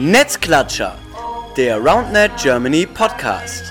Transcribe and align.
Netzklatscher, 0.00 0.96
der 1.56 1.78
RoundNet 1.78 2.30
Germany 2.40 2.86
Podcast. 2.86 3.64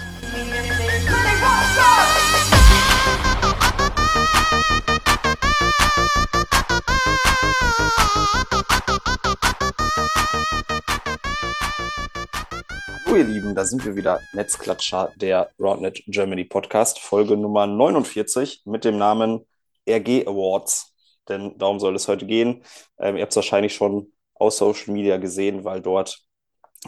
Hallo 13.05 13.15
ihr 13.15 13.23
Lieben, 13.23 13.55
da 13.55 13.63
sind 13.63 13.85
wir 13.85 13.95
wieder, 13.95 14.19
Netzklatscher, 14.33 15.13
der 15.15 15.51
RoundNet 15.57 16.03
Germany 16.07 16.43
Podcast, 16.43 16.99
Folge 16.99 17.37
Nummer 17.37 17.67
49 17.67 18.63
mit 18.65 18.83
dem 18.83 18.97
Namen 18.97 19.45
RG 19.89 20.27
Awards. 20.27 20.93
Denn 21.29 21.57
darum 21.57 21.79
soll 21.79 21.95
es 21.95 22.09
heute 22.09 22.25
gehen. 22.25 22.63
Ähm, 22.99 23.15
ihr 23.15 23.21
habt 23.21 23.31
es 23.31 23.37
wahrscheinlich 23.37 23.73
schon 23.73 24.11
aus 24.39 24.57
Social 24.57 24.93
Media 24.93 25.17
gesehen, 25.17 25.63
weil 25.63 25.81
dort 25.81 26.19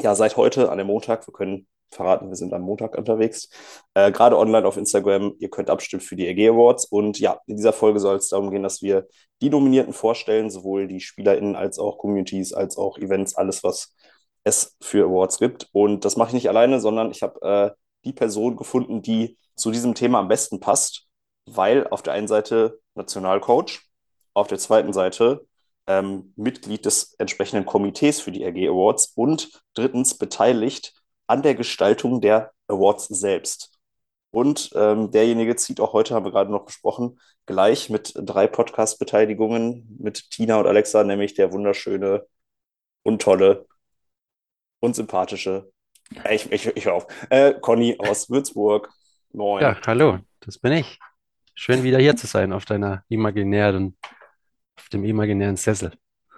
ja 0.02 0.16
seit 0.16 0.38
heute 0.38 0.72
an 0.72 0.78
dem 0.78 0.88
Montag, 0.88 1.28
wir 1.28 1.34
können 1.34 1.68
verraten, 1.92 2.30
wir 2.30 2.36
sind 2.36 2.54
am 2.54 2.62
Montag 2.62 2.98
unterwegs, 2.98 3.50
äh, 3.96 4.12
gerade 4.12 4.38
online 4.38 4.68
auf 4.68 4.78
Instagram, 4.78 5.34
ihr 5.40 5.50
könnt 5.50 5.70
abstimmen 5.70 6.02
für 6.02 6.16
die 6.16 6.28
EG 6.28 6.50
Awards 6.50 6.86
und 6.86 7.20
ja, 7.20 7.40
in 7.48 7.58
dieser 7.58 7.74
Folge 7.74 8.00
soll 8.00 8.18
es 8.18 8.30
darum 8.30 8.52
gehen, 8.52 8.64
dass 8.64 8.82
wir 8.82 9.08
die 9.42 9.50
Nominierten 9.50 9.94
vorstellen, 9.94 10.50
sowohl 10.50 10.88
die 10.88 11.00
SpielerInnen 11.00 11.56
als 11.56 11.80
auch 11.80 11.98
Communities, 11.98 12.54
als 12.54 12.78
auch 12.78 12.98
Events, 12.98 13.36
alles, 13.36 13.64
was 13.64 13.96
es 14.44 14.76
für 14.82 15.06
Awards 15.06 15.40
gibt. 15.40 15.70
Und 15.72 16.06
das 16.06 16.18
mache 16.18 16.30
ich 16.30 16.34
nicht 16.34 16.50
alleine, 16.50 16.80
sondern 16.80 17.12
ich 17.12 17.24
habe 17.24 17.42
äh, 17.42 17.72
die 18.06 18.14
Person 18.14 18.56
gefunden, 18.56 19.02
die 19.02 19.38
zu 19.56 19.72
diesem 19.72 19.96
Thema 19.96 20.20
am 20.20 20.28
besten 20.28 20.60
passt, 20.60 21.08
weil 21.46 21.88
auf 21.88 22.02
der 22.02 22.14
einen 22.14 22.28
Seite 22.28 22.80
Nationalcoach, 22.96 23.82
auf 24.34 24.48
der 24.48 24.58
zweiten 24.58 24.94
Seite 24.94 25.46
ähm, 25.90 26.34
Mitglied 26.36 26.86
des 26.86 27.16
entsprechenden 27.18 27.66
Komitees 27.66 28.22
für 28.22 28.32
die 28.32 28.44
RG 28.44 28.70
Awards 28.70 29.12
und 29.16 29.50
drittens 29.74 30.18
beteiligt 30.18 30.94
an 31.26 31.42
der 31.42 31.56
Gestaltung 31.56 32.22
der 32.22 32.52
Awards 32.68 33.08
selbst. 33.08 33.80
Und 34.32 34.70
ähm, 34.76 35.10
derjenige 35.10 35.56
zieht 35.56 35.82
auch 35.82 35.94
heute, 35.94 36.14
haben 36.14 36.26
wir 36.26 36.32
gerade 36.32 36.52
noch 36.52 36.66
besprochen, 36.66 37.20
gleich 37.48 37.90
mit 37.90 38.14
drei 38.16 38.46
Podcast-Beteiligungen 38.46 39.98
mit 40.00 40.30
Tina 40.30 40.60
und 40.60 40.68
Alexa, 40.68 41.04
nämlich 41.04 41.34
der 41.34 41.52
wunderschöne 41.52 42.28
und 43.02 43.24
tolle 43.24 43.66
und 44.80 44.96
sympathische, 44.96 45.72
äh, 46.24 46.36
ich, 46.36 46.52
ich, 46.52 46.68
ich 46.68 46.88
auf, 46.88 47.08
äh, 47.32 47.56
Conny 47.56 47.98
aus 47.98 48.30
Würzburg. 48.30 48.92
Moin. 49.34 49.64
Ja, 49.64 49.76
hallo, 49.88 50.20
das 50.42 50.60
bin 50.60 50.74
ich. 50.74 51.00
Schön 51.56 51.82
wieder 51.82 51.98
hier 51.98 52.16
zu 52.16 52.28
sein 52.28 52.54
auf 52.54 52.66
deiner 52.66 53.04
imaginären 53.10 53.98
auf 54.80 54.90
dem 54.90 55.04
imaginären 55.04 55.58
Sessel. 55.58 55.92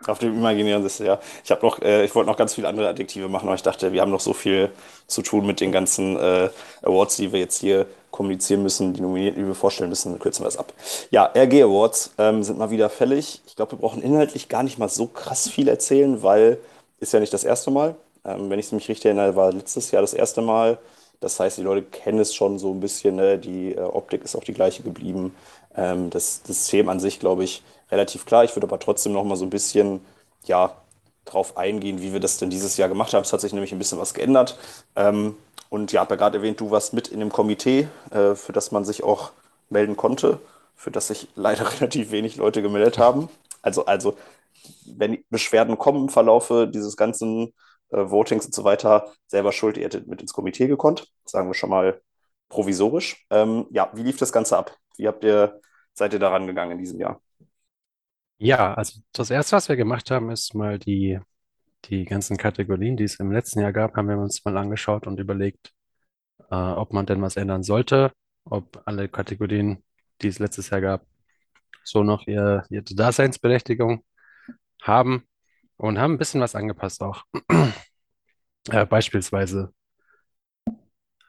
Auf 0.08 0.20
dem 0.20 0.34
imaginären 0.34 0.82
Sessel, 0.82 1.06
ja. 1.06 1.20
Ich 1.44 1.52
habe 1.52 1.66
noch, 1.66 1.82
äh, 1.82 2.06
ich 2.06 2.16
wollte 2.16 2.30
noch 2.30 2.38
ganz 2.38 2.56
viele 2.56 2.68
andere 2.68 2.88
Adjektive 2.90 3.30
machen, 3.30 3.48
aber 3.48 3.56
ich 3.56 3.62
dachte, 3.62 3.94
wir 3.94 4.02
haben 4.02 4.12
noch 4.12 4.20
so 4.20 4.34
viel 4.34 4.72
zu 5.08 5.22
tun 5.22 5.46
mit 5.46 5.60
den 5.62 5.72
ganzen 5.72 6.18
äh, 6.18 6.50
Awards, 6.82 7.18
die 7.18 7.32
wir 7.32 7.40
jetzt 7.40 7.60
hier 7.60 7.86
kommunizieren 8.10 8.64
müssen, 8.64 8.94
die 8.94 9.02
Nominierten, 9.02 9.42
die 9.42 9.48
wir 9.48 9.56
vorstellen 9.56 9.90
müssen, 9.90 10.18
kürzen 10.20 10.44
wir 10.44 10.50
es 10.50 10.58
ab. 10.58 10.74
Ja, 11.12 11.32
RG 11.36 11.64
Awards 11.64 12.14
ähm, 12.18 12.44
sind 12.44 12.58
mal 12.58 12.72
wieder 12.72 12.90
fällig. 12.90 13.42
Ich 13.46 13.56
glaube, 13.56 13.74
wir 13.74 13.80
brauchen 13.80 14.02
inhaltlich 14.02 14.50
gar 14.50 14.64
nicht 14.64 14.80
mal 14.80 14.90
so 14.90 15.08
krass 15.08 15.50
viel 15.50 15.68
erzählen, 15.68 16.22
weil 16.24 16.58
ist 17.00 17.14
ja 17.14 17.20
nicht 17.20 17.34
das 17.34 17.44
erste 17.44 17.72
Mal. 17.72 17.96
Ähm, 18.26 18.50
wenn 18.50 18.60
ich 18.60 18.68
es 18.68 18.72
mich 18.72 18.90
richtig 18.90 19.06
erinnere, 19.06 19.36
war 19.36 19.52
letztes 19.54 19.92
Jahr 19.92 20.02
das 20.02 20.14
erste 20.14 20.42
Mal. 20.42 20.78
Das 21.20 21.40
heißt, 21.40 21.60
die 21.60 21.64
Leute 21.64 21.84
kennen 21.84 22.20
es 22.20 22.34
schon 22.34 22.58
so 22.60 22.72
ein 22.72 22.80
bisschen. 22.80 23.16
Ne? 23.16 23.38
Die 23.38 23.74
äh, 23.74 23.80
Optik 23.80 24.24
ist 24.24 24.36
auch 24.36 24.44
die 24.44 24.54
gleiche 24.54 24.84
geblieben. 24.84 25.36
Ähm, 25.76 26.10
das, 26.10 26.42
das 26.44 26.58
System 26.58 26.90
an 26.90 27.00
sich, 27.00 27.20
glaube 27.20 27.44
ich, 27.44 27.64
relativ 27.92 28.26
klar. 28.26 28.44
Ich 28.44 28.56
würde 28.56 28.68
aber 28.68 28.80
trotzdem 28.80 29.14
noch 29.14 29.24
mal 29.24 29.36
so 29.36 29.46
ein 29.46 29.50
bisschen, 29.50 30.02
ja, 30.46 30.76
drauf 31.26 31.58
eingehen, 31.58 32.02
wie 32.02 32.14
wir 32.14 32.20
das 32.20 32.38
denn 32.38 32.50
dieses 32.50 32.78
Jahr 32.78 32.90
gemacht 32.90 33.14
haben. 33.14 33.24
Es 33.24 33.34
hat 33.34 33.42
sich 33.42 33.54
nämlich 33.54 33.72
ein 33.72 33.78
bisschen 33.78 34.00
was 34.00 34.14
geändert. 34.14 34.58
Ähm, 34.96 35.36
und 35.70 35.92
ja, 35.92 36.02
habe 36.02 36.16
ja 36.16 36.18
gerade 36.18 36.40
erwähnt, 36.40 36.60
du 36.60 36.72
warst 36.72 36.94
mit 36.94 37.08
in 37.10 37.20
dem 37.20 37.32
Komitee, 37.32 37.88
äh, 38.12 38.36
für 38.36 38.54
das 38.54 38.72
man 38.72 38.86
sich 38.86 39.04
auch 39.04 39.32
melden 39.70 39.96
konnte, 39.98 40.40
für 40.76 40.92
das 40.92 41.08
sich 41.08 41.28
leider 41.36 41.72
relativ 41.80 42.12
wenig 42.12 42.38
Leute 42.38 42.62
gemeldet 42.62 42.98
haben. 42.98 43.30
Also, 43.62 43.86
also 43.86 44.18
wenn 44.86 45.24
Beschwerden 45.30 45.78
kommen 45.78 46.04
im 46.04 46.10
Verlaufe 46.10 46.68
dieses 46.68 46.98
ganzen 46.98 47.54
äh, 47.90 48.10
Votings 48.10 48.46
und 48.46 48.54
so 48.54 48.64
weiter, 48.64 49.12
selber 49.28 49.52
schuld, 49.52 49.78
ihr 49.78 49.86
hättet 49.86 50.08
mit 50.08 50.22
ins 50.22 50.34
Komitee 50.34 50.68
gekonnt, 50.68 51.08
sagen 51.26 51.50
wir 51.50 51.54
schon 51.54 51.70
mal 51.70 52.02
provisorisch. 52.50 53.26
Ähm, 53.30 53.68
ja, 53.72 53.90
wie 53.94 54.04
lief 54.04 54.18
das 54.18 54.32
Ganze 54.34 54.58
ab? 54.58 54.76
Wie 54.98 55.08
habt 55.08 55.24
ihr, 55.24 55.62
seid 55.94 56.14
ihr 56.14 56.20
daran 56.20 56.48
gegangen 56.48 56.74
in 56.74 56.78
diesem 56.80 57.00
Jahr? 57.00 57.22
Ja, 58.44 58.74
also 58.74 59.00
das 59.14 59.30
erste, 59.30 59.56
was 59.56 59.70
wir 59.70 59.76
gemacht 59.76 60.10
haben, 60.10 60.32
ist 60.32 60.56
mal 60.56 60.80
die, 60.80 61.20
die 61.86 62.06
ganzen 62.06 62.38
Kategorien, 62.38 62.98
die 62.98 63.04
es 63.04 63.20
im 63.20 63.32
letzten 63.32 63.60
Jahr 63.62 63.72
gab, 63.72 63.96
haben 63.96 64.10
wir 64.10 64.18
uns 64.18 64.44
mal 64.44 64.58
angeschaut 64.58 65.06
und 65.06 65.20
überlegt, 65.20 65.74
äh, 66.52 66.56
ob 66.56 66.94
man 66.94 67.06
denn 67.06 67.22
was 67.22 67.38
ändern 67.38 67.64
sollte, 67.64 68.14
ob 68.46 68.82
alle 68.86 69.10
Kategorien, 69.10 69.84
die 70.22 70.28
es 70.30 70.40
letztes 70.40 70.72
Jahr 70.72 70.82
gab, 70.82 71.06
so 71.84 72.04
noch 72.04 72.28
ihr, 72.28 72.66
ihre 72.72 72.84
Daseinsberechtigung 72.84 74.04
haben 74.82 75.28
und 75.78 76.00
haben 76.00 76.14
ein 76.16 76.18
bisschen 76.20 76.42
was 76.42 76.56
angepasst 76.56 77.04
auch. 77.04 77.26
äh, 78.72 78.86
beispielsweise 78.88 79.74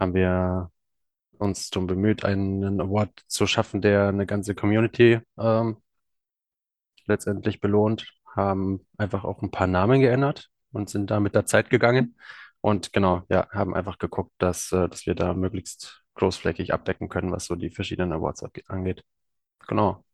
haben 0.00 0.14
wir 0.14 0.70
uns 1.38 1.70
darum 1.70 1.86
bemüht, 1.88 2.24
einen 2.24 2.80
Award 2.80 3.12
zu 3.26 3.46
schaffen, 3.46 3.82
der 3.82 4.08
eine 4.08 4.26
ganze 4.26 4.54
Community 4.54 5.20
ähm, 5.38 5.76
letztendlich 7.06 7.60
belohnt, 7.60 8.12
haben 8.34 8.86
einfach 8.98 9.24
auch 9.24 9.42
ein 9.42 9.50
paar 9.50 9.66
Namen 9.66 10.00
geändert 10.00 10.48
und 10.72 10.88
sind 10.90 11.10
da 11.10 11.20
mit 11.20 11.34
der 11.34 11.46
Zeit 11.46 11.70
gegangen. 11.70 12.16
Und 12.60 12.92
genau, 12.92 13.22
ja, 13.28 13.48
haben 13.50 13.74
einfach 13.74 13.98
geguckt, 13.98 14.32
dass, 14.38 14.72
äh, 14.72 14.88
dass 14.88 15.06
wir 15.06 15.14
da 15.14 15.34
möglichst 15.34 16.02
großflächig 16.14 16.72
abdecken 16.72 17.08
können, 17.08 17.32
was 17.32 17.46
so 17.46 17.56
die 17.56 17.70
verschiedenen 17.70 18.12
Awards 18.12 18.44
angeht. 18.68 19.04
Genau. 19.66 20.04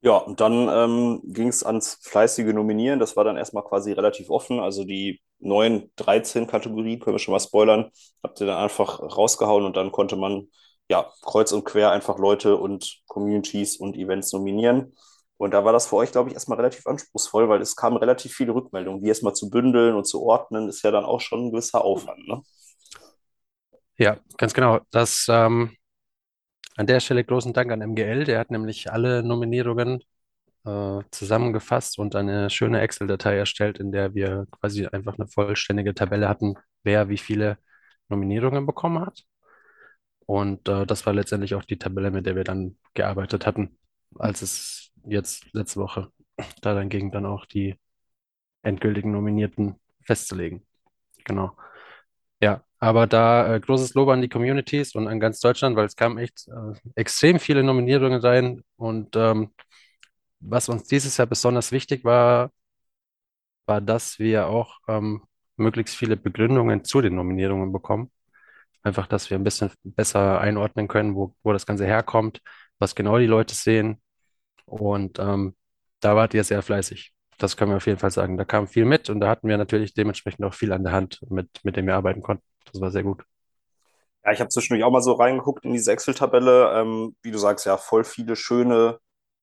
Ja, 0.00 0.16
und 0.18 0.40
dann 0.40 0.68
ähm, 0.68 1.20
ging 1.24 1.48
es 1.48 1.64
ans 1.64 1.98
fleißige 2.02 2.52
Nominieren. 2.54 3.00
Das 3.00 3.16
war 3.16 3.24
dann 3.24 3.36
erstmal 3.36 3.64
quasi 3.64 3.92
relativ 3.92 4.30
offen. 4.30 4.60
Also 4.60 4.84
die 4.84 5.20
neuen 5.40 5.90
13 5.96 6.46
Kategorien, 6.46 7.00
können 7.00 7.14
wir 7.16 7.18
schon 7.18 7.32
mal 7.32 7.40
spoilern, 7.40 7.90
habt 8.22 8.40
ihr 8.40 8.46
dann 8.46 8.62
einfach 8.62 9.00
rausgehauen 9.00 9.64
und 9.64 9.76
dann 9.76 9.90
konnte 9.90 10.16
man 10.16 10.48
ja 10.88 11.10
kreuz 11.22 11.52
und 11.52 11.64
quer 11.64 11.90
einfach 11.90 12.18
Leute 12.18 12.56
und 12.56 13.00
Communities 13.06 13.76
und 13.76 13.96
Events 13.96 14.32
nominieren. 14.32 14.94
Und 15.38 15.52
da 15.54 15.64
war 15.64 15.72
das 15.72 15.86
für 15.86 15.96
euch, 15.96 16.12
glaube 16.12 16.28
ich, 16.28 16.34
erstmal 16.34 16.58
relativ 16.58 16.86
anspruchsvoll, 16.86 17.48
weil 17.48 17.62
es 17.62 17.76
kamen 17.76 17.96
relativ 17.96 18.34
viele 18.34 18.54
Rückmeldungen. 18.54 19.02
Die 19.02 19.08
erstmal 19.08 19.34
zu 19.34 19.48
bündeln 19.50 19.94
und 19.94 20.04
zu 20.04 20.22
ordnen, 20.22 20.68
ist 20.68 20.82
ja 20.82 20.90
dann 20.90 21.04
auch 21.04 21.20
schon 21.20 21.46
ein 21.46 21.50
gewisser 21.52 21.84
Aufwand. 21.84 22.26
Ne? 22.26 22.42
Ja, 23.96 24.18
ganz 24.36 24.52
genau. 24.52 24.80
Das 24.90 25.26
ähm, 25.28 25.76
an 26.76 26.86
der 26.86 27.00
Stelle 27.00 27.24
großen 27.24 27.52
Dank 27.52 27.72
an 27.72 27.80
MGL. 27.82 28.24
Der 28.24 28.38
hat 28.38 28.50
nämlich 28.50 28.92
alle 28.92 29.22
Nominierungen 29.22 30.02
äh, 30.64 31.00
zusammengefasst 31.10 31.98
und 31.98 32.14
eine 32.14 32.50
schöne 32.50 32.80
Excel-Datei 32.80 33.36
erstellt, 33.36 33.78
in 33.78 33.92
der 33.92 34.14
wir 34.14 34.46
quasi 34.52 34.86
einfach 34.86 35.18
eine 35.18 35.28
vollständige 35.28 35.94
Tabelle 35.94 36.28
hatten, 36.28 36.54
wer 36.84 37.08
wie 37.08 37.18
viele 37.18 37.58
Nominierungen 38.08 38.66
bekommen 38.66 39.04
hat. 39.04 39.24
Und 40.26 40.68
äh, 40.68 40.86
das 40.86 41.06
war 41.06 41.14
letztendlich 41.14 41.54
auch 41.54 41.64
die 41.64 41.78
Tabelle, 41.78 42.10
mit 42.10 42.26
der 42.26 42.36
wir 42.36 42.44
dann 42.44 42.76
gearbeitet 42.94 43.46
hatten, 43.46 43.78
als 44.18 44.42
es 44.42 44.87
jetzt 45.06 45.46
letzte 45.52 45.80
Woche 45.80 46.12
daran 46.62 46.88
ging, 46.88 47.10
dann 47.10 47.26
auch 47.26 47.46
die 47.46 47.76
endgültigen 48.62 49.12
Nominierten 49.12 49.76
festzulegen. 50.02 50.66
Genau. 51.24 51.56
Ja, 52.40 52.62
aber 52.78 53.06
da 53.06 53.54
äh, 53.56 53.60
großes 53.60 53.94
Lob 53.94 54.08
an 54.10 54.22
die 54.22 54.28
Communities 54.28 54.94
und 54.94 55.08
an 55.08 55.20
ganz 55.20 55.40
Deutschland, 55.40 55.76
weil 55.76 55.86
es 55.86 55.96
kamen 55.96 56.18
echt 56.18 56.48
äh, 56.48 56.78
extrem 56.94 57.40
viele 57.40 57.62
Nominierungen 57.62 58.20
rein. 58.20 58.62
Und 58.76 59.16
ähm, 59.16 59.52
was 60.40 60.68
uns 60.68 60.84
dieses 60.84 61.16
Jahr 61.16 61.26
besonders 61.26 61.72
wichtig 61.72 62.04
war, 62.04 62.52
war, 63.66 63.80
dass 63.80 64.18
wir 64.18 64.46
auch 64.48 64.78
ähm, 64.88 65.22
möglichst 65.56 65.96
viele 65.96 66.16
Begründungen 66.16 66.84
zu 66.84 67.00
den 67.00 67.14
Nominierungen 67.16 67.72
bekommen. 67.72 68.10
Einfach, 68.82 69.06
dass 69.06 69.30
wir 69.30 69.38
ein 69.38 69.44
bisschen 69.44 69.70
besser 69.84 70.40
einordnen 70.40 70.88
können, 70.88 71.14
wo, 71.16 71.34
wo 71.42 71.52
das 71.52 71.66
Ganze 71.66 71.86
herkommt, 71.86 72.40
was 72.78 72.94
genau 72.94 73.18
die 73.18 73.26
Leute 73.26 73.54
sehen 73.54 74.00
und 74.68 75.18
ähm, 75.18 75.54
da 76.00 76.16
wart 76.16 76.34
ihr 76.34 76.44
sehr 76.44 76.62
fleißig. 76.62 77.12
Das 77.38 77.56
können 77.56 77.70
wir 77.70 77.76
auf 77.76 77.86
jeden 77.86 77.98
Fall 77.98 78.10
sagen. 78.10 78.36
Da 78.36 78.44
kam 78.44 78.66
viel 78.66 78.84
mit 78.84 79.10
und 79.10 79.20
da 79.20 79.28
hatten 79.28 79.48
wir 79.48 79.56
natürlich 79.56 79.94
dementsprechend 79.94 80.44
auch 80.44 80.54
viel 80.54 80.72
an 80.72 80.82
der 80.82 80.92
Hand, 80.92 81.20
mit, 81.28 81.48
mit 81.62 81.76
dem 81.76 81.86
wir 81.86 81.94
arbeiten 81.94 82.22
konnten. 82.22 82.42
Das 82.70 82.80
war 82.80 82.90
sehr 82.90 83.04
gut. 83.04 83.24
Ja, 84.24 84.32
ich 84.32 84.40
habe 84.40 84.48
zwischendurch 84.48 84.84
auch 84.84 84.90
mal 84.90 85.00
so 85.00 85.12
reingeguckt 85.12 85.64
in 85.64 85.72
diese 85.72 85.92
Excel-Tabelle. 85.92 86.72
Ähm, 86.74 87.16
wie 87.22 87.30
du 87.30 87.38
sagst, 87.38 87.64
ja, 87.66 87.76
voll 87.76 88.04
viele 88.04 88.36
schöne 88.36 88.98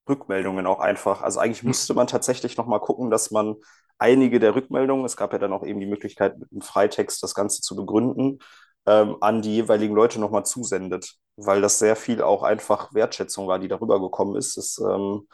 Rückmeldungen 0.08 0.66
auch 0.66 0.80
einfach. 0.80 1.22
Also 1.22 1.40
eigentlich 1.40 1.62
hm. 1.62 1.68
müsste 1.68 1.94
man 1.94 2.06
tatsächlich 2.06 2.56
noch 2.56 2.66
mal 2.66 2.78
gucken, 2.78 3.10
dass 3.10 3.30
man 3.30 3.56
einige 3.98 4.38
der 4.40 4.54
Rückmeldungen, 4.54 5.04
es 5.04 5.16
gab 5.16 5.32
ja 5.32 5.38
dann 5.38 5.52
auch 5.52 5.64
eben 5.64 5.80
die 5.80 5.86
Möglichkeit, 5.86 6.38
mit 6.38 6.52
einem 6.52 6.60
Freitext 6.60 7.22
das 7.22 7.34
Ganze 7.34 7.62
zu 7.62 7.74
begründen, 7.74 8.40
ähm, 8.86 9.16
an 9.20 9.42
die 9.42 9.56
jeweiligen 9.56 9.94
Leute 9.94 10.20
nochmal 10.20 10.44
zusendet, 10.46 11.14
weil 11.36 11.60
das 11.60 11.78
sehr 11.78 11.96
viel 11.96 12.22
auch 12.22 12.42
einfach 12.42 12.94
Wertschätzung 12.94 13.46
war, 13.48 13.58
die 13.58 13.68
darüber 13.68 14.00
gekommen 14.00 14.36
ist. 14.36 14.56
Das, 14.56 14.78
ähm, 14.78 15.26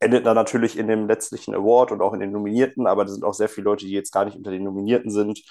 endet 0.00 0.26
dann 0.26 0.34
natürlich 0.36 0.76
in 0.78 0.88
dem 0.88 1.08
letztlichen 1.08 1.54
Award 1.54 1.92
und 1.92 2.02
auch 2.02 2.12
in 2.12 2.20
den 2.20 2.32
Nominierten, 2.32 2.86
aber 2.86 3.04
da 3.04 3.10
sind 3.12 3.24
auch 3.24 3.34
sehr 3.34 3.48
viele 3.48 3.64
Leute, 3.64 3.86
die 3.86 3.92
jetzt 3.92 4.12
gar 4.12 4.24
nicht 4.24 4.36
unter 4.36 4.50
den 4.50 4.64
Nominierten 4.64 5.10
sind, 5.10 5.42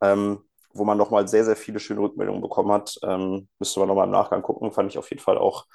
ähm, 0.00 0.40
wo 0.74 0.84
man 0.84 0.98
nochmal 0.98 1.28
sehr, 1.28 1.44
sehr 1.44 1.56
viele 1.56 1.78
schöne 1.78 2.00
Rückmeldungen 2.00 2.42
bekommen 2.42 2.72
hat. 2.72 2.98
Ähm, 3.04 3.48
müsste 3.58 3.78
man 3.80 3.88
nochmal 3.88 4.06
im 4.06 4.12
Nachgang 4.12 4.42
gucken, 4.42 4.72
fand 4.72 4.90
ich 4.90 4.98
auf 4.98 5.10
jeden 5.10 5.22
Fall 5.22 5.38
auch 5.38 5.66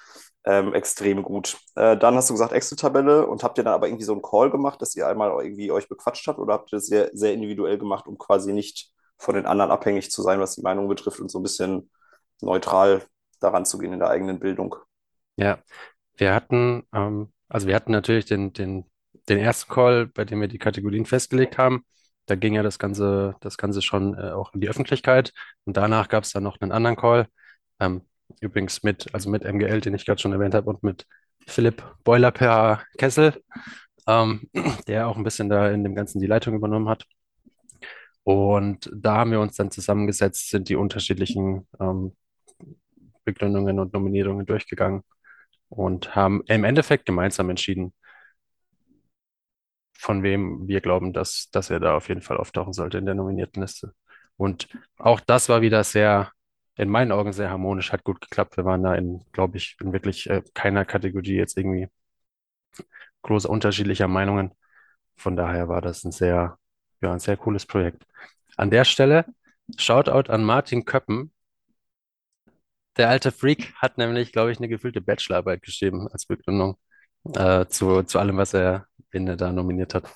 ähm, 0.45 0.73
extrem 0.73 1.23
gut. 1.23 1.57
Äh, 1.75 1.97
dann 1.97 2.15
hast 2.15 2.29
du 2.29 2.33
gesagt 2.33 2.51
Excel-Tabelle 2.53 3.27
und 3.27 3.43
habt 3.43 3.57
ihr 3.57 3.63
dann 3.63 3.73
aber 3.73 3.87
irgendwie 3.87 4.05
so 4.05 4.13
einen 4.13 4.21
Call 4.21 4.49
gemacht, 4.49 4.81
dass 4.81 4.95
ihr 4.95 5.07
einmal 5.07 5.29
irgendwie 5.43 5.71
euch 5.71 5.87
bequatscht 5.87 6.27
habt 6.27 6.39
oder 6.39 6.53
habt 6.53 6.73
ihr 6.73 6.77
das 6.77 6.87
sehr, 6.87 7.11
sehr 7.13 7.33
individuell 7.33 7.77
gemacht, 7.77 8.07
um 8.07 8.17
quasi 8.17 8.53
nicht 8.53 8.91
von 9.17 9.35
den 9.35 9.45
anderen 9.45 9.71
abhängig 9.71 10.11
zu 10.11 10.21
sein, 10.21 10.39
was 10.39 10.55
die 10.55 10.61
Meinung 10.61 10.87
betrifft 10.87 11.19
und 11.19 11.29
so 11.29 11.39
ein 11.39 11.43
bisschen 11.43 11.89
neutral 12.41 13.03
daran 13.39 13.65
zu 13.65 13.77
gehen 13.77 13.93
in 13.93 13.99
der 13.99 14.09
eigenen 14.09 14.39
Bildung? 14.39 14.75
Ja, 15.35 15.59
wir 16.15 16.33
hatten, 16.33 16.83
ähm, 16.93 17.31
also 17.49 17.67
wir 17.67 17.75
hatten 17.75 17.91
natürlich 17.91 18.25
den, 18.25 18.53
den, 18.53 18.85
den 19.29 19.39
ersten 19.39 19.71
Call, 19.71 20.07
bei 20.07 20.25
dem 20.25 20.41
wir 20.41 20.47
die 20.47 20.59
Kategorien 20.59 21.05
festgelegt 21.05 21.57
haben. 21.57 21.85
Da 22.25 22.35
ging 22.35 22.53
ja 22.53 22.63
das 22.63 22.79
Ganze, 22.79 23.35
das 23.39 23.57
Ganze 23.57 23.81
schon 23.81 24.13
äh, 24.15 24.31
auch 24.31 24.53
in 24.53 24.61
die 24.61 24.69
Öffentlichkeit. 24.69 25.33
Und 25.65 25.77
danach 25.77 26.09
gab 26.09 26.23
es 26.23 26.31
dann 26.31 26.43
noch 26.43 26.59
einen 26.59 26.71
anderen 26.71 26.97
Call. 26.97 27.27
Ähm, 27.79 28.01
übrigens 28.41 28.83
mit, 28.83 29.13
also 29.13 29.29
mit 29.29 29.43
MGL, 29.43 29.81
den 29.81 29.93
ich 29.93 30.05
gerade 30.05 30.21
schon 30.21 30.33
erwähnt 30.33 30.53
habe, 30.53 30.69
und 30.69 30.83
mit 30.83 31.05
Philipp 31.47 31.83
Beuler 32.03 32.31
per 32.31 32.83
Kessel, 32.97 33.41
ähm, 34.07 34.49
der 34.87 35.07
auch 35.07 35.17
ein 35.17 35.23
bisschen 35.23 35.49
da 35.49 35.69
in 35.69 35.83
dem 35.83 35.95
Ganzen 35.95 36.19
die 36.19 36.27
Leitung 36.27 36.53
übernommen 36.55 36.89
hat. 36.89 37.05
Und 38.27 38.91
da 38.93 39.19
haben 39.19 39.31
wir 39.31 39.39
uns 39.39 39.55
dann 39.55 39.71
zusammengesetzt, 39.71 40.49
sind 40.49 40.67
die 40.67 40.75
unterschiedlichen 40.75 41.65
ähm, 41.79 42.13
Begründungen 43.23 43.79
und 43.79 43.93
Nominierungen 43.93 44.45
durchgegangen 44.45 45.03
und 45.69 46.13
haben 46.13 46.43
im 46.47 46.65
Endeffekt 46.65 47.05
gemeinsam 47.05 47.49
entschieden, 47.49 47.93
von 49.93 50.23
wem 50.23 50.67
wir 50.67 50.81
glauben, 50.81 51.13
dass, 51.13 51.49
dass 51.51 51.69
er 51.69 51.79
da 51.79 51.95
auf 51.95 52.09
jeden 52.09 52.21
Fall 52.21 52.35
auftauchen 52.35 52.73
sollte 52.73 52.97
in 52.97 53.05
der 53.05 53.15
nominierten 53.15 53.61
Liste. 53.61 53.93
Und 54.35 54.67
auch 54.97 55.21
das 55.21 55.47
war 55.47 55.61
wieder 55.61 55.85
sehr, 55.85 56.33
in 56.75 56.89
meinen 56.89 57.13
Augen 57.13 57.31
sehr 57.31 57.49
harmonisch, 57.49 57.93
hat 57.93 58.03
gut 58.03 58.19
geklappt. 58.19 58.57
Wir 58.57 58.65
waren 58.65 58.83
da 58.83 58.93
in, 58.95 59.23
glaube 59.31 59.55
ich, 59.55 59.77
in 59.79 59.93
wirklich 59.93 60.29
äh, 60.29 60.43
keiner 60.53 60.83
Kategorie 60.83 61.35
jetzt 61.35 61.57
irgendwie 61.57 61.87
große 63.21 63.47
unterschiedlicher 63.47 64.09
Meinungen. 64.09 64.51
Von 65.15 65.37
daher 65.37 65.69
war 65.69 65.81
das 65.81 66.03
ein 66.03 66.11
sehr, 66.11 66.57
ja, 67.01 67.13
ein 67.13 67.19
sehr 67.19 67.37
cooles 67.37 67.65
Projekt. 67.65 68.03
An 68.55 68.69
der 68.69 68.85
Stelle 68.85 69.25
Shoutout 69.75 70.31
an 70.31 70.43
Martin 70.43 70.85
Köppen. 70.85 71.31
Der 72.95 73.09
alte 73.09 73.31
Freak 73.31 73.73
hat 73.75 73.97
nämlich, 73.97 74.31
glaube 74.31 74.51
ich, 74.51 74.57
eine 74.57 74.69
gefüllte 74.69 75.01
Bachelorarbeit 75.01 75.61
geschrieben 75.61 76.07
als 76.07 76.25
Begründung 76.25 76.77
äh, 77.35 77.65
zu, 77.67 78.03
zu 78.03 78.17
allem, 78.17 78.37
was 78.37 78.53
er, 78.53 78.87
wen 79.11 79.37
da 79.37 79.51
nominiert 79.51 79.93
hat. 79.93 80.09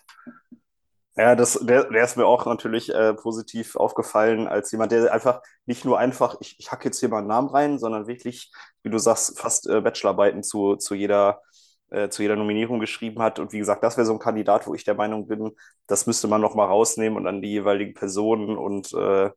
Ja, 1.17 1.35
das, 1.35 1.59
der, 1.61 1.89
der 1.91 2.03
ist 2.05 2.15
mir 2.15 2.25
auch 2.25 2.45
natürlich 2.45 2.89
äh, 2.89 3.13
positiv 3.13 3.75
aufgefallen 3.75 4.47
als 4.47 4.71
jemand, 4.71 4.93
der 4.93 5.13
einfach 5.13 5.41
nicht 5.65 5.83
nur 5.83 5.99
einfach, 5.99 6.37
ich, 6.39 6.55
ich 6.57 6.71
hacke 6.71 6.85
jetzt 6.85 7.01
hier 7.01 7.09
mal 7.09 7.19
einen 7.19 7.27
Namen 7.27 7.49
rein, 7.49 7.79
sondern 7.79 8.07
wirklich, 8.07 8.51
wie 8.81 8.89
du 8.89 8.97
sagst, 8.97 9.37
fast 9.37 9.67
äh, 9.67 9.81
Bachelorarbeiten 9.81 10.41
zu, 10.41 10.77
zu 10.77 10.95
jeder 10.95 11.41
äh, 11.91 12.09
zu 12.09 12.21
jeder 12.23 12.35
Nominierung 12.35 12.79
geschrieben 12.79 13.21
hat. 13.21 13.39
Und 13.39 13.53
wie 13.53 13.59
gesagt, 13.59 13.83
das 13.83 13.97
wäre 13.97 14.05
so 14.05 14.13
ein 14.13 14.19
Kandidat, 14.19 14.67
wo 14.67 14.73
ich 14.73 14.83
der 14.83 14.95
Meinung 14.95 15.27
bin, 15.27 15.51
das 15.87 16.07
müsste 16.07 16.27
man 16.27 16.41
nochmal 16.41 16.67
rausnehmen 16.67 17.17
und 17.17 17.27
an 17.27 17.41
die 17.41 17.51
jeweiligen 17.51 17.93
Personen 17.93 18.57
und 18.57 18.93
äh, 18.93 19.29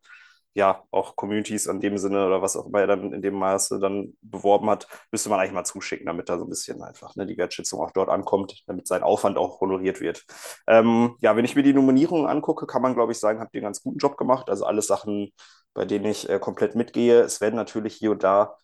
ja, 0.56 0.84
auch 0.92 1.16
Communities 1.16 1.66
in 1.66 1.80
dem 1.80 1.98
Sinne 1.98 2.26
oder 2.26 2.40
was 2.40 2.56
auch 2.56 2.66
immer 2.66 2.80
er 2.80 2.86
dann 2.86 3.12
in 3.12 3.22
dem 3.22 3.34
Maße 3.34 3.80
dann 3.80 4.16
beworben 4.22 4.70
hat, 4.70 4.86
müsste 5.10 5.28
man 5.28 5.40
eigentlich 5.40 5.52
mal 5.52 5.64
zuschicken, 5.64 6.06
damit 6.06 6.28
da 6.28 6.38
so 6.38 6.44
ein 6.44 6.48
bisschen 6.48 6.80
einfach 6.82 7.16
ne, 7.16 7.26
die 7.26 7.36
Wertschätzung 7.36 7.80
auch 7.80 7.90
dort 7.90 8.08
ankommt, 8.08 8.62
damit 8.68 8.86
sein 8.86 9.02
Aufwand 9.02 9.36
auch 9.36 9.60
honoriert 9.60 10.00
wird. 10.00 10.24
Ähm, 10.68 11.16
ja, 11.20 11.34
wenn 11.36 11.44
ich 11.44 11.56
mir 11.56 11.64
die 11.64 11.74
Nominierungen 11.74 12.26
angucke, 12.26 12.66
kann 12.66 12.82
man, 12.82 12.94
glaube 12.94 13.10
ich, 13.12 13.18
sagen, 13.18 13.40
habt 13.40 13.52
ihr 13.54 13.58
einen 13.58 13.66
ganz 13.66 13.82
guten 13.82 13.98
Job 13.98 14.16
gemacht. 14.16 14.48
Also 14.48 14.64
alle 14.64 14.82
Sachen, 14.82 15.32
bei 15.74 15.84
denen 15.84 16.06
ich 16.06 16.28
äh, 16.28 16.38
komplett 16.38 16.76
mitgehe. 16.76 17.20
Es 17.22 17.40
werden 17.40 17.56
natürlich 17.56 17.96
hier 17.96 18.12
und 18.12 18.22
da 18.22 18.56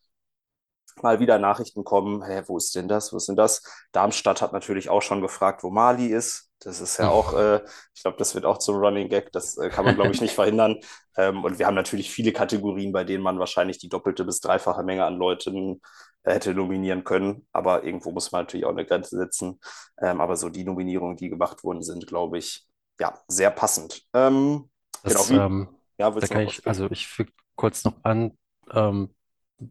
mal 1.02 1.20
wieder 1.20 1.38
Nachrichten 1.38 1.84
kommen, 1.84 2.22
hä, 2.22 2.42
wo 2.46 2.56
ist 2.56 2.74
denn 2.74 2.88
das, 2.88 3.12
wo 3.12 3.16
ist 3.16 3.28
denn 3.28 3.36
das? 3.36 3.62
Darmstadt 3.92 4.42
hat 4.42 4.52
natürlich 4.52 4.88
auch 4.90 5.02
schon 5.02 5.20
gefragt, 5.20 5.62
wo 5.62 5.70
Mali 5.70 6.06
ist. 6.06 6.50
Das 6.60 6.80
ist 6.80 6.98
ja 6.98 7.08
auch, 7.08 7.32
äh, 7.32 7.62
ich 7.94 8.02
glaube, 8.02 8.18
das 8.18 8.34
wird 8.34 8.44
auch 8.44 8.58
zum 8.58 8.76
Running 8.76 9.08
Gag, 9.08 9.32
das 9.32 9.56
äh, 9.56 9.70
kann 9.70 9.86
man, 9.86 9.94
glaube 9.94 10.10
ich, 10.10 10.20
nicht 10.20 10.34
verhindern. 10.34 10.76
Ähm, 11.16 11.42
und 11.42 11.58
wir 11.58 11.66
haben 11.66 11.74
natürlich 11.74 12.10
viele 12.10 12.32
Kategorien, 12.32 12.92
bei 12.92 13.04
denen 13.04 13.22
man 13.22 13.38
wahrscheinlich 13.38 13.78
die 13.78 13.88
doppelte 13.88 14.24
bis 14.24 14.40
dreifache 14.40 14.82
Menge 14.82 15.04
an 15.04 15.16
Leuten 15.16 15.80
äh, 16.22 16.34
hätte 16.34 16.54
nominieren 16.54 17.04
können. 17.04 17.46
Aber 17.52 17.84
irgendwo 17.84 18.10
muss 18.10 18.30
man 18.30 18.42
natürlich 18.42 18.66
auch 18.66 18.70
eine 18.70 18.84
Grenze 18.84 19.16
setzen. 19.16 19.58
Ähm, 20.02 20.20
aber 20.20 20.36
so 20.36 20.50
die 20.50 20.64
Nominierungen, 20.64 21.16
die 21.16 21.30
gemacht 21.30 21.64
wurden, 21.64 21.82
sind, 21.82 22.06
glaube 22.06 22.36
ich, 22.36 22.66
ja, 23.00 23.18
sehr 23.26 23.50
passend. 23.50 24.02
Ähm, 24.12 24.68
das, 25.02 25.28
genau, 25.28 25.46
ähm, 25.46 25.68
ja, 25.98 26.10
da 26.10 26.26
kann 26.26 26.42
ich, 26.42 26.66
also 26.66 26.90
ich 26.90 27.06
füge 27.06 27.32
kurz 27.56 27.84
noch 27.84 27.94
an, 28.02 28.36
ähm, 28.72 29.14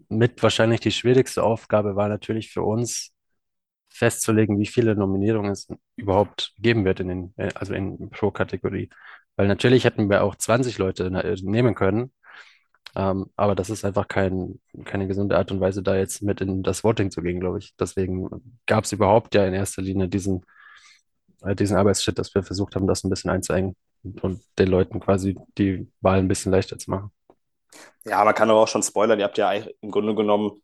mit 0.10 0.42
wahrscheinlich 0.44 0.80
die 0.82 0.92
schwierigste 0.92 1.44
Aufgabe 1.44 1.96
war 1.96 2.10
natürlich 2.10 2.52
für 2.52 2.64
uns 2.64 3.12
festzulegen, 3.90 4.60
wie 4.60 4.68
viele 4.68 4.96
Nominierungen 4.96 5.52
es 5.52 5.68
überhaupt 5.96 6.54
geben 6.60 6.86
wird 6.86 7.00
in 7.00 7.08
den, 7.08 7.34
äh, 7.38 7.52
also 7.56 7.74
in 7.74 8.10
pro 8.12 8.32
Kategorie. 8.32 8.90
Weil 9.36 9.48
natürlich 9.48 9.86
hätten 9.86 10.10
wir 10.10 10.24
auch 10.24 10.36
20 10.36 10.78
Leute 10.78 11.06
äh, 11.08 11.36
nehmen 11.42 11.76
können, 11.76 12.12
ähm, 12.96 13.28
aber 13.36 13.56
das 13.56 13.70
ist 13.70 13.86
einfach 13.86 14.08
kein, 14.08 14.60
keine 14.86 15.08
gesunde 15.08 15.38
Art 15.38 15.52
und 15.52 15.60
Weise, 15.60 15.84
da 15.84 15.96
jetzt 15.98 16.22
mit 16.24 16.42
in 16.42 16.64
das 16.64 16.84
Voting 16.84 17.12
zu 17.12 17.22
gehen, 17.22 17.40
glaube 17.40 17.60
ich. 17.60 17.76
Deswegen 17.80 18.30
gab 18.66 18.86
es 18.86 18.92
überhaupt 18.92 19.36
ja 19.36 19.46
in 19.46 19.54
erster 19.54 19.82
Linie 19.82 20.08
diesen, 20.10 20.46
äh, 21.42 21.56
diesen 21.56 21.78
Arbeitsschritt, 21.78 22.20
dass 22.20 22.34
wir 22.36 22.44
versucht 22.44 22.76
haben, 22.76 22.88
das 22.88 23.04
ein 23.04 23.10
bisschen 23.10 23.32
einzuengen 23.32 23.76
und, 24.04 24.24
und 24.24 24.42
den 24.58 24.68
Leuten 24.70 25.00
quasi 25.00 25.38
die 25.58 25.88
Wahl 26.02 26.20
ein 26.20 26.28
bisschen 26.28 26.52
leichter 26.52 26.78
zu 26.78 26.92
machen. 26.92 27.12
Ja, 28.06 28.24
man 28.24 28.34
kann 28.34 28.50
aber 28.50 28.60
auch 28.62 28.68
schon 28.68 28.84
spoilern. 28.84 29.20
Ihr 29.20 29.26
habt 29.26 29.38
ja 29.38 29.52
im 29.54 29.92
Grunde 29.92 30.16
genommen 30.16 30.62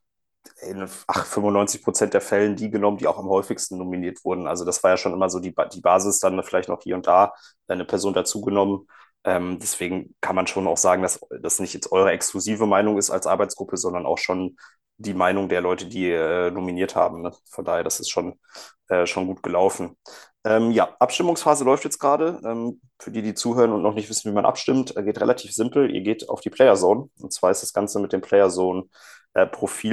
in 0.62 0.88
ach, 1.08 1.26
95 1.26 1.84
Prozent 1.84 2.14
der 2.14 2.22
Fällen 2.22 2.56
die 2.56 2.70
genommen, 2.70 2.98
die 2.98 3.08
auch 3.08 3.18
am 3.18 3.30
häufigsten 3.30 3.78
nominiert 3.78 4.24
wurden. 4.24 4.48
Also 4.48 4.66
das 4.66 4.84
war 4.84 4.92
ja 4.92 4.98
schon 4.98 5.14
immer 5.14 5.30
so 5.30 5.40
die, 5.40 5.54
die 5.74 5.82
Basis, 5.82 6.20
dann 6.20 6.42
vielleicht 6.44 6.70
noch 6.70 6.82
hier 6.84 6.96
und 6.96 7.08
da 7.08 7.34
eine 7.68 7.86
Person 7.86 8.14
dazugenommen. 8.14 8.88
Ähm, 9.24 9.58
deswegen 9.60 10.16
kann 10.22 10.36
man 10.36 10.48
schon 10.48 10.68
auch 10.68 10.78
sagen, 10.78 11.02
dass 11.02 11.20
das 11.42 11.60
nicht 11.60 11.74
jetzt 11.74 11.92
eure 11.92 12.12
exklusive 12.12 12.68
Meinung 12.68 12.98
ist 12.98 13.10
als 13.10 13.28
Arbeitsgruppe, 13.28 13.78
sondern 13.78 14.06
auch 14.06 14.20
schon 14.20 14.56
die 14.98 15.14
Meinung 15.16 15.50
der 15.50 15.62
Leute, 15.62 15.88
die 15.88 16.10
äh, 16.12 16.52
nominiert 16.52 16.96
haben. 16.96 17.22
Ne? 17.24 17.34
Von 17.50 17.66
daher, 17.66 17.84
das 17.84 18.00
ist 18.00 18.10
schon, 18.10 18.40
äh, 18.90 19.06
schon 19.08 19.28
gut 19.28 19.44
gelaufen. 19.44 19.98
Ähm, 20.46 20.70
ja, 20.72 20.96
Abstimmungsphase 21.00 21.64
läuft 21.64 21.86
jetzt 21.86 21.98
gerade. 22.00 22.40
Ähm, 22.46 22.80
für 23.00 23.12
die, 23.12 23.24
die 23.24 23.34
zuhören 23.34 23.72
und 23.74 23.82
noch 23.82 23.96
nicht 23.96 24.10
wissen, 24.10 24.30
wie 24.30 24.36
man 24.36 24.46
abstimmt, 24.46 24.96
äh, 24.96 25.04
geht 25.04 25.20
relativ 25.20 25.52
simpel. 25.52 25.90
Ihr 25.90 26.02
geht 26.02 26.30
auf 26.30 26.40
die 26.42 26.52
Player 26.52 26.76
Zone. 26.76 27.10
Und 27.20 27.34
zwar 27.34 27.50
ist 27.50 27.64
das 27.64 27.74
Ganze 27.74 28.00
mit 28.00 28.14
dem 28.14 28.22
Player 28.22 28.50
Zone 28.50 28.86
äh, 29.34 29.48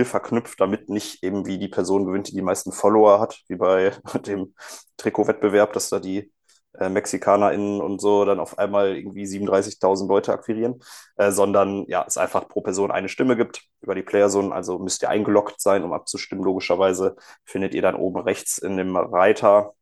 verknüpft, 0.04 0.60
damit 0.60 0.90
nicht 0.90 1.24
eben 1.24 1.46
wie 1.46 1.58
die 1.58 1.68
Person 1.68 2.04
gewinnt, 2.04 2.28
die 2.28 2.34
die 2.34 2.42
meisten 2.42 2.70
Follower 2.70 3.18
hat, 3.18 3.42
wie 3.48 3.56
bei 3.56 3.92
dem 4.26 4.54
Trikotwettbewerb, 4.98 5.72
dass 5.72 5.88
da 5.88 5.98
die 6.00 6.30
äh, 6.78 6.90
MexikanerInnen 6.90 7.80
und 7.80 8.00
so 8.00 8.26
dann 8.26 8.38
auf 8.38 8.58
einmal 8.58 8.94
irgendwie 8.96 9.24
37.000 9.24 10.06
Leute 10.06 10.32
akquirieren, 10.34 10.80
äh, 11.16 11.30
sondern 11.30 11.86
ja, 11.88 12.04
es 12.06 12.18
einfach 12.18 12.46
pro 12.48 12.60
Person 12.60 12.90
eine 12.90 13.08
Stimme 13.08 13.36
gibt 13.36 13.62
über 13.80 13.94
die 13.94 14.02
Playerzone. 14.02 14.54
Also 14.54 14.78
müsst 14.78 15.02
ihr 15.02 15.08
eingeloggt 15.08 15.62
sein, 15.62 15.82
um 15.82 15.94
abzustimmen. 15.94 16.44
Logischerweise 16.44 17.16
findet 17.44 17.74
ihr 17.74 17.82
dann 17.82 17.94
oben 17.96 18.20
rechts 18.20 18.58
in 18.58 18.76
dem 18.76 18.96
Reiter 18.96 19.74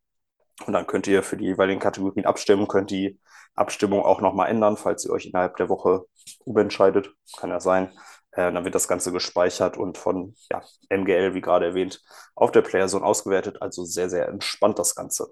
und 0.67 0.73
dann 0.73 0.87
könnt 0.87 1.07
ihr 1.07 1.23
für 1.23 1.37
die 1.37 1.45
jeweiligen 1.45 1.79
Kategorien 1.79 2.25
abstimmen, 2.25 2.67
könnt 2.67 2.91
die 2.91 3.19
Abstimmung 3.55 4.03
auch 4.03 4.21
nochmal 4.21 4.49
ändern, 4.49 4.77
falls 4.77 5.05
ihr 5.05 5.11
euch 5.11 5.25
innerhalb 5.25 5.57
der 5.57 5.69
Woche 5.69 6.05
umentscheidet. 6.45 7.13
Kann 7.37 7.49
ja 7.49 7.59
sein. 7.59 7.91
Äh, 8.31 8.51
dann 8.51 8.63
wird 8.63 8.75
das 8.75 8.87
Ganze 8.87 9.11
gespeichert 9.11 9.77
und 9.77 9.97
von 9.97 10.35
ja, 10.51 10.61
MGL, 10.89 11.33
wie 11.33 11.41
gerade 11.41 11.67
erwähnt, 11.67 12.01
auf 12.35 12.51
der 12.51 12.61
Playerzone 12.61 13.05
ausgewertet. 13.05 13.61
Also 13.61 13.83
sehr, 13.83 14.09
sehr 14.09 14.27
entspannt 14.29 14.79
das 14.79 14.95
Ganze. 14.95 15.31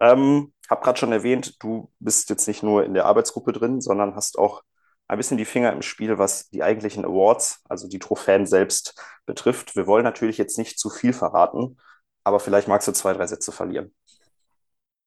Ähm, 0.00 0.52
hab 0.68 0.82
gerade 0.82 0.98
schon 0.98 1.12
erwähnt, 1.12 1.62
du 1.62 1.90
bist 1.98 2.30
jetzt 2.30 2.46
nicht 2.46 2.62
nur 2.62 2.84
in 2.84 2.94
der 2.94 3.06
Arbeitsgruppe 3.06 3.52
drin, 3.52 3.80
sondern 3.80 4.14
hast 4.14 4.38
auch 4.38 4.62
ein 5.08 5.18
bisschen 5.18 5.38
die 5.38 5.44
Finger 5.44 5.72
im 5.72 5.82
Spiel, 5.82 6.18
was 6.18 6.48
die 6.50 6.62
eigentlichen 6.62 7.04
Awards, 7.04 7.62
also 7.68 7.88
die 7.88 7.98
Trophäen 7.98 8.46
selbst 8.46 8.94
betrifft. 9.26 9.74
Wir 9.74 9.88
wollen 9.88 10.04
natürlich 10.04 10.38
jetzt 10.38 10.56
nicht 10.56 10.78
zu 10.78 10.88
viel 10.88 11.12
verraten, 11.12 11.78
aber 12.22 12.38
vielleicht 12.38 12.68
magst 12.68 12.86
du 12.86 12.92
zwei, 12.92 13.12
drei 13.12 13.26
Sätze 13.26 13.50
verlieren. 13.50 13.92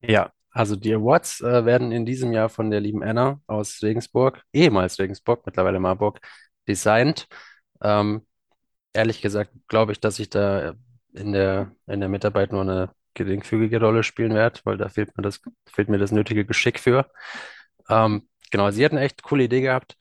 Ja, 0.03 0.31
also 0.51 0.75
die 0.75 0.93
Awards 0.93 1.41
äh, 1.41 1.65
werden 1.65 1.91
in 1.91 2.05
diesem 2.05 2.31
Jahr 2.33 2.50
von 2.50 2.69
der 2.69 2.79
lieben 2.81 3.03
Anna 3.03 3.41
aus 3.48 3.81
Regensburg, 3.81 4.43
ehemals 4.53 5.00
Regensburg, 5.00 5.45
mittlerweile 5.45 5.79
Marburg, 5.79 6.19
designt. 6.67 7.27
Ähm, 7.81 8.25
ehrlich 8.93 9.22
gesagt 9.22 9.53
glaube 9.67 9.91
ich, 9.93 10.00
dass 10.00 10.19
ich 10.19 10.29
da 10.29 10.75
in 11.13 11.33
der, 11.33 11.75
in 11.88 12.00
der 12.00 12.10
Mitarbeit 12.10 12.51
nur 12.51 12.62
eine 12.62 12.91
geringfügige 13.15 13.79
Rolle 13.79 14.03
spielen 14.03 14.33
werde, 14.33 14.60
weil 14.65 14.77
da 14.77 14.89
fehlt 14.89 15.15
mir 15.17 15.24
das, 15.24 15.41
fehlt 15.67 15.89
mir 15.89 16.00
das 16.00 16.12
nötige 16.12 16.45
Geschick 16.45 16.79
für. 16.79 17.10
Ähm, 17.89 18.27
genau, 18.51 18.72
sie 18.72 18.86
hat 18.86 18.91
eine 18.91 19.01
echt 19.01 19.24
coole 19.24 19.45
Idee 19.45 19.62
gehabt 19.62 19.98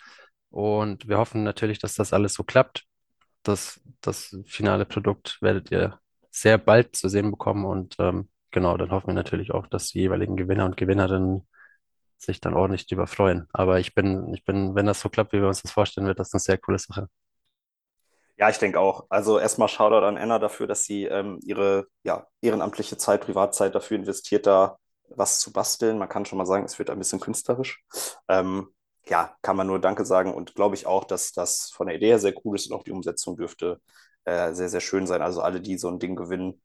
und 0.50 1.08
wir 1.08 1.18
hoffen 1.18 1.44
natürlich, 1.44 1.78
dass 1.78 1.94
das 1.94 2.12
alles 2.12 2.34
so 2.34 2.44
klappt. 2.44 2.84
Das, 3.42 3.80
das 4.00 4.36
finale 4.46 4.86
Produkt 4.86 5.38
werdet 5.42 5.70
ihr 5.70 6.00
sehr 6.30 6.58
bald 6.58 6.96
zu 6.96 7.08
sehen 7.08 7.30
bekommen 7.30 7.64
und 7.66 7.96
ähm, 7.98 8.28
genau, 8.52 8.76
dann 8.76 8.90
hoffen 8.90 9.08
wir 9.08 9.14
natürlich 9.14 9.52
auch, 9.52 9.66
dass 9.66 9.88
die 9.88 10.00
jeweiligen 10.00 10.36
Gewinner 10.36 10.64
und 10.66 10.76
Gewinnerinnen 10.76 11.46
sich 12.18 12.40
dann 12.40 12.54
ordentlich 12.54 12.86
drüber 12.86 13.06
freuen. 13.06 13.48
Aber 13.52 13.80
ich 13.80 13.94
bin, 13.94 14.32
ich 14.34 14.44
bin, 14.44 14.74
wenn 14.74 14.86
das 14.86 15.00
so 15.00 15.08
klappt, 15.08 15.32
wie 15.32 15.40
wir 15.40 15.48
uns 15.48 15.62
das 15.62 15.72
vorstellen, 15.72 16.06
wird 16.06 16.20
das 16.20 16.32
eine 16.32 16.40
sehr 16.40 16.58
coole 16.58 16.78
Sache. 16.78 17.08
Ja, 18.38 18.48
ich 18.48 18.58
denke 18.58 18.80
auch. 18.80 19.06
Also 19.08 19.38
erstmal 19.38 19.68
Shoutout 19.68 20.04
an 20.06 20.16
Anna 20.16 20.38
dafür, 20.38 20.66
dass 20.66 20.84
sie 20.84 21.04
ähm, 21.04 21.38
ihre 21.42 21.86
ja, 22.02 22.26
ehrenamtliche 22.40 22.96
Zeit, 22.96 23.22
Privatzeit 23.22 23.74
dafür 23.74 23.98
investiert, 23.98 24.46
da 24.46 24.78
was 25.08 25.40
zu 25.40 25.52
basteln. 25.52 25.98
Man 25.98 26.08
kann 26.08 26.24
schon 26.24 26.38
mal 26.38 26.46
sagen, 26.46 26.64
es 26.64 26.78
wird 26.78 26.90
ein 26.90 26.98
bisschen 26.98 27.20
künstlerisch. 27.20 27.84
Ähm, 28.28 28.68
ja, 29.06 29.36
kann 29.42 29.56
man 29.56 29.66
nur 29.66 29.80
Danke 29.80 30.04
sagen 30.04 30.32
und 30.32 30.54
glaube 30.54 30.74
ich 30.76 30.86
auch, 30.86 31.04
dass 31.04 31.32
das 31.32 31.70
von 31.70 31.88
der 31.88 31.96
Idee 31.96 32.08
her 32.08 32.18
sehr 32.18 32.34
cool 32.44 32.56
ist 32.56 32.70
und 32.70 32.76
auch 32.76 32.84
die 32.84 32.92
Umsetzung 32.92 33.36
dürfte 33.36 33.80
äh, 34.24 34.52
sehr, 34.54 34.68
sehr 34.68 34.80
schön 34.80 35.06
sein. 35.06 35.22
Also 35.22 35.42
alle, 35.42 35.60
die 35.60 35.76
so 35.78 35.88
ein 35.88 35.98
Ding 35.98 36.16
gewinnen, 36.16 36.62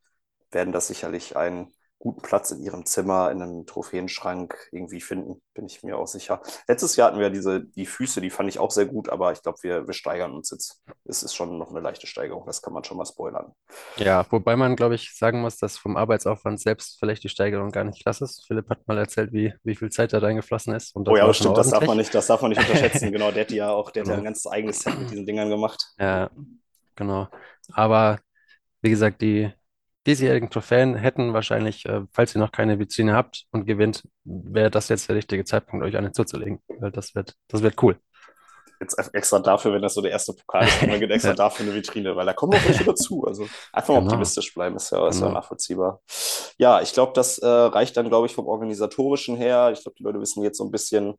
werden 0.52 0.72
das 0.74 0.88
sicherlich 0.88 1.36
ein 1.36 1.72
guten 2.00 2.22
Platz 2.22 2.52
in 2.52 2.62
ihrem 2.62 2.86
Zimmer, 2.86 3.32
in 3.32 3.42
einem 3.42 3.66
Trophäenschrank 3.66 4.70
irgendwie 4.72 5.02
finden, 5.02 5.42
bin 5.54 5.66
ich 5.66 5.84
mir 5.84 5.98
auch 5.98 6.08
sicher. 6.08 6.42
Letztes 6.68 6.96
Jahr 6.96 7.10
hatten 7.10 7.20
wir 7.20 7.30
diese, 7.30 7.66
die 7.66 7.86
Füße, 7.86 8.22
die 8.22 8.30
fand 8.30 8.50
ich 8.50 8.60
auch 8.60 8.70
sehr 8.70 8.86
gut, 8.86 9.10
aber 9.10 9.32
ich 9.32 9.42
glaube, 9.42 9.58
wir, 9.64 9.88
wir 9.88 9.94
steigern 9.94 10.34
uns 10.34 10.52
jetzt. 10.52 10.84
Es 11.06 11.24
ist 11.24 11.34
schon 11.34 11.58
noch 11.58 11.72
eine 11.72 11.80
leichte 11.80 12.06
Steigerung, 12.06 12.46
das 12.46 12.62
kann 12.62 12.74
man 12.74 12.84
schon 12.84 12.98
mal 12.98 13.06
spoilern. 13.06 13.54
Ja, 13.96 14.26
wobei 14.30 14.56
man, 14.56 14.76
glaube 14.76 14.96
ich, 14.96 15.18
sagen 15.18 15.42
muss, 15.42 15.58
dass 15.58 15.78
vom 15.78 15.98
Arbeitsaufwand 15.98 16.60
selbst 16.60 17.00
vielleicht 17.00 17.24
die 17.24 17.30
Steigerung 17.30 17.72
gar 17.72 17.84
nicht 17.84 18.04
krass 18.04 18.22
ist. 18.22 18.46
Philipp 18.46 18.70
hat 18.70 18.88
mal 18.88 18.98
erzählt, 18.98 19.34
wie, 19.34 19.54
wie 19.64 19.76
viel 19.76 19.90
Zeit 19.90 20.14
da 20.14 20.20
reingeflossen 20.20 20.76
ist. 20.76 20.96
Und 20.96 21.08
das 21.08 21.14
oh 21.14 21.18
ja, 21.18 21.34
stimmt, 21.34 21.58
das 21.58 21.72
darf 21.72 21.86
man 21.86 21.98
nicht, 21.98 22.14
das 22.14 22.28
darf 22.28 22.42
man 22.42 22.50
nicht 22.52 22.62
unterschätzen. 22.62 23.12
genau, 23.12 23.32
der 23.32 23.42
hat 23.42 23.52
ja 23.52 23.72
auch, 23.72 23.90
der 23.90 24.04
genau. 24.04 24.14
hat 24.14 24.18
ja 24.18 24.22
ein 24.22 24.26
ganz 24.26 24.46
eigenes 24.46 24.80
Set 24.80 25.00
mit 25.00 25.10
diesen 25.10 25.26
Dingern 25.26 25.50
gemacht. 25.50 25.84
Ja, 25.98 26.30
genau. 26.96 27.28
Aber 27.74 28.20
wie 28.82 28.90
gesagt, 28.92 29.22
die, 29.22 29.52
diesjährigen 30.08 30.50
Trophäen 30.50 30.96
hätten 30.96 31.34
wahrscheinlich, 31.34 31.86
äh, 31.86 32.02
falls 32.12 32.34
ihr 32.34 32.40
noch 32.40 32.52
keine 32.52 32.80
Vitrine 32.80 33.14
habt 33.14 33.46
und 33.52 33.66
gewinnt, 33.66 34.04
wäre 34.24 34.72
das 34.72 34.90
jetzt 34.90 35.10
der 35.10 35.18
richtige 35.18 35.44
Zeitpunkt, 35.46 35.86
euch 35.86 35.98
eine 35.98 36.12
zuzulegen. 36.14 36.60
Weil 36.80 36.92
das 36.92 37.14
wird, 37.14 37.36
das 37.50 37.62
wird 37.62 37.82
cool. 37.84 38.00
Jetzt 38.80 38.98
extra 39.14 39.40
dafür, 39.40 39.74
wenn 39.74 39.82
das 39.82 39.96
so 39.96 40.02
der 40.02 40.12
erste 40.12 40.34
Pokal 40.34 40.68
ist, 40.68 40.86
man 40.86 41.00
geht 41.00 41.10
extra 41.10 41.34
dafür 41.36 41.66
eine 41.66 41.76
Vitrine, 41.76 42.16
weil 42.16 42.26
da 42.26 42.34
kommen 42.34 42.54
noch 42.54 42.66
welche 42.66 42.84
dazu. 42.84 43.26
Also 43.26 43.48
einfach 43.74 43.96
genau. 43.96 44.06
optimistisch 44.06 44.54
bleiben, 44.54 44.76
ist 44.76 44.92
ja, 44.92 45.08
ist 45.08 45.16
genau. 45.16 45.28
ja 45.28 45.34
nachvollziehbar. 45.34 46.02
Ja, 46.58 46.82
ich 46.82 46.94
glaube, 46.94 47.12
das 47.14 47.40
äh, 47.40 47.48
reicht 47.48 47.98
dann, 47.98 48.08
glaube 48.08 48.28
ich, 48.28 48.36
vom 48.36 48.48
Organisatorischen 48.48 49.36
her. 49.36 49.72
Ich 49.74 49.82
glaube, 49.82 49.96
die 49.98 50.04
Leute 50.04 50.22
wissen 50.22 50.44
jetzt 50.44 50.58
so 50.58 50.64
ein 50.64 50.72
bisschen, 50.72 51.16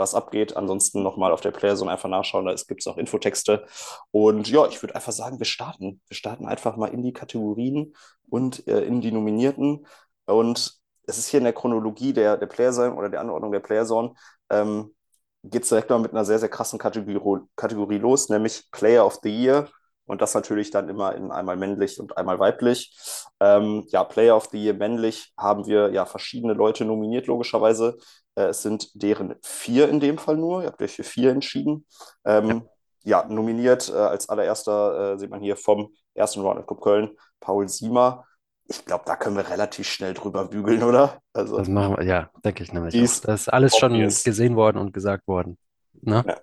was 0.00 0.14
abgeht. 0.14 0.56
Ansonsten 0.56 1.02
nochmal 1.02 1.32
auf 1.32 1.40
der 1.40 1.52
Playzone 1.52 1.90
einfach 1.90 2.08
nachschauen, 2.08 2.46
da 2.46 2.54
gibt 2.54 2.80
es 2.80 2.86
auch 2.88 2.96
Infotexte. 2.98 3.66
Und 4.10 4.48
ja, 4.48 4.66
ich 4.66 4.82
würde 4.82 4.96
einfach 4.96 5.12
sagen, 5.12 5.38
wir 5.38 5.46
starten. 5.46 6.00
Wir 6.08 6.16
starten 6.16 6.46
einfach 6.46 6.76
mal 6.76 6.88
in 6.88 7.02
die 7.02 7.12
Kategorien 7.12 7.94
und 8.28 8.66
äh, 8.66 8.82
in 8.82 9.00
die 9.00 9.12
Nominierten. 9.12 9.86
Und 10.26 10.80
es 11.06 11.18
ist 11.18 11.28
hier 11.28 11.38
in 11.38 11.44
der 11.44 11.52
Chronologie 11.52 12.12
der, 12.12 12.36
der 12.36 12.46
Playzone 12.46 12.94
oder 12.94 13.08
der 13.08 13.20
Anordnung 13.20 13.52
der 13.52 13.60
Playzone, 13.60 14.14
ähm, 14.50 14.94
geht 15.42 15.62
es 15.62 15.68
direkt 15.68 15.90
mal 15.90 15.98
mit 15.98 16.12
einer 16.12 16.24
sehr, 16.24 16.38
sehr 16.38 16.48
krassen 16.48 16.78
Kategorie, 16.78 17.40
Kategorie 17.56 17.98
los, 17.98 18.28
nämlich 18.28 18.68
Player 18.70 19.06
of 19.06 19.20
the 19.22 19.30
Year. 19.30 19.68
Und 20.10 20.20
das 20.20 20.34
natürlich 20.34 20.72
dann 20.72 20.88
immer 20.88 21.14
in 21.14 21.30
einmal 21.30 21.56
männlich 21.56 22.00
und 22.00 22.16
einmal 22.16 22.40
weiblich. 22.40 22.98
Ähm, 23.38 23.84
ja, 23.90 24.02
Player 24.02 24.36
of 24.36 24.48
the 24.50 24.58
Year 24.60 24.74
männlich 24.74 25.32
haben 25.38 25.68
wir 25.68 25.92
ja 25.92 26.04
verschiedene 26.04 26.52
Leute 26.52 26.84
nominiert, 26.84 27.28
logischerweise. 27.28 27.96
Äh, 28.34 28.46
es 28.46 28.62
sind 28.62 28.90
deren 29.00 29.36
vier 29.44 29.88
in 29.88 30.00
dem 30.00 30.18
Fall 30.18 30.36
nur. 30.36 30.62
Ihr 30.62 30.66
habt 30.66 30.82
euch 30.82 30.96
für 30.96 31.04
vier 31.04 31.30
entschieden. 31.30 31.86
Ähm, 32.24 32.66
ja. 33.04 33.22
ja. 33.22 33.28
nominiert 33.28 33.88
äh, 33.88 33.92
als 33.92 34.28
allererster 34.28 35.12
äh, 35.12 35.18
sieht 35.20 35.30
man 35.30 35.42
hier 35.42 35.56
vom 35.56 35.94
ersten 36.14 36.40
Round 36.40 36.66
Cup 36.66 36.80
Köln 36.80 37.10
Paul 37.38 37.68
Siemer. 37.68 38.24
Ich 38.66 38.84
glaube, 38.84 39.04
da 39.06 39.14
können 39.14 39.36
wir 39.36 39.48
relativ 39.48 39.86
schnell 39.86 40.14
drüber 40.14 40.46
bügeln, 40.46 40.82
oder? 40.82 41.20
Also, 41.32 41.56
das 41.56 41.68
machen 41.68 41.98
wir, 41.98 42.04
ja, 42.04 42.30
denke 42.44 42.64
ich 42.64 42.72
nämlich. 42.72 42.96
Auch. 42.96 43.20
Das 43.26 43.42
ist 43.42 43.48
alles 43.48 43.76
schon 43.76 43.92
gesehen 43.92 44.56
worden 44.56 44.78
und 44.78 44.92
gesagt 44.92 45.28
worden. 45.28 45.56
Ne? 46.02 46.24
Ja. 46.26 46.36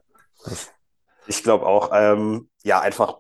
Ich 1.28 1.44
glaube 1.44 1.66
auch, 1.66 1.90
ähm, 1.94 2.50
ja, 2.64 2.80
einfach, 2.80 3.20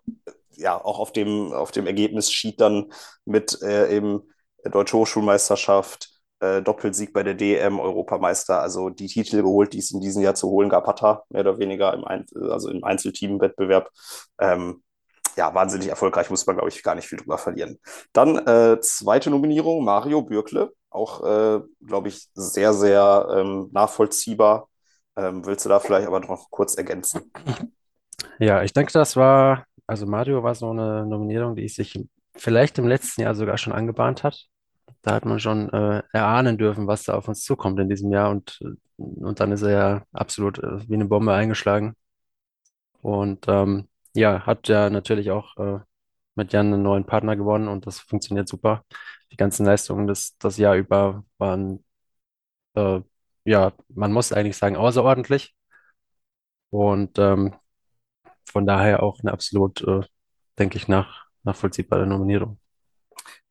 ja, 0.51 0.75
auch 0.83 0.99
auf 0.99 1.11
dem, 1.11 1.51
auf 1.53 1.71
dem 1.71 1.87
Ergebnissheet 1.87 2.59
dann 2.61 2.91
mit 3.25 3.61
äh, 3.61 3.95
eben 3.95 4.21
Deutsche 4.63 4.97
Hochschulmeisterschaft, 4.97 6.09
äh, 6.39 6.61
Doppelsieg 6.61 7.13
bei 7.13 7.23
der 7.23 7.33
DM, 7.33 7.79
Europameister, 7.79 8.61
also 8.61 8.89
die 8.89 9.07
Titel 9.07 9.41
geholt, 9.41 9.73
die 9.73 9.79
es 9.79 9.91
in 9.91 10.01
diesem 10.01 10.21
Jahr 10.23 10.35
zu 10.35 10.49
holen 10.49 10.69
gab, 10.69 10.87
hat 10.87 11.03
er 11.03 11.23
mehr 11.29 11.41
oder 11.41 11.59
weniger 11.59 11.93
im, 11.93 12.05
Ein 12.05 12.25
also 12.49 12.69
im 12.69 12.83
Einzelteamwettbewerb. 12.83 13.89
Ähm, 14.39 14.83
ja, 15.37 15.53
wahnsinnig 15.55 15.89
erfolgreich, 15.89 16.29
muss 16.29 16.45
man, 16.47 16.57
glaube 16.57 16.69
ich, 16.69 16.83
gar 16.83 16.95
nicht 16.95 17.07
viel 17.07 17.19
drüber 17.19 17.37
verlieren. 17.37 17.79
Dann 18.13 18.37
äh, 18.47 18.79
zweite 18.81 19.29
Nominierung, 19.31 19.83
Mario 19.85 20.21
Bürkle, 20.23 20.73
auch, 20.89 21.23
äh, 21.25 21.61
glaube 21.85 22.09
ich, 22.09 22.29
sehr, 22.35 22.73
sehr 22.73 23.27
ähm, 23.35 23.69
nachvollziehbar. 23.73 24.69
Ähm, 25.17 25.45
willst 25.45 25.65
du 25.65 25.69
da 25.69 25.79
vielleicht 25.79 26.07
aber 26.07 26.19
noch 26.21 26.51
kurz 26.51 26.75
ergänzen? 26.75 27.31
Ja, 28.39 28.63
ich 28.63 28.73
denke, 28.73 28.91
das 28.93 29.15
war, 29.15 29.65
also 29.87 30.05
Mario 30.05 30.43
war 30.43 30.55
so 30.55 30.69
eine 30.69 31.05
Nominierung, 31.05 31.55
die 31.55 31.67
sich 31.67 31.99
vielleicht 32.35 32.77
im 32.77 32.87
letzten 32.87 33.21
Jahr 33.21 33.35
sogar 33.35 33.57
schon 33.57 33.73
angebahnt 33.73 34.23
hat. 34.23 34.45
Da 35.01 35.13
hat 35.15 35.25
man 35.25 35.39
schon 35.39 35.69
äh, 35.73 36.03
erahnen 36.13 36.57
dürfen, 36.57 36.87
was 36.87 37.03
da 37.03 37.15
auf 37.15 37.27
uns 37.27 37.43
zukommt 37.43 37.79
in 37.79 37.89
diesem 37.89 38.11
Jahr 38.11 38.29
und, 38.31 38.59
und 38.97 39.39
dann 39.39 39.51
ist 39.51 39.63
er 39.63 39.71
ja 39.71 40.03
absolut 40.13 40.59
äh, 40.59 40.87
wie 40.89 40.95
eine 40.95 41.05
Bombe 41.05 41.33
eingeschlagen. 41.33 41.95
Und 43.01 43.45
ähm, 43.47 43.87
ja, 44.15 44.45
hat 44.45 44.67
ja 44.67 44.89
natürlich 44.89 45.31
auch 45.31 45.55
äh, 45.57 45.79
mit 46.35 46.53
Jan 46.53 46.73
einen 46.73 46.83
neuen 46.83 47.05
Partner 47.05 47.35
gewonnen 47.35 47.67
und 47.67 47.87
das 47.87 47.99
funktioniert 47.99 48.47
super. 48.47 48.83
Die 49.31 49.37
ganzen 49.37 49.65
Leistungen 49.65 50.07
das, 50.07 50.37
das 50.39 50.57
Jahr 50.57 50.75
über 50.75 51.23
waren, 51.37 51.83
äh, 52.75 53.01
ja, 53.45 53.73
man 53.89 54.13
muss 54.13 54.33
eigentlich 54.33 54.57
sagen, 54.57 54.77
außerordentlich. 54.77 55.55
Und 56.69 57.17
ähm, 57.19 57.53
von 58.47 58.65
daher 58.65 59.03
auch 59.03 59.19
eine 59.21 59.31
absolut, 59.31 59.81
äh, 59.81 60.01
denke 60.57 60.77
ich, 60.77 60.87
nach, 60.87 61.25
nachvollziehbare 61.43 62.07
Nominierung. 62.07 62.59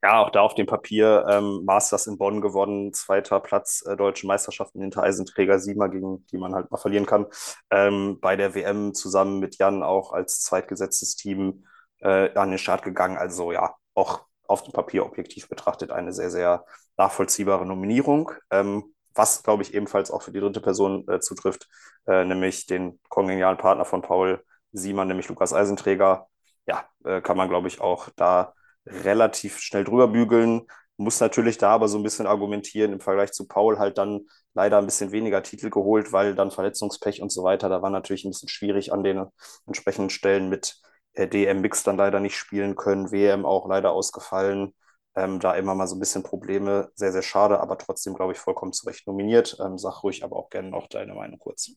Ja, 0.02 0.22
auch 0.22 0.30
da 0.30 0.40
auf 0.40 0.54
dem 0.54 0.66
Papier 0.66 1.26
ähm, 1.28 1.64
Masters 1.64 2.06
in 2.06 2.18
Bonn 2.18 2.40
gewonnen, 2.40 2.92
zweiter 2.92 3.40
Platz 3.40 3.82
äh, 3.86 3.96
deutsche 3.96 4.26
Meisterschaften 4.26 4.80
hinter 4.80 5.02
Eisenträger 5.02 5.58
Siemer, 5.58 5.88
gegen 5.88 6.24
die 6.26 6.38
man 6.38 6.54
halt 6.54 6.70
mal 6.70 6.76
verlieren 6.76 7.06
kann. 7.06 7.26
Ähm, 7.70 8.18
bei 8.20 8.36
der 8.36 8.54
WM 8.54 8.94
zusammen 8.94 9.40
mit 9.40 9.58
Jan 9.58 9.82
auch 9.82 10.12
als 10.12 10.42
zweitgesetztes 10.42 11.16
Team 11.16 11.66
äh, 12.00 12.32
an 12.34 12.50
den 12.50 12.58
Start 12.58 12.82
gegangen. 12.82 13.16
Also 13.16 13.52
ja, 13.52 13.74
auch 13.94 14.26
auf 14.46 14.62
dem 14.62 14.72
Papier 14.72 15.04
objektiv 15.04 15.48
betrachtet 15.48 15.90
eine 15.90 16.12
sehr, 16.12 16.30
sehr 16.30 16.64
nachvollziehbare 16.96 17.66
Nominierung. 17.66 18.30
Ähm, 18.50 18.94
was, 19.14 19.42
glaube 19.42 19.62
ich, 19.62 19.74
ebenfalls 19.74 20.10
auch 20.10 20.22
für 20.22 20.32
die 20.32 20.40
dritte 20.40 20.60
Person 20.60 21.08
äh, 21.08 21.20
zutrifft, 21.20 21.68
äh, 22.06 22.24
nämlich 22.24 22.66
den 22.66 23.00
kongenialen 23.08 23.56
Partner 23.56 23.84
von 23.84 24.02
Paul 24.02 24.44
Siemer, 24.76 25.04
nämlich 25.04 25.28
Lukas 25.28 25.52
Eisenträger. 25.52 26.28
Ja, 26.66 26.88
äh, 27.04 27.20
kann 27.20 27.36
man, 27.36 27.48
glaube 27.48 27.68
ich, 27.68 27.80
auch 27.80 28.08
da 28.16 28.54
relativ 28.86 29.58
schnell 29.60 29.84
drüber 29.84 30.08
bügeln. 30.08 30.66
Muss 30.96 31.20
natürlich 31.20 31.58
da 31.58 31.70
aber 31.72 31.88
so 31.88 31.98
ein 31.98 32.02
bisschen 32.02 32.26
argumentieren 32.26 32.92
im 32.92 33.00
Vergleich 33.00 33.32
zu 33.32 33.46
Paul 33.46 33.78
halt 33.78 33.98
dann 33.98 34.26
leider 34.54 34.78
ein 34.78 34.86
bisschen 34.86 35.12
weniger 35.12 35.42
Titel 35.42 35.68
geholt, 35.70 36.12
weil 36.12 36.34
dann 36.34 36.50
Verletzungspech 36.50 37.20
und 37.20 37.30
so 37.30 37.42
weiter. 37.44 37.68
Da 37.68 37.82
war 37.82 37.90
natürlich 37.90 38.24
ein 38.24 38.30
bisschen 38.30 38.48
schwierig 38.48 38.92
an 38.92 39.04
den 39.04 39.26
entsprechenden 39.66 40.10
Stellen 40.10 40.48
mit 40.48 40.76
äh, 41.14 41.28
DM 41.28 41.60
Mix 41.60 41.82
dann 41.82 41.96
leider 41.96 42.20
nicht 42.20 42.36
spielen 42.36 42.76
können, 42.76 43.10
WM 43.12 43.44
auch 43.44 43.68
leider 43.68 43.92
ausgefallen. 43.92 44.74
Ähm, 45.14 45.40
da 45.40 45.54
immer 45.54 45.74
mal 45.74 45.86
so 45.86 45.96
ein 45.96 46.00
bisschen 46.00 46.22
Probleme. 46.22 46.90
Sehr, 46.94 47.12
sehr 47.12 47.22
schade, 47.22 47.60
aber 47.60 47.78
trotzdem, 47.78 48.14
glaube 48.14 48.32
ich, 48.32 48.38
vollkommen 48.38 48.72
zu 48.72 48.86
Recht 48.86 49.06
nominiert. 49.06 49.56
Ähm, 49.60 49.78
sag 49.78 50.02
ruhig 50.02 50.24
aber 50.24 50.36
auch 50.36 50.50
gerne 50.50 50.68
noch 50.70 50.88
deine 50.88 51.14
Meinung 51.14 51.38
kurz. 51.38 51.70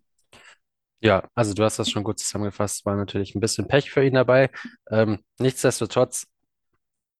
Ja, 1.02 1.30
also 1.34 1.54
du 1.54 1.64
hast 1.64 1.80
das 1.80 1.90
schon 1.90 2.04
gut 2.04 2.20
zusammengefasst. 2.20 2.86
War 2.86 2.96
natürlich 2.96 3.34
ein 3.36 3.40
bisschen 3.40 3.68
Pech 3.68 3.90
für 3.92 4.04
ihn 4.06 4.16
dabei. 4.16 4.50
Ähm, 4.92 5.24
nichtsdestotrotz 5.40 6.28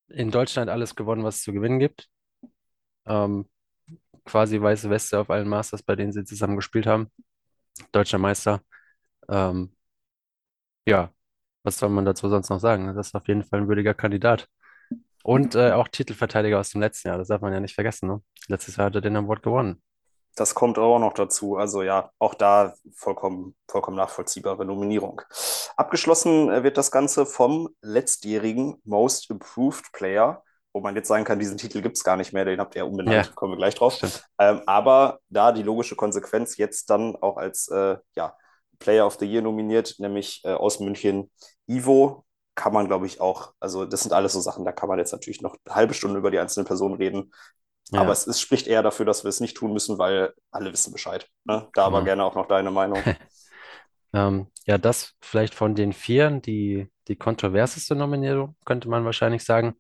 in 0.10 0.32
Deutschland 0.32 0.70
alles 0.70 0.96
gewonnen, 0.96 1.24
was 1.24 1.38
es 1.38 1.44
zu 1.44 1.54
gewinnen 1.54 1.80
gibt. 1.80 2.10
Ähm, 3.08 3.50
quasi 4.26 4.62
weiße 4.62 4.90
Weste 4.92 5.20
auf 5.20 5.30
allen 5.32 5.50
Masters, 5.50 5.84
bei 5.84 5.96
denen 5.96 6.14
sie 6.14 6.26
zusammen 6.26 6.58
gespielt 6.58 6.88
haben. 6.88 7.12
Deutscher 7.94 8.20
Meister. 8.20 8.62
Ähm, 9.30 9.74
ja, 10.86 11.14
was 11.64 11.78
soll 11.80 11.90
man 11.90 12.06
dazu 12.06 12.30
sonst 12.30 12.50
noch 12.50 12.60
sagen? 12.60 12.94
Das 12.96 13.08
ist 13.08 13.16
auf 13.16 13.28
jeden 13.28 13.44
Fall 13.44 13.62
ein 13.62 13.68
würdiger 13.68 13.94
Kandidat. 13.94 14.48
Und 15.24 15.56
äh, 15.56 15.72
auch 15.74 15.88
Titelverteidiger 15.90 16.60
aus 16.60 16.72
dem 16.72 16.82
letzten 16.82 17.10
Jahr, 17.10 17.18
das 17.18 17.30
darf 17.30 17.42
man 17.42 17.54
ja 17.54 17.60
nicht 17.62 17.76
vergessen. 17.76 18.08
Ne? 18.10 18.24
Letztes 18.48 18.78
Jahr 18.78 18.88
hat 18.88 18.96
er 18.96 19.02
den 19.02 19.18
Award 19.18 19.44
gewonnen. 19.44 19.82
Das 20.40 20.56
kommt 20.56 20.80
auch 20.80 21.00
noch 21.00 21.14
dazu. 21.14 21.58
Also 21.58 21.84
ja, 21.84 22.12
auch 22.18 22.34
da 22.34 22.74
vollkommen, 22.96 23.56
vollkommen 23.68 23.98
nachvollziehbare 23.98 24.64
Nominierung. 24.64 25.22
Abgeschlossen 25.76 26.50
äh, 26.50 26.64
wird 26.64 26.78
das 26.78 26.92
Ganze 26.92 27.26
vom 27.26 27.76
letztjährigen 27.82 28.82
Most 28.86 29.30
Improved 29.30 29.92
Player, 29.92 30.42
wo 30.72 30.80
man 30.80 30.96
jetzt 30.96 31.10
sagen 31.10 31.26
kann, 31.26 31.40
diesen 31.40 31.58
Titel 31.58 31.82
gibt 31.82 31.98
es 31.98 32.06
gar 32.06 32.16
nicht 32.16 32.32
mehr, 32.32 32.46
den 32.46 32.62
habt 32.62 32.76
ihr 32.76 32.84
ja 32.84 32.86
umbenannt, 32.86 33.28
ja. 33.28 33.34
kommen 33.34 33.52
wir 33.52 33.58
gleich 33.58 33.76
drauf. 33.76 34.00
Ähm, 34.40 34.62
aber 34.66 35.20
da 35.28 35.52
die 35.52 35.64
logische 35.64 35.98
Konsequenz 35.98 36.56
jetzt 36.56 36.90
dann 36.90 37.18
auch 37.18 37.36
als 37.36 37.68
äh, 37.68 37.98
ja, 38.16 38.34
Player 38.80 39.06
of 39.06 39.18
the 39.20 39.26
Year 39.26 39.42
nominiert, 39.42 39.96
nämlich 39.98 40.42
äh, 40.46 40.54
aus 40.54 40.80
München 40.80 41.30
Ivo, 41.68 42.24
kann 42.56 42.72
man, 42.72 42.88
glaube 42.88 43.08
ich, 43.08 43.20
auch, 43.20 43.52
also 43.60 43.84
das 43.84 44.04
sind 44.04 44.14
alles 44.14 44.32
so 44.32 44.40
Sachen, 44.40 44.64
da 44.64 44.72
kann 44.72 44.88
man 44.88 45.00
jetzt 45.00 45.12
natürlich 45.12 45.42
noch 45.42 45.58
eine 45.66 45.76
halbe 45.76 45.94
Stunde 45.94 46.20
über 46.20 46.32
die 46.32 46.40
einzelnen 46.40 46.66
Personen 46.66 46.96
reden 46.96 47.34
Ja. 47.92 48.02
Aber 48.02 48.12
es, 48.12 48.28
es 48.28 48.40
spricht 48.40 48.68
eher 48.68 48.84
dafür, 48.84 49.06
dass 49.06 49.24
wir 49.24 49.30
es 49.30 49.40
nicht 49.40 49.58
tun 49.58 49.74
müssen, 49.74 49.98
weil 49.98 50.34
alle 50.52 50.72
wissen 50.72 50.94
Bescheid. 50.94 51.28
Ne? 51.46 51.68
Da 51.74 51.86
aber 51.86 52.00
Genau. 52.00 52.06
gerne 52.06 52.24
auch 52.24 52.36
noch 52.36 52.48
deine 52.48 52.72
Meinung. 52.72 53.02
Ähm, 54.12 54.48
ja, 54.66 54.80
das 54.80 55.14
vielleicht 55.22 55.54
von 55.54 55.76
den 55.76 55.94
Vieren 55.94 56.42
die, 56.42 56.90
die 57.08 57.16
kontroverseste 57.16 57.96
Nominierung, 57.96 58.56
könnte 58.66 58.90
man 58.90 59.06
wahrscheinlich 59.06 59.44
sagen. 59.44 59.76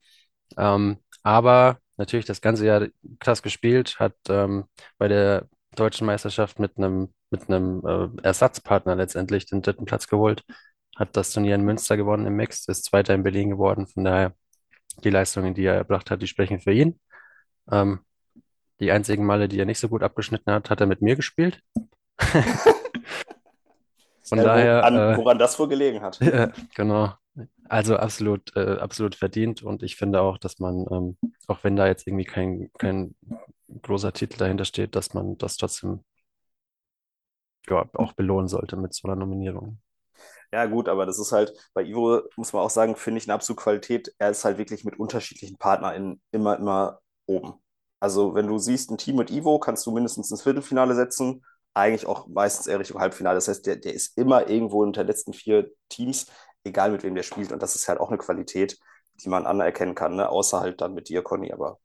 Ähm, 0.57 0.97
aber 1.23 1.79
natürlich 1.97 2.25
das 2.25 2.41
ganze 2.41 2.65
Jahr 2.65 2.87
krass 3.19 3.41
gespielt, 3.41 3.99
hat 3.99 4.13
ähm, 4.29 4.65
bei 4.99 5.07
der 5.07 5.47
deutschen 5.75 6.05
Meisterschaft 6.07 6.59
mit 6.59 6.77
einem 6.77 7.13
mit 7.31 7.49
einem 7.49 7.81
äh, 7.85 8.21
Ersatzpartner 8.23 8.95
letztendlich 8.95 9.45
den 9.45 9.61
dritten 9.61 9.85
Platz 9.85 10.07
geholt, 10.07 10.43
hat 10.97 11.15
das 11.15 11.31
Turnier 11.31 11.55
in 11.55 11.63
Münster 11.63 11.97
gewonnen 11.97 12.25
im 12.25 12.35
Mix, 12.35 12.67
ist 12.67 12.85
Zweiter 12.85 13.13
in 13.13 13.23
Berlin 13.23 13.49
geworden. 13.51 13.87
Von 13.87 14.03
daher 14.03 14.33
die 15.03 15.09
Leistungen, 15.11 15.53
die 15.53 15.65
er 15.65 15.75
erbracht 15.75 16.11
hat, 16.11 16.21
die 16.21 16.27
sprechen 16.27 16.59
für 16.59 16.73
ihn. 16.73 16.99
Ähm, 17.71 17.99
die 18.79 18.91
einzigen 18.91 19.25
Male, 19.25 19.47
die 19.47 19.59
er 19.59 19.65
nicht 19.65 19.79
so 19.79 19.89
gut 19.89 20.03
abgeschnitten 20.03 20.51
hat, 20.51 20.69
hat 20.69 20.81
er 20.81 20.87
mit 20.87 21.01
mir 21.01 21.15
gespielt. 21.15 21.61
Von 24.23 24.39
Äh, 24.39 24.41
wo, 24.41 24.45
daher, 24.45 24.83
an, 24.83 24.95
äh, 24.95 25.17
woran 25.17 25.39
das 25.39 25.57
wohl 25.59 25.67
gelegen 25.67 26.01
hat. 26.01 26.19
ja, 26.21 26.51
genau. 26.75 27.13
Also 27.67 27.97
absolut, 27.97 28.55
äh, 28.55 28.77
absolut 28.79 29.15
verdient 29.15 29.61
und 29.63 29.83
ich 29.83 29.95
finde 29.95 30.21
auch, 30.21 30.37
dass 30.37 30.59
man, 30.59 30.85
ähm, 30.91 31.17
auch 31.47 31.63
wenn 31.63 31.75
da 31.75 31.87
jetzt 31.87 32.07
irgendwie 32.07 32.25
kein, 32.25 32.71
kein 32.77 33.15
großer 33.81 34.13
Titel 34.13 34.37
dahinter 34.37 34.65
steht, 34.65 34.95
dass 34.95 35.13
man 35.13 35.37
das 35.37 35.57
trotzdem 35.57 36.03
ja, 37.69 37.87
auch 37.93 38.13
belohnen 38.13 38.47
sollte 38.47 38.75
mit 38.75 38.93
so 38.93 39.07
einer 39.07 39.15
Nominierung. 39.15 39.79
Ja, 40.51 40.65
gut, 40.65 40.89
aber 40.89 41.05
das 41.05 41.19
ist 41.19 41.31
halt, 41.31 41.53
bei 41.73 41.83
Ivo 41.83 42.21
muss 42.35 42.53
man 42.53 42.63
auch 42.63 42.71
sagen, 42.71 42.95
finde 42.95 43.19
ich 43.19 43.27
eine 43.27 43.35
absolute 43.35 43.61
Qualität. 43.61 44.13
Er 44.17 44.31
ist 44.31 44.43
halt 44.45 44.57
wirklich 44.57 44.83
mit 44.83 44.97
unterschiedlichen 44.97 45.57
PartnerInnen 45.57 46.21
immer, 46.31 46.57
immer 46.57 46.99
oben. 47.29 47.53
Also, 47.99 48.35
wenn 48.35 48.47
du 48.47 48.57
siehst, 48.57 48.91
ein 48.91 48.97
Team 48.97 49.17
mit 49.17 49.31
Ivo 49.31 49.59
kannst 49.59 49.85
du 49.85 49.91
mindestens 49.91 50.31
ins 50.31 50.41
Viertelfinale 50.43 50.95
setzen, 50.95 51.43
eigentlich 51.73 52.07
auch 52.07 52.27
meistens 52.27 52.67
eher 52.67 52.79
Richtung 52.79 52.99
Halbfinale. 52.99 53.35
Das 53.35 53.47
heißt, 53.47 53.65
der, 53.65 53.75
der 53.77 53.93
ist 53.93 54.17
immer 54.17 54.49
irgendwo 54.49 54.83
unter 54.83 55.03
den 55.03 55.07
letzten 55.07 55.33
vier 55.33 55.71
Teams, 55.89 56.27
egal 56.63 56.91
mit 56.91 57.03
wem 57.03 57.15
der 57.15 57.23
spielt. 57.23 57.51
Und 57.51 57.61
das 57.61 57.75
ist 57.75 57.87
halt 57.89 57.99
auch 57.99 58.09
eine 58.09 58.17
Qualität, 58.17 58.79
die 59.23 59.29
man 59.29 59.45
anerkennen 59.45 59.95
kann, 59.95 60.15
ne? 60.15 60.29
Außer 60.29 60.61
halt 60.61 60.81
dann 60.81 60.93
mit 60.93 61.09
dir, 61.09 61.23
Conny. 61.23 61.51
Aber 61.53 61.79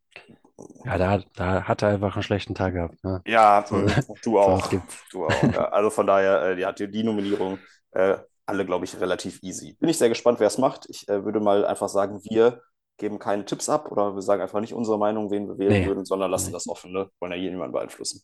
Ja, 0.85 0.99
da, 0.99 1.19
da 1.35 1.65
hat 1.65 1.83
er 1.83 1.91
einfach 1.91 2.15
einen 2.15 2.23
schlechten 2.23 2.55
Tag 2.55 2.75
gehabt. 2.75 3.03
Ne? 3.05 3.23
ja, 3.27 3.65
So, 3.65 3.87
du 4.23 4.39
sowas 4.41 4.71
auch. 4.71 4.71
Du 5.11 5.27
auch. 5.27 5.53
Ja. 5.53 5.69
Also 5.69 5.91
von 5.91 6.07
daher, 6.07 6.43
äh, 6.43 6.57
die 6.57 6.67
hat 6.67 6.79
die 6.79 7.03
Nominierung 7.03 7.59
äh, 7.93 8.19
alle, 8.47 8.67
glaube 8.67 8.85
ich, 8.85 9.01
relativ 9.01 9.43
easy. 9.43 9.75
Bin 9.75 9.89
ich 9.89 9.99
sehr 9.99 10.09
gespannt, 10.09 10.41
wer 10.41 10.47
es 10.49 10.59
macht. 10.59 10.87
Ich 10.89 11.09
äh, 11.09 11.25
würde 11.25 11.41
mal 11.41 11.65
einfach 11.65 11.89
sagen, 11.89 12.21
wir 12.25 12.63
geben 12.99 13.19
keine 13.19 13.45
Tipps 13.45 13.69
ab 13.69 13.91
oder 13.93 14.15
wir 14.15 14.23
sagen 14.23 14.43
einfach 14.43 14.61
nicht 14.61 14.75
unsere 14.75 14.99
Meinung, 14.99 15.31
wen 15.31 15.49
wir 15.49 15.59
wählen 15.59 15.73
Nee, 15.73 15.85
würden, 15.85 16.05
sondern 16.05 16.31
lassen 16.31 16.53
das 16.53 16.69
offen. 16.69 16.93
Ne? 16.93 17.11
Wollen 17.21 17.33
ja 17.33 17.39
hier 17.39 17.51
niemanden 17.51 17.73
beeinflussen. 17.73 18.23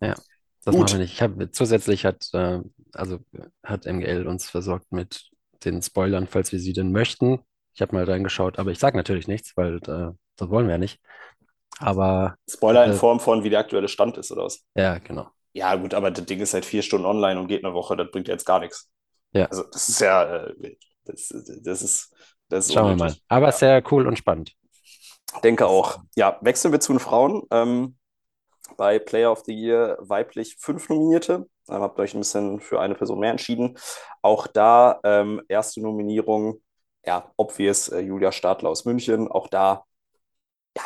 Ja, 0.00 0.14
das 0.64 0.76
Gut. 0.76 0.78
machen 0.78 0.94
wir 0.94 0.98
nicht. 1.00 1.12
Ich 1.14 1.22
habe 1.22 1.50
zusätzlich 1.50 2.04
hat, 2.04 2.28
äh, 2.32 2.60
also 2.92 3.18
hat 3.64 3.86
MGL 3.86 4.26
uns 4.26 4.48
versorgt 4.48 4.90
mit 4.92 5.30
den 5.64 5.82
Spoilern, 5.82 6.26
falls 6.26 6.52
wir 6.52 6.60
sie 6.60 6.72
denn 6.72 6.92
möchten. 6.92 7.40
Ich 7.74 7.82
habe 7.82 7.94
mal 7.94 8.04
reingeschaut, 8.04 8.58
aber 8.58 8.70
ich 8.70 8.78
sage 8.78 8.96
natürlich 8.96 9.28
nichts, 9.28 9.56
weil 9.56 9.76
äh, 9.76 10.12
das 10.36 10.48
wollen 10.50 10.66
wir 10.66 10.72
ja 10.72 10.78
nicht. 10.78 11.00
Aber 11.78 12.36
Spoiler 12.48 12.84
in 12.84 12.92
äh, 12.92 12.94
Form 12.94 13.20
von, 13.20 13.44
wie 13.44 13.50
der 13.50 13.60
aktuelle 13.60 13.88
Stand 13.88 14.16
ist 14.18 14.30
oder 14.32 14.44
was? 14.44 14.64
ja, 14.74 14.98
genau. 14.98 15.30
Ja, 15.52 15.74
gut, 15.76 15.94
aber 15.94 16.10
das 16.10 16.26
Ding 16.26 16.40
ist 16.40 16.52
seit 16.52 16.64
vier 16.64 16.82
Stunden 16.82 17.06
online 17.06 17.40
und 17.40 17.48
geht 17.48 17.64
eine 17.64 17.74
Woche. 17.74 17.96
Das 17.96 18.10
bringt 18.10 18.28
ja 18.28 18.34
jetzt 18.34 18.46
gar 18.46 18.60
nichts. 18.60 18.90
Ja, 19.32 19.50
Also, 19.50 19.64
das 19.64 19.88
ist 19.88 20.00
ja, 20.00 20.46
äh, 20.46 20.76
das, 21.04 21.28
das 21.62 21.82
ist, 21.82 22.14
das 22.50 22.66
ist 22.66 22.72
schauen 22.72 22.88
wir 22.88 22.96
mal. 22.96 23.16
unnötig. 23.16 23.24
Aber 23.28 23.52
Ja. 23.52 23.52
sehr 23.52 23.82
cool 23.92 24.06
und 24.06 24.16
spannend. 24.18 24.56
Denke 25.44 25.66
auch. 25.66 25.98
Ja, 26.16 26.38
wechseln 26.42 26.72
wir 26.72 26.80
zu 26.80 26.92
den 26.92 27.00
Frauen. 27.00 27.42
Ähm, 27.50 27.96
bei 28.76 28.98
Player 28.98 29.32
of 29.32 29.42
the 29.46 29.54
Year 29.54 29.98
weiblich 30.00 30.56
fünf 30.60 30.88
Nominierte. 30.88 31.48
Ähm, 31.68 31.82
habt 31.82 31.98
euch 32.00 32.14
ein 32.14 32.20
bisschen 32.20 32.60
für 32.60 32.80
eine 32.80 32.94
Person 32.94 33.20
mehr 33.20 33.32
entschieden. 33.32 33.78
Auch 34.22 34.46
da 34.46 35.00
ähm, 35.04 35.42
erste 35.48 35.82
Nominierung, 35.82 36.62
ja, 37.06 37.32
obvious, 37.36 37.88
äh, 37.88 38.00
Julia 38.00 38.32
Stadler 38.32 38.70
aus 38.70 38.84
München. 38.86 39.28
Auch 39.28 39.48
da, 39.48 39.84
ja, 40.76 40.82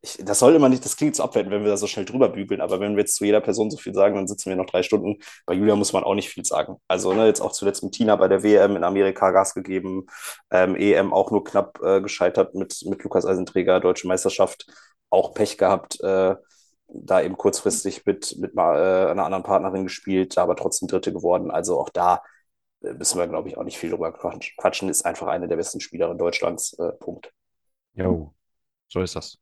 ich, 0.00 0.16
das 0.22 0.38
soll 0.38 0.54
immer 0.54 0.68
nicht, 0.68 0.84
das 0.84 0.96
klingt 0.96 1.16
so 1.16 1.24
abwertend, 1.24 1.52
wenn 1.52 1.62
wir 1.64 1.70
da 1.70 1.76
so 1.76 1.86
schnell 1.88 2.04
drüber 2.04 2.28
bügeln, 2.28 2.60
aber 2.60 2.78
wenn 2.80 2.92
wir 2.94 3.00
jetzt 3.00 3.16
zu 3.16 3.24
jeder 3.24 3.40
Person 3.40 3.70
so 3.70 3.76
viel 3.76 3.94
sagen, 3.94 4.14
dann 4.14 4.28
sitzen 4.28 4.48
wir 4.48 4.56
noch 4.56 4.66
drei 4.66 4.82
Stunden. 4.82 5.16
Bei 5.44 5.54
Julia 5.54 5.74
muss 5.74 5.92
man 5.92 6.04
auch 6.04 6.14
nicht 6.14 6.28
viel 6.28 6.44
sagen. 6.44 6.76
Also, 6.86 7.12
ne, 7.12 7.26
jetzt 7.26 7.40
auch 7.40 7.52
zuletzt 7.52 7.82
mit 7.82 7.92
Tina 7.94 8.14
bei 8.16 8.28
der 8.28 8.42
WM 8.44 8.76
in 8.76 8.84
Amerika 8.84 9.30
Gas 9.32 9.54
gegeben, 9.54 10.06
ähm, 10.50 10.76
EM 10.76 11.12
auch 11.12 11.30
nur 11.32 11.42
knapp 11.42 11.80
äh, 11.82 12.00
gescheitert 12.00 12.54
mit, 12.54 12.80
mit 12.86 13.02
Lukas 13.02 13.26
Eisenträger, 13.26 13.80
Deutsche 13.80 14.06
Meisterschaft, 14.06 14.66
auch 15.10 15.34
Pech 15.34 15.58
gehabt, 15.58 16.00
äh, 16.00 16.36
da 16.88 17.20
eben 17.20 17.36
kurzfristig 17.36 18.06
mit, 18.06 18.36
mit 18.38 18.54
mal, 18.54 18.76
äh, 18.76 19.10
einer 19.10 19.24
anderen 19.24 19.42
Partnerin 19.42 19.84
gespielt, 19.84 20.36
da 20.36 20.44
aber 20.44 20.56
trotzdem 20.56 20.88
Dritte 20.88 21.12
geworden. 21.12 21.50
Also 21.50 21.78
auch 21.78 21.90
da 21.90 22.22
äh, 22.82 22.92
müssen 22.94 23.18
wir, 23.18 23.26
glaube 23.26 23.48
ich, 23.48 23.58
auch 23.58 23.64
nicht 23.64 23.78
viel 23.78 23.90
drüber 23.90 24.10
quatsch- 24.10 24.56
quatschen. 24.56 24.88
Ist 24.88 25.04
einfach 25.04 25.26
eine 25.26 25.48
der 25.48 25.56
besten 25.56 25.80
Spielerinnen 25.80 26.18
Deutschlands. 26.18 26.74
Äh, 26.78 26.92
Punkt. 26.92 27.32
Jo, 27.94 28.32
so 28.88 29.02
ist 29.02 29.16
das. 29.16 29.38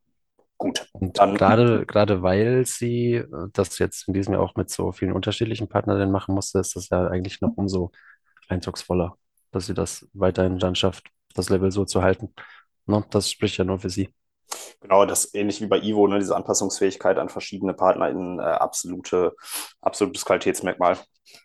Gut. 0.59 0.88
Und 0.92 1.19
Dann 1.19 1.37
gerade, 1.37 1.85
gerade 1.85 2.23
weil 2.23 2.64
sie 2.64 3.14
äh, 3.16 3.27
das 3.53 3.79
jetzt 3.79 4.09
in 4.09 4.14
diesem 4.14 4.35
Jahr 4.35 4.42
auch 4.42 4.55
mit 4.57 4.71
so 4.71 4.92
vielen 4.92 5.12
unterschiedlichen 5.12 5.69
Partnerinnen 5.69 6.11
machen 6.11 6.35
musste, 6.35 6.59
ist 6.59 6.77
das 6.77 6.88
ja 6.88 7.07
eigentlich 7.09 7.40
noch 7.40 7.53
umso 7.57 7.92
eindrucksvoller, 8.49 9.16
dass 9.53 9.66
sie 9.66 9.75
das 9.75 10.09
weiterhin 10.14 10.59
dann 10.59 10.75
schafft, 10.75 11.09
das 11.35 11.51
Level 11.51 11.71
so 11.71 11.85
zu 11.85 12.03
halten. 12.03 12.33
Ne? 12.87 13.05
Das 13.11 13.31
spricht 13.31 13.59
ja 13.59 13.64
nur 13.64 13.81
für 13.81 13.90
sie. 13.90 14.09
Genau, 14.81 15.05
das 15.05 15.35
ähnlich 15.35 15.61
wie 15.61 15.66
bei 15.66 15.79
Ivo, 15.79 16.07
ne, 16.07 16.19
diese 16.19 16.37
Anpassungsfähigkeit 16.37 17.19
an 17.19 17.29
verschiedene 17.29 17.75
PartnerInnen, 17.75 18.38
äh, 18.38 18.42
absolute, 18.42 19.35
absolutes 19.81 20.25
Qualitätsmerkmal. 20.25 20.99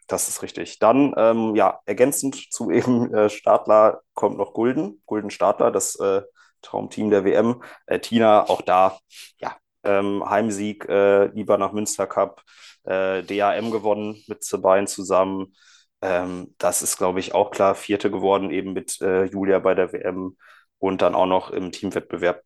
Das 0.08 0.30
ist 0.30 0.44
richtig. 0.44 0.80
Dann, 0.80 1.14
ähm, 1.18 1.56
ja, 1.56 1.80
ergänzend 1.86 2.36
zu 2.52 2.70
eben 2.72 3.14
äh, 3.14 3.30
Stadler 3.30 4.02
kommt 4.14 4.38
noch 4.38 4.54
Gulden, 4.54 5.02
Gulden 5.06 5.32
Stadler, 5.32 5.72
das 5.72 5.96
äh, 6.00 6.22
Traumteam 6.62 7.10
der 7.10 7.26
WM. 7.26 7.64
Äh, 7.86 8.00
Tina, 8.00 8.48
auch 8.50 8.62
da, 8.62 9.00
ja, 9.38 9.56
ähm, 9.84 10.24
Heimsieg, 10.28 10.88
äh, 10.88 11.26
lieber 11.28 11.58
nach 11.58 11.72
Münster 11.72 12.08
Cup, 12.08 12.44
äh, 12.84 13.24
DAM 13.24 13.72
gewonnen 13.72 14.24
mit 14.28 14.44
Sebain 14.44 14.88
zusammen. 14.88 15.56
Ähm, 16.02 16.56
das 16.58 16.82
ist, 16.82 16.98
glaube 16.98 17.20
ich, 17.20 17.34
auch 17.34 17.52
klar. 17.52 17.76
Vierte 17.76 18.12
geworden, 18.12 18.52
eben 18.52 18.74
mit 18.74 19.02
äh, 19.02 19.26
Julia 19.26 19.60
bei 19.60 19.76
der 19.76 19.94
WM 19.94 20.38
und 20.80 21.02
dann 21.02 21.16
auch 21.16 21.28
noch 21.28 21.52
im 21.52 21.72
Teamwettbewerb 21.72 22.44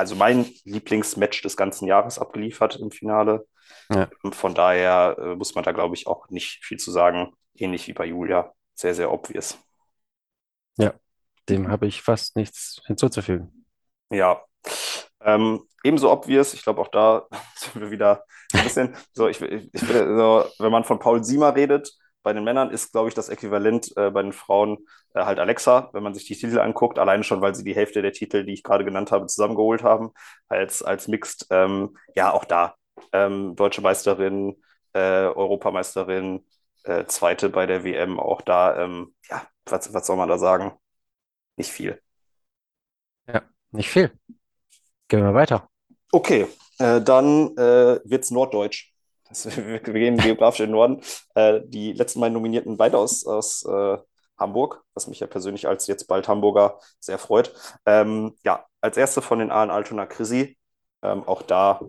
also 0.00 0.14
mein 0.16 0.50
Lieblingsmatch 0.64 1.42
des 1.42 1.58
ganzen 1.58 1.86
Jahres 1.86 2.18
abgeliefert 2.18 2.76
im 2.76 2.90
Finale. 2.90 3.46
Ja. 3.92 4.08
Von 4.32 4.54
daher 4.54 5.16
äh, 5.18 5.36
muss 5.36 5.54
man 5.54 5.62
da, 5.62 5.72
glaube 5.72 5.94
ich, 5.94 6.06
auch 6.06 6.30
nicht 6.30 6.64
viel 6.64 6.78
zu 6.78 6.90
sagen. 6.90 7.34
Ähnlich 7.54 7.86
wie 7.86 7.92
bei 7.92 8.06
Julia. 8.06 8.54
Sehr, 8.74 8.94
sehr 8.94 9.12
obvious. 9.12 9.58
Ja, 10.78 10.94
dem 11.50 11.68
habe 11.68 11.86
ich 11.86 12.02
fast 12.02 12.36
nichts 12.36 12.80
hinzuzufügen. 12.86 13.66
Ja. 14.10 14.42
Ähm, 15.22 15.62
ebenso 15.84 16.10
obvious, 16.10 16.54
ich 16.54 16.62
glaube 16.62 16.80
auch 16.80 16.88
da 16.88 17.26
sind 17.56 17.80
wir 17.80 17.90
wieder 17.90 18.24
ein 18.52 18.64
bisschen 18.64 18.96
so, 19.12 19.28
ich, 19.28 19.40
ich, 19.42 19.70
so, 19.80 20.44
wenn 20.58 20.72
man 20.72 20.84
von 20.84 20.98
Paul 20.98 21.22
Siemer 21.24 21.54
redet, 21.54 21.92
bei 22.22 22.32
den 22.32 22.44
Männern 22.44 22.70
ist, 22.70 22.92
glaube 22.92 23.08
ich, 23.08 23.14
das 23.14 23.28
Äquivalent 23.28 23.96
äh, 23.96 24.10
bei 24.10 24.22
den 24.22 24.32
Frauen 24.32 24.86
äh, 25.14 25.24
halt 25.24 25.38
Alexa, 25.38 25.88
wenn 25.92 26.02
man 26.02 26.14
sich 26.14 26.26
die 26.26 26.36
Titel 26.36 26.58
anguckt, 26.58 26.98
alleine 26.98 27.24
schon, 27.24 27.40
weil 27.40 27.54
sie 27.54 27.64
die 27.64 27.74
Hälfte 27.74 28.02
der 28.02 28.12
Titel, 28.12 28.44
die 28.44 28.52
ich 28.52 28.62
gerade 28.62 28.84
genannt 28.84 29.10
habe, 29.10 29.26
zusammengeholt 29.26 29.82
haben, 29.82 30.10
als, 30.48 30.82
als 30.82 31.08
Mixed. 31.08 31.46
Ähm, 31.50 31.96
ja, 32.14 32.32
auch 32.32 32.44
da. 32.44 32.74
Ähm, 33.12 33.56
Deutsche 33.56 33.80
Meisterin, 33.80 34.62
äh, 34.92 34.98
Europameisterin, 35.00 36.44
äh, 36.84 37.04
Zweite 37.06 37.48
bei 37.48 37.66
der 37.66 37.84
WM, 37.84 38.20
auch 38.20 38.42
da, 38.42 38.76
ähm, 38.84 39.14
ja, 39.30 39.42
was, 39.66 39.92
was 39.94 40.06
soll 40.06 40.16
man 40.16 40.28
da 40.28 40.38
sagen? 40.38 40.72
Nicht 41.60 41.72
viel. 41.72 42.00
Ja, 43.28 43.42
nicht 43.70 43.90
viel. 43.90 44.10
Gehen 45.08 45.22
wir 45.22 45.34
weiter. 45.34 45.68
Okay, 46.10 46.46
äh, 46.78 47.02
dann 47.02 47.54
äh, 47.58 48.00
wird 48.02 48.24
es 48.24 48.30
Norddeutsch. 48.30 48.94
Das, 49.28 49.44
wir, 49.44 49.66
wir 49.84 49.92
gehen 49.92 50.16
geografisch 50.16 50.60
in 50.60 50.68
den 50.68 50.72
Norden. 50.72 51.02
Äh, 51.34 51.60
die 51.66 51.92
letzten 51.92 52.18
beiden 52.18 52.32
Nominierten 52.32 52.78
beide 52.78 52.96
aus, 52.96 53.26
aus 53.26 53.62
äh, 53.66 53.98
Hamburg, 54.38 54.82
was 54.94 55.06
mich 55.06 55.20
ja 55.20 55.26
persönlich 55.26 55.68
als 55.68 55.86
jetzt 55.86 56.06
bald 56.06 56.28
Hamburger 56.28 56.80
sehr 56.98 57.18
freut. 57.18 57.52
Ähm, 57.84 58.34
ja, 58.42 58.64
als 58.80 58.96
erste 58.96 59.20
von 59.20 59.38
den 59.38 59.50
Aalen 59.50 59.70
Altona 59.70 60.06
Chrissy. 60.06 60.56
Ähm, 61.02 61.24
auch 61.24 61.42
da, 61.42 61.82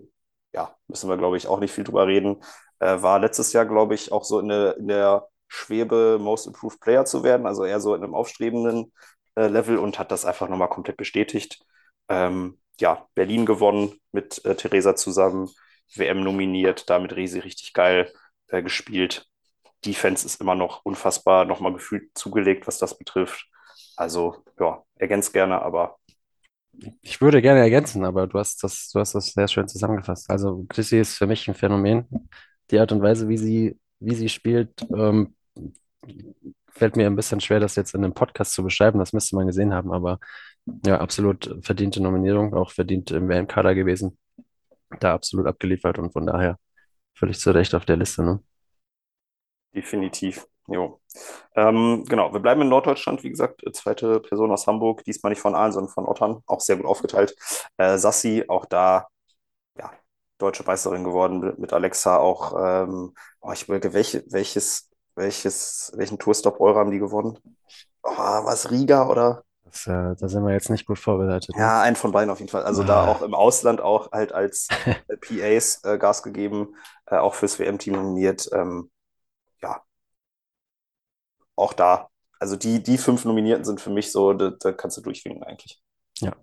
ja, 0.51 0.75
müssen 0.89 1.10
wir, 1.10 1.15
glaube 1.15 1.38
ich, 1.38 1.47
auch 1.47 1.62
nicht 1.62 1.71
viel 1.71 1.86
drüber 1.86 2.07
reden. 2.07 2.43
Äh, 2.79 3.01
war 3.01 3.19
letztes 3.19 3.53
Jahr, 3.53 3.65
glaube 3.65 3.95
ich, 3.95 4.12
auch 4.12 4.25
so 4.25 4.41
in 4.41 4.49
der, 4.49 4.75
in 4.75 4.89
der 4.89 5.29
Schwebe 5.47 6.17
Most 6.19 6.45
Improved 6.45 6.81
Player 6.81 7.05
zu 7.05 7.23
werden, 7.23 7.45
also 7.45 7.63
eher 7.63 7.79
so 7.79 7.95
in 7.95 8.03
einem 8.03 8.15
aufstrebenden 8.15 8.91
äh, 9.35 9.47
Level 9.47 9.77
und 9.77 9.99
hat 9.99 10.11
das 10.11 10.25
einfach 10.25 10.49
nochmal 10.49 10.69
komplett 10.69 10.97
bestätigt. 10.97 11.63
Ähm, 12.09 12.59
ja, 12.79 13.07
Berlin 13.15 13.45
gewonnen 13.45 13.93
mit 14.11 14.43
äh, 14.45 14.55
Theresa 14.55 14.95
zusammen, 14.95 15.49
WM 15.95 16.23
nominiert, 16.23 16.89
damit 16.89 17.15
Resi 17.15 17.39
richtig 17.39 17.73
geil 17.73 18.11
äh, 18.47 18.63
gespielt. 18.63 19.27
Defense 19.85 20.25
ist 20.25 20.41
immer 20.41 20.55
noch 20.55 20.85
unfassbar, 20.85 21.45
nochmal 21.45 21.73
gefühlt 21.73 22.11
zugelegt, 22.15 22.67
was 22.67 22.77
das 22.77 22.97
betrifft. 22.97 23.47
Also, 23.97 24.43
ja, 24.59 24.83
ergänzt 24.95 25.33
gerne, 25.33 25.61
aber 25.61 25.97
ich 27.01 27.21
würde 27.21 27.41
gerne 27.41 27.59
ergänzen, 27.59 28.05
aber 28.05 28.27
du 28.27 28.39
hast 28.39 28.63
das, 28.63 28.89
du 28.91 28.99
hast 28.99 29.13
das 29.13 29.27
sehr 29.33 29.47
schön 29.47 29.67
zusammengefasst. 29.67 30.29
Also 30.29 30.65
Chrissy 30.69 30.99
ist 30.99 31.17
für 31.17 31.27
mich 31.27 31.47
ein 31.47 31.55
Phänomen. 31.55 32.07
Die 32.71 32.79
Art 32.79 32.91
und 32.91 33.01
Weise, 33.01 33.27
wie 33.27 33.37
sie, 33.37 33.79
wie 33.99 34.15
sie 34.15 34.29
spielt, 34.29 34.71
ähm, 34.95 35.35
fällt 36.73 36.95
mir 36.95 37.07
ein 37.07 37.15
bisschen 37.15 37.41
schwer, 37.41 37.60
das 37.60 37.75
jetzt 37.75 37.93
in 37.93 38.03
einem 38.03 38.13
Podcast 38.13 38.53
zu 38.53 38.63
beschreiben. 38.63 38.99
Das 38.99 39.13
müsste 39.13 39.36
man 39.36 39.47
gesehen 39.47 39.73
haben, 39.73 39.91
aber 39.91 40.19
ja, 40.86 40.99
absolut 40.99 41.55
verdiente 41.62 42.01
Nominierung, 42.01 42.53
auch 42.53 42.71
verdient 42.71 43.12
im 43.12 43.29
WM-Kader 43.29 43.75
gewesen. 43.75 44.17
Da 44.99 45.13
absolut 45.13 45.47
abgeliefert 45.47 45.99
und 45.99 46.12
von 46.12 46.25
daher 46.25 46.57
völlig 47.15 47.39
zu 47.39 47.51
Recht 47.51 47.75
auf 47.75 47.86
der 47.86 47.97
Liste, 47.97 48.23
ne? 48.23 48.43
Definitiv. 49.73 50.45
Jo. 50.67 51.01
Ähm, 51.55 52.05
genau, 52.07 52.34
wir 52.34 52.39
bleiben 52.39 52.62
in 52.62 52.69
Norddeutschland, 52.69 53.23
wie 53.23 53.29
gesagt, 53.29 53.62
zweite 53.73 54.19
Person 54.19 54.51
aus 54.51 54.67
Hamburg, 54.67 55.03
diesmal 55.03 55.31
nicht 55.31 55.41
von 55.41 55.55
Aalen, 55.55 55.71
sondern 55.71 55.91
von 55.91 56.05
Ottern, 56.05 56.41
auch 56.45 56.62
sehr 56.62 56.77
gut 56.77 56.86
aufgeteilt. 56.86 57.36
Äh, 57.77 57.97
Sassi, 57.97 58.45
auch 58.47 58.65
da, 58.65 59.07
ja, 59.77 59.91
deutsche 60.38 60.63
Meisterin 60.63 61.03
geworden 61.03 61.53
mit, 61.57 61.73
Alexa, 61.73 62.17
auch, 62.17 62.53
ähm, 62.57 63.13
oh, 63.41 63.51
ich 63.51 63.63
überlege, 63.63 63.93
welche, 63.93 64.23
welches, 64.29 64.89
welches, 65.21 65.91
welchen 65.95 66.19
Tourstop 66.19 66.60
Euro 66.60 66.77
haben 66.77 66.91
die 66.91 66.99
gewonnen? 66.99 67.38
Oh, 68.03 68.10
was 68.12 68.71
Riga 68.71 69.07
oder? 69.07 69.43
Das, 69.63 69.88
äh, 69.88 70.15
da 70.19 70.27
sind 70.27 70.43
wir 70.43 70.51
jetzt 70.51 70.69
nicht 70.69 70.86
gut 70.86 70.99
vorbereitet. 70.99 71.55
Ne? 71.55 71.62
Ja, 71.62 71.81
einen 71.81 71.95
von 71.95 72.12
beiden 72.12 72.29
auf 72.29 72.39
jeden 72.39 72.51
Fall. 72.51 72.63
Also 72.63 72.84
da 72.84 73.07
auch 73.07 73.21
im 73.21 73.34
Ausland 73.34 73.79
auch 73.79 74.12
halt 74.12 74.34
als 74.34 74.67
äh, 74.86 75.17
PAs 75.17 75.84
äh, 75.84 75.97
Gas 75.97 76.23
gegeben, 76.23 76.75
äh, 77.05 77.15
auch 77.15 77.36
fürs 77.36 77.57
WM-Team 77.57 77.93
nominiert. 77.93 78.49
Ähm, 78.51 78.91
ja, 79.62 79.81
auch 81.55 81.73
da. 81.73 82.10
Also 82.39 82.55
die, 82.55 82.81
die 82.81 82.97
fünf 82.97 83.23
Nominierten 83.23 83.63
sind 83.63 83.79
für 83.79 83.91
mich 83.91 84.12
so, 84.12 84.34
da, 84.34 84.49
da 84.60 84.71
kannst 84.71 84.97
du 84.97 85.01
durchwinken 85.01 85.43
eigentlich. 85.43 85.81
Ja, 86.19 86.36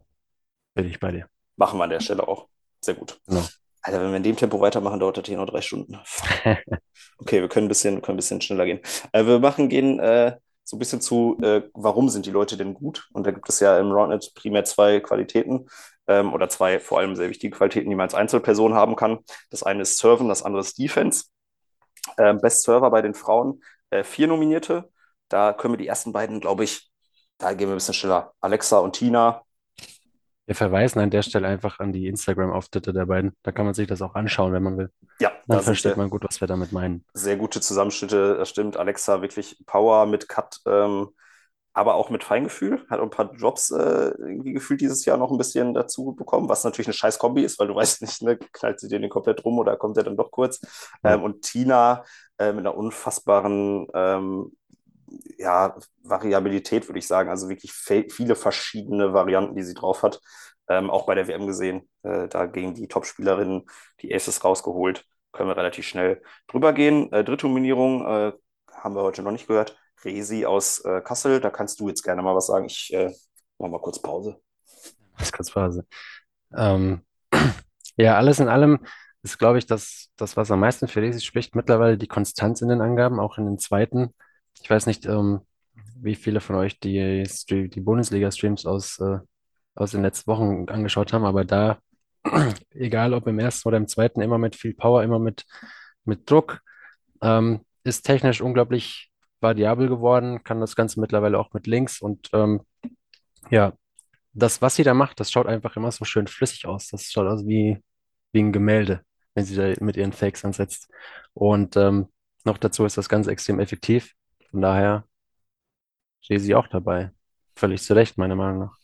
bin 0.75 0.87
ich 0.87 1.01
bei 1.01 1.11
dir. 1.11 1.29
Machen 1.57 1.79
wir 1.79 1.85
an 1.85 1.91
der 1.91 2.01
Stelle 2.01 2.27
auch. 2.27 2.49
Sehr 2.81 2.95
gut. 2.95 3.21
Genau. 3.27 3.45
Alter, 3.83 4.01
wenn 4.01 4.11
wir 4.11 4.17
in 4.17 4.23
dem 4.23 4.37
Tempo 4.37 4.61
weitermachen, 4.61 5.01
dauert 5.01 5.17
das 5.19 5.27
hier 5.27 5.37
noch 5.39 5.47
drei 5.47 5.61
Stunden. 5.61 5.99
Okay, 7.21 7.41
wir 7.41 7.49
können 7.49 7.67
ein 7.67 7.69
bisschen, 7.69 8.01
können 8.01 8.15
ein 8.15 8.17
bisschen 8.17 8.41
schneller 8.41 8.65
gehen. 8.65 8.81
Äh, 9.13 9.27
wir 9.27 9.41
machen, 9.41 9.69
gehen 9.69 9.99
äh, 9.99 10.37
so 10.65 10.77
ein 10.77 10.79
bisschen 10.79 11.01
zu, 11.01 11.37
äh, 11.43 11.63
warum 11.75 12.09
sind 12.09 12.27
die 12.27 12.31
Leute 12.31 12.57
denn 12.57 12.75
gut? 12.75 13.09
Und 13.13 13.27
da 13.27 13.33
gibt 13.33 13.49
es 13.49 13.59
ja 13.61 13.79
im 13.79 13.91
Roundnet 13.91 14.33
primär 14.35 14.65
zwei 14.65 15.01
Qualitäten 15.01 15.67
ähm, 16.07 16.33
oder 16.33 16.49
zwei 16.49 16.79
vor 16.79 16.99
allem 17.01 17.17
sehr 17.17 17.29
wichtige 17.29 17.57
Qualitäten, 17.57 17.91
die 17.91 17.97
man 17.97 18.05
als 18.05 18.15
Einzelperson 18.15 18.75
haben 18.75 18.95
kann. 18.97 19.19
Das 19.51 19.63
eine 19.65 19.83
ist 19.83 19.99
Serven, 19.99 20.29
das 20.29 20.43
andere 20.45 20.61
ist 20.61 20.79
Defense. 20.79 21.25
Ähm, 22.19 22.39
Best 22.41 22.63
Server 22.63 22.91
bei 22.91 23.03
den 23.03 23.15
Frauen, 23.15 23.63
äh, 23.91 24.05
vier 24.05 24.27
Nominierte. 24.29 24.91
Da 25.29 25.53
können 25.53 25.75
wir 25.75 25.79
die 25.79 25.87
ersten 25.89 26.13
beiden, 26.13 26.41
glaube 26.41 26.65
ich, 26.65 26.91
da 27.39 27.53
gehen 27.55 27.69
wir 27.69 27.75
ein 27.75 27.79
bisschen 27.79 27.95
schneller. 27.95 28.35
Alexa 28.41 28.79
und 28.79 28.95
Tina. 28.95 29.43
Wir 30.49 30.55
verweisen 30.55 30.99
an 30.99 31.11
der 31.11 31.21
Stelle 31.21 31.47
einfach 31.47 31.79
an 31.79 31.93
die 31.93 32.07
Instagram-Auftritte 32.07 32.95
der 32.95 33.05
beiden. 33.05 33.37
Da 33.43 33.53
kann 33.53 33.67
man 33.67 33.75
sich 33.75 33.87
das 33.87 34.01
auch 34.01 34.15
anschauen, 34.15 34.55
wenn 34.55 34.63
man 34.63 34.79
will. 34.79 34.91
Ja, 35.21 35.31
Dann 35.47 35.61
versteht 35.61 35.99
man 35.99 36.09
gut, 36.09 36.25
was 36.25 36.41
wir 36.41 36.49
damit 36.49 36.73
meinen. 36.73 37.05
Sehr 37.13 37.37
gute 37.37 37.61
Zusammenschnitte, 37.61 38.39
das 38.39 38.49
stimmt. 38.49 38.79
Alexa 38.79 39.21
wirklich 39.21 39.63
Power 39.67 40.07
mit 40.07 40.27
Cut, 40.27 40.61
ähm, 40.65 41.09
aber 41.75 41.97
auch 41.97 42.09
mit 42.09 42.25
Feingefühl. 42.25 42.83
Hat 42.89 42.99
ein 42.99 43.11
paar 43.11 43.31
Drops 43.31 43.71
äh, 43.73 44.15
irgendwie 44.17 44.55
gefühlt 44.55 44.81
dieses 44.81 45.05
Jahr 45.05 45.19
noch 45.19 45.31
ein 45.31 45.37
bisschen 45.37 45.75
dazu 45.75 46.15
bekommen, 46.15 46.49
was 46.49 46.65
natürlich 46.65 46.89
eine 46.89 46.95
scheiß 46.95 47.19
Kombi 47.19 47.43
ist, 47.43 47.59
weil 47.59 47.69
du 47.69 47.75
weißt 47.77 48.01
nicht, 48.01 48.23
ne, 48.23 48.39
knallt 48.39 48.81
sie 48.81 48.89
dir 48.89 49.01
den 49.01 49.11
komplett 49.11 49.45
rum 49.45 49.59
oder 49.59 49.77
kommt 49.77 49.99
der 49.99 50.05
dann 50.05 50.17
doch 50.17 50.31
kurz. 50.31 50.63
Ja. 51.05 51.13
Ähm, 51.13 51.25
und 51.25 51.43
Tina 51.43 52.05
äh, 52.39 52.55
mit 52.55 52.61
einer 52.61 52.75
unfassbaren 52.75 53.87
ähm, 53.93 54.53
ja, 55.39 55.77
Variabilität, 56.03 56.89
würde 56.89 56.99
ich 56.99 57.07
sagen. 57.07 57.31
Also 57.31 57.49
wirklich 57.49 57.73
viele 57.73 58.35
verschiedene 58.35 59.13
Varianten, 59.13 59.55
die 59.55 59.63
sie 59.63 59.75
drauf 59.75 60.03
hat. 60.03 60.21
Ähm, 60.69 60.91
auch 60.91 61.07
bei 61.07 61.15
der 61.15 61.29
WM 61.29 61.47
gesehen, 61.47 61.89
äh, 62.03 62.29
da 62.29 62.47
gegen 62.47 62.75
die 62.75 62.89
Top-Spielerinnen 62.89 63.65
die 64.03 64.15
Aces 64.15 64.45
rausgeholt. 64.45 65.05
Können 65.33 65.49
wir 65.49 65.57
relativ 65.57 65.87
schnell 65.87 66.23
drüber 66.47 66.73
gehen. 66.73 67.11
Äh, 67.13 67.25
dritte 67.25 67.47
Nominierung 67.47 68.07
äh, 68.07 68.33
haben 68.73 68.95
wir 68.95 69.03
heute 69.03 69.23
noch 69.23 69.33
nicht 69.33 69.47
gehört. 69.47 69.79
Resi 70.05 70.45
aus 70.45 70.81
äh, 70.85 71.01
Kassel, 71.01 71.41
da 71.41 71.51
kannst 71.51 71.81
du 71.81 71.89
jetzt 71.89 72.03
gerne 72.03 72.23
mal 72.23 72.35
was 72.35 72.47
sagen. 72.47 72.67
Ich 72.67 72.93
äh, 72.93 73.13
mache 73.59 73.71
mal 73.71 73.81
kurz 73.81 74.01
Pause. 74.01 74.41
Das 75.19 75.33
kurz 75.33 75.51
Pause. 75.51 75.87
Ähm, 76.57 77.03
ja, 77.97 78.17
alles 78.17 78.39
in 78.39 78.49
allem 78.49 78.79
ist, 79.23 79.39
glaube 79.39 79.59
ich, 79.59 79.67
das, 79.67 80.11
das, 80.17 80.37
was 80.37 80.51
am 80.51 80.61
meisten 80.61 80.87
für 80.87 81.03
Resi 81.03 81.21
spricht, 81.21 81.57
mittlerweile 81.57 81.99
die 81.99 82.07
Konstanz 82.07 82.63
in 82.63 82.69
den 82.69 82.81
Angaben, 82.81 83.19
auch 83.19 83.39
in 83.39 83.47
den 83.47 83.59
zweiten 83.59 84.15
ich 84.63 84.71
weiß 84.71 84.87
nicht, 84.87 85.07
ähm, 85.07 85.41
wie 85.97 86.15
viele 86.15 86.41
von 86.41 86.57
euch 86.57 86.79
die, 86.81 87.25
die 87.51 87.81
Bundesliga-Streams 87.81 88.67
aus, 88.67 88.99
äh, 89.01 89.19
aus 89.75 89.93
den 89.93 90.03
letzten 90.03 90.31
Wochen 90.31 90.69
angeschaut 90.69 91.13
haben, 91.13 91.25
aber 91.25 91.45
da, 91.45 91.79
egal 92.71 93.15
ob 93.15 93.27
im 93.27 93.39
ersten 93.39 93.69
oder 93.69 93.77
im 93.77 93.89
zweiten, 93.89 94.21
immer 94.21 94.39
mit 94.39 94.57
viel 94.57 94.75
Power, 94.75 95.03
immer 95.03 95.19
mit, 95.19 95.45
mit 96.05 96.31
Druck, 96.31 96.61
ähm, 97.23 97.61
ist 97.85 98.03
technisch 98.03 98.41
unglaublich 98.41 99.11
variabel 99.41 99.89
geworden, 99.89 100.43
kann 100.45 100.61
das 100.61 100.77
Ganze 100.77 101.01
mittlerweile 101.01 101.39
auch 101.39 101.53
mit 101.53 101.67
Links 101.67 102.01
und 102.01 102.29
ähm, 102.33 102.61
ja, 103.51 103.73
das, 104.39 104.63
was 104.63 104.77
sie 104.77 104.85
da 104.85 104.95
macht, 104.95 105.21
das 105.21 105.31
schaut 105.31 105.47
einfach 105.47 105.77
immer 105.77 105.91
so 105.93 106.05
schön 106.05 106.27
flüssig 106.27 106.67
aus. 106.67 106.89
Das 106.89 107.11
schaut 107.11 107.27
aus 107.27 107.47
wie, 107.47 107.83
wie 108.33 108.41
ein 108.41 108.53
Gemälde, 108.53 109.03
wenn 109.35 109.45
sie 109.45 109.57
da 109.57 109.73
mit 109.85 109.97
ihren 109.97 110.13
Fakes 110.13 110.45
ansetzt. 110.45 110.89
Und 111.35 111.77
ähm, 111.77 112.09
noch 112.45 112.59
dazu 112.59 112.85
ist 112.85 112.97
das 112.97 113.09
Ganze 113.09 113.31
extrem 113.31 113.61
effektiv. 113.61 114.15
Von 114.51 114.63
daher 114.63 115.05
stehe 116.21 116.41
sie 116.41 116.55
auch 116.55 116.69
dabei. 116.69 117.13
Völlig 117.57 117.83
zu 117.83 117.95
Recht, 117.95 118.19
meiner 118.19 118.37
Meinung 118.37 118.61
nach. 118.61 118.77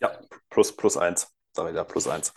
Ja, 0.00 0.10
plus, 0.50 0.74
plus 0.74 0.96
eins. 0.96 1.28
Ja, 1.56 1.84
plus 1.84 2.08
eins. 2.08 2.32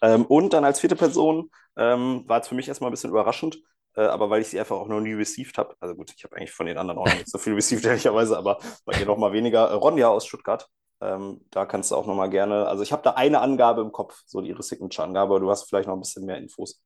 Ähm, 0.00 0.24
und 0.26 0.52
dann 0.52 0.64
als 0.64 0.80
vierte 0.80 0.96
Person 0.96 1.50
ähm, 1.76 2.24
war 2.26 2.40
es 2.40 2.48
für 2.48 2.54
mich 2.54 2.68
erstmal 2.68 2.90
ein 2.90 2.92
bisschen 2.92 3.10
überraschend, 3.10 3.58
äh, 3.96 4.02
aber 4.02 4.30
weil 4.30 4.42
ich 4.42 4.48
sie 4.48 4.60
einfach 4.60 4.76
auch 4.76 4.86
noch 4.86 5.00
nie 5.00 5.12
received 5.12 5.58
habe. 5.58 5.74
Also 5.80 5.94
gut, 5.96 6.12
ich 6.16 6.22
habe 6.24 6.36
eigentlich 6.36 6.52
von 6.52 6.66
den 6.66 6.78
anderen 6.78 7.00
auch 7.00 7.06
nicht 7.06 7.28
so 7.28 7.38
viel 7.38 7.54
received, 7.54 7.84
ehrlicherweise, 7.86 8.38
aber 8.38 8.58
bei 8.84 8.98
ihr 8.98 9.06
noch 9.06 9.18
mal 9.18 9.32
weniger. 9.32 9.70
Äh, 9.70 9.74
Ronja 9.74 10.08
aus 10.08 10.24
Stuttgart. 10.26 10.68
Ähm, 11.00 11.40
da 11.50 11.66
kannst 11.66 11.90
du 11.90 11.96
auch 11.96 12.06
noch 12.06 12.14
mal 12.14 12.28
gerne. 12.28 12.66
Also 12.68 12.82
ich 12.82 12.92
habe 12.92 13.02
da 13.02 13.12
eine 13.12 13.40
Angabe 13.40 13.80
im 13.80 13.90
Kopf, 13.90 14.22
so 14.26 14.40
ihre 14.40 14.62
Signature-Angabe, 14.62 15.34
aber 15.34 15.40
du 15.40 15.50
hast 15.50 15.68
vielleicht 15.68 15.88
noch 15.88 15.94
ein 15.96 16.00
bisschen 16.00 16.26
mehr 16.26 16.36
Infos. 16.36 16.80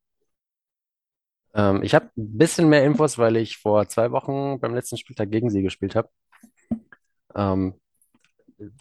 Ähm, 1.55 1.83
ich 1.83 1.95
habe 1.95 2.07
ein 2.17 2.39
bisschen 2.39 2.69
mehr 2.69 2.85
Infos, 2.85 3.19
weil 3.19 3.37
ich 3.37 3.59
vor 3.59 3.89
zwei 3.89 4.11
Wochen 4.13 4.61
beim 4.61 4.75
letzten 4.75 4.97
Spieltag 4.97 5.31
gegen 5.31 5.51
sie 5.51 5.63
gespielt 5.63 5.95
habe. 5.97 6.11
Ähm, 7.35 7.75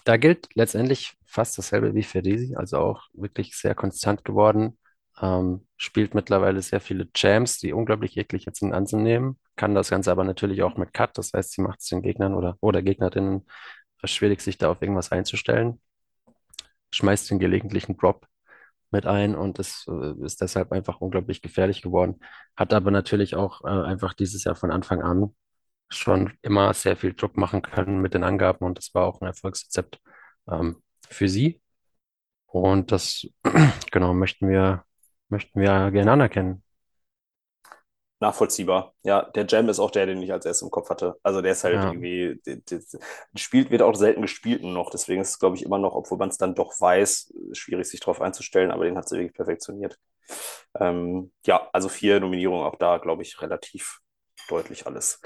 da 0.06 0.18
gilt 0.18 0.50
letztendlich 0.56 1.16
fast 1.26 1.58
dasselbe 1.58 1.96
wie 1.96 2.04
für 2.04 2.24
Risi, 2.24 2.56
also 2.56 2.78
auch 2.78 3.04
wirklich 3.14 3.56
sehr 3.56 3.76
konstant 3.76 4.24
geworden. 4.26 4.78
Ähm, 5.22 5.68
spielt 5.78 6.16
mittlerweile 6.16 6.62
sehr 6.62 6.80
viele 6.80 7.08
Jams, 7.16 7.60
die 7.60 7.74
unglaublich 7.74 8.18
eklig 8.18 8.46
jetzt 8.46 8.60
sind 8.60 8.74
anzunehmen. 8.74 9.40
Kann 9.56 9.76
das 9.76 9.90
Ganze 9.90 10.12
aber 10.12 10.24
natürlich 10.24 10.64
auch 10.64 10.78
mit 10.78 10.94
Cut, 10.94 11.18
das 11.18 11.34
heißt, 11.34 11.52
sie 11.54 11.62
macht 11.62 11.82
es 11.82 11.88
den 11.88 12.02
Gegnern 12.02 12.34
oder, 12.34 12.58
oder 12.62 12.82
Gegnerinnen 12.82 13.46
schwierig, 14.06 14.42
sich 14.42 14.58
da 14.58 14.70
auf 14.72 14.82
irgendwas 14.82 15.12
einzustellen. 15.12 15.80
Schmeißt 16.92 17.30
den 17.32 17.40
gelegentlichen 17.40 17.98
Drop 17.98 18.28
mit 18.94 19.06
ein 19.06 19.36
und 19.36 19.60
ist, 19.60 19.88
äh, 19.90 20.26
ist 20.26 20.42
deshalb 20.42 20.72
einfach 20.72 21.02
unglaublich 21.02 21.42
gefährlich 21.42 21.82
geworden. 21.82 22.20
Hat 22.56 22.74
aber 22.74 22.92
natürlich 22.92 23.36
auch 23.36 23.64
äh, 23.66 23.68
einfach 23.68 24.14
dieses 24.14 24.44
Jahr 24.46 24.56
von 24.56 24.72
Anfang 24.72 25.02
an 25.02 25.36
schon 25.90 26.34
immer 26.42 26.74
sehr 26.74 26.96
viel 26.98 27.14
Druck 27.14 27.38
machen 27.38 27.62
können 27.62 28.02
mit 28.02 28.14
den 28.14 28.24
Angaben 28.24 28.66
und 28.66 28.78
das 28.78 28.94
war 28.94 29.06
auch 29.06 29.22
ein 29.22 29.28
Erfolgsrezept 29.28 30.00
ähm, 30.50 30.82
für 31.10 31.30
sie. 31.30 31.62
Und 32.48 32.92
das, 32.92 33.28
genau, 33.92 34.14
möchten 34.14 34.50
wir, 34.50 34.86
möchten 35.30 35.60
wir 35.60 35.92
gerne 35.92 36.12
anerkennen 36.12 36.63
nachvollziehbar. 38.24 38.94
Ja, 39.04 39.24
der 39.36 39.46
Jam 39.48 39.70
ist 39.70 39.80
auch 39.80 39.92
der, 39.92 40.06
den 40.06 40.22
ich 40.22 40.34
als 40.34 40.46
erstes 40.46 40.64
im 40.64 40.72
Kopf 40.72 40.90
hatte. 40.90 41.16
Also 41.22 41.42
der 41.42 41.52
ist 41.52 41.64
halt 41.64 41.76
ja. 41.76 41.88
irgendwie, 41.88 42.42
der, 42.46 42.58
der, 42.58 42.82
spielt, 43.36 43.70
wird 43.70 43.82
auch 43.82 43.96
selten 43.96 44.22
gespielt 44.22 44.64
noch. 44.64 44.90
Deswegen 44.90 45.22
ist 45.22 45.30
es, 45.30 45.40
glaube 45.40 45.56
ich, 45.56 45.64
immer 45.64 45.78
noch, 45.78 45.94
obwohl 45.94 46.18
man 46.18 46.30
es 46.30 46.38
dann 46.38 46.56
doch 46.56 46.74
weiß, 46.80 47.34
schwierig, 47.52 47.88
sich 47.88 48.00
darauf 48.00 48.22
einzustellen, 48.22 48.72
aber 48.72 48.86
den 48.86 48.98
hat 48.98 49.08
sie 49.08 49.18
wirklich 49.18 49.36
perfektioniert. 49.36 50.00
Ähm, 50.80 51.32
ja, 51.46 51.70
also 51.74 51.90
vier 51.90 52.20
Nominierungen 52.20 52.66
auch 52.66 52.78
da, 52.78 52.98
glaube 52.98 53.22
ich, 53.22 53.42
relativ 53.42 54.00
deutlich 54.48 54.88
alles. 54.88 55.22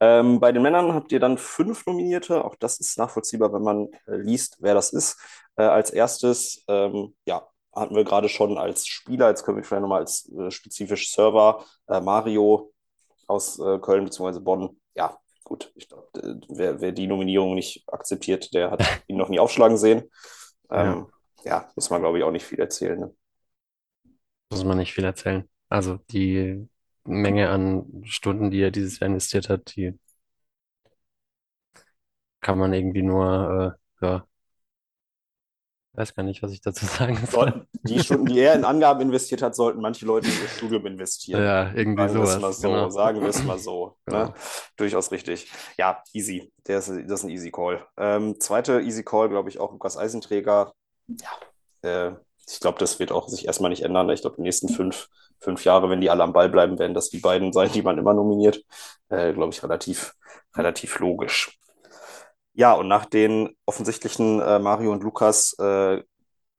Ähm, 0.00 0.40
bei 0.40 0.52
den 0.52 0.62
Männern 0.62 0.94
habt 0.94 1.12
ihr 1.12 1.20
dann 1.20 1.38
fünf 1.38 1.86
Nominierte. 1.86 2.44
Auch 2.44 2.56
das 2.56 2.80
ist 2.80 2.98
nachvollziehbar, 2.98 3.52
wenn 3.52 3.62
man 3.62 3.88
äh, 4.06 4.16
liest, 4.16 4.56
wer 4.60 4.74
das 4.74 4.92
ist. 4.92 5.18
Äh, 5.56 5.62
als 5.62 5.90
erstes, 5.90 6.64
ähm, 6.68 7.14
ja, 7.24 7.46
hatten 7.78 7.94
wir 7.94 8.04
gerade 8.04 8.28
schon 8.28 8.58
als 8.58 8.86
Spieler, 8.86 9.28
jetzt 9.28 9.44
können 9.44 9.56
wir 9.56 9.64
vielleicht 9.64 9.82
nochmal 9.82 10.00
als 10.00 10.30
äh, 10.32 10.50
spezifisch 10.50 11.12
Server, 11.12 11.64
äh, 11.88 12.00
Mario 12.00 12.72
aus 13.26 13.58
äh, 13.58 13.78
Köln 13.78 14.04
bzw. 14.04 14.40
Bonn. 14.40 14.80
Ja, 14.94 15.18
gut, 15.44 15.72
ich 15.74 15.88
glaube, 15.88 16.08
wer, 16.48 16.80
wer, 16.80 16.92
die 16.92 17.06
Nominierung 17.06 17.54
nicht 17.54 17.84
akzeptiert, 17.88 18.52
der 18.54 18.70
hat 18.70 18.80
ihn 19.06 19.16
noch 19.16 19.28
nie 19.28 19.38
aufschlagen 19.38 19.78
sehen. 19.78 20.10
Ähm, 20.70 21.06
ja. 21.44 21.50
ja. 21.50 21.70
muss 21.74 21.90
man, 21.90 22.00
glaube 22.00 22.18
ich, 22.18 22.24
auch 22.24 22.30
nicht 22.30 22.46
viel 22.46 22.60
erzählen. 22.60 22.98
Ne? 22.98 23.14
Muss 24.50 24.64
man 24.64 24.78
nicht 24.78 24.92
viel 24.92 25.04
erzählen. 25.04 25.48
Also 25.68 25.98
die 26.10 26.68
Menge 27.04 27.50
an 27.50 28.02
Stunden, 28.04 28.50
die 28.50 28.60
er 28.60 28.70
dieses 28.70 28.98
Jahr 29.00 29.08
investiert 29.08 29.48
hat, 29.48 29.76
die 29.76 29.98
kann 32.40 32.58
man 32.58 32.72
irgendwie 32.72 33.02
nur 33.02 33.76
äh, 34.00 34.04
ja, 34.06 34.26
weiß 35.98 36.14
gar 36.14 36.22
nicht, 36.22 36.42
was 36.42 36.52
ich 36.52 36.60
dazu 36.60 36.86
sagen 36.86 37.18
soll. 37.30 37.66
Die 37.82 37.98
Stunden, 38.00 38.26
die 38.26 38.40
er 38.40 38.54
in 38.54 38.64
Angaben 38.64 39.00
investiert 39.00 39.42
hat, 39.42 39.54
sollten 39.54 39.80
manche 39.80 40.06
Leute 40.06 40.28
in 40.28 40.34
ihr 40.34 40.48
Studium 40.48 40.86
investieren. 40.86 41.42
Ja, 41.42 41.72
irgendwie 41.74 42.08
Sagen 42.08 42.14
wir 42.14 42.22
es 42.22 42.32
sowas. 42.32 42.40
mal 42.40 42.52
so. 42.52 42.68
Genau. 42.68 42.90
Sagen 42.90 43.20
wir 43.20 43.28
es 43.28 43.44
mal 43.44 43.58
so. 43.58 43.96
Genau. 44.06 44.18
Ne? 44.28 44.34
Durchaus 44.76 45.12
richtig. 45.12 45.50
Ja, 45.78 46.02
easy. 46.12 46.52
Der 46.66 46.78
ist, 46.78 46.88
das 46.88 46.96
ist 46.96 47.24
ein 47.24 47.30
easy 47.30 47.50
Call. 47.50 47.84
Ähm, 47.96 48.40
zweite 48.40 48.80
easy 48.80 49.04
Call, 49.04 49.28
glaube 49.28 49.48
ich, 49.48 49.60
auch 49.60 49.72
Lukas 49.72 49.96
Eisenträger. 49.96 50.72
Ja, 51.08 51.30
äh, 51.82 52.12
ich 52.46 52.60
glaube, 52.60 52.78
das 52.78 52.98
wird 52.98 53.12
auch 53.12 53.28
sich 53.28 53.46
erstmal 53.46 53.70
nicht 53.70 53.82
ändern. 53.82 54.08
Ich 54.10 54.22
glaube, 54.22 54.36
die 54.36 54.42
nächsten 54.42 54.68
fünf, 54.68 55.08
fünf 55.40 55.64
Jahre, 55.64 55.90
wenn 55.90 56.00
die 56.00 56.10
alle 56.10 56.22
am 56.22 56.32
Ball 56.32 56.48
bleiben, 56.48 56.78
werden 56.78 56.94
das 56.94 57.10
die 57.10 57.18
beiden 57.18 57.52
sein, 57.52 57.70
die 57.72 57.82
man 57.82 57.98
immer 57.98 58.14
nominiert. 58.14 58.62
Äh, 59.08 59.32
glaube 59.32 59.52
ich, 59.52 59.62
relativ, 59.62 60.14
relativ 60.56 60.98
logisch. 60.98 61.58
Ja, 62.58 62.72
und 62.72 62.88
nach 62.88 63.04
den 63.06 63.56
offensichtlichen 63.66 64.40
äh, 64.40 64.58
Mario 64.58 64.90
und 64.90 65.04
Lukas, 65.04 65.54
äh, 65.60 66.02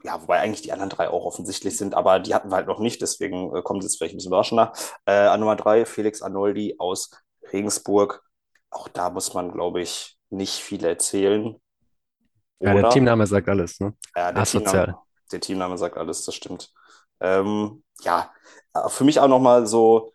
ja, 0.04 0.22
wobei 0.22 0.40
eigentlich 0.40 0.62
die 0.62 0.72
anderen 0.72 0.90
drei 0.90 1.10
auch 1.10 1.26
offensichtlich 1.26 1.76
sind, 1.76 1.94
aber 1.94 2.22
die 2.22 2.34
hatten 2.34 2.50
wir 2.50 2.56
halt 2.56 2.68
noch 2.68 2.80
nicht, 2.80 3.02
deswegen 3.02 3.54
äh, 3.54 3.62
kommt 3.62 3.84
es 3.84 3.92
jetzt 3.92 3.98
vielleicht 3.98 4.14
ein 4.14 4.18
bisschen 4.18 4.30
überraschender. 4.30 4.72
Äh, 5.06 5.12
an 5.12 5.42
Nummer 5.42 5.58
drei 5.58 5.86
Felix 5.86 6.22
Arnoldi 6.22 6.78
aus 6.80 7.12
Regensburg. 7.52 8.24
Auch 8.70 8.88
da 8.88 9.10
muss 9.10 9.34
man, 9.34 9.52
glaube 9.52 9.82
ich, 9.82 10.18
nicht 10.30 10.54
viel 10.54 10.86
erzählen. 10.86 11.60
Ja, 12.62 12.74
der? 12.76 12.92
Teamname 12.92 13.28
sagt 13.28 13.50
alles, 13.50 13.82
ne? 13.82 13.94
Ja, 14.16 14.32
der 14.32 14.44
Asozial. 14.44 14.86
Teamname, 14.86 15.04
der 15.34 15.40
Teamname 15.42 15.78
sagt 15.78 15.98
alles, 15.98 16.24
das 16.24 16.34
stimmt. 16.34 16.72
Ähm, 17.20 17.84
ja, 18.04 18.32
äh, 18.74 18.88
für 18.88 19.04
mich 19.04 19.20
auch 19.20 19.28
nochmal 19.28 19.68
so, 19.68 20.14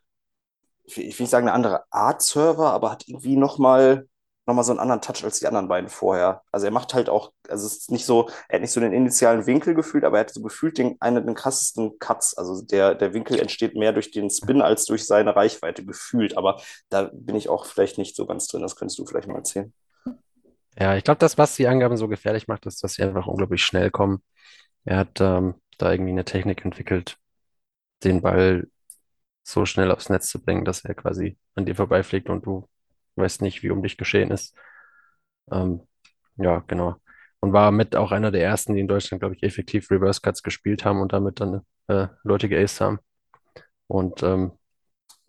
ich 0.84 0.96
will 0.96 1.04
ich 1.04 1.18
will 1.18 1.24
nicht 1.24 1.30
sagen 1.30 1.46
eine 1.46 1.54
andere 1.54 1.84
Art 1.90 2.22
Server, 2.22 2.72
aber 2.72 2.90
hat 2.90 3.06
irgendwie 3.06 3.36
nochmal 3.36 4.08
noch 4.46 4.54
mal 4.54 4.62
so 4.62 4.72
einen 4.72 4.80
anderen 4.80 5.00
Touch 5.00 5.24
als 5.24 5.40
die 5.40 5.46
anderen 5.46 5.68
beiden 5.68 5.88
vorher. 5.88 6.42
Also 6.52 6.66
er 6.66 6.72
macht 6.72 6.92
halt 6.92 7.08
auch, 7.08 7.32
also 7.48 7.66
es 7.66 7.78
ist 7.78 7.90
nicht 7.90 8.04
so, 8.04 8.28
er 8.48 8.56
hat 8.56 8.60
nicht 8.60 8.72
so 8.72 8.80
den 8.80 8.92
initialen 8.92 9.46
Winkel 9.46 9.74
gefühlt, 9.74 10.04
aber 10.04 10.18
er 10.18 10.20
hat 10.20 10.30
so 10.30 10.42
gefühlt 10.42 10.76
den, 10.76 10.96
einen 11.00 11.24
den 11.24 11.34
krassesten 11.34 11.98
Cuts. 11.98 12.36
Also 12.36 12.62
der, 12.62 12.94
der 12.94 13.14
Winkel 13.14 13.38
entsteht 13.40 13.74
mehr 13.74 13.92
durch 13.92 14.10
den 14.10 14.28
Spin 14.30 14.60
als 14.60 14.84
durch 14.84 15.06
seine 15.06 15.34
Reichweite 15.34 15.84
gefühlt. 15.84 16.36
Aber 16.36 16.60
da 16.90 17.10
bin 17.12 17.36
ich 17.36 17.48
auch 17.48 17.66
vielleicht 17.66 17.96
nicht 17.96 18.16
so 18.16 18.26
ganz 18.26 18.46
drin. 18.46 18.62
Das 18.62 18.76
könntest 18.76 18.98
du 18.98 19.06
vielleicht 19.06 19.28
mal 19.28 19.36
erzählen. 19.36 19.72
Ja, 20.78 20.96
ich 20.96 21.04
glaube, 21.04 21.18
das, 21.18 21.38
was 21.38 21.54
die 21.54 21.68
Angaben 21.68 21.96
so 21.96 22.08
gefährlich 22.08 22.48
macht, 22.48 22.66
ist, 22.66 22.82
dass 22.82 22.94
sie 22.94 23.02
einfach 23.04 23.26
unglaublich 23.26 23.64
schnell 23.64 23.90
kommen. 23.90 24.22
Er 24.84 24.98
hat 24.98 25.20
ähm, 25.20 25.54
da 25.78 25.92
irgendwie 25.92 26.10
eine 26.10 26.24
Technik 26.24 26.64
entwickelt, 26.64 27.16
den 28.02 28.22
Ball 28.22 28.68
so 29.42 29.66
schnell 29.66 29.90
aufs 29.90 30.08
Netz 30.08 30.28
zu 30.28 30.42
bringen, 30.42 30.64
dass 30.64 30.84
er 30.84 30.94
quasi 30.94 31.38
an 31.54 31.64
dir 31.64 31.76
vorbeifliegt 31.76 32.28
und 32.28 32.44
du 32.44 32.68
weißt 33.16 33.42
nicht, 33.42 33.62
wie 33.62 33.70
um 33.70 33.82
dich 33.82 33.96
geschehen 33.96 34.30
ist. 34.30 34.56
Ähm, 35.50 35.82
ja, 36.36 36.64
genau. 36.66 36.96
Und 37.40 37.52
war 37.52 37.70
mit 37.70 37.96
auch 37.96 38.12
einer 38.12 38.30
der 38.30 38.42
ersten, 38.42 38.74
die 38.74 38.80
in 38.80 38.88
Deutschland, 38.88 39.20
glaube 39.20 39.34
ich, 39.36 39.42
effektiv 39.42 39.90
Reverse 39.90 40.20
Cuts 40.20 40.42
gespielt 40.42 40.84
haben 40.84 41.00
und 41.00 41.12
damit 41.12 41.40
dann 41.40 41.62
äh, 41.88 42.08
Leute 42.22 42.48
geaced 42.48 42.80
haben. 42.80 42.98
Und 43.86 44.22
ähm, 44.22 44.52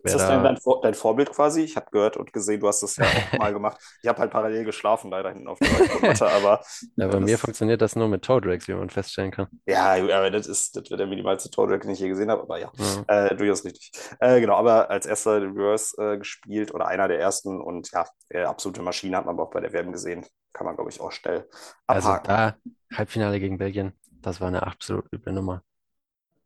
Ist 0.06 0.14
das 0.14 0.26
da, 0.26 0.36
dein, 0.42 0.58
dein 0.82 0.94
Vorbild 0.94 1.30
quasi? 1.32 1.62
Ich 1.62 1.76
habe 1.76 1.90
gehört 1.90 2.16
und 2.16 2.32
gesehen, 2.32 2.60
du 2.60 2.68
hast 2.68 2.82
das 2.82 2.96
ja 2.96 3.14
auch 3.14 3.32
mal 3.34 3.52
gemacht. 3.52 3.78
Ich 4.02 4.08
habe 4.08 4.20
halt 4.20 4.30
parallel 4.32 4.64
geschlafen, 4.64 5.10
leider 5.10 5.30
hinten 5.30 5.48
auf 5.48 5.60
der 5.60 5.72
Matte, 6.00 6.30
aber 6.30 6.62
ja, 6.96 7.08
bei 7.08 7.20
mir 7.20 7.38
funktioniert 7.38 7.80
das 7.82 7.96
nur 7.96 8.08
mit 8.08 8.22
Toe 8.24 8.40
Drags, 8.40 8.68
wie 8.68 8.74
man 8.74 8.90
feststellen 8.90 9.30
kann. 9.30 9.48
ja, 9.66 9.92
aber 9.94 10.30
das 10.30 10.46
ist, 10.46 10.76
das 10.76 10.90
wird 10.90 11.00
der 11.00 11.06
minimalste 11.06 11.50
Tordrag, 11.50 11.82
den 11.82 11.90
ich 11.90 11.98
je 11.98 12.08
gesehen 12.08 12.30
habe, 12.30 12.42
aber 12.42 12.58
ja, 12.58 12.70
Ja. 12.78 13.06
äh, 13.08 13.34
durchaus 13.36 13.64
richtig. 13.64 13.90
Äh, 14.20 14.40
genau, 14.40 14.54
aber 14.56 14.90
als 14.90 15.06
erster 15.06 15.40
den 15.40 15.50
Reverse 15.52 15.96
äh, 16.14 16.18
gespielt 16.18 16.72
oder 16.74 16.86
einer 16.88 17.08
der 17.08 17.18
ersten 17.20 17.60
und 17.60 17.90
ja, 17.92 18.06
äh, 18.28 18.42
absolute 18.44 18.82
Maschine 18.82 19.16
hat 19.16 19.26
man 19.26 19.34
aber 19.34 19.44
auch 19.44 19.50
bei 19.50 19.60
der 19.60 19.72
WM 19.72 19.92
gesehen. 19.92 20.24
Kann 20.52 20.66
man, 20.66 20.76
glaube 20.76 20.90
ich, 20.90 21.00
auch 21.00 21.12
schnell 21.12 21.48
Also 21.86 22.14
abhaken. 22.14 22.22
da, 22.22 22.56
Halbfinale 22.94 23.40
gegen 23.40 23.58
Belgien, 23.58 23.92
das 24.22 24.40
war 24.40 24.48
eine 24.48 24.62
absolut 24.66 25.12
üble 25.12 25.32
Nummer. 25.32 25.62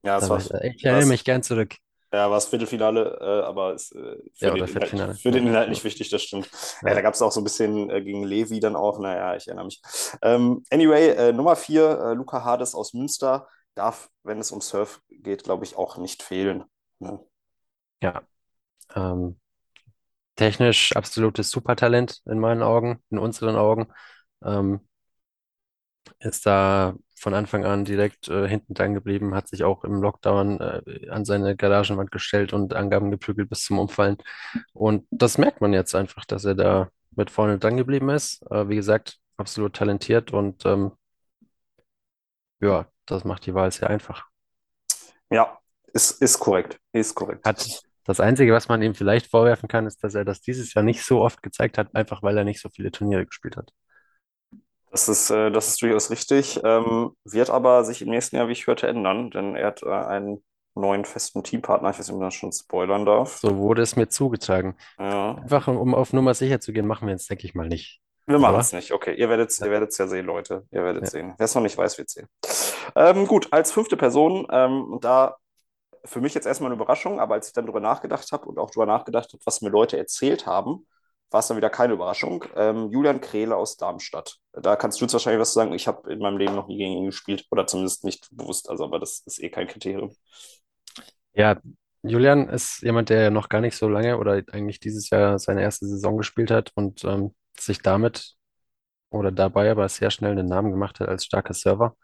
ja, 0.03 0.17
Da 0.19 0.29
das 0.29 0.31
war 0.31 0.39
war, 0.39 0.47
ich, 0.65 0.77
ich 0.77 0.85
erinnere 0.85 1.07
mich 1.07 1.25
gern 1.25 1.43
zurück. 1.43 1.77
Ja, 2.13 2.29
war 2.31 2.37
das 2.37 2.47
Viertelfinale, 2.47 3.19
äh, 3.21 3.47
aber 3.47 3.75
ist, 3.75 3.95
äh, 3.95 4.17
für 4.35 4.51
Ja, 4.51 4.53
den 4.53 4.67
Inhalt, 4.67 4.95
Viertelfinale. 4.97 5.21
für 5.23 5.31
den 5.31 5.47
Inhalt 5.47 5.69
nicht 5.71 5.85
wichtig, 5.85 6.11
das 6.11 6.23
stimmt. 6.23 6.49
Ja, 6.85 6.95
da 6.95 7.03
gab 7.03 7.15
es 7.15 7.23
auch 7.23 7.33
so 7.33 7.41
ein 7.41 7.45
bisschen 7.45 7.91
äh, 7.91 8.03
gegen 8.03 8.25
Levi 8.25 8.61
dann 8.61 8.77
auch. 8.77 8.99
Naja, 8.99 9.37
ich 9.37 9.47
erinnere 9.47 9.67
mich. 9.67 9.81
Ähm, 10.23 10.65
anyway, 10.71 11.09
äh, 11.11 11.33
Nummer 11.33 11.57
vier, 11.57 11.99
äh, 12.01 12.15
Luca 12.15 12.45
Hades 12.45 12.75
aus 12.75 12.95
Münster, 12.95 13.49
darf, 13.75 14.11
wenn 14.25 14.39
es 14.41 14.51
um 14.53 14.61
Surf 14.61 15.01
geht, 15.11 15.45
glaube 15.45 15.65
ich, 15.65 15.77
auch 15.77 15.97
nicht 15.99 16.23
fehlen. 16.23 16.65
Ne? 16.99 17.21
Ja, 18.03 18.23
ähm, 18.95 19.41
technisch 20.37 20.97
absolutes 20.97 21.51
Supertalent 21.51 22.23
in 22.27 22.39
meinen 22.41 22.63
Augen, 22.63 23.03
in 23.11 23.19
unseren 23.19 23.57
Augen. 23.57 23.93
Ähm, 24.45 24.81
ist 26.21 26.47
da 26.47 26.95
von 27.21 27.35
Anfang 27.35 27.67
an 27.67 27.85
direkt 27.85 28.29
äh, 28.29 28.49
hinten 28.49 28.73
dran 28.73 28.95
geblieben, 28.95 29.35
hat 29.35 29.47
sich 29.47 29.63
auch 29.63 29.85
im 29.85 30.01
Lockdown 30.01 30.59
äh, 30.59 31.11
an 31.11 31.27
seine 31.27 31.55
Garagenwand 31.55 32.11
gestellt 32.11 32.55
und 32.55 32.73
Angaben 32.73 33.11
geprügelt 33.11 33.51
bis 33.51 33.63
zum 33.63 33.79
Umfallen. 33.79 34.17
Und 34.73 35.07
das 35.11 35.37
merkt 35.37 35.61
man 35.61 35.75
jetzt 35.75 35.95
einfach, 35.95 36.25
dass 36.25 36.47
er 36.47 36.55
da 36.55 36.89
mit 37.11 37.31
vorne 37.31 37.59
dran 37.59 37.77
geblieben 37.77 38.09
ist. 38.09 38.43
Äh, 38.51 38.71
wie 38.71 38.77
gesagt, 38.77 39.19
absolut 39.37 39.77
talentiert 39.77 40.33
und 40.33 40.65
ähm, 40.65 40.93
ja, 42.61 42.87
das 43.05 43.25
macht 43.25 43.45
die 43.45 43.55
Wahl 43.55 43.71
sehr 43.71 43.91
einfach. 43.91 44.27
Ja, 45.31 45.59
ist, 45.93 46.23
ist 46.23 46.39
korrekt. 46.39 46.79
Ist 46.93 47.15
korrekt. 47.15 47.47
Hat 47.47 47.83
das 48.05 48.21
Einzige, 48.21 48.55
was 48.55 48.69
man 48.69 48.81
ihm 48.81 48.95
vielleicht 48.95 49.27
vorwerfen 49.27 49.69
kann, 49.69 49.87
ist, 49.87 50.03
dass 50.03 50.15
er 50.15 50.25
das 50.25 50.41
dieses 50.41 50.73
Jahr 50.73 50.85
nicht 50.85 51.05
so 51.05 51.21
oft 51.21 51.43
gezeigt 51.43 51.77
hat, 51.77 51.95
einfach 51.95 52.23
weil 52.23 52.39
er 52.39 52.45
nicht 52.45 52.63
so 52.63 52.71
viele 52.71 52.91
Turniere 52.91 53.27
gespielt 53.27 53.59
hat. 53.59 53.73
Das 54.91 55.09
ist, 55.09 55.31
äh, 55.31 55.51
das 55.51 55.69
ist 55.69 55.83
durchaus 55.83 56.11
richtig. 56.11 56.61
Ähm, 56.65 57.13
wird 57.25 57.51
aber 57.51 57.85
sich 57.85 58.03
im 58.03 58.09
nächsten 58.11 58.37
Jahr, 58.37 58.49
wie 58.49 58.53
ich 58.53 58.67
hörte, 58.67 58.89
ändern, 58.89 59.31
denn 59.31 59.55
er 59.55 59.69
hat 59.69 59.83
äh, 59.83 59.89
einen 59.91 60.43
neuen 60.75 61.05
festen 61.05 61.45
Teampartner. 61.45 61.91
Ich 61.91 61.99
weiß 61.99 62.09
nicht, 62.09 62.15
ob 62.15 62.21
man 62.21 62.29
das 62.29 62.35
schon 62.35 62.53
spoilern 62.53 63.05
darf. 63.07 63.37
So 63.37 63.57
wurde 63.57 63.83
es 63.83 63.97
mir 63.97 64.09
zugetragen. 64.09 64.77
Ja. 64.99 65.37
Einfach 65.37 65.69
um, 65.69 65.95
auf 65.95 66.13
Nummer 66.13 66.35
sicher 66.35 66.61
zu 66.61 66.73
gehen, 66.73 66.87
machen 66.87 67.07
wir 67.07 67.15
es, 67.15 67.27
denke 67.27 67.47
ich 67.47 67.55
mal, 67.55 67.69
nicht. 67.69 68.01
Wir 68.27 68.39
machen 68.39 68.61
es 68.61 68.73
nicht. 68.73 68.93
Okay, 68.93 69.15
ihr 69.15 69.29
werdet 69.29 69.51
es 69.51 69.59
Ja. 69.59 69.67
ihr 69.67 69.73
werdet's 69.73 69.99
ja 69.99 70.07
sehen, 70.07 70.27
Leute. 70.27 70.65
Ihr 70.71 70.85
werdet 70.85 71.05
Ja. 71.05 71.11
sehen. 71.11 71.35
Wer 71.37 71.45
es 71.45 71.55
noch 71.55 71.63
nicht 71.63 71.77
weiß, 71.77 71.99
wird 71.99 72.11
sehen. 72.11 72.29
Ähm, 72.95 73.27
gut, 73.27 73.53
als 73.53 73.73
fünfte 73.73 73.97
Person, 73.97 74.47
ähm, 74.51 74.99
da 75.01 75.37
für 76.05 76.21
mich 76.21 76.35
jetzt 76.35 76.47
erstmal 76.47 76.69
eine 76.71 76.77
Überraschung, 76.77 77.21
aber 77.21 77.35
als 77.35 77.49
ich 77.49 77.53
dann 77.53 77.67
drüber 77.67 77.81
nachgedacht 77.81 78.31
habe 78.33 78.47
und 78.47 78.59
auch 78.59 78.71
drüber 78.71 78.87
nachgedacht 78.87 79.33
habe, 79.33 79.43
was 79.45 79.61
mir 79.63 79.69
Leute 79.71 79.99
erzählt 79.99 80.47
haben, 80.47 80.87
war 81.31 81.41
es 81.41 81.47
dann 81.47 81.57
wieder 81.57 81.71
keine 81.71 81.93
Überraschung. 81.95 82.45
Ähm, 82.57 82.91
Julian 82.91 83.21
Krehle 83.21 83.57
aus 83.57 83.77
Darmstadt. 83.77 84.39
Da 84.53 84.77
kannst 84.77 85.01
du 85.01 85.05
jetzt 85.05 85.13
wahrscheinlich 85.13 85.41
was 85.41 85.53
sagen. 85.53 85.73
Ich 85.73 85.87
habe 85.87 86.13
in 86.13 86.19
meinem 86.19 86.39
Leben 86.39 86.55
noch 86.55 86.69
nie 86.69 86.79
gegen 86.79 86.93
ihn 86.93 87.07
gespielt 87.07 87.47
oder 87.51 87.67
zumindest 87.67 88.05
nicht 88.05 88.29
bewusst, 88.33 88.69
also 88.69 88.85
aber 88.85 88.99
das 88.99 89.21
ist 89.27 89.43
eh 89.43 89.51
kein 89.51 89.69
Kriterium. 89.69 90.15
Ja, 91.33 91.61
Julian 92.03 92.49
ist 92.49 92.83
jemand, 92.83 93.11
der 93.11 93.31
noch 93.31 93.49
gar 93.49 93.61
nicht 93.61 93.77
so 93.77 93.89
lange 93.89 94.19
oder 94.19 94.43
eigentlich 94.53 94.81
dieses 94.81 95.11
Jahr 95.11 95.39
seine 95.39 95.63
erste 95.63 95.87
Saison 95.87 96.17
gespielt 96.17 96.51
hat 96.51 96.73
und 96.75 97.05
ähm, 97.05 97.35
sich 97.59 97.81
damit 97.83 98.37
oder 99.11 99.31
dabei 99.33 99.71
aber 99.71 99.89
sehr 99.89 100.11
schnell 100.11 100.33
einen 100.33 100.47
Namen 100.47 100.71
gemacht 100.71 101.01
hat 101.01 101.09
als 101.09 101.25
starker 101.25 101.55
Server. 101.55 101.97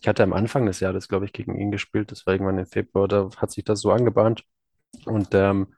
Ich 0.00 0.08
hatte 0.08 0.22
am 0.22 0.32
Anfang 0.32 0.66
des 0.66 0.80
Jahres, 0.80 1.08
glaube 1.08 1.24
ich, 1.24 1.32
gegen 1.32 1.58
ihn 1.58 1.70
gespielt. 1.72 2.12
Das 2.12 2.26
war 2.26 2.34
irgendwann 2.34 2.58
im 2.58 2.66
Februar, 2.66 3.08
da 3.08 3.30
hat 3.36 3.50
sich 3.50 3.64
das 3.64 3.80
so 3.80 3.90
angebahnt. 3.90 4.44
Und 5.06 5.28
ähm, 5.34 5.74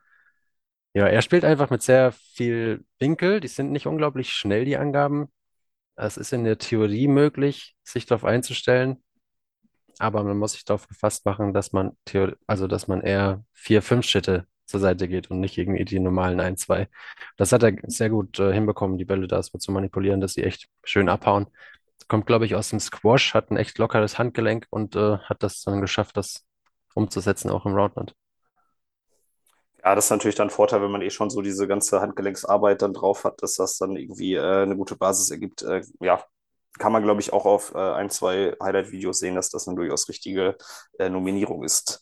ja, 0.93 1.07
er 1.07 1.21
spielt 1.21 1.45
einfach 1.45 1.69
mit 1.69 1.81
sehr 1.81 2.11
viel 2.11 2.85
Winkel. 2.99 3.39
Die 3.39 3.47
sind 3.47 3.71
nicht 3.71 3.87
unglaublich 3.87 4.33
schnell, 4.33 4.65
die 4.65 4.77
Angaben. 4.77 5.29
Es 5.95 6.17
ist 6.17 6.33
in 6.33 6.43
der 6.43 6.57
Theorie 6.57 7.07
möglich, 7.07 7.75
sich 7.83 8.05
darauf 8.05 8.25
einzustellen, 8.25 9.03
aber 9.99 10.23
man 10.23 10.37
muss 10.37 10.53
sich 10.53 10.65
darauf 10.65 10.87
gefasst 10.87 11.25
machen, 11.25 11.53
dass 11.53 11.73
man 11.73 11.97
Theor 12.05 12.35
also 12.47 12.67
dass 12.67 12.87
man 12.87 13.01
eher 13.01 13.43
vier, 13.53 13.81
fünf 13.81 14.05
Schritte 14.05 14.47
zur 14.65 14.79
Seite 14.79 15.07
geht 15.07 15.29
und 15.29 15.39
nicht 15.41 15.57
irgendwie 15.57 15.85
die 15.85 15.99
normalen 15.99 16.39
ein, 16.39 16.57
zwei. 16.57 16.89
Das 17.37 17.51
hat 17.51 17.63
er 17.63 17.73
sehr 17.87 18.09
gut 18.09 18.39
äh, 18.39 18.53
hinbekommen, 18.53 18.97
die 18.97 19.05
Bälle 19.05 19.27
da 19.27 19.43
so 19.43 19.57
zu 19.57 19.71
manipulieren, 19.71 20.21
dass 20.21 20.33
sie 20.33 20.43
echt 20.43 20.67
schön 20.83 21.09
abhauen. 21.09 21.47
Kommt, 22.07 22.25
glaube 22.25 22.45
ich, 22.45 22.55
aus 22.55 22.69
dem 22.69 22.79
Squash, 22.79 23.33
hat 23.33 23.51
ein 23.51 23.57
echt 23.57 23.77
lockeres 23.77 24.17
Handgelenk 24.17 24.67
und 24.69 24.95
äh, 24.95 25.17
hat 25.19 25.43
das 25.43 25.61
dann 25.63 25.81
geschafft, 25.81 26.17
das 26.17 26.45
umzusetzen, 26.95 27.51
auch 27.51 27.65
im 27.65 27.73
Roundland. 27.73 28.15
Ja, 29.83 29.95
das 29.95 30.05
ist 30.05 30.11
natürlich 30.11 30.35
dann 30.35 30.47
ein 30.47 30.51
Vorteil, 30.51 30.81
wenn 30.81 30.91
man 30.91 31.01
eh 31.01 31.09
schon 31.09 31.29
so 31.29 31.41
diese 31.41 31.67
ganze 31.67 32.01
Handgelenksarbeit 32.01 32.81
dann 32.81 32.93
drauf 32.93 33.23
hat, 33.23 33.41
dass 33.41 33.55
das 33.55 33.77
dann 33.77 33.95
irgendwie 33.95 34.35
äh, 34.35 34.63
eine 34.63 34.75
gute 34.77 34.95
Basis 34.95 35.31
ergibt. 35.31 35.63
Äh, 35.63 35.81
ja, 35.99 36.23
kann 36.77 36.91
man, 36.91 37.03
glaube 37.03 37.19
ich, 37.21 37.33
auch 37.33 37.45
auf 37.45 37.73
äh, 37.75 37.77
ein, 37.77 38.09
zwei 38.09 38.55
Highlight-Videos 38.61 39.19
sehen, 39.19 39.35
dass 39.35 39.49
das 39.49 39.67
eine 39.67 39.75
durchaus 39.75 40.07
richtige 40.07 40.55
äh, 40.99 41.09
Nominierung 41.09 41.63
ist. 41.63 42.01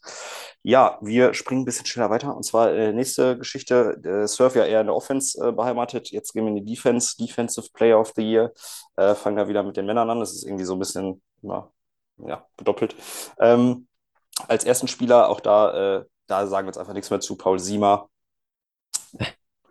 Ja, 0.62 0.98
wir 1.02 1.34
springen 1.34 1.62
ein 1.62 1.66
bisschen 1.66 1.86
schneller 1.86 2.10
weiter. 2.10 2.36
Und 2.36 2.44
zwar 2.44 2.72
äh, 2.72 2.94
nächste 2.94 3.38
Geschichte. 3.38 3.98
Der 4.00 4.28
Surf 4.28 4.56
ja 4.56 4.66
eher 4.66 4.82
in 4.82 4.88
der 4.88 4.96
Offense 4.96 5.40
äh, 5.46 5.52
beheimatet. 5.52 6.12
Jetzt 6.12 6.34
gehen 6.34 6.46
wir 6.46 6.50
in 6.50 6.64
die 6.64 6.76
Defense. 6.76 7.18
Defensive 7.18 7.70
Player 7.74 8.00
of 8.00 8.14
the 8.16 8.22
Year. 8.22 8.54
Äh, 8.98 9.16
fangen 9.16 9.38
da 9.38 9.48
wieder 9.48 9.64
mit 9.64 9.78
den 9.78 9.86
Männern 9.86 10.10
an. 10.10 10.20
Das 10.20 10.34
ist 10.34 10.46
irgendwie 10.46 10.66
so 10.66 10.74
ein 10.74 10.80
bisschen, 10.80 11.22
ja, 11.42 11.72
ja 12.18 12.46
bedoppelt. 12.58 12.96
Ähm, 13.40 13.88
als 14.48 14.66
ersten 14.66 14.88
Spieler, 14.88 15.30
auch 15.30 15.40
da, 15.40 16.00
äh, 16.00 16.06
da 16.30 16.48
sagen 16.48 16.68
wir 16.68 16.70
jetzt 16.70 16.78
einfach 16.78 16.94
nichts 16.94 17.10
mehr 17.10 17.20
zu. 17.20 17.36
Paul 17.36 17.60
Siemer, 17.60 18.10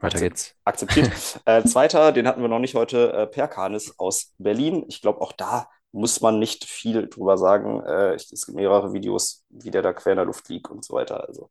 Weiter 0.01 0.19
geht's. 0.19 0.55
akzeptiert. 0.65 1.11
äh, 1.45 1.63
zweiter, 1.65 2.13
den 2.13 2.27
hatten 2.27 2.43
wir 2.43 2.49
noch 2.49 2.59
nicht 2.59 2.75
heute, 2.75 3.13
äh, 3.13 3.27
Per 3.27 3.49
Kanis 3.49 3.95
aus 3.99 4.35
Berlin. 4.39 4.85
Ich 4.89 5.01
glaube, 5.01 5.21
auch 5.21 5.33
da 5.33 5.69
muss 5.93 6.21
man 6.21 6.39
nicht 6.39 6.65
viel 6.65 7.09
drüber 7.09 7.39
sagen. 7.39 7.83
Äh, 7.83 8.15
es 8.15 8.29
gibt 8.29 8.57
mehrere 8.57 8.93
Videos, 8.93 9.45
wie 9.49 9.71
der 9.71 9.83
da 9.83 9.93
quer 9.93 10.13
in 10.13 10.19
der 10.19 10.27
Luft 10.27 10.49
liegt 10.49 10.69
und 10.69 10.85
so 10.85 10.95
weiter. 10.95 11.27
Also 11.27 11.51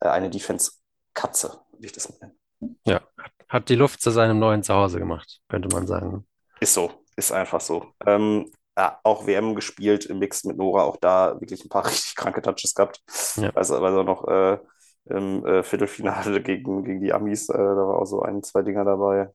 äh, 0.00 0.08
eine 0.08 0.30
Defense-Katze, 0.30 1.60
würde 1.72 1.86
ich 1.86 1.92
das 1.92 2.08
nennen. 2.20 2.38
Ja, 2.86 3.00
hat 3.48 3.68
die 3.68 3.74
Luft 3.74 4.00
zu 4.00 4.10
seinem 4.10 4.38
neuen 4.38 4.62
Zuhause 4.62 4.98
gemacht, 4.98 5.40
könnte 5.48 5.68
man 5.68 5.86
sagen. 5.86 6.26
Ist 6.60 6.74
so, 6.74 6.92
ist 7.16 7.32
einfach 7.32 7.60
so. 7.60 7.92
Ähm, 8.06 8.50
ja, 8.76 8.98
auch 9.02 9.26
WM 9.26 9.54
gespielt 9.54 10.06
im 10.06 10.18
Mix 10.18 10.44
mit 10.44 10.56
Nora, 10.56 10.84
auch 10.84 10.96
da 10.96 11.40
wirklich 11.40 11.64
ein 11.64 11.68
paar 11.68 11.86
richtig 11.86 12.14
kranke 12.16 12.42
Touches 12.42 12.74
gehabt. 12.74 13.00
Ja. 13.36 13.50
Also, 13.54 13.76
er 13.76 14.04
noch 14.04 14.26
äh, 14.28 14.58
im 15.06 15.44
äh, 15.46 15.62
Viertelfinale 15.62 16.42
gegen, 16.42 16.84
gegen 16.84 17.00
die 17.00 17.12
Amis, 17.12 17.48
äh, 17.48 17.56
da 17.56 17.76
war 17.76 17.98
auch 18.00 18.06
so 18.06 18.22
ein, 18.22 18.42
zwei 18.42 18.62
Dinger 18.62 18.84
dabei. 18.84 19.30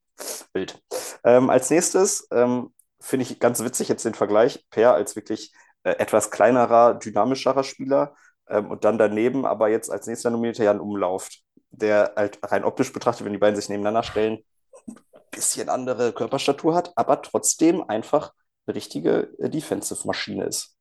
Bild. 0.54 0.82
Ähm, 1.24 1.50
als 1.50 1.70
nächstes 1.70 2.28
ähm, 2.32 2.74
finde 3.00 3.24
ich 3.24 3.40
ganz 3.40 3.64
witzig 3.64 3.90
jetzt 3.90 4.06
den 4.06 4.16
Vergleich, 4.16 4.66
Per 4.72 4.94
als 4.94 5.16
wirklich 5.16 5.54
äh, 5.84 5.92
etwas 5.92 6.32
kleinerer, 6.32 6.96
dynamischerer 6.96 7.64
Spieler 7.64 8.16
ähm, 8.50 8.72
und 8.72 8.84
dann 8.84 8.98
daneben 8.98 9.46
aber 9.46 9.70
jetzt 9.70 9.92
als 9.92 10.08
nächster 10.08 10.30
nominierter 10.30 10.64
Jan 10.64 10.80
Umlauft, 10.80 11.44
der 11.70 12.14
halt 12.16 12.40
rein 12.44 12.64
optisch 12.64 12.92
betrachtet, 12.92 13.26
wenn 13.26 13.34
die 13.34 13.40
beiden 13.40 13.56
sich 13.56 13.70
nebeneinander 13.70 14.04
stellen, 14.04 14.40
ein 14.88 14.96
bisschen 15.32 15.70
andere 15.70 16.14
Körperstatur 16.14 16.74
hat, 16.74 16.92
aber 16.96 17.22
trotzdem 17.22 17.84
einfach 17.88 18.34
eine 18.68 18.76
richtige 18.76 19.34
äh, 19.40 19.50
Defensive-Maschine 19.50 20.46
ist. 20.46 20.76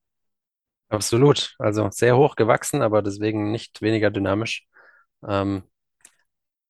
Absolut. 0.88 1.54
Also 1.58 1.90
sehr 1.90 2.16
hoch 2.16 2.36
gewachsen, 2.36 2.82
aber 2.82 3.02
deswegen 3.02 3.50
nicht 3.50 3.82
weniger 3.82 4.10
dynamisch. 4.10 4.66
Ähm, 5.26 5.64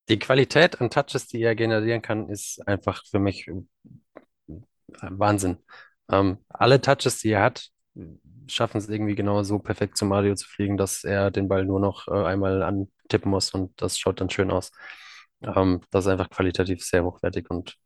die 0.08 0.18
Qualität 0.18 0.80
an 0.80 0.90
Touches, 0.90 1.26
die 1.26 1.42
er 1.42 1.54
generieren 1.54 2.02
kann, 2.02 2.28
ist 2.28 2.66
einfach 2.66 3.04
für 3.06 3.18
mich 3.18 3.48
äh, 3.48 3.54
Wahnsinn. 5.00 5.58
Ähm, 6.10 6.38
alle 6.48 6.80
Touches, 6.80 7.18
die 7.20 7.30
er 7.30 7.42
hat, 7.42 7.70
schaffen 8.46 8.78
es 8.78 8.88
irgendwie 8.88 9.14
genau 9.14 9.42
so 9.42 9.58
perfekt 9.58 9.96
zu 9.96 10.04
Mario 10.04 10.34
zu 10.34 10.48
fliegen, 10.48 10.76
dass 10.76 11.04
er 11.04 11.30
den 11.30 11.48
Ball 11.48 11.64
nur 11.64 11.80
noch 11.80 12.06
äh, 12.08 12.24
einmal 12.24 12.62
antippen 12.62 13.30
muss 13.30 13.50
und 13.52 13.80
das 13.80 13.98
schaut 13.98 14.20
dann 14.20 14.30
schön 14.30 14.50
aus. 14.50 14.70
Ähm, 15.42 15.80
das 15.90 16.06
ist 16.06 16.12
einfach 16.12 16.30
qualitativ 16.30 16.84
sehr 16.84 17.04
hochwertig 17.04 17.50
und 17.50 17.76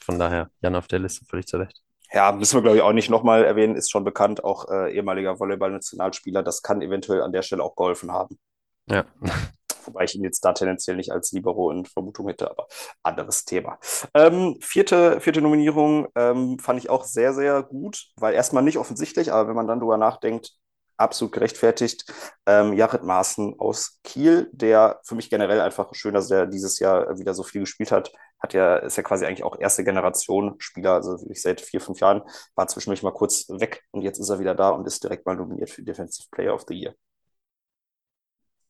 von 0.00 0.18
daher 0.18 0.50
Jan 0.62 0.76
auf 0.76 0.88
der 0.88 1.00
Liste 1.00 1.24
völlig 1.26 1.46
zu 1.46 1.58
Recht. 1.58 1.82
Ja, 2.12 2.32
müssen 2.32 2.56
wir, 2.56 2.62
glaube 2.62 2.76
ich, 2.78 2.82
auch 2.82 2.92
nicht 2.92 3.10
nochmal 3.10 3.44
erwähnen, 3.44 3.76
ist 3.76 3.90
schon 3.90 4.04
bekannt, 4.04 4.42
auch 4.42 4.68
äh, 4.70 4.94
ehemaliger 4.94 5.38
Volleyball-Nationalspieler. 5.38 6.42
Das 6.42 6.62
kann 6.62 6.80
eventuell 6.80 7.22
an 7.22 7.32
der 7.32 7.42
Stelle 7.42 7.62
auch 7.62 7.76
geholfen 7.76 8.12
haben. 8.12 8.38
Ja. 8.86 9.04
Wobei 9.84 10.04
ich 10.04 10.14
ihn 10.14 10.24
jetzt 10.24 10.44
da 10.44 10.52
tendenziell 10.52 10.96
nicht 10.96 11.12
als 11.12 11.32
Libero 11.32 11.70
in 11.70 11.86
Vermutung 11.86 12.28
hätte, 12.28 12.50
aber 12.50 12.66
anderes 13.02 13.44
Thema. 13.44 13.78
Ähm, 14.14 14.58
vierte, 14.60 15.20
vierte 15.20 15.40
Nominierung 15.40 16.08
ähm, 16.14 16.58
fand 16.58 16.78
ich 16.78 16.90
auch 16.90 17.04
sehr, 17.04 17.32
sehr 17.32 17.62
gut, 17.62 18.08
weil 18.16 18.34
erstmal 18.34 18.62
nicht 18.62 18.76
offensichtlich, 18.76 19.32
aber 19.32 19.48
wenn 19.48 19.56
man 19.56 19.66
dann 19.66 19.80
drüber 19.80 19.96
nachdenkt, 19.96 20.52
absolut 20.98 21.32
gerechtfertigt. 21.32 22.04
Ähm, 22.46 22.72
Jared 22.74 23.04
Maaßen 23.04 23.58
aus 23.58 24.00
Kiel, 24.04 24.50
der 24.52 25.00
für 25.04 25.14
mich 25.14 25.30
generell 25.30 25.60
einfach 25.60 25.94
schön, 25.94 26.14
dass 26.14 26.30
er 26.30 26.46
dieses 26.46 26.78
Jahr 26.78 27.18
wieder 27.18 27.34
so 27.34 27.42
viel 27.42 27.62
gespielt 27.62 27.92
hat. 27.92 28.12
Hat 28.40 28.54
ja, 28.54 28.76
ist 28.76 28.96
ja 28.96 29.02
quasi 29.02 29.26
eigentlich 29.26 29.42
auch 29.42 29.58
erste 29.58 29.84
Generation 29.84 30.54
Spieler, 30.58 30.94
also 30.94 31.18
ich 31.28 31.42
seit 31.42 31.60
vier, 31.60 31.80
fünf 31.80 32.00
Jahren, 32.00 32.22
war 32.54 32.68
zwischendurch 32.68 33.02
mal 33.02 33.12
kurz 33.12 33.48
weg 33.48 33.82
und 33.90 34.02
jetzt 34.02 34.18
ist 34.18 34.28
er 34.28 34.38
wieder 34.38 34.54
da 34.54 34.70
und 34.70 34.86
ist 34.86 35.02
direkt 35.02 35.26
mal 35.26 35.36
nominiert 35.36 35.70
für 35.70 35.82
Defensive 35.82 36.28
Player 36.30 36.54
of 36.54 36.64
the 36.68 36.74
Year. 36.74 36.94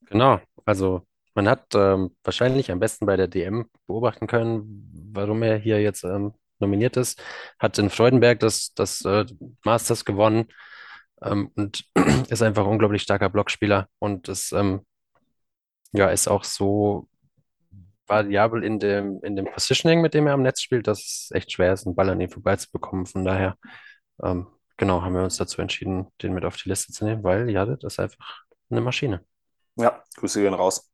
Genau, 0.07 0.40
also 0.64 1.02
man 1.35 1.48
hat 1.48 1.74
ähm, 1.74 2.16
wahrscheinlich 2.24 2.70
am 2.70 2.81
besten 2.81 3.07
bei 3.07 3.16
der 3.16 3.28
DM 3.28 3.68
beobachten 3.87 4.26
können, 4.26 4.90
warum 5.12 5.42
er 5.42 5.57
hier 5.57 5.81
jetzt 5.81 6.02
ähm, 6.02 6.35
nominiert 6.59 6.96
ist. 6.96 7.22
Hat 7.59 7.78
in 7.78 7.90
Freudenberg 7.90 8.40
das, 8.40 8.72
das 8.74 9.04
äh, 9.04 9.26
Masters 9.64 10.04
gewonnen 10.04 10.48
ähm, 11.22 11.50
und 11.54 11.85
ist 12.28 12.42
einfach 12.42 12.64
ein 12.64 12.72
unglaublich 12.72 13.02
starker 13.02 13.28
Blockspieler 13.28 13.88
und 13.98 14.28
ist, 14.28 14.52
ähm, 14.52 14.85
ja, 15.92 16.11
ist 16.11 16.28
auch 16.28 16.44
so 16.44 17.09
variabel 18.09 18.64
in 18.64 18.79
dem, 18.79 19.21
in 19.23 19.37
dem 19.37 19.47
Positioning, 19.47 20.01
mit 20.01 20.14
dem 20.14 20.27
er 20.27 20.35
am 20.35 20.42
Netz 20.42 20.62
spielt, 20.62 20.87
dass 20.87 20.99
es 21.01 21.31
echt 21.33 21.53
schwer 21.53 21.73
ist, 21.73 21.87
einen 21.87 21.94
Ball 21.94 22.11
an 22.11 22.21
ihm 22.21 22.31
vorbeizubekommen. 22.31 23.07
Von 23.07 23.25
daher, 23.25 23.57
ähm, 24.23 24.47
genau, 24.77 25.03
haben 25.03 25.14
wir 25.14 25.23
uns 25.23 25.37
dazu 25.37 25.61
entschieden, 25.61 26.09
den 26.23 26.35
mit 26.35 26.44
auf 26.44 26.57
die 26.57 26.68
Liste 26.68 26.92
zu 26.92 27.05
nehmen, 27.05 27.23
weil 27.23 27.51
Jadet 27.51 27.85
ist 27.85 28.01
einfach 28.01 28.44
eine 28.71 28.81
Maschine. 28.81 29.25
Ja, 29.77 30.03
Grüße 30.16 30.40
gehen 30.40 30.55
raus. 30.55 30.90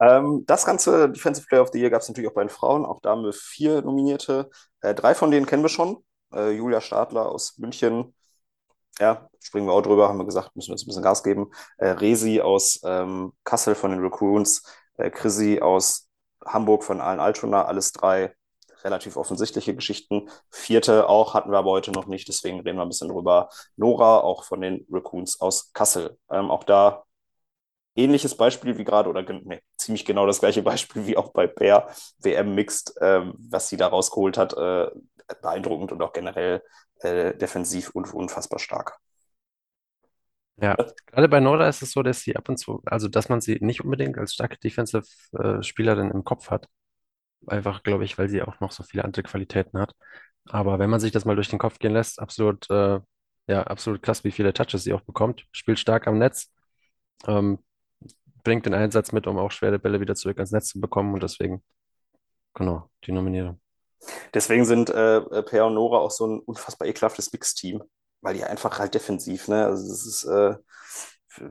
Ähm, 0.00 0.44
das 0.46 0.64
ganze 0.64 1.10
Defensive 1.10 1.46
Player 1.46 1.62
of 1.62 1.70
the 1.72 1.80
Year 1.80 1.90
gab 1.90 2.02
es 2.02 2.08
natürlich 2.08 2.30
auch 2.30 2.34
bei 2.34 2.42
den 2.42 2.50
Frauen. 2.50 2.84
Auch 2.84 3.00
da 3.00 3.10
haben 3.10 3.24
wir 3.24 3.32
vier 3.32 3.82
Nominierte. 3.82 4.50
Äh, 4.80 4.94
drei 4.94 5.14
von 5.14 5.30
denen 5.30 5.46
kennen 5.46 5.62
wir 5.62 5.68
schon. 5.68 6.04
Äh, 6.32 6.50
Julia 6.50 6.80
Stadler 6.80 7.26
aus 7.30 7.58
München. 7.58 8.14
Ja, 9.00 9.28
springen 9.40 9.66
wir 9.66 9.72
auch 9.72 9.82
drüber, 9.82 10.08
haben 10.08 10.18
wir 10.18 10.24
gesagt, 10.24 10.54
müssen 10.56 10.68
wir 10.68 10.72
uns 10.72 10.82
ein 10.84 10.86
bisschen 10.86 11.02
Gas 11.02 11.22
geben. 11.22 11.50
Äh, 11.78 11.90
Resi 11.90 12.40
aus 12.40 12.80
ähm, 12.84 13.32
Kassel 13.44 13.74
von 13.74 13.90
den 13.90 14.00
Raccoons. 14.00 14.62
Äh, 14.96 15.10
Chrissy 15.10 15.60
aus 15.60 16.07
Hamburg 16.44 16.84
von 16.84 17.00
Allen 17.00 17.20
Altona. 17.20 17.64
Alles 17.64 17.92
drei 17.92 18.34
relativ 18.84 19.16
offensichtliche 19.16 19.74
Geschichten. 19.74 20.28
Vierte 20.50 21.08
auch 21.08 21.34
hatten 21.34 21.50
wir 21.50 21.58
aber 21.58 21.70
heute 21.70 21.90
noch 21.92 22.06
nicht, 22.06 22.28
deswegen 22.28 22.60
reden 22.60 22.78
wir 22.78 22.82
ein 22.82 22.88
bisschen 22.88 23.08
drüber. 23.08 23.48
Nora, 23.76 24.20
auch 24.20 24.44
von 24.44 24.60
den 24.60 24.86
Raccoons 24.90 25.40
aus 25.40 25.72
Kassel. 25.72 26.16
Ähm, 26.30 26.50
auch 26.50 26.64
da 26.64 27.04
ähnliches 27.96 28.36
Beispiel 28.36 28.78
wie 28.78 28.84
gerade, 28.84 29.10
oder 29.10 29.22
nee, 29.22 29.60
ziemlich 29.76 30.04
genau 30.04 30.26
das 30.26 30.40
gleiche 30.40 30.62
Beispiel 30.62 31.06
wie 31.06 31.16
auch 31.16 31.32
bei 31.32 31.46
Bär 31.46 31.88
WM 32.18 32.54
Mixed, 32.54 32.94
ähm, 33.00 33.34
was 33.38 33.68
sie 33.68 33.76
da 33.76 33.88
rausgeholt 33.88 34.38
hat, 34.38 34.54
äh, 34.56 34.88
beeindruckend 35.42 35.92
und 35.92 36.02
auch 36.02 36.12
generell 36.12 36.62
äh, 37.00 37.34
defensiv 37.36 37.90
und 37.90 38.12
unfassbar 38.14 38.58
stark. 38.58 38.98
Ja, 40.60 40.76
gerade 41.06 41.28
bei 41.28 41.40
Nora 41.40 41.68
ist 41.68 41.82
es 41.82 41.92
so, 41.92 42.02
dass 42.02 42.20
sie 42.20 42.36
ab 42.36 42.48
und 42.48 42.58
zu, 42.58 42.82
also 42.84 43.08
dass 43.08 43.28
man 43.28 43.40
sie 43.40 43.58
nicht 43.60 43.84
unbedingt 43.84 44.18
als 44.18 44.34
starke 44.34 44.58
Defensive-Spielerin 44.58 46.10
im 46.10 46.24
Kopf 46.24 46.50
hat. 46.50 46.66
Einfach, 47.46 47.82
glaube 47.84 48.04
ich, 48.04 48.18
weil 48.18 48.28
sie 48.28 48.42
auch 48.42 48.58
noch 48.60 48.72
so 48.72 48.82
viele 48.82 49.04
andere 49.04 49.22
Qualitäten 49.22 49.78
hat. 49.78 49.94
Aber 50.48 50.78
wenn 50.78 50.90
man 50.90 51.00
sich 51.00 51.12
das 51.12 51.24
mal 51.24 51.36
durch 51.36 51.48
den 51.48 51.58
Kopf 51.60 51.78
gehen 51.78 51.92
lässt, 51.92 52.18
absolut, 52.20 52.68
äh, 52.70 53.00
ja, 53.46 53.62
absolut 53.62 54.02
krass, 54.02 54.24
wie 54.24 54.32
viele 54.32 54.52
Touches 54.52 54.82
sie 54.82 54.92
auch 54.92 55.02
bekommt. 55.02 55.46
Spielt 55.52 55.78
stark 55.78 56.08
am 56.08 56.18
Netz. 56.18 56.52
Ähm, 57.26 57.60
bringt 58.42 58.66
den 58.66 58.74
Einsatz 58.74 59.12
mit, 59.12 59.26
um 59.26 59.38
auch 59.38 59.50
schwere 59.50 59.78
Bälle 59.78 60.00
wieder 60.00 60.14
zurück 60.14 60.38
ans 60.38 60.52
Netz 60.52 60.68
zu 60.68 60.80
bekommen 60.80 61.14
und 61.14 61.22
deswegen, 61.22 61.62
genau, 62.54 62.90
die 63.04 63.12
Nominierung. 63.12 63.60
Deswegen 64.32 64.64
sind 64.64 64.90
äh, 64.90 65.20
Per 65.42 65.66
und 65.66 65.74
Nora 65.74 65.98
auch 65.98 66.10
so 66.10 66.26
ein 66.26 66.40
unfassbar 66.40 66.88
ekelhaftes 66.88 67.32
Mix-Team, 67.32 67.82
weil 68.20 68.34
die 68.34 68.44
einfach 68.44 68.78
halt 68.78 68.94
defensiv, 68.94 69.48
ne? 69.48 69.66
Also 69.66 69.92
es 69.92 70.06
ist 70.06 70.24
äh, 70.24 70.56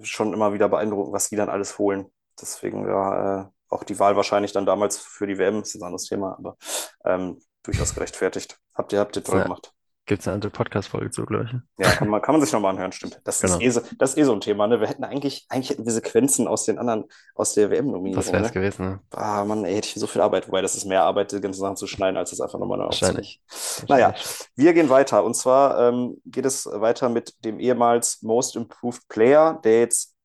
schon 0.02 0.34
immer 0.34 0.54
wieder 0.54 0.70
beeindruckend, 0.70 1.14
was 1.14 1.30
die 1.30 1.36
dann 1.36 1.50
alles 1.50 1.78
holen. 1.78 2.12
Deswegen 2.40 2.88
ja, 2.88 3.42
äh, 3.42 3.46
auch 3.70 3.84
die 3.84 4.00
Wahl 4.00 4.16
wahrscheinlich 4.16 4.52
dann 4.52 4.66
damals 4.66 4.98
für 4.98 5.28
die 5.28 5.38
WM, 5.38 5.62
ist 5.62 5.76
ein 5.76 5.84
anderes 5.84 6.06
Thema, 6.06 6.36
aber 6.38 6.58
ähm, 7.06 7.42
durchaus 7.64 7.94
gerechtfertigt. 7.94 8.60
Habt 8.74 8.94
ihr, 8.94 9.00
habt 9.00 9.16
ihr 9.16 9.24
toll 9.24 9.40
ja. 9.40 9.44
gemacht. 9.44 9.74
Gibt 10.08 10.22
es 10.22 10.28
eine 10.28 10.36
andere 10.36 10.52
Podcast-Folge 10.52 11.12
zu, 11.12 11.26
glaube 11.26 11.46
ich. 11.46 11.86
Ja, 11.86 11.92
kann 11.92 12.08
man, 12.08 12.22
kann 12.22 12.34
man 12.34 12.42
sich 12.42 12.54
nochmal 12.54 12.72
anhören, 12.72 12.94
stimmt. 12.94 13.20
Das, 13.26 13.42
genau. 13.42 13.56
ist 13.56 13.62
eh 13.62 13.70
so, 13.70 13.82
das 14.00 14.12
ist 14.12 14.18
eh 14.18 14.24
so 14.24 14.32
ein 14.32 14.40
Thema, 14.40 14.66
ne? 14.66 14.80
Wir 14.80 14.88
hätten 14.88 15.04
eigentlich, 15.04 15.46
eigentlich 15.50 15.70
hätten 15.70 15.86
wir 15.86 15.92
Sequenzen 15.92 16.48
aus 16.48 16.64
den 16.64 16.80
anderen, 16.80 17.04
aus 17.36 17.54
der 17.54 17.70
WM-Nominierung. 17.70 18.24
Das 18.24 18.32
wäre 18.32 18.44
es 18.44 18.50
ne? 18.50 18.54
gewesen, 18.54 18.86
ne? 18.86 19.00
Ah, 19.12 19.44
Mann, 19.44 19.66
ey, 19.66 19.76
hätte 19.76 19.90
ich 19.90 19.96
so 19.96 20.08
viel 20.08 20.22
Arbeit, 20.22 20.48
wobei 20.48 20.62
das 20.62 20.76
ist 20.76 20.86
mehr 20.86 21.04
Arbeit, 21.04 21.34
die 21.34 21.42
ganzen 21.42 21.60
Sachen 21.60 21.76
zu 21.76 21.88
schneiden, 21.88 22.16
als 22.16 22.32
es 22.32 22.40
einfach 22.40 22.58
nochmal 22.58 22.78
neu 22.78 22.86
Wahrscheinlich. 22.86 23.42
Naja, 23.90 24.16
wir 24.56 24.74
gehen 24.74 24.90
weiter. 24.90 25.26
Und 25.26 25.36
zwar 25.36 25.90
ähm, 25.90 26.22
geht 26.26 26.46
es 26.46 26.66
weiter 26.66 27.10
mit 27.10 27.44
dem 27.44 27.60
ehemals 27.60 28.22
Most 28.22 28.56
Improved 28.56 29.10
Player, 29.10 29.60
der 29.64 29.82
jetzt 29.82 30.17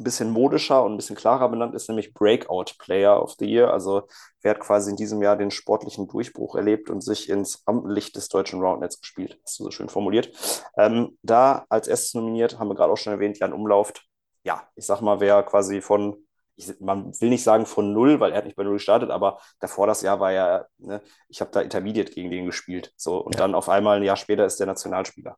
ein 0.00 0.04
bisschen 0.04 0.30
modischer 0.30 0.82
und 0.82 0.94
ein 0.94 0.96
bisschen 0.96 1.16
klarer 1.16 1.48
benannt 1.48 1.74
ist, 1.74 1.88
nämlich 1.88 2.14
Breakout 2.14 2.76
Player 2.78 3.22
of 3.22 3.34
the 3.38 3.46
Year. 3.46 3.72
Also 3.72 4.08
wer 4.42 4.52
hat 4.52 4.60
quasi 4.60 4.90
in 4.90 4.96
diesem 4.96 5.22
Jahr 5.22 5.36
den 5.36 5.50
sportlichen 5.50 6.08
Durchbruch 6.08 6.56
erlebt 6.56 6.90
und 6.90 7.02
sich 7.02 7.28
ins 7.28 7.62
Rampenlicht 7.66 8.16
des 8.16 8.28
deutschen 8.28 8.60
Roundnets 8.60 9.00
gespielt. 9.00 9.38
Hast 9.44 9.60
du 9.60 9.64
so 9.64 9.70
schön 9.70 9.88
formuliert. 9.88 10.32
Ähm, 10.76 11.18
da 11.22 11.66
als 11.68 11.86
erstes 11.86 12.14
nominiert, 12.14 12.58
haben 12.58 12.68
wir 12.68 12.74
gerade 12.74 12.92
auch 12.92 12.96
schon 12.96 13.12
erwähnt, 13.12 13.38
Jan 13.38 13.52
Umlauft. 13.52 14.04
Ja, 14.42 14.66
ich 14.74 14.86
sag 14.86 15.02
mal, 15.02 15.20
wer 15.20 15.42
quasi 15.42 15.80
von 15.80 16.16
ich, 16.56 16.80
man 16.80 17.18
will 17.20 17.30
nicht 17.30 17.42
sagen 17.42 17.66
von 17.66 17.92
null, 17.92 18.20
weil 18.20 18.32
er 18.32 18.38
hat 18.38 18.44
nicht 18.44 18.56
bei 18.56 18.64
null 18.64 18.74
gestartet, 18.74 19.10
aber 19.10 19.40
davor 19.60 19.86
das 19.86 20.02
Jahr 20.02 20.20
war 20.20 20.32
ja, 20.32 20.66
ne, 20.78 21.00
ich 21.28 21.40
habe 21.40 21.50
da 21.50 21.60
Intermediate 21.60 22.12
gegen 22.12 22.30
den 22.30 22.46
gespielt. 22.46 22.92
So, 22.96 23.18
und 23.18 23.34
ja. 23.34 23.40
dann 23.40 23.54
auf 23.54 23.68
einmal 23.68 23.96
ein 23.96 24.02
Jahr 24.02 24.16
später 24.16 24.44
ist 24.44 24.60
der 24.60 24.66
Nationalspieler. 24.66 25.36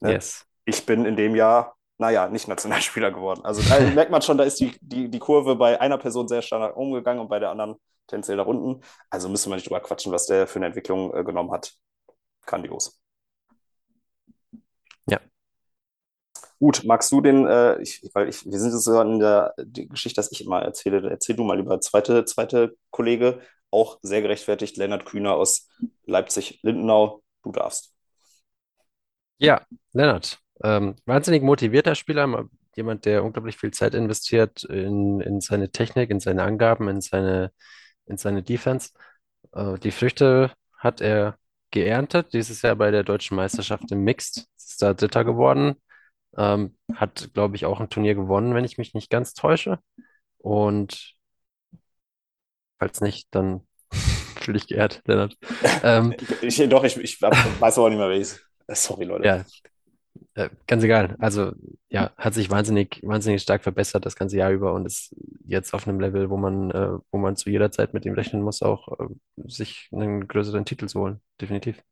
Ne? 0.00 0.12
Yes. 0.12 0.44
Ich 0.64 0.84
bin 0.84 1.04
in 1.04 1.16
dem 1.16 1.36
Jahr 1.36 1.75
naja, 1.98 2.28
nicht 2.28 2.48
Nationalspieler 2.48 3.10
geworden. 3.10 3.40
Also 3.44 3.62
da 3.62 3.80
merkt 3.94 4.10
man 4.10 4.22
schon, 4.22 4.38
da 4.38 4.44
ist 4.44 4.60
die, 4.60 4.76
die, 4.80 5.10
die 5.10 5.18
Kurve 5.18 5.56
bei 5.56 5.80
einer 5.80 5.98
Person 5.98 6.28
sehr 6.28 6.42
stark 6.42 6.60
nach 6.60 6.76
oben 6.76 6.92
gegangen 6.92 7.20
und 7.20 7.28
bei 7.28 7.38
der 7.38 7.50
anderen 7.50 7.76
tendenziell 8.06 8.36
nach 8.36 8.46
unten. 8.46 8.82
Also 9.10 9.28
müssen 9.28 9.50
wir 9.50 9.56
nicht 9.56 9.66
drüber 9.66 9.80
quatschen, 9.80 10.12
was 10.12 10.26
der 10.26 10.46
für 10.46 10.56
eine 10.56 10.66
Entwicklung 10.66 11.14
äh, 11.14 11.24
genommen 11.24 11.50
hat. 11.52 11.74
Grandios. 12.44 13.00
Ja. 15.08 15.20
Gut, 16.58 16.84
magst 16.84 17.10
du 17.12 17.20
den, 17.20 17.46
äh, 17.46 17.80
ich, 17.82 18.08
weil 18.14 18.28
ich, 18.28 18.44
wir 18.44 18.58
sind 18.58 18.72
jetzt 18.72 18.84
so 18.84 19.00
in 19.00 19.18
der 19.18 19.54
Geschichte, 19.56 20.16
dass 20.16 20.32
ich 20.32 20.44
immer 20.44 20.62
erzähle, 20.62 21.08
erzähl 21.10 21.36
du 21.36 21.44
mal 21.44 21.58
lieber. 21.58 21.80
Zweite, 21.80 22.24
zweite 22.24 22.76
Kollege, 22.90 23.40
auch 23.70 23.98
sehr 24.02 24.22
gerechtfertigt, 24.22 24.76
Lennart 24.76 25.04
Kühner 25.04 25.34
aus 25.34 25.68
Leipzig-Lindenau. 26.04 27.22
Du 27.42 27.52
darfst. 27.52 27.92
Ja, 29.38 29.66
Lennart, 29.92 30.40
ähm, 30.62 30.96
wahnsinnig 31.04 31.42
motivierter 31.42 31.94
Spieler, 31.94 32.48
jemand, 32.76 33.04
der 33.04 33.24
unglaublich 33.24 33.56
viel 33.56 33.72
Zeit 33.72 33.94
investiert 33.94 34.64
in, 34.64 35.20
in 35.20 35.40
seine 35.40 35.70
Technik, 35.70 36.10
in 36.10 36.20
seine 36.20 36.42
Angaben, 36.42 36.88
in 36.88 37.00
seine, 37.00 37.52
in 38.06 38.16
seine 38.16 38.42
Defense. 38.42 38.90
Äh, 39.52 39.78
die 39.78 39.90
Früchte 39.90 40.52
hat 40.78 41.00
er 41.00 41.38
geerntet, 41.70 42.32
dieses 42.32 42.62
Jahr 42.62 42.76
bei 42.76 42.90
der 42.90 43.02
Deutschen 43.02 43.36
Meisterschaft 43.36 43.90
im 43.90 44.04
Mixed, 44.04 44.46
ist 44.56 44.82
da 44.82 44.94
Dritter 44.94 45.24
geworden, 45.24 45.76
ähm, 46.36 46.76
hat, 46.94 47.30
glaube 47.34 47.56
ich, 47.56 47.64
auch 47.66 47.80
ein 47.80 47.90
Turnier 47.90 48.14
gewonnen, 48.14 48.54
wenn 48.54 48.64
ich 48.64 48.78
mich 48.78 48.94
nicht 48.94 49.10
ganz 49.10 49.34
täusche. 49.34 49.78
Und 50.38 51.14
falls 52.78 53.00
nicht, 53.00 53.28
dann 53.30 53.66
fühle 54.40 54.58
ich 54.58 54.68
geehrt, 54.68 55.02
Lennart. 55.06 55.36
Ähm, 55.82 56.14
Ich, 56.42 56.56
doch, 56.68 56.84
ich, 56.84 56.96
ich 56.98 57.20
weiß 57.20 57.78
aber 57.78 57.86
auch 57.86 57.88
nicht 57.90 57.98
mehr, 57.98 58.08
welches. 58.08 58.40
Sorry, 58.68 59.04
Leute. 59.04 59.26
ja, 59.26 59.44
Äh, 60.34 60.50
ganz 60.66 60.82
egal. 60.82 61.16
Also 61.18 61.52
ja, 61.88 62.12
hat 62.16 62.34
sich 62.34 62.50
wahnsinnig, 62.50 63.00
wahnsinnig 63.02 63.42
stark 63.42 63.62
verbessert 63.62 64.04
das 64.06 64.16
ganze 64.16 64.36
Jahr 64.36 64.50
über 64.50 64.72
und 64.74 64.86
ist 64.86 65.14
jetzt 65.46 65.74
auf 65.74 65.86
einem 65.88 66.00
Level, 66.00 66.30
wo 66.30 66.36
man, 66.36 66.70
äh, 66.70 66.98
wo 67.10 67.18
man 67.18 67.36
zu 67.36 67.50
jeder 67.50 67.70
Zeit 67.70 67.94
mit 67.94 68.04
ihm 68.04 68.14
rechnen 68.14 68.42
muss, 68.42 68.62
auch 68.62 68.88
äh, 68.98 69.06
sich 69.46 69.88
einen 69.92 70.26
größeren 70.28 70.64
Titel 70.64 70.86
zu 70.88 71.00
holen. 71.00 71.20
Definitiv. 71.40 71.82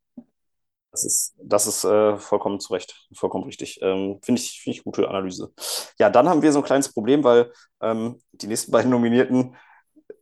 Das 0.90 1.04
ist, 1.04 1.34
das 1.42 1.66
ist 1.66 1.84
äh, 1.84 2.16
vollkommen 2.18 2.60
zu 2.60 2.72
Recht, 2.72 3.08
vollkommen 3.14 3.44
richtig. 3.44 3.80
Ähm, 3.82 4.20
Finde 4.22 4.40
ich, 4.40 4.60
finde 4.62 4.78
ich 4.78 4.84
gute 4.84 5.08
Analyse. 5.08 5.52
Ja, 5.98 6.08
dann 6.08 6.28
haben 6.28 6.40
wir 6.42 6.52
so 6.52 6.60
ein 6.60 6.64
kleines 6.64 6.92
Problem, 6.92 7.24
weil 7.24 7.52
ähm, 7.80 8.20
die 8.32 8.46
nächsten 8.46 8.70
beiden 8.70 8.90
Nominierten, 8.92 9.56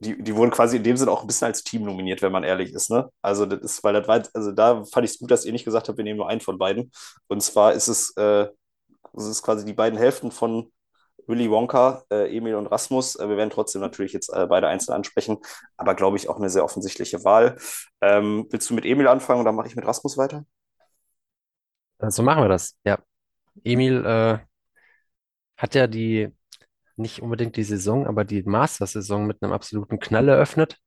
die, 0.02 0.22
die 0.22 0.34
wurden 0.36 0.50
quasi 0.50 0.76
in 0.76 0.82
dem 0.82 0.96
Sinne 0.96 1.10
auch 1.10 1.22
ein 1.22 1.26
bisschen 1.26 1.46
als 1.46 1.62
Team 1.62 1.84
nominiert, 1.84 2.22
wenn 2.22 2.32
man 2.32 2.44
ehrlich 2.44 2.72
ist. 2.72 2.90
Ne? 2.90 3.08
Also 3.22 3.46
das 3.46 3.60
ist, 3.60 3.84
weil 3.84 3.94
das 3.94 4.08
war, 4.08 4.22
also 4.34 4.52
da 4.52 4.84
fand 4.84 5.04
ich 5.04 5.12
es 5.12 5.18
gut, 5.18 5.30
dass 5.30 5.44
ihr 5.44 5.52
nicht 5.52 5.64
gesagt 5.64 5.88
habt, 5.88 5.96
wir 5.96 6.04
nehmen 6.04 6.18
nur 6.18 6.28
einen 6.28 6.40
von 6.40 6.58
beiden. 6.58 6.90
Und 7.28 7.42
zwar 7.42 7.72
ist 7.72 7.88
es, 7.88 8.12
äh, 8.16 8.48
es 9.16 9.26
ist 9.26 9.42
quasi 9.42 9.64
die 9.64 9.74
beiden 9.74 9.98
Hälften 9.98 10.30
von 10.32 10.72
Willy 11.26 11.48
Wonka, 11.50 12.02
äh, 12.10 12.36
Emil 12.36 12.56
und 12.56 12.66
Rasmus. 12.66 13.14
Äh, 13.16 13.28
wir 13.28 13.36
werden 13.36 13.50
trotzdem 13.50 13.80
natürlich 13.80 14.12
jetzt 14.12 14.28
äh, 14.32 14.46
beide 14.46 14.66
einzeln 14.66 14.94
ansprechen, 14.94 15.38
aber 15.76 15.94
glaube 15.94 16.16
ich 16.16 16.28
auch 16.28 16.36
eine 16.36 16.50
sehr 16.50 16.64
offensichtliche 16.64 17.24
Wahl. 17.24 17.56
Ähm, 18.00 18.46
willst 18.50 18.68
du 18.70 18.74
mit 18.74 18.84
Emil 18.84 19.06
anfangen 19.06 19.40
oder 19.40 19.52
mache 19.52 19.68
ich 19.68 19.76
mit 19.76 19.86
Rasmus 19.86 20.16
weiter? 20.16 20.44
Äh, 21.98 22.10
so 22.10 22.22
machen 22.22 22.42
wir 22.42 22.48
das. 22.48 22.76
Ja. 22.84 22.98
Emil 23.62 24.04
äh, 24.04 24.38
hat 25.56 25.74
ja 25.74 25.86
die, 25.86 26.28
nicht 26.96 27.22
unbedingt 27.22 27.56
die 27.56 27.64
Saison, 27.64 28.06
aber 28.06 28.24
die 28.24 28.42
Masters-Saison 28.42 29.26
mit 29.26 29.42
einem 29.42 29.52
absoluten 29.52 29.98
Knall 29.98 30.28
eröffnet. 30.28 30.78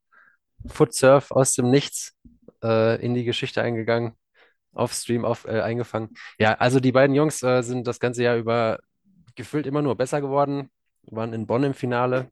Footsurf 0.68 1.32
aus 1.32 1.54
dem 1.54 1.70
Nichts 1.72 2.14
äh, 2.64 3.02
in 3.04 3.14
die 3.14 3.24
Geschichte 3.26 3.62
eingegangen, 3.62 4.14
auf 4.74 4.94
Stream 4.94 5.26
auf, 5.26 5.46
äh, 5.46 5.62
eingefangen. 5.62 6.12
Ja, 6.40 6.56
also 6.56 6.80
die 6.80 6.92
beiden 6.94 7.16
Jungs 7.16 7.44
äh, 7.44 7.64
sind 7.64 7.88
das 7.88 8.00
ganze 8.00 8.24
Jahr 8.24 8.38
über 8.38 8.80
gefühlt 9.36 9.68
immer 9.68 9.82
nur 9.82 9.96
besser 9.96 10.22
geworden, 10.22 10.70
waren 11.04 11.34
in 11.34 11.48
Bonn 11.48 11.64
im 11.64 11.74
Finale. 11.74 12.30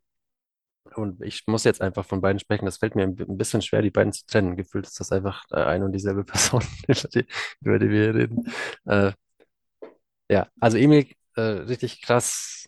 Und 0.96 1.22
ich 1.24 1.44
muss 1.48 1.64
jetzt 1.64 1.82
einfach 1.82 2.06
von 2.06 2.22
beiden 2.22 2.40
sprechen. 2.40 2.66
Das 2.66 2.78
fällt 2.78 2.96
mir 2.96 3.04
ein 3.04 3.16
bi- 3.16 3.24
ein 3.24 3.38
bisschen 3.38 3.62
schwer, 3.62 3.82
die 3.82 3.90
beiden 3.90 4.14
zu 4.14 4.26
trennen. 4.26 4.58
Gefühlt 4.58 4.86
ist 4.86 5.00
das 5.00 5.12
einfach 5.12 5.46
äh, 5.52 5.56
eine 5.64 5.86
und 5.86 5.94
dieselbe 5.94 6.24
Person, 6.26 6.64
über 6.88 7.08
die, 7.10 7.26
über 7.62 7.80
die 7.80 7.90
wir 7.90 8.04
hier 8.04 8.16
reden. 8.16 8.54
Äh, 8.86 9.12
ja, 10.30 10.48
also 10.60 10.78
Emil, 10.78 11.08
äh, 11.36 11.42
richtig 11.42 12.02
krass, 12.02 12.68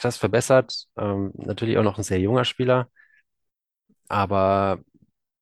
krass 0.00 0.16
verbessert. 0.16 0.86
Ähm, 0.96 1.32
natürlich 1.34 1.78
auch 1.78 1.82
noch 1.82 1.98
ein 1.98 2.04
sehr 2.04 2.20
junger 2.20 2.44
Spieler, 2.44 2.88
aber 4.08 4.80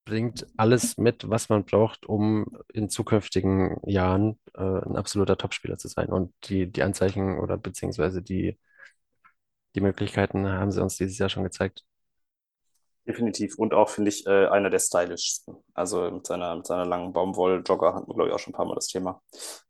bringt 0.05 0.47
alles 0.57 0.97
mit, 0.97 1.29
was 1.29 1.49
man 1.51 1.65
braucht, 1.65 2.07
um 2.07 2.47
in 2.73 2.89
zukünftigen 2.89 3.77
Jahren 3.85 4.39
äh, 4.55 4.63
ein 4.63 4.97
absoluter 4.97 5.37
Topspieler 5.37 5.77
zu 5.79 5.89
sein. 5.89 6.09
Und 6.09 6.35
die, 6.45 6.71
die 6.71 6.83
Anzeichen 6.83 7.39
oder 7.39 7.59
beziehungsweise 7.59 8.23
die, 8.23 8.59
die 9.75 9.81
Möglichkeiten 9.81 10.49
haben 10.49 10.73
sie 10.73 10.83
uns 10.83 10.97
dieses 10.97 11.19
Jahr 11.19 11.29
schon 11.29 11.45
gezeigt. 11.45 11.85
Definitiv. 13.07 13.59
Und 13.59 13.73
auch, 13.73 13.89
finde 13.89 14.11
ich, 14.11 14.27
äh, 14.27 14.47
einer 14.49 14.71
der 14.71 14.81
stylischsten. 14.81 15.57
Also 15.73 16.11
mit 16.11 16.27
seiner, 16.27 16.57
mit 16.57 16.67
seiner 16.67 16.85
langen 16.85 17.13
Baumwoll-Jogger 17.13 17.95
hatten 17.95 18.09
wir, 18.09 18.15
glaube 18.15 18.29
ich, 18.29 18.35
auch 18.35 18.39
schon 18.39 18.53
ein 18.53 18.57
paar 18.57 18.67
Mal 18.67 18.75
das 18.75 18.89
Thema. 18.89 19.23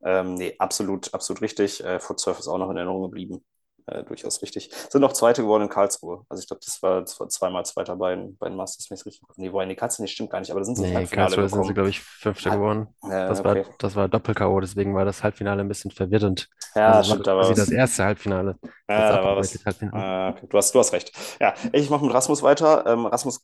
Ähm, 0.02 0.34
nee, 0.34 0.54
absolut, 0.58 1.14
absolut 1.14 1.42
richtig. 1.42 1.84
Äh, 1.84 2.00
Footsurf 2.00 2.40
ist 2.40 2.48
auch 2.48 2.58
noch 2.58 2.70
in 2.70 2.76
Erinnerung 2.76 3.02
geblieben. 3.02 3.44
Äh, 3.88 4.04
durchaus 4.04 4.42
richtig. 4.42 4.70
Sind 4.90 5.00
noch 5.00 5.12
Zweite 5.12 5.42
geworden 5.42 5.64
in 5.64 5.68
Karlsruhe. 5.68 6.24
Also 6.28 6.40
ich 6.42 6.46
glaube, 6.48 6.60
das 6.64 6.82
war, 6.82 7.00
das 7.02 7.18
war 7.20 7.28
zweimal 7.28 7.64
Zweiter 7.66 7.96
bei 7.96 8.14
den, 8.14 8.36
bei 8.38 8.48
den 8.48 8.56
Masters, 8.56 8.90
wenn 8.90 8.94
ich 8.96 9.00
es 9.02 9.06
richtig 9.06 9.22
Nee, 9.36 9.52
wobei, 9.52 9.66
nee, 9.66 9.74
Karlsruhe 9.76 10.04
nicht, 10.04 10.14
stimmt 10.14 10.30
gar 10.30 10.40
nicht, 10.40 10.50
aber 10.50 10.60
da 10.60 10.64
sind 10.64 10.76
sie 10.76 10.84
Nee, 10.84 10.92
Halbfinale 10.92 11.36
Karlsruhe 11.36 11.48
sind 11.48 11.64
sie, 11.64 11.74
gekommen. 11.74 11.74
glaube 11.74 11.88
ich, 11.90 12.00
Fünfter 12.00 12.50
Halb- 12.50 12.60
geworden. 12.60 12.88
Äh, 13.08 13.10
Das 13.26 13.42
war, 13.42 13.58
okay. 13.58 13.66
das 13.78 13.96
war 13.96 14.08
Doppel-K.O., 14.08 14.60
deswegen 14.60 14.94
war 14.94 15.04
das 15.04 15.22
Halbfinale 15.24 15.60
ein 15.62 15.68
bisschen 15.68 15.90
verwirrend. 15.90 16.48
Ja, 16.74 17.02
Also 17.02 17.08
war 17.08 17.16
stimmt, 17.16 17.26
war 17.26 17.36
was. 17.50 17.58
das 17.58 17.70
erste 17.72 18.04
Halbfinale, 18.04 18.58
Ja, 18.88 19.12
da 19.12 19.22
war 19.22 19.36
was. 19.36 19.64
Halbfinale. 19.66 19.90
Ah, 19.90 20.30
okay. 20.30 20.46
Du 20.48 20.58
hast, 20.58 20.74
du 20.74 20.78
hast 20.78 20.92
recht. 20.92 21.12
Ja, 21.40 21.54
ich 21.72 21.88
mache 21.90 22.04
mit 22.04 22.14
Rasmus 22.14 22.42
weiter. 22.42 22.84
Ähm, 22.86 23.06
Rasmus, 23.06 23.40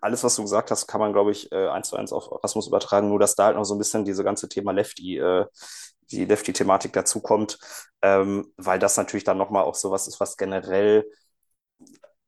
alles, 0.00 0.24
was 0.24 0.36
du 0.36 0.42
gesagt 0.42 0.70
hast, 0.70 0.86
kann 0.86 1.00
man, 1.00 1.12
glaube 1.12 1.30
ich, 1.32 1.50
äh, 1.52 1.68
eins 1.68 1.88
zu 1.88 1.96
eins 1.96 2.12
auf 2.12 2.30
Rasmus 2.42 2.68
übertragen. 2.68 3.08
Nur, 3.08 3.18
dass 3.18 3.34
da 3.34 3.46
halt 3.46 3.56
noch 3.56 3.64
so 3.64 3.74
ein 3.74 3.78
bisschen 3.78 4.04
diese 4.04 4.24
ganze 4.24 4.48
Thema 4.48 4.72
Lefty, 4.72 5.18
äh, 5.18 5.46
die 6.10 6.24
Lefty-Thematik 6.24 6.92
dazukommt, 6.92 7.58
ähm, 8.02 8.52
weil 8.56 8.78
das 8.78 8.96
natürlich 8.96 9.24
dann 9.24 9.36
nochmal 9.38 9.64
auch 9.64 9.74
sowas 9.74 10.08
ist, 10.08 10.20
was 10.20 10.36
generell 10.36 11.04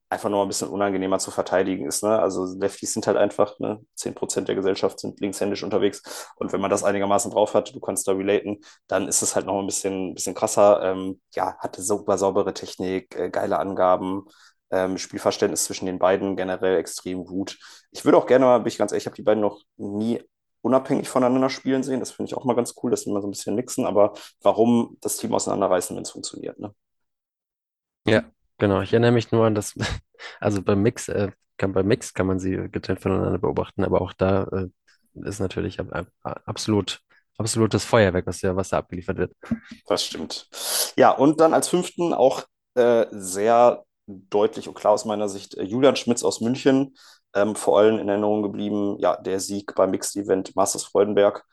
einfach 0.09 0.29
nur 0.29 0.43
ein 0.43 0.49
bisschen 0.49 0.69
unangenehmer 0.69 1.21
zu 1.21 1.31
verteidigen 1.31 1.87
ist. 1.87 2.03
Ne? 2.03 2.19
Also 2.19 2.45
Lefties 2.59 2.93
sind 2.95 3.07
halt 3.07 3.17
einfach, 3.17 3.59
ne? 3.61 3.81
10% 3.95 4.49
der 4.49 4.57
Gesellschaft 4.57 4.99
sind 4.99 5.21
linkshändisch 5.21 5.63
unterwegs. 5.63 6.33
Und 6.37 6.53
wenn 6.53 6.61
man 6.61 6.71
das 6.71 6.83
einigermaßen 6.83 7.31
drauf 7.31 7.55
hat, 7.55 7.73
du 7.75 7.79
kannst 7.81 8.09
da 8.09 8.13
relaten, 8.13 8.59
dann 8.89 9.07
ist 9.07 9.23
es 9.23 9.37
halt 9.37 9.47
noch 9.47 9.61
ein 9.61 9.67
bisschen, 9.67 10.15
bisschen 10.15 10.35
krasser. 10.35 10.83
Ähm, 10.83 11.21
ja, 11.35 11.57
hatte 11.59 11.83
super 11.83 12.19
saubere 12.19 12.53
Technik, 12.55 13.15
äh, 13.17 13.31
geile 13.31 13.61
Angaben. 13.61 14.25
Ähm, 14.71 14.99
Spielverständnis 14.99 15.65
zwischen 15.65 15.87
den 15.87 15.99
beiden 15.99 16.37
generell 16.37 16.79
extrem 16.79 17.25
gut. 17.25 17.59
Ich 17.91 18.05
würde 18.05 18.19
auch 18.19 18.27
gerne 18.27 18.45
mal, 18.45 18.59
bin 18.59 18.69
ich 18.69 18.79
ganz 18.79 18.93
ehrlich, 18.93 19.03
ich 19.03 19.07
habe 19.07 19.17
die 19.17 19.23
beiden 19.23 19.41
noch 19.41 19.63
nie 19.77 20.23
unabhängig 20.63 21.09
voneinander 21.09 21.51
spielen 21.51 21.83
sehen. 21.83 22.01
Das 22.01 22.13
finde 22.13 22.29
ich 22.29 22.37
auch 22.37 22.45
mal 22.45 22.55
ganz 22.55 22.75
cool, 22.83 22.91
dass 22.91 23.05
die 23.05 23.11
mal 23.11 23.23
so 23.23 23.29
ein 23.29 23.33
bisschen 23.33 23.55
mixen. 23.55 23.87
Aber 23.87 24.13
warum 24.43 24.97
das 25.01 25.17
Team 25.17 25.35
auseinanderreißen, 25.35 25.97
wenn 25.97 26.03
es 26.03 26.11
funktioniert? 26.11 26.59
Ne? 26.59 26.75
Ja, 28.07 28.25
genau. 28.59 28.81
Ich 28.83 28.93
erinnere 28.93 29.13
mich 29.13 29.33
nur 29.33 29.47
an 29.47 29.55
das, 29.55 29.75
also 30.41 30.63
beim 30.63 30.83
Mix, 30.83 31.09
äh, 31.09 31.31
kann, 31.57 31.73
beim 31.73 31.87
Mix 31.87 32.15
kann 32.15 32.27
man 32.27 32.39
sie 32.39 32.69
getrennt 32.71 33.01
voneinander 33.01 33.39
beobachten, 33.39 33.85
aber 33.85 34.01
auch 34.01 34.13
da 34.13 34.45
äh, 34.45 34.69
ist 35.27 35.41
natürlich 35.41 35.81
ab, 35.81 36.09
absolut, 36.23 37.01
absolutes 37.37 37.85
Feuerwerk, 37.85 38.27
was 38.27 38.41
da, 38.41 38.57
was 38.57 38.71
da 38.71 38.79
abgeliefert 38.79 39.19
wird. 39.19 39.33
Das 39.87 40.05
stimmt. 40.05 40.49
Ja, 40.97 41.11
und 41.11 41.41
dann 41.41 41.55
als 41.55 41.69
fünften 41.69 42.15
auch 42.15 42.45
äh, 42.75 43.07
sehr 43.11 43.85
deutlich 44.07 44.69
und 44.69 44.75
klar 44.75 44.93
aus 44.95 45.05
meiner 45.05 45.29
Sicht 45.29 45.55
äh, 45.57 45.63
Julian 45.63 45.97
Schmitz 45.97 46.23
aus 46.23 46.41
München. 46.41 46.97
Ähm, 47.35 47.55
vor 47.55 47.79
allem 47.79 47.99
in 47.99 48.09
Erinnerung 48.09 48.43
geblieben, 48.43 48.97
ja, 48.99 49.17
der 49.17 49.39
Sieg 49.41 49.75
beim 49.77 49.91
Mixed 49.93 50.17
Event 50.17 50.57
Masters 50.57 50.85
Freudenberg. 50.85 51.45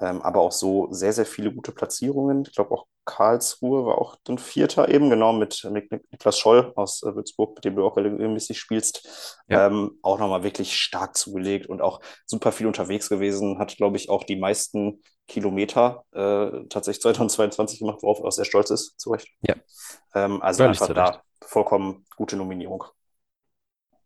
Ähm, 0.00 0.22
aber 0.22 0.40
auch 0.40 0.52
so 0.52 0.88
sehr, 0.90 1.12
sehr 1.12 1.26
viele 1.26 1.52
gute 1.54 1.72
Platzierungen. 1.72 2.42
Ich 2.46 2.54
glaube 2.54 2.72
auch 2.72 2.86
Karlsruhe 3.04 3.84
war 3.86 3.98
auch 3.98 4.16
dann 4.24 4.38
Vierter 4.38 4.88
eben, 4.88 5.08
genau 5.10 5.32
mit, 5.32 5.62
Niklas 6.10 6.38
Scholl 6.38 6.72
aus 6.74 7.02
äh, 7.02 7.14
Würzburg, 7.14 7.54
mit 7.56 7.64
dem 7.64 7.76
du 7.76 7.84
auch 7.84 7.96
regelmäßig 7.96 8.58
spielst. 8.58 9.40
Ja, 9.48 9.66
Ähm, 9.66 9.98
auch 10.02 10.18
nochmal 10.18 10.42
wirklich 10.42 10.76
stark 10.76 11.16
zugelegt 11.16 11.66
und 11.68 11.80
auch 11.80 12.00
super 12.26 12.50
viel 12.50 12.66
unterwegs 12.66 13.08
gewesen. 13.08 13.58
Hat, 13.58 13.76
glaube 13.76 13.96
ich, 13.96 14.08
auch 14.10 14.24
die 14.24 14.36
meisten 14.36 15.02
Kilometer 15.28 16.04
äh, 16.12 16.66
tatsächlich 16.68 17.02
2022 17.02 17.78
gemacht, 17.78 17.98
worauf 18.02 18.18
er 18.20 18.26
auch 18.26 18.32
sehr 18.32 18.44
stolz 18.44 18.70
ist, 18.70 18.98
zu 18.98 19.10
Recht. 19.10 19.28
ja, 19.42 19.54
Ähm, 20.14 20.42
also 20.42 20.64
völlig 20.64 20.80
einfach 20.80 20.90
da 20.92 21.22
vollkommen 21.46 22.04
gute 22.16 22.36
Nominierung. 22.36 22.84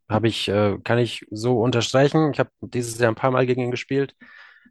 Habe 0.08 0.28
ich, 0.28 0.48
äh, 0.48 0.78
kann 0.84 0.98
ich 0.98 1.26
so 1.30 1.60
unterstreichen. 1.60 2.32
Ich 2.32 2.38
habe 2.38 2.50
dieses 2.60 2.98
Jahr 2.98 3.10
ein 3.10 3.14
paar 3.14 3.30
Mal 3.30 3.46
gegen 3.46 3.62
ihn 3.62 3.70
gespielt. 3.70 4.14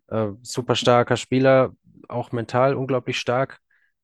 Äh, 0.07 0.29
super 0.41 0.75
starker 0.75 1.17
Spieler, 1.17 1.73
auch 2.07 2.31
mental 2.31 2.75
unglaublich 2.75 3.19
stark. 3.19 3.59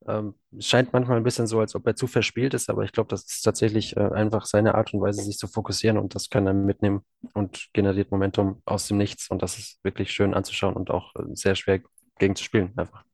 Ähm, 0.05 0.35
scheint 0.59 0.91
manchmal 0.91 1.17
ein 1.17 1.23
bisschen 1.23 1.47
so, 1.47 1.59
als 1.59 1.75
ob 1.75 1.87
er 1.87 1.95
zu 1.95 2.07
verspielt 2.07 2.53
ist, 2.53 2.69
aber 2.69 2.83
ich 2.83 2.91
glaube, 2.91 3.07
das 3.07 3.23
ist 3.23 3.41
tatsächlich 3.41 3.95
äh, 3.95 4.01
einfach 4.01 4.45
seine 4.45 4.75
Art 4.75 4.93
und 4.93 4.99
Weise, 5.01 5.21
sich 5.21 5.37
zu 5.37 5.47
fokussieren 5.47 5.97
und 5.97 6.13
das 6.13 6.29
kann 6.29 6.45
er 6.45 6.53
mitnehmen 6.53 7.05
und 7.33 7.69
generiert 7.71 8.11
Momentum 8.11 8.61
aus 8.65 8.87
dem 8.89 8.97
Nichts 8.97 9.29
und 9.29 9.41
das 9.41 9.57
ist 9.57 9.79
wirklich 9.81 10.11
schön 10.11 10.33
anzuschauen 10.33 10.75
und 10.75 10.91
auch 10.91 11.15
äh, 11.15 11.23
sehr 11.33 11.55
schwer 11.55 11.79
gegen 12.19 12.35
zu 12.35 12.43
spielen, 12.43 12.73
einfach. 12.75 13.05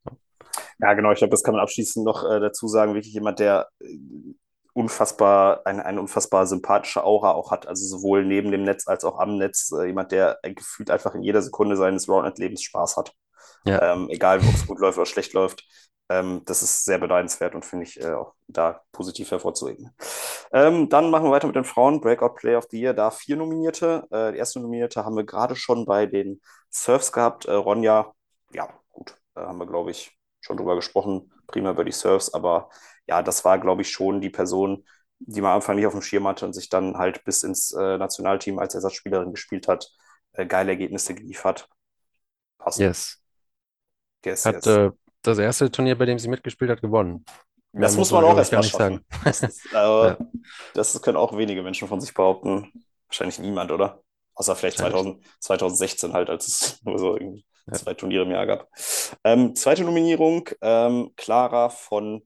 Ja, 0.79 0.93
genau, 0.93 1.11
ich 1.11 1.19
glaube, 1.19 1.31
das 1.31 1.43
kann 1.43 1.53
man 1.53 1.61
abschließend 1.61 2.05
noch 2.05 2.23
äh, 2.23 2.39
dazu 2.39 2.67
sagen. 2.67 2.93
Wirklich 2.93 3.13
jemand, 3.13 3.39
der 3.39 3.67
äh, 3.81 3.97
unfassbar, 4.73 5.61
eine, 5.65 5.85
eine 5.85 5.99
unfassbar 6.01 6.45
sympathische 6.47 7.03
Aura 7.03 7.31
auch 7.31 7.51
hat. 7.51 7.67
Also 7.67 7.85
sowohl 7.85 8.25
neben 8.25 8.51
dem 8.51 8.63
Netz 8.63 8.87
als 8.87 9.03
auch 9.05 9.19
am 9.19 9.37
Netz. 9.37 9.71
Äh, 9.71 9.87
jemand, 9.87 10.11
der 10.11 10.39
gefühlt 10.43 10.91
einfach 10.91 11.15
in 11.15 11.23
jeder 11.23 11.41
Sekunde 11.41 11.75
seines 11.77 12.07
Roundnet-Lebens 12.09 12.63
Spaß 12.63 12.97
hat. 12.97 13.13
Ja, 13.65 13.79
Ähm, 13.79 14.09
egal, 14.09 14.39
ob 14.39 14.55
es 14.55 14.67
gut 14.67 14.79
läuft 14.79 14.97
oder 14.97 15.05
schlecht 15.05 15.33
läuft. 15.33 15.63
Ähm, 16.09 16.41
das 16.45 16.63
ist 16.63 16.85
sehr 16.85 16.97
beneidenswert 16.97 17.55
und 17.55 17.65
finde 17.65 17.85
ich 17.85 18.01
äh, 18.01 18.13
auch 18.13 18.33
da 18.47 18.81
positiv 18.91 19.31
hervorzuheben. 19.31 19.91
Ähm, 20.51 20.89
dann 20.89 21.11
machen 21.11 21.25
wir 21.25 21.31
weiter 21.31 21.47
mit 21.47 21.55
den 21.55 21.65
Frauen. 21.65 22.01
Breakout 22.01 22.35
Player 22.35 22.57
of 22.57 22.67
the 22.71 22.79
Year, 22.81 22.93
da 22.93 23.11
vier 23.11 23.37
Nominierte. 23.37 24.05
Äh, 24.11 24.31
die 24.33 24.37
erste 24.39 24.59
Nominierte 24.59 25.05
haben 25.05 25.15
wir 25.15 25.23
gerade 25.25 25.55
schon 25.55 25.85
bei 25.85 26.05
den 26.07 26.41
Surfs 26.71 27.11
gehabt. 27.11 27.45
Äh, 27.45 27.53
Ronja, 27.53 28.11
ja, 28.53 28.69
gut, 28.91 29.15
äh, 29.35 29.41
haben 29.41 29.59
wir, 29.59 29.67
glaube 29.67 29.91
ich, 29.91 30.17
schon 30.41 30.57
drüber 30.57 30.75
gesprochen, 30.75 31.31
prima 31.47 31.71
über 31.71 31.85
die 31.85 31.91
Serves, 31.91 32.33
aber 32.33 32.69
ja, 33.09 33.23
das 33.23 33.43
war, 33.43 33.57
glaube 33.57 33.81
ich, 33.81 33.89
schon 33.89 34.21
die 34.21 34.29
Person, 34.29 34.85
die 35.17 35.41
man 35.41 35.51
am 35.51 35.55
Anfang 35.57 35.75
nicht 35.75 35.87
auf 35.87 35.93
dem 35.93 36.03
Schirm 36.03 36.27
hatte 36.27 36.45
und 36.45 36.53
sich 36.53 36.69
dann 36.69 36.95
halt 36.95 37.23
bis 37.25 37.41
ins 37.43 37.71
äh, 37.71 37.97
Nationalteam 37.97 38.59
als 38.59 38.75
Ersatzspielerin 38.75 39.31
gespielt 39.31 39.67
hat, 39.67 39.91
äh, 40.33 40.45
geile 40.45 40.71
Ergebnisse 40.71 41.15
geliefert. 41.15 41.67
Passt. 42.59 42.79
Yes. 42.79 43.19
yes 44.23 44.45
hat 44.45 44.65
yes. 44.65 44.67
Äh, 44.67 44.91
das 45.23 45.39
erste 45.39 45.71
Turnier, 45.71 45.97
bei 45.97 46.05
dem 46.05 46.19
sie 46.19 46.29
mitgespielt 46.29 46.69
hat, 46.69 46.81
gewonnen. 46.81 47.25
Das 47.73 47.97
muss 47.97 48.11
man 48.11 48.23
auch 48.23 48.37
erstmal 48.37 48.63
schaffen. 48.63 49.03
Das, 49.23 49.41
ist, 49.41 49.65
äh, 49.73 49.75
ja. 49.75 50.17
das 50.75 51.01
können 51.01 51.17
auch 51.17 51.35
wenige 51.35 51.63
Menschen 51.63 51.87
von 51.87 51.99
sich 51.99 52.13
behaupten. 52.13 52.71
Wahrscheinlich 53.07 53.39
niemand, 53.39 53.71
oder? 53.71 54.03
Außer 54.35 54.55
vielleicht 54.55 54.77
2000, 54.77 55.25
2016 55.39 56.13
halt, 56.13 56.29
als 56.29 56.47
es 56.47 56.81
nur 56.83 56.99
so 56.99 57.15
irgendwie 57.15 57.43
ja. 57.65 57.73
zwei 57.73 57.95
Turniere 57.95 58.23
im 58.23 58.31
Jahr 58.31 58.45
gab. 58.45 58.69
Ähm, 59.23 59.55
zweite 59.55 59.83
Nominierung, 59.83 60.47
ähm, 60.61 61.11
Clara 61.15 61.69
von 61.69 62.21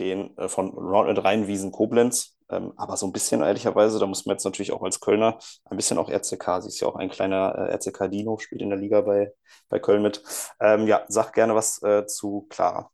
den 0.00 0.36
äh, 0.38 0.48
von 0.48 0.70
Roundnet 0.70 1.24
Rheinwiesen 1.24 1.72
Koblenz. 1.72 2.36
Ähm, 2.50 2.72
aber 2.76 2.96
so 2.96 3.06
ein 3.06 3.12
bisschen 3.12 3.42
ehrlicherweise, 3.42 3.98
da 4.00 4.06
muss 4.06 4.26
man 4.26 4.34
jetzt 4.34 4.44
natürlich 4.44 4.72
auch 4.72 4.82
als 4.82 5.00
Kölner 5.00 5.38
ein 5.64 5.76
bisschen 5.76 5.98
auch 5.98 6.10
RCK. 6.10 6.62
Sie 6.62 6.68
ist 6.68 6.80
ja 6.80 6.88
auch 6.88 6.96
ein 6.96 7.10
kleiner 7.10 7.54
äh, 7.54 7.74
RCK-Dino, 7.74 8.38
spielt 8.38 8.62
in 8.62 8.70
der 8.70 8.78
Liga 8.78 9.02
bei, 9.02 9.32
bei 9.68 9.78
Köln 9.78 10.02
mit. 10.02 10.22
Ähm, 10.60 10.86
ja, 10.88 11.04
sag 11.08 11.32
gerne 11.32 11.54
was 11.54 11.82
äh, 11.82 12.06
zu 12.06 12.46
Clara. 12.50 12.90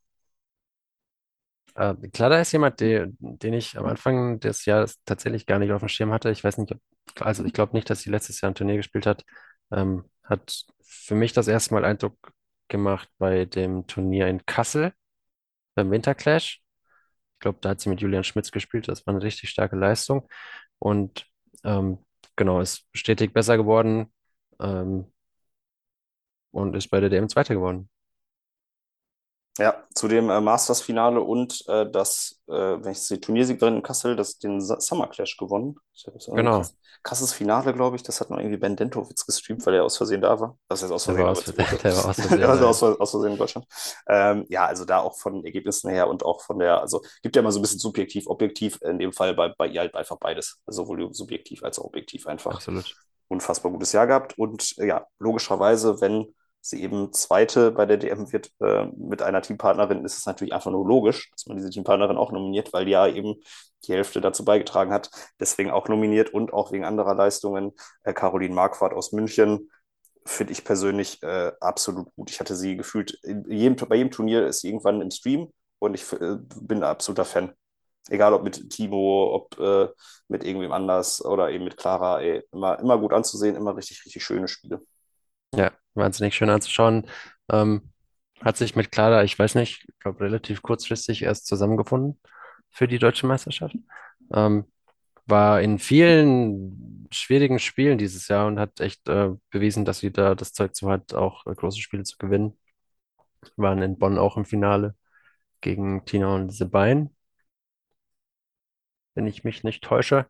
Äh, 1.74 1.94
Clara 2.12 2.40
ist 2.40 2.52
jemand, 2.52 2.80
der, 2.80 3.08
den 3.18 3.54
ich 3.54 3.78
am 3.78 3.86
Anfang 3.86 4.40
des 4.40 4.64
Jahres 4.64 4.98
tatsächlich 5.04 5.46
gar 5.46 5.58
nicht 5.58 5.72
auf 5.72 5.80
dem 5.80 5.88
Schirm 5.88 6.12
hatte. 6.12 6.30
Ich 6.30 6.42
weiß 6.42 6.58
nicht, 6.58 6.74
also 7.20 7.44
ich 7.44 7.52
glaube 7.52 7.76
nicht, 7.76 7.88
dass 7.90 8.00
sie 8.00 8.10
letztes 8.10 8.40
Jahr 8.40 8.50
ein 8.50 8.54
Turnier 8.54 8.76
gespielt 8.76 9.06
hat. 9.06 9.24
Ähm, 9.70 10.04
hat 10.24 10.64
für 10.82 11.14
mich 11.14 11.32
das 11.32 11.48
erste 11.48 11.74
Mal 11.74 11.84
Eindruck 11.84 12.32
gemacht 12.68 13.08
bei 13.18 13.44
dem 13.44 13.86
Turnier 13.86 14.26
in 14.28 14.44
Kassel, 14.46 14.92
beim 15.74 15.90
Winterclash. 15.90 16.62
Ich 17.36 17.40
glaube, 17.40 17.58
da 17.60 17.70
hat 17.70 17.80
sie 17.80 17.88
mit 17.90 18.00
Julian 18.00 18.24
Schmitz 18.24 18.50
gespielt. 18.50 18.88
Das 18.88 19.06
war 19.06 19.14
eine 19.14 19.22
richtig 19.22 19.50
starke 19.50 19.76
Leistung. 19.76 20.28
Und 20.78 21.26
ähm, 21.64 21.98
genau, 22.36 22.60
ist 22.60 22.86
stetig 22.94 23.32
besser 23.34 23.56
geworden 23.56 24.12
ähm, 24.60 25.12
und 26.50 26.74
ist 26.76 26.88
bei 26.88 26.98
der 27.00 27.08
DM 27.10 27.28
Zweiter 27.28 27.54
geworden. 27.54 27.88
Ja, 29.58 29.84
zu 29.94 30.08
dem 30.08 30.28
äh, 30.28 30.40
Masters-Finale 30.40 31.20
und 31.20 31.64
äh, 31.68 31.90
das, 31.90 32.40
äh, 32.46 32.52
wenn 32.52 32.92
ich 32.92 33.00
sehe, 33.00 33.20
Turniersiegerin 33.20 33.76
in 33.76 33.82
Kassel, 33.82 34.14
das 34.14 34.38
den 34.38 34.60
Summer 34.60 35.06
Clash 35.06 35.36
gewonnen. 35.36 35.76
Genau. 36.34 36.58
Krass, 36.58 36.76
krasses 37.02 37.32
Finale, 37.32 37.72
glaube 37.72 37.96
ich. 37.96 38.02
Das 38.02 38.20
hat 38.20 38.30
noch 38.30 38.38
irgendwie 38.38 38.58
Ben 38.58 38.76
Dentowitz 38.76 39.24
gestreamt, 39.24 39.64
weil 39.64 39.74
er 39.74 39.84
aus 39.84 39.96
Versehen 39.96 40.20
da 40.20 40.38
war. 40.38 40.58
Das 40.68 40.82
heißt 40.82 40.92
aus 40.92 41.04
Versehen. 41.04 41.24
Der 41.24 41.26
war 41.26 41.32
aus, 41.32 41.44
der 41.44 41.96
war 41.96 42.08
aus 42.10 42.16
Versehen, 42.20 42.44
also 42.44 42.66
aus, 42.66 42.82
aus 42.82 43.10
Versehen 43.10 43.32
in 43.32 43.38
Deutschland. 43.38 43.66
Ähm, 44.08 44.44
ja, 44.48 44.66
also 44.66 44.84
da 44.84 44.98
auch 44.98 45.16
von 45.16 45.44
Ergebnissen 45.44 45.90
her 45.90 46.08
und 46.08 46.24
auch 46.24 46.42
von 46.42 46.58
der, 46.58 46.80
also 46.80 47.02
gibt 47.22 47.36
ja 47.36 47.40
immer 47.40 47.52
so 47.52 47.58
ein 47.58 47.62
bisschen 47.62 47.78
subjektiv, 47.78 48.26
objektiv, 48.26 48.78
in 48.82 48.98
dem 48.98 49.12
Fall 49.12 49.34
bei, 49.34 49.54
bei 49.56 49.68
ihr 49.68 49.80
halt 49.80 49.94
einfach 49.94 50.18
beides. 50.18 50.60
Sowohl 50.66 51.12
subjektiv 51.14 51.62
als 51.62 51.78
auch 51.78 51.84
objektiv 51.84 52.26
einfach. 52.26 52.56
Absolut. 52.56 52.94
Unfassbar 53.28 53.72
gutes 53.72 53.92
Jahr 53.92 54.06
gehabt. 54.06 54.38
Und 54.38 54.76
ja, 54.76 55.06
logischerweise, 55.18 56.00
wenn 56.00 56.34
sie 56.70 56.82
eben 56.82 57.12
Zweite 57.12 57.70
bei 57.70 57.86
der 57.86 57.96
DM 57.96 58.32
wird 58.32 58.50
äh, 58.60 58.86
mit 58.96 59.22
einer 59.22 59.42
Teampartnerin, 59.42 60.04
ist 60.04 60.18
es 60.18 60.26
natürlich 60.26 60.54
einfach 60.54 60.70
nur 60.70 60.86
logisch, 60.86 61.30
dass 61.32 61.46
man 61.46 61.56
diese 61.56 61.70
Teampartnerin 61.70 62.16
auch 62.16 62.32
nominiert, 62.32 62.72
weil 62.72 62.84
die 62.84 62.92
ja 62.92 63.06
eben 63.06 63.36
die 63.84 63.92
Hälfte 63.92 64.20
dazu 64.20 64.44
beigetragen 64.44 64.92
hat. 64.92 65.10
Deswegen 65.40 65.70
auch 65.70 65.88
nominiert 65.88 66.32
und 66.34 66.52
auch 66.52 66.72
wegen 66.72 66.84
anderer 66.84 67.14
Leistungen. 67.14 67.72
Äh, 68.02 68.12
Caroline 68.12 68.54
Marquardt 68.54 68.94
aus 68.94 69.12
München 69.12 69.70
finde 70.24 70.52
ich 70.52 70.64
persönlich 70.64 71.22
äh, 71.22 71.52
absolut 71.60 72.12
gut. 72.16 72.30
Ich 72.30 72.40
hatte 72.40 72.56
sie 72.56 72.76
gefühlt, 72.76 73.18
jedem, 73.24 73.76
bei 73.76 73.96
jedem 73.96 74.10
Turnier 74.10 74.46
ist 74.46 74.60
sie 74.60 74.68
irgendwann 74.68 75.00
im 75.00 75.10
Stream 75.10 75.52
und 75.78 75.94
ich 75.94 76.12
äh, 76.12 76.36
bin 76.60 76.78
ein 76.78 76.84
absoluter 76.84 77.24
Fan. 77.24 77.52
Egal 78.08 78.34
ob 78.34 78.42
mit 78.42 78.70
Timo, 78.70 79.34
ob 79.34 79.58
äh, 79.58 79.88
mit 80.28 80.44
irgendwem 80.44 80.72
anders 80.72 81.24
oder 81.24 81.50
eben 81.50 81.64
mit 81.64 81.76
Clara, 81.76 82.20
ey, 82.20 82.42
immer, 82.52 82.78
immer 82.78 82.98
gut 82.98 83.12
anzusehen, 83.12 83.56
immer 83.56 83.76
richtig, 83.76 84.04
richtig 84.04 84.24
schöne 84.24 84.48
Spiele. 84.48 84.80
Ja, 85.56 85.72
wahnsinnig 85.94 86.34
schön 86.34 86.50
anzuschauen. 86.50 87.06
Ähm, 87.50 87.92
hat 88.40 88.56
sich 88.56 88.76
mit 88.76 88.92
Clara, 88.92 89.24
ich 89.24 89.38
weiß 89.38 89.54
nicht, 89.54 89.86
ich 89.88 89.98
glaube 90.00 90.20
relativ 90.20 90.62
kurzfristig 90.62 91.22
erst 91.22 91.46
zusammengefunden 91.46 92.20
für 92.70 92.86
die 92.88 92.98
deutsche 92.98 93.26
Meisterschaft. 93.26 93.76
Ähm, 94.34 94.66
war 95.26 95.60
in 95.62 95.78
vielen 95.78 97.08
schwierigen 97.12 97.58
Spielen 97.60 97.98
dieses 97.98 98.28
Jahr 98.28 98.46
und 98.48 98.60
hat 98.60 98.80
echt 98.80 99.08
äh, 99.08 99.30
bewiesen, 99.50 99.84
dass 99.86 100.00
sie 100.00 100.12
da 100.12 100.34
das 100.36 100.52
Zeug 100.54 100.74
zu 100.76 100.90
hat, 100.90 101.14
auch 101.14 101.46
äh, 101.46 101.54
große 101.54 101.80
Spiele 101.80 102.04
zu 102.04 102.18
gewinnen. 102.18 102.58
Waren 103.56 103.82
in 103.82 103.98
Bonn 103.98 104.18
auch 104.18 104.36
im 104.36 104.44
Finale 104.46 104.94
gegen 105.62 106.04
Tina 106.06 106.34
und 106.34 106.50
Sebein, 106.50 107.10
wenn 109.14 109.26
ich 109.26 109.42
mich 109.44 109.64
nicht 109.64 109.82
täusche. 109.82 110.26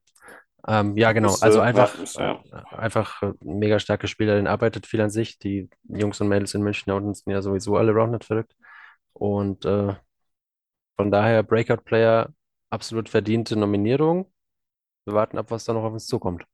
Ähm, 0.68 0.96
ja, 0.96 1.12
genau. 1.12 1.34
Also 1.40 1.60
einfach, 1.60 1.94
ja. 2.14 2.42
einfach 2.70 3.22
äh, 3.22 3.32
mega 3.40 3.78
starke 3.78 4.08
Spielerin, 4.08 4.46
arbeitet 4.46 4.86
viel 4.86 5.00
an 5.00 5.10
sich. 5.10 5.38
Die 5.38 5.70
Jungs 5.84 6.20
und 6.20 6.28
Mädels 6.28 6.54
in 6.54 6.62
München 6.62 6.90
da 6.90 6.96
unten 6.96 7.14
sind 7.14 7.32
ja 7.32 7.40
sowieso 7.40 7.76
alle 7.76 7.92
Roundnet 7.92 8.24
verrückt. 8.24 8.54
Und 9.12 9.64
äh, 9.64 9.94
von 10.96 11.10
daher 11.10 11.42
Breakout-Player 11.42 12.30
absolut 12.70 13.08
verdiente 13.08 13.56
Nominierung. 13.56 14.32
Wir 15.04 15.14
warten 15.14 15.38
ab, 15.38 15.50
was 15.50 15.64
da 15.64 15.72
noch 15.72 15.84
auf 15.84 15.92
uns 15.92 16.06
zukommt. 16.06 16.44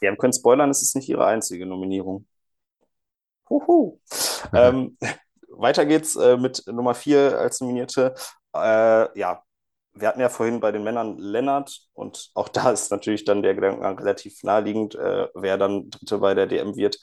Wir 0.00 0.14
können 0.16 0.32
spoilern, 0.32 0.70
es 0.70 0.82
ist 0.82 0.94
nicht 0.94 1.08
ihre 1.08 1.26
einzige 1.26 1.64
Nominierung. 1.64 2.26
Huhu. 3.48 3.98
ähm, 4.52 4.98
weiter 5.48 5.86
geht's 5.86 6.16
äh, 6.16 6.36
mit 6.36 6.62
Nummer 6.66 6.94
4 6.94 7.38
als 7.38 7.60
Nominierte. 7.60 8.14
Äh, 8.54 9.18
ja, 9.18 9.42
wir 10.00 10.08
hatten 10.08 10.20
ja 10.20 10.28
vorhin 10.28 10.60
bei 10.60 10.72
den 10.72 10.84
Männern 10.84 11.18
Lennart 11.18 11.80
und 11.92 12.30
auch 12.34 12.48
da 12.48 12.70
ist 12.70 12.90
natürlich 12.90 13.24
dann 13.24 13.42
der 13.42 13.54
Gedankengang 13.54 13.98
relativ 13.98 14.42
naheliegend, 14.42 14.94
äh, 14.94 15.28
wer 15.34 15.58
dann 15.58 15.90
Dritte 15.90 16.18
bei 16.18 16.34
der 16.34 16.46
DM 16.46 16.76
wird. 16.76 16.98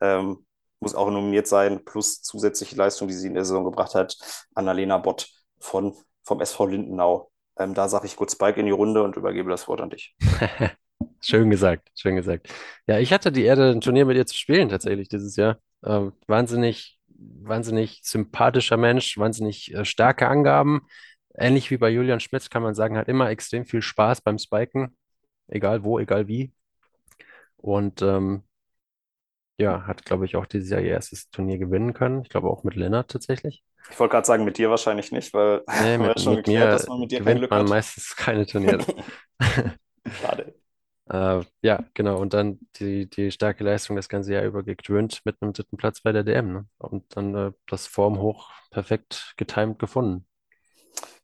Ähm, 0.00 0.44
muss 0.80 0.94
auch 0.94 1.10
nominiert 1.10 1.46
sein, 1.46 1.84
plus 1.84 2.22
zusätzliche 2.22 2.76
Leistung, 2.76 3.08
die 3.08 3.14
sie 3.14 3.28
in 3.28 3.34
der 3.34 3.44
Saison 3.44 3.64
gebracht 3.64 3.94
hat, 3.94 4.16
Annalena 4.54 4.98
Bott 4.98 5.28
von, 5.58 5.94
vom 6.24 6.40
SV 6.40 6.66
Lindenau. 6.66 7.30
Ähm, 7.58 7.74
da 7.74 7.88
sage 7.88 8.06
ich 8.06 8.16
gut 8.16 8.30
Spike 8.30 8.58
in 8.58 8.66
die 8.66 8.72
Runde 8.72 9.02
und 9.02 9.16
übergebe 9.16 9.50
das 9.50 9.68
Wort 9.68 9.82
an 9.82 9.90
dich. 9.90 10.16
schön 11.20 11.50
gesagt, 11.50 11.90
schön 11.94 12.16
gesagt. 12.16 12.48
Ja, 12.86 12.98
ich 12.98 13.12
hatte 13.12 13.30
die 13.30 13.44
Ehre, 13.44 13.70
ein 13.70 13.82
Turnier 13.82 14.06
mit 14.06 14.16
ihr 14.16 14.26
zu 14.26 14.36
spielen 14.36 14.70
tatsächlich 14.70 15.08
dieses 15.08 15.36
Jahr. 15.36 15.58
Ähm, 15.84 16.12
wahnsinnig, 16.26 16.98
wahnsinnig 17.08 18.00
sympathischer 18.02 18.78
Mensch, 18.78 19.18
wahnsinnig 19.18 19.74
äh, 19.74 19.84
starke 19.84 20.28
Angaben 20.28 20.86
ähnlich 21.40 21.70
wie 21.70 21.78
bei 21.78 21.90
Julian 21.90 22.20
Schmitz 22.20 22.50
kann 22.50 22.62
man 22.62 22.74
sagen, 22.74 22.96
hat 22.96 23.08
immer 23.08 23.30
extrem 23.30 23.64
viel 23.66 23.82
Spaß 23.82 24.20
beim 24.20 24.38
Spiken, 24.38 24.96
egal 25.48 25.84
wo, 25.84 25.98
egal 25.98 26.28
wie. 26.28 26.52
Und 27.56 28.02
ähm, 28.02 28.44
ja, 29.60 29.86
hat, 29.86 30.04
glaube 30.04 30.24
ich, 30.24 30.36
auch 30.36 30.46
dieses 30.46 30.70
Jahr 30.70 30.80
ihr 30.80 30.92
erstes 30.92 31.30
Turnier 31.30 31.58
gewinnen 31.58 31.92
können. 31.92 32.22
Ich 32.22 32.30
glaube 32.30 32.48
auch 32.48 32.64
mit 32.64 32.76
Lennart 32.76 33.10
tatsächlich. 33.10 33.62
Ich 33.90 33.98
wollte 33.98 34.12
gerade 34.12 34.26
sagen, 34.26 34.44
mit 34.44 34.58
dir 34.58 34.70
wahrscheinlich 34.70 35.12
nicht, 35.12 35.34
weil 35.34 35.62
nee, 35.82 35.98
mit, 35.98 36.20
schon 36.20 36.36
mit 36.36 36.44
geklärt, 36.46 36.66
mir 36.66 36.72
dass 36.72 36.86
man 36.88 37.00
mit 37.00 37.10
dir 37.12 37.22
kein 37.22 37.38
Glück 37.38 37.50
man 37.50 37.60
hat. 37.60 37.68
meistens 37.68 38.16
keine 38.16 38.46
Turniere. 38.46 38.84
Schade. 40.22 40.54
äh, 41.10 41.42
ja, 41.62 41.84
genau. 41.92 42.18
Und 42.18 42.32
dann 42.32 42.58
die, 42.76 43.08
die 43.08 43.30
starke 43.30 43.62
Leistung 43.64 43.96
das 43.96 44.08
ganze 44.08 44.32
Jahr 44.32 44.44
über 44.44 44.62
gekrönt 44.62 45.20
mit 45.24 45.36
einem 45.40 45.52
dritten 45.52 45.76
Platz 45.76 46.00
bei 46.00 46.12
der 46.12 46.24
DM. 46.24 46.52
Ne? 46.52 46.66
Und 46.78 47.04
dann 47.16 47.34
äh, 47.34 47.52
das 47.66 47.86
Form 47.86 48.18
hoch 48.18 48.50
perfekt 48.70 49.34
getimt 49.36 49.78
gefunden. 49.78 50.26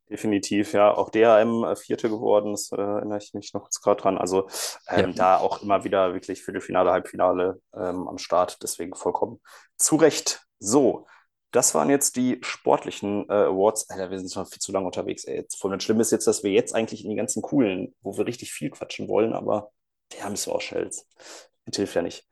Definitiv, 0.08 0.72
ja. 0.72 0.94
Auch 0.94 1.10
DRM 1.10 1.64
äh, 1.64 1.74
Vierte 1.74 2.08
geworden, 2.08 2.52
das 2.52 2.70
äh, 2.70 2.80
erinnere 2.80 3.18
ich 3.18 3.34
mich 3.34 3.52
noch 3.54 3.68
gerade 3.82 4.00
dran. 4.00 4.18
Also 4.18 4.46
ähm, 4.88 5.10
ja. 5.10 5.16
da 5.16 5.36
auch 5.38 5.62
immer 5.62 5.82
wieder 5.82 6.14
wirklich 6.14 6.42
Viertelfinale, 6.42 6.92
Halbfinale 6.92 7.60
ähm, 7.74 8.06
am 8.06 8.18
Start, 8.18 8.62
deswegen 8.62 8.94
vollkommen 8.94 9.40
zu 9.76 9.96
Recht. 9.96 10.46
So, 10.60 11.06
das 11.50 11.74
waren 11.74 11.90
jetzt 11.90 12.16
die 12.16 12.38
sportlichen 12.42 13.28
äh, 13.28 13.32
Awards. 13.32 13.90
Alter, 13.90 14.10
wir 14.10 14.18
sind 14.18 14.32
schon 14.32 14.46
viel 14.46 14.60
zu 14.60 14.72
lange 14.72 14.86
unterwegs. 14.86 15.24
Ey. 15.24 15.36
Jetzt, 15.36 15.58
voll 15.58 15.80
schlimm 15.80 16.00
ist 16.00 16.12
jetzt, 16.12 16.26
dass 16.26 16.44
wir 16.44 16.52
jetzt 16.52 16.74
eigentlich 16.74 17.02
in 17.02 17.10
die 17.10 17.16
ganzen 17.16 17.42
coolen, 17.42 17.94
wo 18.00 18.16
wir 18.16 18.26
richtig 18.26 18.52
viel 18.52 18.70
quatschen 18.70 19.08
wollen, 19.08 19.32
aber 19.32 19.72
der 20.12 20.24
haben 20.24 20.34
es 20.34 20.46
auch 20.46 20.60
Shells. 20.60 21.08
Das 21.64 21.76
hilft 21.76 21.96
ja 21.96 22.02
nicht. 22.02 22.24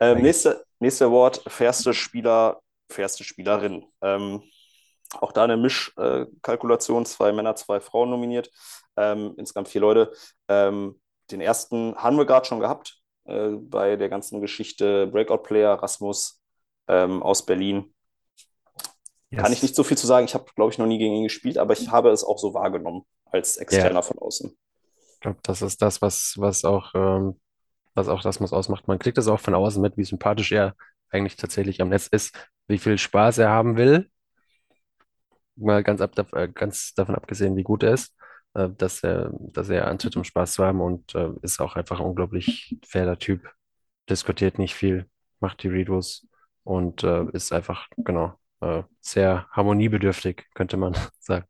Ähm, 0.00 0.20
nächste, 0.20 0.64
nächste 0.80 1.06
Award, 1.06 1.42
fairste 1.46 1.94
Spieler, 1.94 2.60
fairste 2.90 3.24
Spielerin. 3.24 3.86
Ähm, 4.02 4.42
auch 5.20 5.32
da 5.32 5.44
eine 5.44 5.56
Mischkalkulation, 5.56 7.06
zwei 7.06 7.32
Männer, 7.32 7.54
zwei 7.56 7.80
Frauen 7.80 8.10
nominiert, 8.10 8.50
ähm, 8.96 9.34
insgesamt 9.36 9.68
vier 9.68 9.80
Leute. 9.80 10.12
Ähm, 10.48 11.00
den 11.30 11.40
ersten 11.40 11.94
haben 11.96 12.16
wir 12.16 12.26
gerade 12.26 12.46
schon 12.46 12.60
gehabt 12.60 12.98
äh, 13.24 13.48
bei 13.50 13.96
der 13.96 14.08
ganzen 14.08 14.40
Geschichte 14.40 15.06
Breakout 15.06 15.38
Player 15.38 15.74
Rasmus 15.74 16.40
ähm, 16.88 17.22
aus 17.22 17.44
Berlin. 17.44 17.94
Yes. 19.30 19.42
Kann 19.42 19.52
ich 19.52 19.62
nicht 19.62 19.74
so 19.74 19.82
viel 19.82 19.96
zu 19.96 20.06
sagen. 20.06 20.26
Ich 20.26 20.34
habe, 20.34 20.44
glaube 20.54 20.72
ich, 20.72 20.78
noch 20.78 20.86
nie 20.86 20.98
gegen 20.98 21.14
ihn 21.14 21.24
gespielt, 21.24 21.56
aber 21.56 21.72
ich 21.72 21.90
habe 21.90 22.10
es 22.10 22.22
auch 22.24 22.38
so 22.38 22.52
wahrgenommen 22.52 23.04
als 23.24 23.56
Externer 23.56 23.90
yeah. 23.90 24.02
von 24.02 24.18
außen. 24.18 24.56
Ich 25.14 25.20
glaube, 25.20 25.38
das 25.42 25.62
ist 25.62 25.80
das, 25.80 26.02
was, 26.02 26.34
was 26.36 26.64
auch, 26.64 26.92
ähm, 26.94 27.40
was 27.94 28.08
auch 28.08 28.20
das 28.20 28.40
muss 28.40 28.52
ausmacht. 28.52 28.88
Man 28.88 28.98
kriegt 28.98 29.16
das 29.16 29.28
auch 29.28 29.40
von 29.40 29.54
außen 29.54 29.80
mit, 29.80 29.96
wie 29.96 30.04
sympathisch 30.04 30.52
er 30.52 30.74
eigentlich 31.08 31.36
tatsächlich 31.36 31.80
am 31.80 31.88
Netz 31.88 32.08
ist, 32.08 32.34
wie 32.66 32.78
viel 32.78 32.98
Spaß 32.98 33.38
er 33.38 33.48
haben 33.48 33.76
will 33.76 34.10
mal 35.56 35.82
ganz, 35.82 36.00
ab, 36.00 36.12
äh, 36.34 36.48
ganz 36.48 36.94
davon 36.94 37.14
abgesehen, 37.14 37.56
wie 37.56 37.62
gut 37.62 37.82
er 37.82 37.94
ist, 37.94 38.14
äh, 38.54 38.68
dass 38.76 39.02
er, 39.02 39.30
dass 39.32 39.68
er 39.68 39.88
antritt, 39.88 40.16
um 40.16 40.24
Spaß 40.24 40.54
zu 40.54 40.64
haben 40.64 40.80
und 40.80 41.14
äh, 41.14 41.30
ist 41.42 41.60
auch 41.60 41.76
einfach 41.76 42.00
ein 42.00 42.06
unglaublich 42.06 42.76
fairer 42.86 43.18
Typ, 43.18 43.48
diskutiert 44.10 44.58
nicht 44.58 44.74
viel, 44.74 45.08
macht 45.40 45.62
die 45.62 45.68
Redos 45.68 46.26
und 46.64 47.04
äh, 47.04 47.24
ist 47.32 47.52
einfach, 47.52 47.88
genau, 47.96 48.34
äh, 48.60 48.82
sehr 49.00 49.48
harmoniebedürftig, 49.52 50.46
könnte 50.54 50.76
man 50.76 50.94
sagen. 51.20 51.46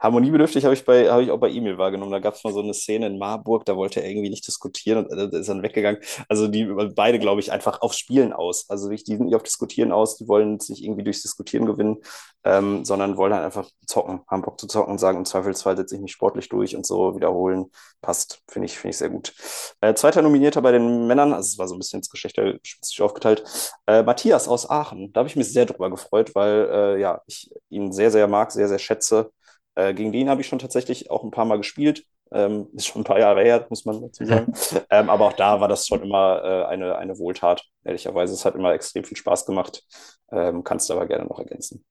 Harmoniebedürftig 0.00 0.64
habe 0.64 0.74
ich, 0.74 0.86
habe 0.86 1.22
ich 1.22 1.30
auch 1.30 1.38
bei 1.38 1.50
E-Mail 1.50 1.78
wahrgenommen. 1.78 2.12
Da 2.12 2.18
gab 2.18 2.34
es 2.34 2.44
mal 2.44 2.52
so 2.52 2.60
eine 2.60 2.74
Szene 2.74 3.06
in 3.06 3.18
Marburg, 3.18 3.64
da 3.64 3.76
wollte 3.76 4.02
er 4.02 4.08
irgendwie 4.08 4.30
nicht 4.30 4.46
diskutieren 4.46 5.06
und 5.06 5.32
äh, 5.34 5.38
ist 5.38 5.48
dann 5.48 5.62
weggegangen. 5.62 6.00
Also 6.28 6.48
die 6.48 6.64
beide, 6.94 7.18
glaube 7.18 7.40
ich, 7.40 7.52
einfach 7.52 7.80
auf 7.80 7.92
Spielen 7.94 8.32
aus. 8.32 8.68
Also 8.68 8.88
die 8.88 8.96
sind 8.98 9.20
nicht 9.20 9.34
auf 9.34 9.42
Diskutieren 9.42 9.92
aus, 9.92 10.16
die 10.16 10.28
wollen 10.28 10.56
es 10.56 10.68
nicht 10.68 10.82
irgendwie 10.84 11.04
durchs 11.04 11.22
Diskutieren 11.22 11.66
gewinnen, 11.66 11.98
ähm, 12.44 12.84
sondern 12.84 13.16
wollen 13.16 13.34
halt 13.34 13.44
einfach 13.44 13.68
zocken, 13.86 14.20
haben 14.28 14.42
Bock 14.42 14.60
zu 14.60 14.66
zocken 14.66 14.92
und 14.92 14.98
sagen, 14.98 15.18
im 15.18 15.24
Zweifelsfall 15.24 15.76
setze 15.76 15.96
ich 15.96 16.00
mich 16.00 16.12
sportlich 16.12 16.48
durch 16.48 16.76
und 16.76 16.86
so 16.86 17.16
wiederholen. 17.16 17.66
Passt, 18.00 18.42
finde 18.48 18.66
ich, 18.66 18.78
finde 18.78 18.90
ich 18.90 18.98
sehr 18.98 19.10
gut. 19.10 19.34
Äh, 19.80 19.94
zweiter 19.94 20.22
Nominierter 20.22 20.62
bei 20.62 20.72
den 20.72 21.06
Männern, 21.06 21.32
also 21.32 21.46
es 21.46 21.58
war 21.58 21.68
so 21.68 21.74
ein 21.74 21.78
bisschen 21.78 21.98
ins 21.98 22.10
Geschlechterspezifisch 22.10 23.00
aufgeteilt, 23.00 23.44
äh, 23.86 24.02
Matthias 24.02 24.48
aus 24.48 24.68
Aachen. 24.70 25.12
Da 25.12 25.20
habe 25.20 25.28
ich 25.28 25.36
mich 25.36 25.52
sehr 25.52 25.66
drüber 25.66 25.90
gefreut, 25.90 26.34
weil 26.34 26.68
äh, 26.70 27.00
ja, 27.00 27.22
ich 27.26 27.50
ihn 27.70 27.92
sehr, 27.92 28.10
sehr 28.10 28.28
mag, 28.28 28.52
sehr, 28.52 28.68
sehr 28.68 28.78
schätze. 28.78 29.30
Äh, 29.78 29.94
gegen 29.94 30.10
den 30.10 30.28
habe 30.28 30.40
ich 30.40 30.48
schon 30.48 30.58
tatsächlich 30.58 31.08
auch 31.08 31.22
ein 31.22 31.30
paar 31.30 31.44
Mal 31.44 31.58
gespielt. 31.58 32.04
Ähm, 32.32 32.66
ist 32.74 32.86
schon 32.86 33.02
ein 33.02 33.04
paar 33.04 33.20
Jahre 33.20 33.42
her, 33.42 33.64
muss 33.70 33.84
man 33.84 34.02
dazu 34.02 34.24
sagen. 34.24 34.52
ähm, 34.90 35.08
aber 35.08 35.26
auch 35.26 35.32
da 35.34 35.60
war 35.60 35.68
das 35.68 35.86
schon 35.86 36.02
immer 36.02 36.42
äh, 36.42 36.64
eine, 36.66 36.98
eine 36.98 37.16
Wohltat, 37.18 37.62
ehrlicherweise. 37.84 38.34
Es 38.34 38.44
hat 38.44 38.56
immer 38.56 38.72
extrem 38.72 39.04
viel 39.04 39.16
Spaß 39.16 39.46
gemacht. 39.46 39.84
Ähm, 40.32 40.64
kannst 40.64 40.90
du 40.90 40.94
aber 40.94 41.06
gerne 41.06 41.26
noch 41.26 41.38
ergänzen. 41.38 41.84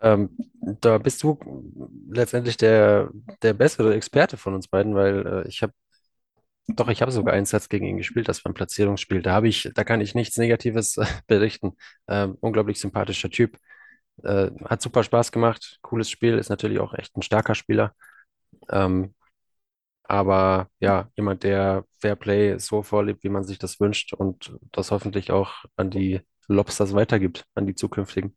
Ähm, 0.00 0.30
da 0.80 0.98
bist 0.98 1.22
du 1.24 1.38
letztendlich 2.08 2.56
der, 2.56 3.10
der 3.42 3.52
bessere 3.52 3.94
Experte 3.94 4.36
von 4.36 4.54
uns 4.54 4.68
beiden, 4.68 4.94
weil 4.94 5.26
äh, 5.26 5.48
ich 5.48 5.62
habe, 5.62 5.72
doch, 6.68 6.88
ich 6.88 7.02
habe 7.02 7.10
sogar 7.10 7.34
einen 7.34 7.46
Satz 7.46 7.68
gegen 7.68 7.86
ihn 7.86 7.96
gespielt, 7.96 8.28
das 8.28 8.44
war 8.44 8.52
ein 8.52 8.54
Platzierungsspiel. 8.54 9.22
Da 9.22 9.32
habe 9.32 9.48
ich, 9.48 9.68
da 9.74 9.82
kann 9.82 10.00
ich 10.00 10.14
nichts 10.14 10.36
Negatives 10.38 10.98
äh, 10.98 11.06
berichten. 11.26 11.72
Ähm, 12.06 12.36
unglaublich 12.40 12.78
sympathischer 12.78 13.28
Typ. 13.28 13.58
Äh, 14.22 14.50
hat 14.64 14.82
super 14.82 15.02
Spaß 15.02 15.32
gemacht. 15.32 15.78
Cooles 15.82 16.10
Spiel, 16.10 16.38
ist 16.38 16.50
natürlich 16.50 16.80
auch 16.80 16.94
echt 16.94 17.16
ein 17.16 17.22
starker 17.22 17.54
Spieler. 17.54 17.94
Ähm, 18.70 19.14
aber 20.04 20.68
ja, 20.78 21.08
jemand, 21.16 21.42
der 21.42 21.84
Fairplay 21.98 22.58
so 22.58 22.82
vorlebt, 22.82 23.24
wie 23.24 23.28
man 23.30 23.44
sich 23.44 23.58
das 23.58 23.80
wünscht 23.80 24.12
und 24.12 24.54
das 24.72 24.90
hoffentlich 24.90 25.30
auch 25.30 25.64
an 25.76 25.90
die 25.90 26.20
Lobsters 26.48 26.94
weitergibt, 26.94 27.44
an 27.54 27.66
die 27.66 27.74
zukünftigen. 27.74 28.36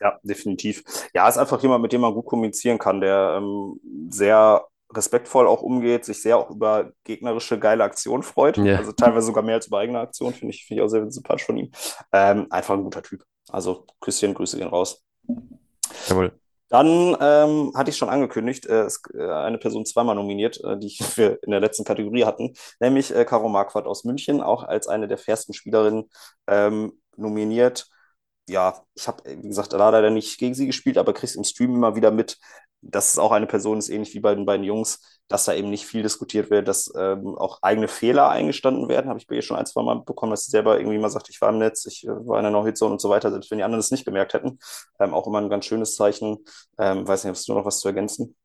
Ja, 0.00 0.18
definitiv. 0.22 0.82
Ja, 1.14 1.28
ist 1.28 1.38
einfach 1.38 1.62
jemand, 1.62 1.82
mit 1.82 1.92
dem 1.92 2.00
man 2.00 2.14
gut 2.14 2.26
kommunizieren 2.26 2.78
kann, 2.78 3.00
der 3.00 3.36
ähm, 3.38 3.78
sehr 4.08 4.64
respektvoll 4.94 5.46
auch 5.46 5.62
umgeht, 5.62 6.04
sich 6.04 6.20
sehr 6.20 6.36
auch 6.36 6.50
über 6.50 6.92
gegnerische 7.04 7.58
geile 7.58 7.84
Aktionen 7.84 8.22
freut. 8.22 8.58
Ja. 8.58 8.76
Also 8.76 8.92
teilweise 8.92 9.26
sogar 9.26 9.42
mehr 9.42 9.56
als 9.56 9.66
über 9.66 9.78
eigene 9.78 10.00
Aktionen, 10.00 10.34
finde 10.34 10.54
ich, 10.54 10.64
find 10.64 10.78
ich 10.78 10.84
auch 10.84 10.88
sehr 10.88 11.10
sympathisch 11.10 11.46
von 11.46 11.56
ihm. 11.56 11.70
Ähm, 12.12 12.46
einfach 12.50 12.74
ein 12.74 12.84
guter 12.84 13.02
Typ. 13.02 13.24
Also 13.48 13.86
Küsschen, 14.00 14.34
Grüße 14.34 14.58
gehen 14.58 14.68
raus. 14.68 15.02
Jawohl. 16.08 16.32
Dann 16.72 17.14
ähm, 17.20 17.72
hatte 17.76 17.90
ich 17.90 17.98
schon 17.98 18.08
angekündigt, 18.08 18.64
äh, 18.64 18.86
ist 18.86 19.02
äh, 19.12 19.30
eine 19.30 19.58
Person 19.58 19.84
zweimal 19.84 20.14
nominiert, 20.14 20.58
äh, 20.64 20.78
die 20.78 20.88
wir 21.16 21.38
in 21.42 21.50
der 21.50 21.60
letzten 21.60 21.84
Kategorie 21.84 22.24
hatten, 22.24 22.54
nämlich 22.80 23.14
äh, 23.14 23.26
Caro 23.26 23.50
Marquardt 23.50 23.86
aus 23.86 24.04
München, 24.04 24.40
auch 24.40 24.62
als 24.62 24.88
eine 24.88 25.06
der 25.06 25.18
fairsten 25.18 25.52
Spielerinnen 25.52 26.08
ähm, 26.46 26.94
nominiert. 27.16 27.88
Ja, 28.48 28.82
ich 28.94 29.06
habe, 29.06 29.22
wie 29.26 29.48
gesagt, 29.48 29.72
leider 29.72 30.08
nicht 30.08 30.38
gegen 30.38 30.54
sie 30.54 30.66
gespielt, 30.66 30.96
aber 30.96 31.12
kriegst 31.12 31.36
im 31.36 31.44
Stream 31.44 31.74
immer 31.74 31.94
wieder 31.94 32.10
mit, 32.10 32.38
dass 32.80 33.12
es 33.12 33.18
auch 33.18 33.32
eine 33.32 33.46
Person 33.46 33.78
ist, 33.78 33.90
ähnlich 33.90 34.14
wie 34.14 34.20
bei 34.20 34.34
den 34.34 34.46
beiden 34.46 34.64
Jungs, 34.64 35.20
dass 35.32 35.46
da 35.46 35.54
eben 35.54 35.70
nicht 35.70 35.86
viel 35.86 36.02
diskutiert 36.02 36.50
wird, 36.50 36.68
dass 36.68 36.92
ähm, 36.96 37.36
auch 37.36 37.58
eigene 37.62 37.88
Fehler 37.88 38.28
eingestanden 38.28 38.88
werden. 38.88 39.08
Habe 39.08 39.18
ich 39.18 39.26
bei 39.26 39.36
ihr 39.36 39.42
schon 39.42 39.56
ein, 39.56 39.66
zwei 39.66 39.82
Mal 39.82 39.96
mitbekommen, 39.96 40.30
dass 40.30 40.44
sie 40.44 40.50
selber 40.50 40.78
irgendwie 40.78 40.98
mal 40.98 41.08
sagt, 41.08 41.30
ich 41.30 41.40
war 41.40 41.48
im 41.48 41.58
Netz, 41.58 41.86
ich 41.86 42.04
äh, 42.04 42.08
war 42.08 42.38
in 42.38 42.44
der 42.44 42.52
No-Hit-Zone 42.52 42.92
und 42.92 43.00
so 43.00 43.08
weiter, 43.08 43.30
selbst 43.30 43.50
wenn 43.50 43.58
die 43.58 43.64
anderen 43.64 43.80
es 43.80 43.90
nicht 43.90 44.04
gemerkt 44.04 44.34
hätten. 44.34 44.58
Ähm, 45.00 45.14
auch 45.14 45.26
immer 45.26 45.40
ein 45.40 45.48
ganz 45.48 45.64
schönes 45.64 45.96
Zeichen. 45.96 46.38
Ähm, 46.78 47.08
weiß 47.08 47.24
nicht, 47.24 47.32
hast 47.32 47.48
du 47.48 47.54
noch 47.54 47.64
was 47.64 47.80
zu 47.80 47.88
ergänzen? 47.88 48.36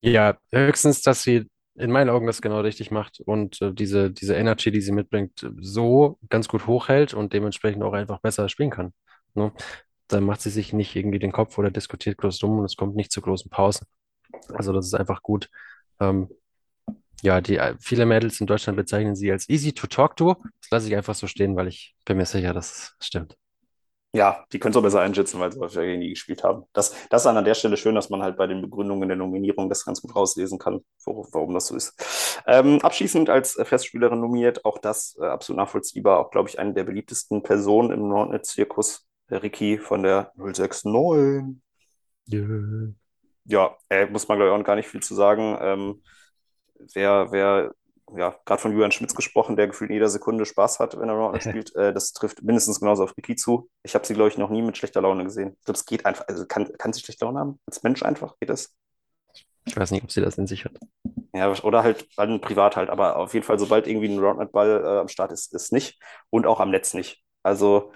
Ja, 0.00 0.36
höchstens, 0.50 1.02
dass 1.02 1.22
sie 1.22 1.48
in 1.76 1.90
meinen 1.92 2.10
Augen 2.10 2.26
das 2.26 2.42
genau 2.42 2.60
richtig 2.60 2.90
macht 2.90 3.20
und 3.20 3.62
äh, 3.62 3.72
diese, 3.72 4.10
diese 4.10 4.34
Energy, 4.34 4.72
die 4.72 4.80
sie 4.80 4.92
mitbringt, 4.92 5.48
so 5.60 6.18
ganz 6.28 6.48
gut 6.48 6.66
hochhält 6.66 7.14
und 7.14 7.32
dementsprechend 7.32 7.82
auch 7.84 7.92
einfach 7.92 8.18
besser 8.20 8.48
spielen 8.48 8.70
kann. 8.70 8.92
Ne? 9.34 9.52
Dann 10.08 10.24
macht 10.24 10.42
sie 10.42 10.50
sich 10.50 10.72
nicht 10.72 10.96
irgendwie 10.96 11.20
den 11.20 11.32
Kopf 11.32 11.56
oder 11.58 11.70
diskutiert 11.70 12.18
groß 12.18 12.38
dumm 12.38 12.58
und 12.58 12.64
es 12.64 12.76
kommt 12.76 12.96
nicht 12.96 13.12
zu 13.12 13.22
großen 13.22 13.50
Pausen. 13.50 13.86
Also 14.52 14.72
das 14.72 14.86
ist 14.86 14.94
einfach 14.94 15.22
gut. 15.22 15.48
Ähm, 16.00 16.28
ja, 17.22 17.40
die, 17.40 17.56
äh, 17.56 17.76
viele 17.80 18.04
Mädels 18.04 18.40
in 18.40 18.46
Deutschland 18.46 18.76
bezeichnen 18.76 19.14
sie 19.14 19.30
als 19.30 19.48
easy 19.48 19.72
to 19.72 19.86
talk 19.86 20.16
to. 20.16 20.34
Das 20.60 20.70
lasse 20.70 20.88
ich 20.88 20.96
einfach 20.96 21.14
so 21.14 21.26
stehen, 21.26 21.54
weil 21.56 21.68
ich 21.68 21.94
bin 22.04 22.16
mir 22.16 22.26
sicher, 22.26 22.52
dass 22.52 22.72
es 22.98 23.06
stimmt. 23.06 23.36
Ja, 24.14 24.44
die 24.52 24.58
können 24.58 24.72
es 24.72 24.76
auch 24.76 24.82
besser 24.82 25.00
einschätzen, 25.00 25.40
weil 25.40 25.50
sie 25.50 25.58
häufig 25.58 25.78
gegen 25.78 26.02
die 26.02 26.10
gespielt 26.10 26.44
haben. 26.44 26.64
Das, 26.74 26.94
das 27.08 27.22
ist 27.22 27.26
an 27.26 27.42
der 27.42 27.54
Stelle 27.54 27.78
schön, 27.78 27.94
dass 27.94 28.10
man 28.10 28.22
halt 28.22 28.36
bei 28.36 28.46
den 28.46 28.60
Begründungen 28.60 29.08
der 29.08 29.16
Nominierung 29.16 29.70
das 29.70 29.86
ganz 29.86 30.02
gut 30.02 30.14
rauslesen 30.14 30.58
kann, 30.58 30.80
wo, 31.06 31.26
warum 31.32 31.54
das 31.54 31.68
so 31.68 31.76
ist. 31.76 32.42
Ähm, 32.46 32.78
abschließend 32.82 33.30
als 33.30 33.58
Festspielerin 33.62 34.20
nominiert, 34.20 34.66
auch 34.66 34.76
das 34.76 35.16
äh, 35.18 35.24
absolut 35.24 35.58
nachvollziehbar, 35.58 36.18
auch 36.18 36.30
glaube 36.30 36.50
ich 36.50 36.58
eine 36.58 36.74
der 36.74 36.84
beliebtesten 36.84 37.42
Personen 37.42 37.90
im 37.90 38.06
Nordnet-Zirkus, 38.08 39.06
der 39.30 39.42
Ricky 39.42 39.78
von 39.78 40.02
der 40.02 40.30
069. 40.36 41.62
Yeah. 42.30 42.92
Ja, 43.44 43.76
äh, 43.88 44.06
muss 44.06 44.28
man 44.28 44.38
glaube 44.38 44.52
ich 44.54 44.60
auch 44.60 44.64
gar 44.64 44.76
nicht 44.76 44.88
viel 44.88 45.02
zu 45.02 45.14
sagen. 45.14 45.56
Ähm, 45.60 46.02
wer, 46.94 47.32
wer 47.32 47.72
ja, 48.16 48.34
gerade 48.44 48.60
von 48.60 48.72
Julian 48.72 48.92
Schmitz 48.92 49.14
gesprochen, 49.14 49.56
der 49.56 49.68
gefühlt 49.68 49.90
in 49.90 49.94
jeder 49.94 50.08
Sekunde 50.08 50.44
Spaß 50.44 50.80
hat, 50.80 50.98
wenn 50.98 51.08
er 51.08 51.14
Roundnet 51.14 51.42
spielt. 51.48 51.74
Äh, 51.76 51.92
das 51.92 52.12
trifft 52.12 52.42
mindestens 52.42 52.80
genauso 52.80 53.04
auf 53.04 53.16
Ricky 53.16 53.36
zu. 53.36 53.70
Ich 53.82 53.94
habe 53.94 54.06
sie, 54.06 54.14
glaube 54.14 54.28
ich, 54.28 54.38
noch 54.38 54.50
nie 54.50 54.62
mit 54.62 54.76
schlechter 54.76 55.00
Laune 55.00 55.24
gesehen. 55.24 55.56
Ich 55.58 55.64
glaube, 55.64 55.78
es 55.78 55.86
geht 55.86 56.04
einfach. 56.06 56.26
Also 56.28 56.46
kann, 56.46 56.70
kann 56.78 56.92
sie 56.92 57.00
schlechte 57.00 57.24
Laune 57.24 57.38
haben? 57.40 57.60
Als 57.66 57.82
Mensch 57.82 58.02
einfach? 58.02 58.38
Geht 58.38 58.50
das? 58.50 58.74
Ich 59.64 59.76
weiß 59.76 59.92
nicht, 59.92 60.02
ob 60.02 60.10
sie 60.10 60.20
das 60.20 60.38
in 60.38 60.46
sich 60.46 60.64
hat. 60.64 60.72
Ja, 61.34 61.50
oder 61.62 61.82
halt, 61.82 62.06
halt 62.18 62.42
privat 62.42 62.76
halt. 62.76 62.90
Aber 62.90 63.16
auf 63.16 63.32
jeden 63.32 63.46
Fall, 63.46 63.58
sobald 63.58 63.86
irgendwie 63.86 64.08
ein 64.08 64.18
Roundnet-Ball 64.18 64.84
äh, 64.84 64.98
am 64.98 65.08
Start 65.08 65.32
ist, 65.32 65.54
ist 65.54 65.72
nicht. 65.72 65.98
Und 66.30 66.46
auch 66.46 66.60
am 66.60 66.70
Netz 66.70 66.94
nicht. 66.94 67.22
Also, 67.42 67.92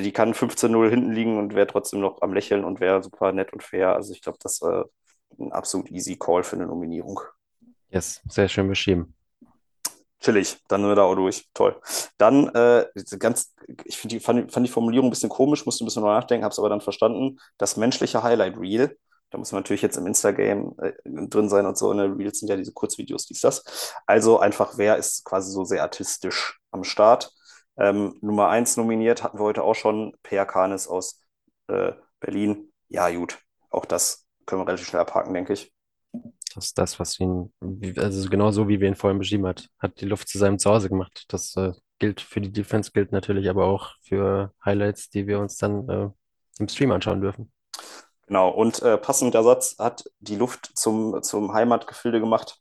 die 0.00 0.12
kann 0.12 0.32
15-0 0.32 0.88
hinten 0.88 1.12
liegen 1.12 1.38
und 1.38 1.54
wäre 1.54 1.66
trotzdem 1.66 2.00
noch 2.00 2.22
am 2.22 2.32
Lächeln 2.32 2.64
und 2.64 2.80
wäre 2.80 3.02
super 3.02 3.32
nett 3.32 3.52
und 3.52 3.62
fair. 3.62 3.94
Also, 3.94 4.12
ich 4.12 4.22
glaube, 4.22 4.38
das 4.40 4.62
war 4.62 4.86
ein 5.38 5.52
absolut 5.52 5.90
easy 5.90 6.16
Call 6.16 6.42
für 6.42 6.56
eine 6.56 6.66
Nominierung. 6.66 7.20
Yes, 7.90 8.20
sehr 8.28 8.48
schön 8.48 8.68
beschrieben. 8.68 9.14
Chillig, 10.20 10.56
dann 10.68 10.82
sind 10.82 10.90
wir 10.90 10.94
da 10.94 11.02
auch 11.02 11.16
durch. 11.16 11.48
Toll. 11.52 11.80
Dann, 12.16 12.48
äh, 12.54 12.86
ganz, 13.18 13.54
ich 13.84 14.00
die, 14.02 14.20
fand, 14.20 14.52
fand 14.52 14.66
die 14.66 14.70
Formulierung 14.70 15.08
ein 15.08 15.10
bisschen 15.10 15.28
komisch, 15.28 15.66
musste 15.66 15.84
ein 15.84 15.86
bisschen 15.86 16.04
nachdenken, 16.04 16.44
habe 16.44 16.52
es 16.52 16.58
aber 16.58 16.68
dann 16.68 16.80
verstanden. 16.80 17.38
Das 17.58 17.76
menschliche 17.76 18.22
Highlight 18.22 18.56
Reel. 18.56 18.96
Da 19.30 19.38
muss 19.38 19.50
man 19.50 19.62
natürlich 19.62 19.82
jetzt 19.82 19.96
im 19.96 20.06
Instagram 20.06 20.74
äh, 20.78 20.92
drin 21.04 21.48
sein 21.48 21.66
und 21.66 21.76
so. 21.76 21.92
Ne? 21.92 22.16
Reels 22.16 22.38
sind 22.38 22.48
ja 22.48 22.56
diese 22.56 22.72
Kurzvideos, 22.72 23.26
dies, 23.26 23.40
das. 23.40 23.94
Also 24.06 24.38
einfach, 24.38 24.74
wer 24.76 24.96
ist 24.96 25.24
quasi 25.24 25.50
so 25.50 25.64
sehr 25.64 25.82
artistisch 25.82 26.60
am 26.70 26.84
Start? 26.84 27.32
Ähm, 27.76 28.18
Nummer 28.20 28.48
eins 28.48 28.76
nominiert 28.76 29.22
hatten 29.22 29.38
wir 29.38 29.44
heute 29.44 29.62
auch 29.62 29.74
schon. 29.74 30.14
Per 30.22 30.46
Kanis 30.46 30.86
aus 30.86 31.20
äh, 31.68 31.92
Berlin. 32.20 32.72
Ja, 32.88 33.10
gut. 33.10 33.38
Auch 33.70 33.84
das 33.84 34.26
können 34.46 34.62
wir 34.62 34.68
relativ 34.68 34.88
schnell 34.88 35.02
abhaken, 35.02 35.34
denke 35.34 35.54
ich. 35.54 35.72
Das 36.54 36.66
ist 36.66 36.78
das, 36.78 37.00
was 37.00 37.18
ihn, 37.18 37.52
also 37.96 38.28
genau 38.28 38.50
so, 38.50 38.68
wie 38.68 38.80
wir 38.80 38.88
ihn 38.88 38.94
vorhin 38.94 39.18
beschrieben 39.18 39.46
hat, 39.46 39.68
hat 39.78 40.00
die 40.02 40.04
Luft 40.04 40.28
zu 40.28 40.36
seinem 40.38 40.58
Zuhause 40.58 40.90
gemacht. 40.90 41.24
Das 41.28 41.56
äh, 41.56 41.72
gilt 41.98 42.20
für 42.20 42.42
die 42.42 42.52
Defense, 42.52 42.90
gilt 42.92 43.12
natürlich 43.12 43.48
aber 43.48 43.64
auch 43.66 43.94
für 44.02 44.52
Highlights, 44.62 45.08
die 45.08 45.26
wir 45.26 45.38
uns 45.38 45.56
dann 45.56 45.88
äh, 45.88 46.10
im 46.58 46.68
Stream 46.68 46.92
anschauen 46.92 47.22
dürfen. 47.22 47.50
Genau, 48.26 48.50
und 48.50 48.82
äh, 48.82 48.98
passend 48.98 49.34
der 49.34 49.42
Satz 49.42 49.76
hat 49.78 50.04
die 50.20 50.36
Luft 50.36 50.72
zum, 50.74 51.22
zum 51.22 51.52
Heimatgefilde 51.52 52.20
gemacht. 52.20 52.58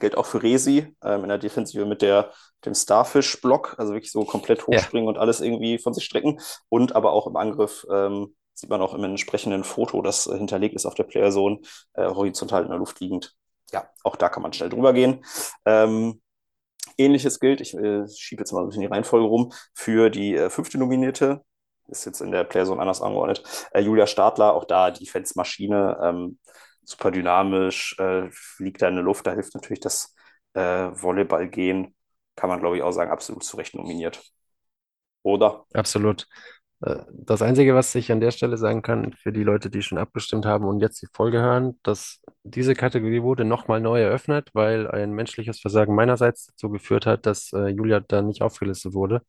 Gilt 0.00 0.16
auch 0.16 0.26
für 0.26 0.42
Resi 0.42 0.94
ähm, 1.02 1.22
in 1.22 1.28
der 1.28 1.38
Defensive 1.38 1.86
mit 1.86 2.02
der, 2.02 2.32
dem 2.64 2.74
Starfish-Block, 2.74 3.76
also 3.78 3.92
wirklich 3.92 4.10
so 4.10 4.24
komplett 4.24 4.66
hochspringen 4.66 5.06
ja. 5.06 5.10
und 5.10 5.18
alles 5.18 5.40
irgendwie 5.40 5.78
von 5.78 5.94
sich 5.94 6.04
strecken. 6.04 6.40
Und 6.68 6.96
aber 6.96 7.12
auch 7.12 7.26
im 7.26 7.36
Angriff 7.36 7.86
ähm, 7.90 8.34
sieht 8.54 8.70
man 8.70 8.80
auch 8.80 8.94
im 8.94 9.04
entsprechenden 9.04 9.64
Foto, 9.64 10.02
das 10.02 10.26
äh, 10.26 10.36
hinterlegt 10.36 10.74
ist 10.74 10.86
auf 10.86 10.94
der 10.94 11.04
Playerzone, 11.04 11.60
äh, 11.94 12.06
horizontal 12.06 12.62
in 12.62 12.70
der 12.70 12.78
Luft 12.78 13.00
liegend. 13.00 13.34
Ja, 13.72 13.88
auch 14.02 14.16
da 14.16 14.28
kann 14.28 14.42
man 14.42 14.52
schnell 14.52 14.68
drüber 14.68 14.92
gehen. 14.92 15.24
Ähm, 15.64 16.20
Ähnliches 16.96 17.40
gilt, 17.40 17.60
ich 17.60 17.74
äh, 17.74 18.06
schiebe 18.08 18.42
jetzt 18.42 18.52
mal 18.52 18.60
ein 18.60 18.68
bisschen 18.68 18.82
die 18.82 18.88
Reihenfolge 18.88 19.26
rum, 19.26 19.52
für 19.74 20.10
die 20.10 20.34
äh, 20.34 20.50
fünfte 20.50 20.78
Nominierte, 20.78 21.42
ist 21.88 22.04
jetzt 22.04 22.20
in 22.20 22.30
der 22.30 22.44
Playerzone 22.44 22.80
anders 22.80 23.02
angeordnet, 23.02 23.42
äh, 23.72 23.80
Julia 23.80 24.06
Stadler, 24.06 24.54
auch 24.54 24.64
da 24.64 24.90
Defense-Maschine, 24.90 25.98
ähm, 26.02 26.38
super 26.84 27.10
dynamisch, 27.10 27.96
äh, 27.98 28.28
fliegt 28.30 28.82
da 28.82 28.88
in 28.88 28.94
der 28.96 29.04
Luft, 29.04 29.26
da 29.26 29.32
hilft 29.32 29.54
natürlich 29.54 29.80
das 29.80 30.14
äh, 30.54 30.60
Volleyballgehen, 30.60 31.94
kann 32.36 32.48
man 32.50 32.60
glaube 32.60 32.76
ich 32.76 32.82
auch 32.82 32.92
sagen, 32.92 33.10
absolut 33.10 33.44
zu 33.44 33.56
Recht 33.56 33.74
nominiert. 33.74 34.22
Oder? 35.22 35.66
Absolut. 35.72 36.26
Äh, 36.82 36.96
Das 37.10 37.42
Einzige, 37.42 37.74
was 37.74 37.94
ich 37.94 38.12
an 38.12 38.20
der 38.20 38.30
Stelle 38.30 38.56
sagen 38.58 38.82
kann, 38.82 39.12
für 39.14 39.32
die 39.32 39.44
Leute, 39.44 39.70
die 39.70 39.82
schon 39.82 39.98
abgestimmt 39.98 40.46
haben 40.46 40.66
und 40.66 40.80
jetzt 40.80 41.02
die 41.02 41.08
Folge 41.14 41.40
hören, 41.40 41.78
dass 41.82 42.20
diese 42.44 42.74
Kategorie 42.74 43.22
wurde 43.22 43.44
nochmal 43.44 43.80
neu 43.80 44.00
eröffnet, 44.02 44.50
weil 44.54 44.88
ein 44.90 45.12
menschliches 45.12 45.60
Versagen 45.60 45.94
meinerseits 45.94 46.46
dazu 46.46 46.70
geführt 46.70 47.06
hat, 47.06 47.26
dass 47.26 47.52
äh, 47.52 47.68
Julia 47.68 48.00
da 48.00 48.22
nicht 48.22 48.42
aufgelistet 48.42 48.94
wurde. 48.94 49.22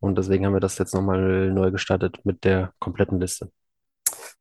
Und 0.00 0.18
deswegen 0.18 0.46
haben 0.46 0.54
wir 0.54 0.60
das 0.60 0.78
jetzt 0.78 0.94
nochmal 0.94 1.50
neu 1.52 1.70
gestartet 1.70 2.24
mit 2.24 2.44
der 2.44 2.72
kompletten 2.80 3.20
Liste. 3.20 3.50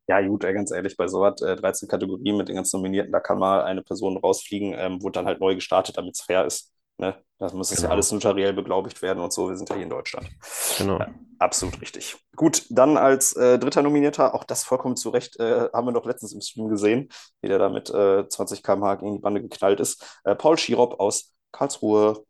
Ja, 0.08 0.22
gut, 0.22 0.44
ey, 0.44 0.54
ganz 0.54 0.72
ehrlich, 0.72 0.98
bei 0.98 1.08
sowas, 1.08 1.42
äh, 1.42 1.56
13 1.56 1.88
Kategorien 1.88 2.36
mit 2.38 2.50
den 2.50 2.56
ganzen 2.58 2.78
Nominierten, 2.78 3.12
da 3.12 3.20
kann 3.22 3.40
mal 3.40 3.64
eine 3.64 3.82
Person 3.84 4.18
rausfliegen, 4.18 4.74
ähm, 4.78 5.02
wurde 5.02 5.14
dann 5.14 5.26
halt 5.26 5.40
neu 5.40 5.56
gestartet, 5.56 5.98
damit 5.98 6.16
es 6.16 6.22
fair 6.22 6.46
ist. 6.46 6.72
Ne? 6.98 7.16
Das 7.40 7.54
muss 7.54 7.72
es 7.72 7.82
ja 7.82 7.84
Genau. 7.84 7.94
alles 7.94 8.12
notariell 8.12 8.54
beglaubigt 8.54 9.02
werden 9.02 9.20
und 9.24 9.32
so. 9.34 9.50
Wir 9.50 9.58
sind 9.58 9.70
ja 9.70 9.76
hier 9.76 9.86
in 9.86 9.90
Deutschland. 9.90 10.30
Genau. 10.78 11.00
Ja, 11.00 11.08
absolut 11.40 11.82
richtig. 11.82 12.18
Gut, 12.36 12.66
dann 12.70 12.98
als 12.98 13.34
äh, 13.36 13.58
dritter 13.58 13.82
Nominierter, 13.82 14.36
auch 14.36 14.44
das 14.44 14.64
vollkommen 14.64 14.96
zu 14.98 15.10
Recht, 15.10 15.40
äh, 15.40 15.70
haben 15.74 15.88
wir 15.88 15.94
doch 15.94 16.06
letztens 16.06 16.34
im 16.34 16.42
Stream 16.42 16.68
gesehen, 16.70 17.10
wie 17.42 17.48
der 17.48 17.58
da 17.60 17.70
mit 17.70 17.90
äh, 17.90 18.28
20 18.28 18.62
km/h 18.62 18.96
gegen 18.96 19.14
die 19.14 19.20
Bande 19.22 19.42
geknallt 19.42 19.80
ist. 19.80 20.20
Äh, 20.26 20.36
Paul 20.36 20.58
Schirop 20.58 21.00
aus 21.00 21.34
Karlsruhe. 21.52 22.24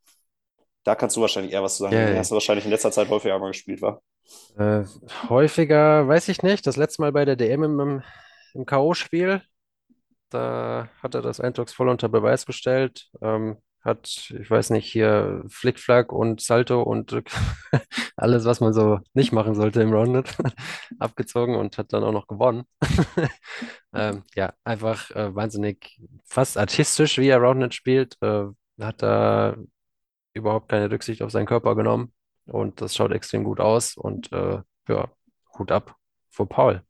Da 0.84 0.96
kannst 0.96 1.16
du 1.18 1.22
wahrscheinlich 1.22 1.54
eher 1.54 1.64
was 1.64 1.78
zu 1.78 1.84
sagen. 1.84 1.96
Yay. 1.96 2.08
Den 2.08 2.18
hast 2.18 2.32
du 2.32 2.36
wahrscheinlich 2.36 2.66
in 2.66 2.72
letzter 2.72 2.92
Zeit 2.92 3.10
häufiger 3.10 3.40
mal 3.40 3.48
gespielt, 3.48 3.82
war. 3.82 4.02
Äh, 4.58 4.84
häufiger, 5.30 6.08
weiß 6.08 6.30
ich 6.30 6.44
nicht. 6.44 6.68
Das 6.68 6.78
letzte 6.78 7.02
Mal 7.02 7.12
bei 7.12 7.26
der 7.26 7.36
DM 7.36 7.64
im, 7.64 8.04
im, 8.54 8.66
K.O.-Spiel, 8.66 9.42
da 10.30 10.90
hat 11.02 11.16
er 11.16 11.22
das 11.22 11.40
eindrucksvoll 11.40 11.90
unter 11.90 12.10
Beweis 12.10 12.46
gestellt. 12.46 13.10
Ähm, 13.22 13.58
hat, 13.84 14.34
ich 14.40 14.50
weiß 14.50 14.70
nicht, 14.70 14.90
hier 14.90 15.44
Flickflack 15.50 16.14
und 16.14 16.40
Salto 16.42 16.82
und 16.82 17.22
alles, 18.16 18.46
was 18.46 18.62
man 18.62 18.74
so 18.74 19.00
nicht 19.14 19.34
machen 19.34 19.56
sollte 19.56 19.82
im 19.82 19.94
Roundnet, 19.94 20.38
abgezogen 21.00 21.56
und 21.56 21.78
hat 21.78 21.92
dann 21.94 22.04
auch 22.04 22.14
noch 22.14 22.28
gewonnen. 22.28 22.64
Ähm, 23.96 24.24
ja, 24.34 24.54
einfach 24.64 25.12
äh, 25.12 25.36
wahnsinnig, 25.36 26.00
fast 26.26 26.58
artistisch, 26.58 27.20
wie 27.20 27.28
er 27.28 27.38
Roundnet 27.38 27.76
spielt. 27.76 28.18
Äh, 28.22 28.46
hat 28.80 29.04
da 29.04 29.56
überhaupt 30.34 30.70
keine 30.70 30.90
Rücksicht 30.90 31.22
auf 31.22 31.30
seinen 31.32 31.46
Körper 31.46 31.76
genommen 31.76 32.12
und 32.48 32.82
das 32.82 32.96
schaut 32.96 33.12
extrem 33.12 33.44
gut 33.44 33.60
aus 33.60 33.96
und 33.98 34.32
äh, 34.32 34.60
ja, 34.88 35.10
Hut 35.58 35.72
ab 35.72 35.96
vor 36.30 36.48
Paul. 36.50 36.82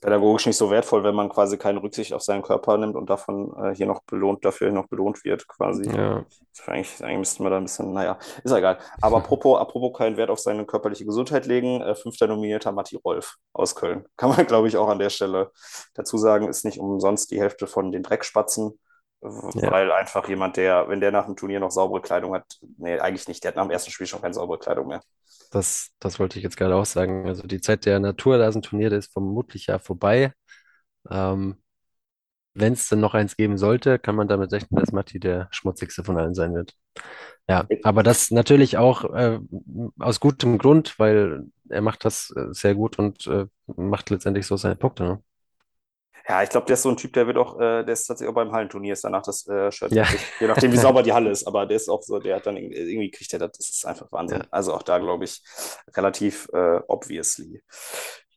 pädagogisch 0.00 0.46
nicht 0.46 0.56
so 0.56 0.70
wertvoll, 0.70 1.02
wenn 1.02 1.14
man 1.14 1.28
quasi 1.28 1.58
keine 1.58 1.82
Rücksicht 1.82 2.12
auf 2.12 2.22
seinen 2.22 2.42
Körper 2.42 2.78
nimmt 2.78 2.94
und 2.94 3.10
davon 3.10 3.52
äh, 3.60 3.74
hier 3.74 3.86
noch 3.86 4.02
belohnt, 4.04 4.44
dafür 4.44 4.70
noch 4.70 4.86
belohnt 4.86 5.24
wird, 5.24 5.46
quasi. 5.48 5.90
Ja, 5.90 6.24
Eigentlich, 6.66 7.02
eigentlich 7.02 7.18
müssten 7.18 7.44
wir 7.44 7.50
da 7.50 7.56
ein 7.56 7.64
bisschen, 7.64 7.92
naja, 7.92 8.18
ist 8.42 8.50
ja 8.50 8.58
egal. 8.58 8.78
Aber 9.00 9.16
apropos, 9.18 9.58
apropos 9.58 9.96
keinen 9.96 10.16
Wert 10.16 10.30
auf 10.30 10.38
seine 10.38 10.64
körperliche 10.66 11.04
Gesundheit 11.04 11.46
legen, 11.46 11.80
äh, 11.80 11.94
fünfter 11.94 12.26
nominierter 12.26 12.72
Matti 12.72 12.96
Rolf 12.96 13.36
aus 13.52 13.74
Köln. 13.74 14.04
Kann 14.16 14.30
man, 14.30 14.46
glaube 14.46 14.68
ich, 14.68 14.76
auch 14.76 14.88
an 14.88 14.98
der 14.98 15.10
Stelle 15.10 15.50
dazu 15.94 16.16
sagen, 16.16 16.48
ist 16.48 16.64
nicht 16.64 16.78
umsonst 16.78 17.30
die 17.30 17.40
Hälfte 17.40 17.66
von 17.66 17.90
den 17.90 18.02
Dreckspatzen, 18.02 18.78
Ja. 19.22 19.70
weil 19.72 19.90
einfach 19.90 20.28
jemand, 20.28 20.56
der, 20.56 20.88
wenn 20.88 21.00
der 21.00 21.10
nach 21.10 21.26
dem 21.26 21.36
Turnier 21.36 21.58
noch 21.60 21.70
saubere 21.72 22.00
Kleidung 22.00 22.34
hat, 22.34 22.44
nee, 22.76 22.98
eigentlich 23.00 23.26
nicht, 23.26 23.42
der 23.42 23.50
hat 23.50 23.56
nach 23.56 23.64
dem 23.64 23.72
ersten 23.72 23.90
Spiel 23.90 24.06
schon 24.06 24.20
keine 24.22 24.34
saubere 24.34 24.58
Kleidung 24.58 24.86
mehr. 24.88 25.00
das, 25.50 25.90
das 25.98 26.18
wollte 26.20 26.38
ich 26.38 26.44
jetzt 26.44 26.56
gerade 26.56 26.74
auch 26.76 26.84
sagen. 26.86 27.26
Also 27.26 27.46
die 27.46 27.60
Zeit 27.60 27.86
der 27.86 28.00
Naturrasenturniere 28.00 28.96
ist 28.96 29.12
vermutlich 29.12 29.66
ja 29.66 29.78
vorbei. 29.78 30.32
Ähm, 31.10 31.56
wenn 32.54 32.72
es 32.72 32.88
denn 32.88 33.00
noch 33.00 33.14
eins 33.14 33.36
geben 33.36 33.56
sollte, 33.56 33.98
kann 33.98 34.16
man 34.16 34.28
damit 34.28 34.52
rechnen, 34.52 34.80
dass 34.80 34.92
Matti 34.92 35.20
der 35.20 35.48
schmutzigste 35.52 36.04
von 36.04 36.18
allen 36.18 36.34
sein 36.34 36.54
wird. 36.54 36.74
Ja, 37.48 37.66
aber 37.84 38.02
das 38.02 38.30
natürlich 38.30 38.76
auch 38.78 39.04
äh, 39.14 39.38
aus 39.98 40.20
gutem 40.20 40.58
Grund, 40.58 40.98
weil 40.98 41.46
er 41.68 41.82
macht 41.82 42.04
das 42.04 42.30
äh, 42.36 42.52
sehr 42.52 42.74
gut 42.74 42.98
und 42.98 43.26
äh, 43.26 43.46
macht 43.76 44.10
letztendlich 44.10 44.46
so 44.46 44.56
seine 44.56 44.76
Punkte. 44.76 45.04
Ne? 45.04 45.22
Ja, 46.28 46.42
ich 46.42 46.50
glaube, 46.50 46.66
der 46.66 46.74
ist 46.74 46.82
so 46.82 46.90
ein 46.90 46.96
Typ, 46.96 47.14
der 47.14 47.26
wird 47.26 47.38
auch, 47.38 47.56
äh, 47.58 47.84
der 47.84 47.88
ist 47.88 48.04
tatsächlich 48.06 48.30
auch 48.30 48.34
beim 48.34 48.52
Hallenturnier, 48.52 48.92
ist 48.92 49.04
danach 49.04 49.22
das 49.22 49.46
äh, 49.48 49.72
Shirt 49.72 49.94
Ja. 49.94 50.04
je 50.38 50.46
nachdem, 50.46 50.72
wie 50.72 50.76
sauber 50.76 51.02
die 51.02 51.12
Halle 51.12 51.30
ist, 51.30 51.46
aber 51.46 51.64
der 51.66 51.76
ist 51.76 51.88
auch 51.88 52.02
so, 52.02 52.18
der 52.18 52.36
hat 52.36 52.46
dann 52.46 52.56
irgendwie, 52.56 52.76
irgendwie 52.78 53.10
kriegt 53.10 53.32
er 53.32 53.38
das, 53.38 53.52
das 53.52 53.68
ist 53.70 53.86
einfach 53.86 54.12
Wahnsinn. 54.12 54.42
Ja. 54.42 54.48
Also 54.50 54.74
auch 54.74 54.82
da, 54.82 54.98
glaube 54.98 55.24
ich, 55.24 55.42
relativ 55.96 56.48
äh, 56.52 56.80
obviously. 56.86 57.62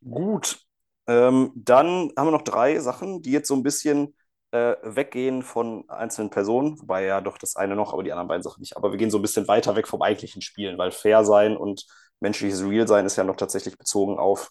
Gut, 0.10 0.60
ähm, 1.08 1.52
dann 1.56 2.12
haben 2.18 2.28
wir 2.28 2.32
noch 2.32 2.42
drei 2.44 2.80
Sachen, 2.80 3.22
die 3.22 3.32
jetzt 3.32 3.48
so 3.48 3.56
ein 3.56 3.64
bisschen 3.64 4.16
äh, 4.52 4.76
weggehen 4.84 5.44
von 5.44 5.84
einzelnen 5.90 6.30
Personen, 6.30 6.80
wobei 6.82 7.04
ja 7.06 7.22
doch 7.22 7.38
das 7.38 7.56
eine 7.56 7.76
noch, 7.76 7.94
aber 7.94 8.04
die 8.04 8.12
anderen 8.12 8.28
beiden 8.28 8.44
Sachen 8.44 8.62
nicht. 8.62 8.78
Aber 8.78 8.92
wir 8.92 8.98
gehen 8.98 9.12
so 9.12 9.20
ein 9.20 9.22
bisschen 9.22 9.48
weiter 9.48 9.76
weg 9.76 9.88
vom 9.88 10.02
eigentlichen 10.02 10.42
Spielen, 10.42 10.78
weil 10.78 10.92
fair 10.92 11.24
sein 11.24 11.56
und 11.58 11.86
menschliches 12.20 12.64
Real 12.64 12.88
sein 12.88 13.06
ist 13.06 13.16
ja 13.16 13.24
noch 13.24 13.36
tatsächlich 13.38 13.78
bezogen 13.78 14.18
auf 14.18 14.50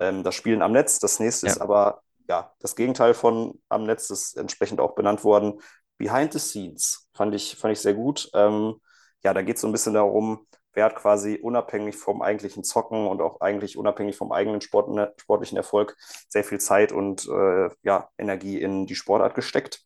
ähm, 0.00 0.22
das 0.24 0.34
Spielen 0.34 0.62
am 0.62 0.72
Netz. 0.72 0.98
Das 0.98 1.20
nächste 1.20 1.46
Ja. 1.46 1.52
ist 1.52 1.58
aber 1.58 2.00
ja 2.28 2.52
das 2.60 2.76
Gegenteil 2.76 3.14
von 3.14 3.60
am 3.68 3.84
Netz, 3.84 4.10
ist 4.10 4.36
entsprechend 4.36 4.80
auch 4.80 4.94
benannt 4.94 5.24
worden. 5.24 5.60
Behind 5.98 6.32
the 6.32 6.38
Scenes 6.38 7.08
fand 7.14 7.34
ich, 7.34 7.56
fand 7.56 7.72
ich 7.72 7.80
sehr 7.80 7.94
gut. 7.94 8.28
Ähm, 8.34 8.76
ja, 9.24 9.32
da 9.34 9.42
geht 9.42 9.56
es 9.56 9.62
so 9.62 9.66
ein 9.68 9.72
bisschen 9.72 9.94
darum, 9.94 10.46
wer 10.74 10.84
hat 10.84 10.96
quasi 10.96 11.38
unabhängig 11.42 11.96
vom 11.96 12.20
eigentlichen 12.20 12.62
Zocken 12.64 13.06
und 13.06 13.22
auch 13.22 13.40
eigentlich 13.40 13.78
unabhängig 13.78 14.16
vom 14.16 14.30
eigenen 14.30 14.60
Sport, 14.60 14.90
ne, 14.90 15.14
sportlichen 15.16 15.56
Erfolg 15.56 15.96
sehr 16.28 16.44
viel 16.44 16.58
Zeit 16.58 16.92
und 16.92 17.26
äh, 17.28 17.70
ja, 17.82 18.10
Energie 18.18 18.60
in 18.60 18.86
die 18.86 18.94
Sportart 18.94 19.34
gesteckt. 19.34 19.82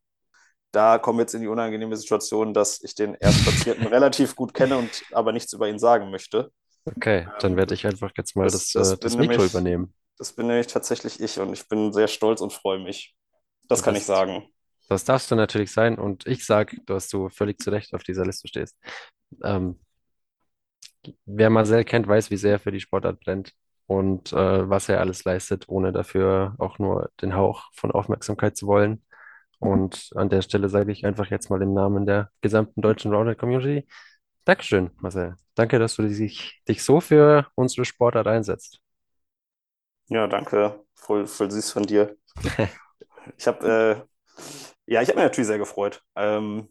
Da 0.72 0.98
kommen 0.98 1.18
wir 1.18 1.22
jetzt 1.22 1.34
in 1.34 1.40
die 1.42 1.48
unangenehme 1.48 1.96
Situation, 1.96 2.54
dass 2.54 2.80
ich 2.82 2.94
den 2.94 3.14
Erstplatzierten 3.14 3.86
relativ 3.88 4.34
gut 4.36 4.52
kenne 4.54 4.78
und 4.78 5.02
aber 5.12 5.32
nichts 5.32 5.52
über 5.52 5.68
ihn 5.68 5.78
sagen 5.78 6.10
möchte. 6.10 6.50
Okay, 6.84 7.28
dann 7.40 7.56
werde 7.56 7.74
ich 7.74 7.86
einfach 7.86 8.10
jetzt 8.16 8.34
mal 8.36 8.44
das- 8.44 8.70
das, 8.70 8.72
das 8.72 8.92
äh, 8.92 8.96
das 8.98 9.16
Mikro 9.16 9.32
nämlich- 9.34 9.50
übernehmen. 9.52 9.94
Das 10.20 10.34
bin 10.34 10.46
nämlich 10.48 10.66
tatsächlich 10.68 11.18
ich 11.20 11.40
und 11.40 11.52
ich 11.52 11.66
bin 11.66 11.92
sehr 11.94 12.06
stolz 12.06 12.42
und 12.42 12.52
freue 12.52 12.78
mich. 12.78 13.16
Das 13.68 13.80
Du 13.80 13.84
kann 13.86 13.94
ich 13.94 14.00
bist- 14.00 14.08
sagen. 14.08 14.46
Das 14.88 15.04
darfst 15.04 15.30
du 15.30 15.34
natürlich 15.36 15.72
sein 15.72 15.98
und 15.98 16.26
ich 16.26 16.44
sage, 16.44 16.76
dass 16.86 17.08
du 17.08 17.28
völlig 17.30 17.58
zu 17.60 17.70
Recht 17.70 17.94
auf 17.94 18.02
dieser 18.02 18.26
Liste 18.26 18.48
stehst. 18.48 18.76
Ähm, 19.42 19.80
wer 21.26 21.50
Marcel 21.50 21.84
kennt, 21.84 22.06
weiß, 22.06 22.30
wie 22.30 22.36
sehr 22.36 22.52
er 22.52 22.58
für 22.58 22.72
die 22.72 22.80
Sportart 22.80 23.20
brennt 23.20 23.54
und 23.86 24.32
äh, 24.32 24.68
was 24.68 24.88
er 24.88 25.00
alles 25.00 25.24
leistet, 25.24 25.68
ohne 25.68 25.92
dafür 25.92 26.54
auch 26.58 26.78
nur 26.78 27.10
den 27.22 27.34
Hauch 27.34 27.64
von 27.74 27.90
Aufmerksamkeit 27.90 28.56
zu 28.56 28.66
wollen. 28.66 29.02
Und 29.58 30.10
an 30.16 30.30
der 30.30 30.42
Stelle 30.42 30.68
sage 30.68 30.92
ich 30.92 31.06
einfach 31.06 31.30
jetzt 31.30 31.50
mal 31.50 31.62
im 31.62 31.74
Namen 31.74 32.06
der 32.06 32.30
gesamten 32.42 32.82
deutschen 32.82 33.12
Rounded 33.14 33.38
Community, 33.38 33.86
Dankeschön, 34.46 34.90
Marcel. 34.98 35.36
Danke, 35.56 35.78
dass 35.78 35.96
du 35.96 36.02
dich, 36.02 36.62
dich 36.68 36.84
so 36.84 37.00
für 37.00 37.48
unsere 37.56 37.84
Sportart 37.84 38.26
einsetzt. 38.26 38.80
Ja, 40.10 40.26
danke. 40.26 40.84
Voll, 40.94 41.26
voll 41.26 41.50
süß 41.50 41.72
von 41.72 41.84
dir. 41.84 42.16
Ich 43.38 43.46
habe, 43.46 44.06
äh, 44.88 44.92
ja, 44.92 45.02
ich 45.02 45.08
habe 45.08 45.18
mich 45.18 45.24
natürlich 45.26 45.48
sehr 45.48 45.58
gefreut. 45.58 46.02
Ähm, 46.16 46.68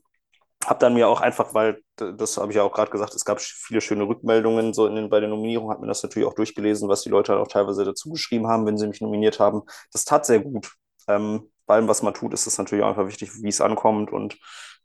habe 0.66 0.80
dann 0.80 0.94
mir 0.96 1.10
auch 1.10 1.22
einfach, 1.22 1.54
weil, 1.54 1.82
das 1.98 2.38
habe 2.38 2.52
ich 2.52 2.58
ja 2.58 2.64
auch 2.64 2.74
gerade 2.74 2.92
gesagt, 2.92 3.16
es 3.16 3.26
gab 3.26 3.42
viele 3.42 3.82
schöne 3.82 4.06
Rückmeldungen 4.08 4.74
so 4.74 4.88
in 4.88 4.96
den, 4.96 5.10
bei 5.10 5.20
der 5.22 5.30
Nominierung, 5.30 5.72
habe 5.72 5.82
mir 5.82 5.88
das 5.88 6.04
natürlich 6.04 6.28
auch 6.28 6.36
durchgelesen, 6.36 6.90
was 6.90 7.04
die 7.04 7.10
Leute 7.10 7.34
halt 7.34 7.42
auch 7.42 7.50
teilweise 7.52 7.86
dazu 7.86 8.12
geschrieben 8.12 8.48
haben, 8.48 8.66
wenn 8.68 8.78
sie 8.78 8.88
mich 8.88 9.02
nominiert 9.02 9.40
haben. 9.40 9.64
Das 9.94 10.06
tat 10.06 10.26
sehr 10.26 10.40
gut. 10.42 10.72
Ähm, 11.08 11.52
bei 11.68 11.76
allem, 11.76 11.88
was 11.90 12.04
man 12.04 12.14
tut, 12.16 12.34
ist 12.34 12.48
es 12.48 12.58
natürlich 12.58 12.84
auch 12.86 12.90
einfach 12.90 13.08
wichtig, 13.08 13.32
wie 13.44 13.50
es 13.50 13.62
ankommt. 13.62 14.12
Und 14.12 14.38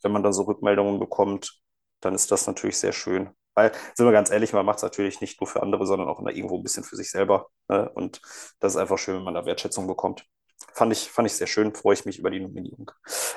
wenn 0.03 0.13
man 0.13 0.23
dann 0.25 0.33
so 0.35 0.43
Rückmeldungen 0.45 1.01
bekommt, 1.01 1.61
dann 2.01 2.15
ist 2.15 2.31
das 2.33 2.47
natürlich 2.49 2.79
sehr 2.79 2.93
schön. 2.93 3.31
Weil, 3.55 3.73
sind 3.95 4.07
wir 4.07 4.13
ganz 4.13 4.31
ehrlich, 4.31 4.53
man 4.53 4.67
macht 4.67 4.79
es 4.79 4.83
natürlich 4.83 5.21
nicht 5.21 5.41
nur 5.41 5.49
für 5.49 5.63
andere, 5.63 5.87
sondern 5.87 6.09
auch 6.09 6.21
immer 6.21 6.31
irgendwo 6.31 6.57
ein 6.59 6.63
bisschen 6.63 6.85
für 6.85 6.97
sich 6.97 7.11
selber. 7.11 7.49
Ne? 7.69 7.89
Und 7.95 8.21
das 8.61 8.75
ist 8.75 8.81
einfach 8.81 8.99
schön, 8.99 9.17
wenn 9.17 9.25
man 9.25 9.35
da 9.35 9.47
Wertschätzung 9.47 9.87
bekommt. 9.87 10.27
Fand 10.73 10.93
ich, 10.93 11.11
fand 11.11 11.27
ich 11.27 11.35
sehr 11.35 11.47
schön, 11.47 11.75
freue 11.75 11.95
ich 11.95 12.05
mich 12.05 12.19
über 12.19 12.31
die 12.31 12.41
Nominierung. 12.41 12.91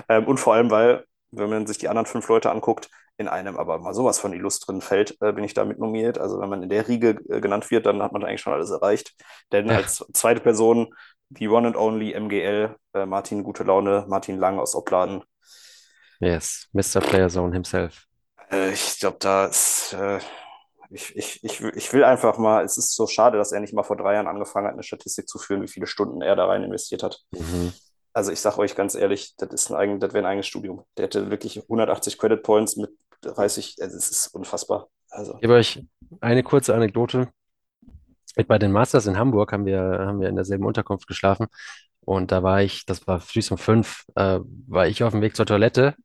Ähm, 0.10 0.26
und 0.28 0.40
vor 0.40 0.54
allem, 0.56 0.72
weil, 0.72 1.06
wenn 1.32 1.50
man 1.50 1.68
sich 1.68 1.78
die 1.78 1.90
anderen 1.90 2.06
fünf 2.06 2.28
Leute 2.30 2.50
anguckt, 2.52 2.90
in 3.18 3.28
einem 3.28 3.58
aber 3.58 3.80
mal 3.80 3.94
sowas 3.94 4.20
von 4.20 4.34
Illustren 4.34 4.82
fällt, 4.82 5.18
äh, 5.22 5.34
bin 5.34 5.44
ich 5.44 5.54
damit 5.54 5.80
nominiert. 5.80 6.20
Also 6.20 6.40
wenn 6.40 6.50
man 6.50 6.64
in 6.64 6.70
der 6.70 6.88
Riege 6.88 7.20
äh, 7.30 7.42
genannt 7.42 7.70
wird, 7.72 7.86
dann 7.86 8.02
hat 8.04 8.12
man 8.14 8.24
eigentlich 8.24 8.42
schon 8.42 8.54
alles 8.54 8.70
erreicht. 8.70 9.16
Denn 9.52 9.70
Ja. 9.70 9.78
als 9.78 10.06
zweite 10.14 10.40
Person 10.40 10.94
die 11.30 11.48
One 11.50 11.68
and 11.68 11.76
Only 11.76 12.14
MGL, 12.14 12.76
äh, 12.94 13.06
Martin 13.06 13.44
Gute 13.44 13.64
Laune, 13.64 14.06
Martin 14.08 14.38
Lang 14.38 14.60
aus 14.60 14.76
Opladen. 14.76 15.24
Yes, 16.20 16.68
Mr. 16.74 17.02
Player 17.02 17.30
Zone 17.30 17.54
himself. 17.54 18.07
Äh, 18.52 18.72
ich 18.74 19.00
glaube, 19.00 19.18
da 19.20 19.46
ist, 19.46 19.94
äh, 19.94 20.20
ich, 20.90 21.16
ich, 21.16 21.44
ich, 21.44 21.62
will- 21.62 21.74
ich 21.76 21.92
will 21.94 22.04
einfach 22.04 22.38
mal, 22.38 22.64
es 22.64 22.78
ist 22.78 22.96
so 22.96 23.08
schade, 23.08 23.38
dass 23.38 23.52
er 23.52 23.60
nicht 23.60 23.74
mal 23.74 23.84
vor 23.84 23.98
drei 23.98 24.14
Jahren 24.14 24.28
angefangen 24.28 24.68
hat, 24.68 24.74
eine 24.74 24.84
Statistik 24.84 25.28
zu 25.28 25.38
führen, 25.40 25.62
wie 25.62 25.68
viele 25.68 25.88
Stunden 25.88 26.22
er 26.22 26.36
da 26.36 26.46
rein 26.46 26.64
investiert 26.64 27.04
hat. 27.04 27.22
Mhm. 27.32 27.74
Also 28.14 28.32
ich 28.32 28.40
sage 28.40 28.58
euch 28.60 28.76
ganz 28.76 28.96
ehrlich, 28.96 29.36
das 29.38 29.50
ist 29.54 29.70
ein 29.70 29.76
eigen, 29.78 30.00
das 30.00 30.14
wäre 30.14 30.24
ein 30.26 30.30
eigenes 30.32 30.48
Studium. 30.48 30.84
Der 30.98 31.06
hätte 31.06 31.30
wirklich 31.30 31.62
180 31.68 32.18
Credit 32.18 32.42
Points 32.42 32.76
mit 32.78 32.90
30, 33.22 33.76
also 33.80 33.96
es 33.98 34.10
ist 34.10 34.28
unfassbar. 34.34 34.88
Also, 35.10 35.34
Ich 35.36 35.42
gebe 35.42 35.54
euch 35.54 35.84
eine 36.22 36.44
kurze 36.44 36.74
Anekdote. 36.74 37.30
Bei 38.48 38.60
den 38.60 38.72
Masters 38.72 39.08
in 39.08 39.18
Hamburg 39.18 39.52
haben 39.52 39.66
wir, 39.66 39.80
haben 39.82 40.20
wir 40.20 40.30
in 40.30 40.36
derselben 40.36 40.66
Unterkunft 40.66 41.08
geschlafen. 41.08 41.48
Und 42.02 42.32
da 42.32 42.44
war 42.44 42.62
ich, 42.62 42.86
das 42.86 43.06
war 43.08 43.20
früh 43.20 43.42
um 43.50 43.58
fünf, 43.58 44.06
äh, 44.16 44.40
war 44.68 44.88
ich 44.88 45.04
auf 45.04 45.12
dem 45.12 45.22
Weg 45.22 45.36
zur 45.36 45.46
Toilette 45.46 45.96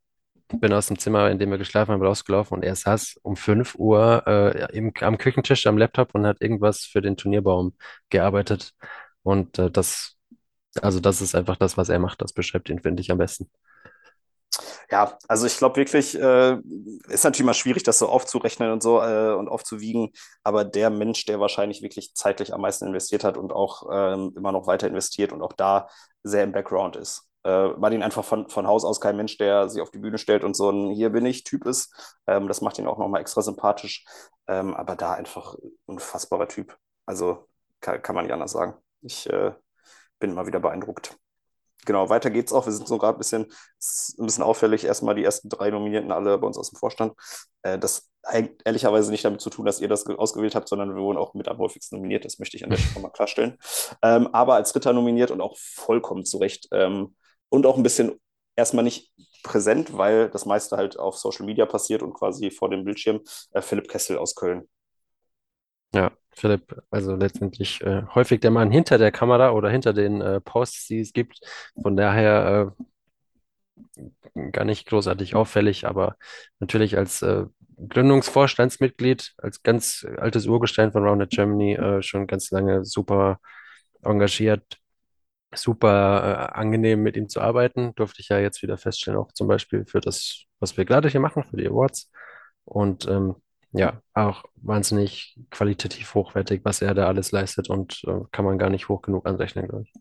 bin 0.47 0.73
aus 0.73 0.87
dem 0.87 0.99
Zimmer, 0.99 1.29
in 1.29 1.39
dem 1.39 1.51
wir 1.51 1.57
geschlafen 1.57 1.91
haben, 1.91 2.03
rausgelaufen 2.03 2.57
und 2.57 2.63
er 2.63 2.75
saß 2.75 3.19
um 3.23 3.35
5 3.35 3.75
Uhr 3.75 4.23
äh, 4.27 4.77
im, 4.77 4.93
am 5.01 5.17
Küchentisch 5.17 5.65
am 5.67 5.77
Laptop 5.77 6.13
und 6.13 6.27
hat 6.27 6.41
irgendwas 6.41 6.81
für 6.81 7.01
den 7.01 7.17
Turnierbaum 7.17 7.75
gearbeitet. 8.09 8.73
Und 9.23 9.57
äh, 9.59 9.71
das, 9.71 10.15
also 10.81 10.99
das 10.99 11.21
ist 11.21 11.35
einfach 11.35 11.57
das, 11.57 11.77
was 11.77 11.89
er 11.89 11.99
macht. 11.99 12.21
Das 12.21 12.33
beschreibt 12.33 12.69
ihn, 12.69 12.81
finde 12.81 13.01
ich, 13.01 13.11
am 13.11 13.17
besten. 13.17 13.49
Ja, 14.91 15.17
also 15.27 15.47
ich 15.47 15.57
glaube 15.57 15.77
wirklich, 15.77 16.15
äh, 16.19 16.57
ist 17.07 17.23
natürlich 17.23 17.45
mal 17.45 17.53
schwierig, 17.55 17.83
das 17.83 17.97
so 17.97 18.07
aufzurechnen 18.07 18.71
und 18.71 18.83
so 18.83 19.01
äh, 19.01 19.33
und 19.33 19.47
aufzuwiegen, 19.47 20.11
aber 20.43 20.65
der 20.65 20.89
Mensch, 20.91 21.25
der 21.25 21.39
wahrscheinlich 21.39 21.81
wirklich 21.81 22.13
zeitlich 22.13 22.53
am 22.53 22.61
meisten 22.61 22.85
investiert 22.85 23.23
hat 23.23 23.37
und 23.37 23.51
auch 23.51 23.87
ähm, 23.91 24.33
immer 24.35 24.51
noch 24.51 24.67
weiter 24.67 24.87
investiert 24.87 25.31
und 25.31 25.41
auch 25.41 25.53
da 25.53 25.87
sehr 26.21 26.43
im 26.43 26.51
Background 26.51 26.95
ist. 26.95 27.27
Äh, 27.43 27.69
Martin 27.69 28.03
einfach 28.03 28.23
von, 28.23 28.49
von 28.49 28.67
Haus 28.67 28.85
aus 28.85 29.01
kein 29.01 29.17
Mensch, 29.17 29.37
der 29.37 29.69
sich 29.69 29.81
auf 29.81 29.91
die 29.91 29.99
Bühne 29.99 30.17
stellt 30.17 30.43
und 30.43 30.55
so 30.55 30.69
ein 30.69 30.91
Hier 30.91 31.09
bin 31.09 31.25
ich 31.25 31.43
Typ 31.43 31.65
ist. 31.65 32.17
Ähm, 32.27 32.47
das 32.47 32.61
macht 32.61 32.79
ihn 32.79 32.87
auch 32.87 32.97
nochmal 32.97 33.21
extra 33.21 33.41
sympathisch. 33.41 34.05
Ähm, 34.47 34.73
aber 34.73 34.95
da 34.95 35.13
einfach 35.13 35.55
ein 35.55 35.71
unfassbarer 35.85 36.47
Typ. 36.47 36.77
Also 37.05 37.47
kann, 37.81 38.01
kann 38.01 38.15
man 38.15 38.25
nicht 38.25 38.33
anders 38.33 38.51
sagen. 38.51 38.75
Ich 39.01 39.29
äh, 39.29 39.51
bin 40.19 40.31
immer 40.31 40.47
wieder 40.47 40.59
beeindruckt 40.59 41.17
genau, 41.85 42.09
weiter 42.09 42.29
geht's 42.29 42.53
auch. 42.53 42.65
Wir 42.65 42.73
sind 42.73 42.87
so 42.87 42.97
gerade 42.97 43.17
ein 43.17 43.19
bisschen, 43.19 43.43
ein 43.43 44.25
bisschen 44.25 44.43
auffällig. 44.43 44.83
Erstmal 44.85 45.15
die 45.15 45.23
ersten 45.23 45.49
drei 45.49 45.69
Nominierten 45.69 46.11
alle 46.11 46.37
bei 46.37 46.47
uns 46.47 46.57
aus 46.57 46.69
dem 46.69 46.77
Vorstand. 46.77 47.13
Äh, 47.61 47.79
das 47.79 48.09
hat 48.25 48.49
ehrlicherweise 48.65 49.11
nicht 49.11 49.25
damit 49.25 49.41
zu 49.41 49.49
tun, 49.49 49.65
dass 49.65 49.79
ihr 49.79 49.87
das 49.87 50.07
ausgewählt 50.07 50.55
habt, 50.55 50.69
sondern 50.69 50.95
wir 50.95 51.01
wurden 51.01 51.17
auch 51.17 51.33
mit 51.33 51.47
am 51.47 51.57
häufigsten 51.57 51.95
nominiert. 51.97 52.25
Das 52.25 52.39
möchte 52.39 52.57
ich 52.57 52.63
an 52.63 52.69
der 52.69 52.77
Stelle 52.77 53.01
mal 53.01 53.09
klarstellen. 53.09 53.57
Ähm, 54.01 54.27
aber 54.33 54.55
als 54.55 54.73
Ritter 54.75 54.93
nominiert 54.93 55.31
und 55.31 55.41
auch 55.41 55.57
vollkommen 55.57 56.25
zurecht. 56.25 56.67
Ähm, 56.71 57.15
und 57.53 57.67
auch 57.67 57.77
ein 57.77 57.83
bisschen 57.83 58.19
erstmal 58.55 58.83
nicht 58.83 59.13
präsent, 59.43 59.95
weil 59.95 60.27
das 60.31 60.47
meiste 60.47 60.75
halt 60.75 60.97
auf 60.97 61.17
Social 61.17 61.45
Media 61.45 61.67
passiert 61.67 62.01
und 62.01 62.13
quasi 62.15 62.49
vor 62.49 62.71
dem 62.71 62.83
Bildschirm. 62.83 63.21
Äh, 63.51 63.61
Philipp 63.61 63.87
Kessel 63.87 64.17
aus 64.17 64.33
Köln. 64.33 64.67
Ja, 65.93 66.11
Philipp, 66.31 66.81
also 66.89 67.15
letztendlich 67.15 67.79
äh, 67.81 68.01
häufig 68.15 68.39
der 68.39 68.49
Mann 68.49 68.71
hinter 68.71 68.97
der 68.97 69.11
Kamera 69.11 69.51
oder 69.51 69.69
hinter 69.69 69.93
den 69.93 70.19
äh, 70.21 70.41
Posts, 70.41 70.87
die 70.87 70.99
es 71.01 71.13
gibt. 71.13 71.41
Von 71.79 71.95
daher 71.95 72.73
äh, 74.35 74.51
gar 74.51 74.65
nicht 74.65 74.87
großartig 74.87 75.35
auffällig, 75.35 75.85
aber 75.85 76.17
natürlich 76.59 76.97
als 76.97 77.21
äh, 77.21 77.45
Gründungsvorstandsmitglied, 77.87 79.35
als 79.37 79.61
ganz 79.61 80.07
altes 80.17 80.47
Urgestein 80.47 80.91
von 80.91 81.03
Rounded 81.03 81.29
Germany, 81.29 81.75
äh, 81.75 82.01
schon 82.01 82.25
ganz 82.25 82.49
lange 82.49 82.83
super 82.83 83.39
engagiert, 84.01 84.79
super 85.55 86.49
äh, 86.53 86.57
angenehm 86.57 87.01
mit 87.01 87.17
ihm 87.17 87.29
zu 87.29 87.41
arbeiten. 87.41 87.93
Durfte 87.95 88.21
ich 88.21 88.29
ja 88.29 88.39
jetzt 88.39 88.61
wieder 88.61 88.77
feststellen, 88.77 89.19
auch 89.19 89.31
zum 89.33 89.47
Beispiel 89.47 89.85
für 89.85 90.01
das, 90.01 90.45
was 90.59 90.77
wir 90.77 90.85
gerade 90.85 91.09
hier 91.09 91.19
machen, 91.19 91.43
für 91.43 91.57
die 91.57 91.67
Awards. 91.67 92.11
Und 92.65 93.07
ähm, 93.07 93.35
ja, 93.71 94.01
auch 94.13 94.45
wahnsinnig 94.55 95.37
qualitativ 95.49 96.13
hochwertig, 96.13 96.61
was 96.63 96.81
er 96.81 96.93
da 96.93 97.07
alles 97.07 97.31
leistet 97.31 97.69
und 97.69 98.03
äh, 98.07 98.19
kann 98.31 98.45
man 98.45 98.59
gar 98.59 98.69
nicht 98.69 98.87
hoch 98.87 99.01
genug 99.01 99.27
anrechnen, 99.27 99.67
glaube 99.67 99.85
ich. 99.85 99.93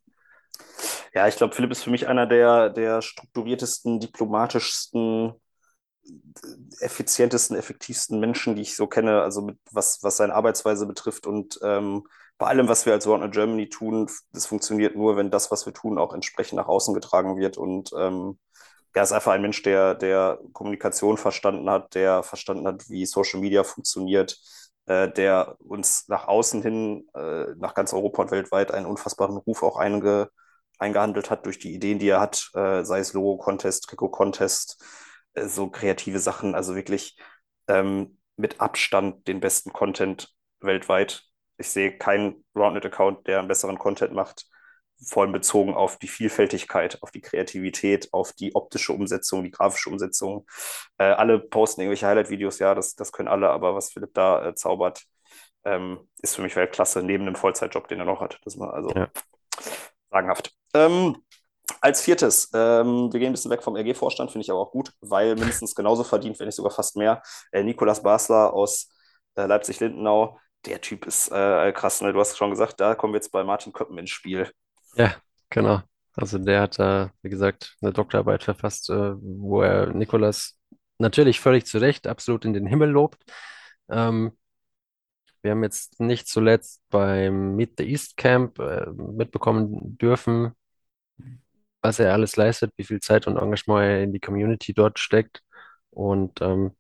Ja, 1.15 1.27
ich 1.27 1.37
glaube, 1.37 1.55
Philipp 1.55 1.71
ist 1.73 1.83
für 1.83 1.91
mich 1.91 2.07
einer 2.07 2.27
der, 2.27 2.71
der 2.71 3.03
strukturiertesten, 3.03 4.01
diplomatischsten, 4.01 5.33
effizientesten, 6.81 7.57
effektivsten 7.57 8.21
Menschen, 8.21 8.57
die 8.57 8.63
ich 8.63 8.77
so 8.77 8.87
kenne, 8.87 9.23
also 9.23 9.43
mit, 9.43 9.59
was, 9.71 10.03
was 10.03 10.17
seine 10.17 10.35
Arbeitsweise 10.35 10.87
betrifft 10.87 11.27
und 11.27 11.59
ähm, 11.63 12.05
bei 12.43 12.49
allem, 12.49 12.67
was 12.67 12.87
wir 12.87 12.93
als 12.93 13.07
Warner 13.07 13.29
Germany 13.29 13.69
tun, 13.69 14.11
das 14.33 14.47
funktioniert 14.47 14.97
nur, 14.97 15.17
wenn 15.17 15.31
das, 15.31 15.53
was 15.53 15.65
wir 15.65 15.73
tun, 15.73 15.97
auch 15.97 16.13
entsprechend 16.13 16.57
nach 16.57 16.67
außen 16.67 16.93
getragen 16.93 17.37
wird 17.37 17.57
und 17.57 17.93
ähm, 17.97 18.37
er 18.93 19.05
ist 19.05 19.13
einfach 19.13 19.31
ein 19.31 19.43
Mensch, 19.43 19.63
der, 19.63 19.95
der 19.95 20.41
Kommunikation 20.53 21.19
verstanden 21.19 21.71
hat, 21.71 21.95
der 21.95 22.25
verstanden 22.25 22.67
hat, 22.67 22.91
wie 22.91 23.07
Social 23.07 23.39
Media 23.39 23.63
funktioniert, 23.63 24.41
äh, 24.87 25.09
der 25.09 25.55
uns 25.61 26.09
nach 26.09 26.27
außen 26.27 26.63
hin, 26.63 27.07
äh, 27.15 27.55
nach 27.59 27.75
ganz 27.75 27.93
Europa 27.93 28.23
und 28.23 28.33
weltweit 28.33 28.73
einen 28.73 28.87
unfassbaren 28.87 29.37
Ruf 29.37 29.63
auch 29.63 29.77
einge, 29.77 30.29
eingehandelt 30.81 31.31
hat 31.31 31.47
durch 31.47 31.61
die 31.61 31.73
Ideen, 31.73 32.01
die 32.01 32.09
er 32.09 32.21
hat, 32.21 32.51
äh, 32.55 32.83
sei 32.83 32.99
es 32.99 33.13
Logo-Contest, 33.13 33.85
Trikot-Contest, 33.85 34.85
äh, 35.35 35.47
so 35.47 35.71
kreative 35.71 36.19
Sachen, 36.19 36.57
also 36.57 36.75
wirklich 36.75 37.17
ähm, 37.69 38.19
mit 38.37 38.61
Abstand 38.61 39.29
den 39.29 39.39
besten 39.39 39.73
Content 39.73 40.35
weltweit. 40.61 41.32
Ich 41.63 41.71
sehe 41.71 41.97
keinen 41.97 42.45
Roundnet-Account, 42.57 43.29
der 43.29 43.39
einen 43.39 43.47
besseren 43.47 43.79
Content 43.79 44.13
macht 44.13 44.47
vor 45.05 45.23
allem 45.23 45.33
bezogen 45.33 45.75
auf 45.75 45.97
die 45.99 46.09
Vielfältigkeit, 46.09 47.03
auf 47.03 47.11
die 47.11 47.21
Kreativität, 47.21 48.13
auf 48.13 48.33
die 48.33 48.55
optische 48.55 48.93
Umsetzung, 48.93 49.43
die 49.43 49.51
grafische 49.51 49.91
Umsetzung. 49.91 50.47
Äh, 50.99 51.05
alle 51.05 51.39
posten 51.39 51.81
irgendwelche 51.81 52.07
Highlight-Videos, 52.07 52.59
ja, 52.59 52.75
das, 52.75 52.95
das 52.95 53.13
können 53.13 53.29
alle, 53.29 53.51
aber 53.51 53.75
was 53.75 53.93
Philipp 53.93 54.15
da 54.15 54.49
äh, 54.49 54.55
zaubert, 54.55 55.05
ähm, 55.65 56.09
ist 56.21 56.35
für 56.35 56.43
mich 56.43 56.57
Weltklasse, 56.57 57.03
neben 57.03 57.27
dem 57.27 57.37
Vollzeitjob, 57.37 57.89
den 57.89 58.01
er 58.01 58.07
noch 58.07 58.21
hat. 58.21 58.41
Das 58.45 58.59
war 58.59 58.75
also 58.75 58.91
ja. 58.91 59.09
sagenhaft. 60.11 60.53
Ähm, 60.75 61.17
als 61.81 62.03
viertes, 62.03 62.51
ähm, 62.55 63.13
wir 63.13 63.21
gehen 63.21 63.31
ein 63.31 63.33
bisschen 63.33 63.51
weg 63.51 63.63
vom 63.63 63.77
RG-Vorstand, 63.77 64.31
finde 64.31 64.43
ich 64.43 64.51
aber 64.51 64.61
auch 64.61 64.73
gut, 64.73 64.93
weil 65.01 65.35
mindestens 65.37 65.75
genauso 65.75 66.05
verdient, 66.05 66.39
wenn 66.39 66.47
nicht 66.47 66.57
sogar 66.57 66.73
fast 66.73 66.97
mehr. 66.97 67.23
Äh, 67.53 67.63
Nikolas 67.63 68.03
Basler 68.03 68.53
aus 68.53 68.89
äh, 69.37 69.47
Leipzig-Lindenau, 69.47 70.39
der 70.67 70.81
Typ 70.81 71.07
ist 71.07 71.31
äh, 71.31 71.73
krass, 71.73 72.01
ne? 72.01 72.13
Du 72.13 72.21
hast 72.21 72.37
schon 72.37 72.51
gesagt, 72.51 72.81
da 72.81 72.95
kommen 72.95 73.13
wir 73.13 73.19
jetzt 73.19 73.33
bei 73.33 73.45
Martin 73.45 73.73
Köppen 73.73 73.99
ins 73.99 74.11
Spiel. 74.11 74.51
Ja, 74.95 75.15
genau. 75.51 75.83
Also 76.15 76.39
der 76.39 76.63
hat 76.63 76.79
da, 76.79 77.11
wie 77.23 77.31
gesagt, 77.31 77.77
eine 77.81 77.93
Doktorarbeit 77.93 78.45
verfasst, 78.45 78.91
äh, 78.91 79.15
wo 79.17 79.63
er 79.63 79.93
Nikolas 79.93 80.59
natürlich 80.99 81.41
völlig 81.41 81.67
zu 81.67 81.79
Recht 81.79 82.07
absolut 82.07 82.45
in 82.45 82.53
den 82.53 82.67
Himmel 82.67 82.91
lobt. 82.91 83.23
Ähm, 83.89 84.33
wir 85.43 85.51
haben 85.53 85.65
jetzt 85.65 85.99
nicht 86.01 86.29
zuletzt 86.29 86.83
beim 86.91 87.57
Meet 87.57 87.75
the 87.79 87.91
East 87.91 88.17
Camp 88.17 88.59
äh, 88.61 88.87
mitbekommen 88.91 89.99
dürfen, 89.99 90.53
was 91.81 91.99
er 91.99 92.13
alles 92.13 92.37
leistet, 92.37 92.73
wie 92.77 92.85
viel 92.85 93.01
Zeit 93.01 93.27
und 93.27 93.37
Engagement 93.37 93.83
er 93.83 94.03
in 94.03 94.13
die 94.13 94.21
Community 94.21 94.73
dort 94.73 94.99
steckt. 95.01 95.43
Und 95.91 96.41
ähm, 96.41 96.77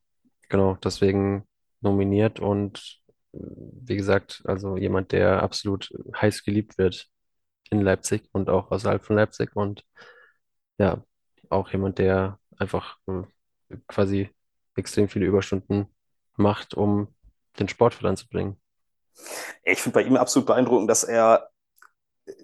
genau, 0.48 0.76
deswegen 0.76 1.44
nominiert 1.80 2.38
und 2.38 3.01
wie 3.32 3.96
gesagt, 3.96 4.42
also 4.44 4.76
jemand, 4.76 5.12
der 5.12 5.42
absolut 5.42 5.92
heiß 6.20 6.44
geliebt 6.44 6.78
wird 6.78 7.08
in 7.70 7.80
Leipzig 7.80 8.28
und 8.32 8.50
auch 8.50 8.70
außerhalb 8.70 9.04
von 9.04 9.16
Leipzig 9.16 9.56
und 9.56 9.84
ja, 10.78 11.02
auch 11.48 11.70
jemand, 11.70 11.98
der 11.98 12.38
einfach 12.58 12.98
äh, 13.06 13.76
quasi 13.86 14.30
extrem 14.74 15.08
viele 15.08 15.26
Überstunden 15.26 15.86
macht, 16.36 16.74
um 16.74 17.08
den 17.58 17.68
Sport 17.68 17.94
voranzubringen. 17.94 18.60
Ich 19.64 19.80
finde 19.80 19.94
bei 19.94 20.02
ihm 20.02 20.16
absolut 20.16 20.46
beeindruckend, 20.46 20.88
dass 20.90 21.04
er 21.04 21.51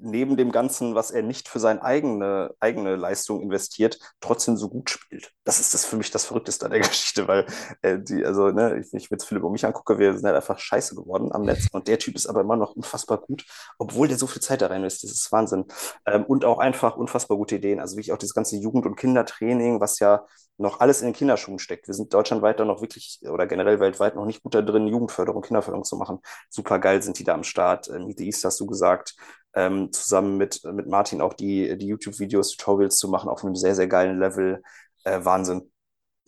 neben 0.03 0.37
dem 0.37 0.53
Ganzen, 0.53 0.95
was 0.95 1.11
er 1.11 1.23
nicht 1.23 1.49
für 1.49 1.59
seine 1.61 1.83
eigene, 1.83 2.55
eigene 2.61 2.97
Leistung 2.97 3.41
investiert, 3.43 3.99
trotzdem 4.21 4.57
so 4.57 4.69
gut 4.69 4.91
spielt. 4.91 5.33
Das 5.45 5.61
ist 5.61 5.75
das 5.75 5.85
für 5.85 5.97
mich 5.97 6.11
das 6.11 6.25
Verrückteste 6.25 6.67
an 6.67 6.73
der 6.73 6.81
Geschichte, 6.89 7.29
weil 7.29 7.47
äh, 7.83 7.99
die, 7.99 8.25
also, 8.25 8.51
ne, 8.51 8.79
ich, 8.79 8.93
ich 8.93 9.11
jetzt 9.11 9.25
Philipp 9.25 9.45
und 9.45 9.53
mich 9.53 9.67
angucke, 9.67 9.99
wir 9.99 10.15
sind 10.15 10.27
halt 10.27 10.37
einfach 10.37 10.59
scheiße 10.59 10.95
geworden 10.95 11.33
am 11.33 11.43
Netz 11.43 11.69
und 11.73 11.89
der 11.89 11.99
Typ 11.99 12.15
ist 12.15 12.27
aber 12.27 12.41
immer 12.41 12.57
noch 12.57 12.75
unfassbar 12.77 13.19
gut, 13.19 13.45
obwohl 13.79 14.09
der 14.09 14.19
so 14.19 14.27
viel 14.27 14.43
Zeit 14.43 14.63
da 14.63 14.69
rein 14.69 14.85
ist. 14.85 15.03
Das 15.05 15.11
ist 15.11 15.31
Wahnsinn. 15.33 15.67
Ähm, 16.07 16.25
und 16.25 16.45
auch 16.45 16.59
einfach 16.59 16.97
unfassbar 16.97 17.37
gute 17.37 17.57
Ideen. 17.57 17.81
Also 17.81 17.97
wirklich 17.97 18.13
auch 18.13 18.19
das 18.19 18.35
ganze 18.35 18.57
Jugend- 18.57 18.87
und 18.87 18.97
Kindertraining, 18.97 19.81
was 19.81 19.99
ja 19.99 20.27
noch 20.59 20.81
alles 20.81 21.01
in 21.01 21.09
den 21.09 21.15
Kinderschuhen 21.15 21.59
steckt. 21.59 21.87
Wir 21.87 21.95
sind 21.95 22.13
deutschlandweit 22.13 22.61
da 22.61 22.65
noch 22.65 22.81
wirklich 22.81 23.21
oder 23.23 23.47
generell 23.47 23.81
weltweit 23.81 24.17
noch 24.17 24.27
nicht 24.27 24.43
gut 24.43 24.55
da 24.55 24.63
drin, 24.63 24.89
Jugendförderung, 24.89 25.43
Kinderförderung 25.43 25.85
zu 25.85 25.97
machen. 25.97 26.19
Super 26.51 26.79
geil 26.79 27.03
sind 27.03 27.19
die 27.19 27.25
da 27.25 27.35
am 27.35 27.45
Start. 27.45 27.89
Ähm, 27.89 28.07
Meet 28.07 28.19
the 28.19 28.27
East 28.27 28.45
hast 28.45 28.61
du 28.61 28.67
gesagt 28.67 29.15
ähm, 29.55 29.93
zusammen 29.93 30.37
mit, 30.37 30.63
mit 30.65 30.89
Martin 30.89 31.21
auch 31.21 31.35
die, 31.35 31.77
die 31.79 31.87
YouTube-Videos, 31.87 32.57
Tutorials 32.57 32.99
zu 32.99 33.09
machen 33.09 33.29
auf 33.31 33.45
einem 33.45 33.57
sehr, 33.57 33.75
sehr 33.75 33.87
geilen 33.87 34.19
Level. 34.19 34.63
Äh, 35.05 35.25
Wahnsinn. 35.25 35.71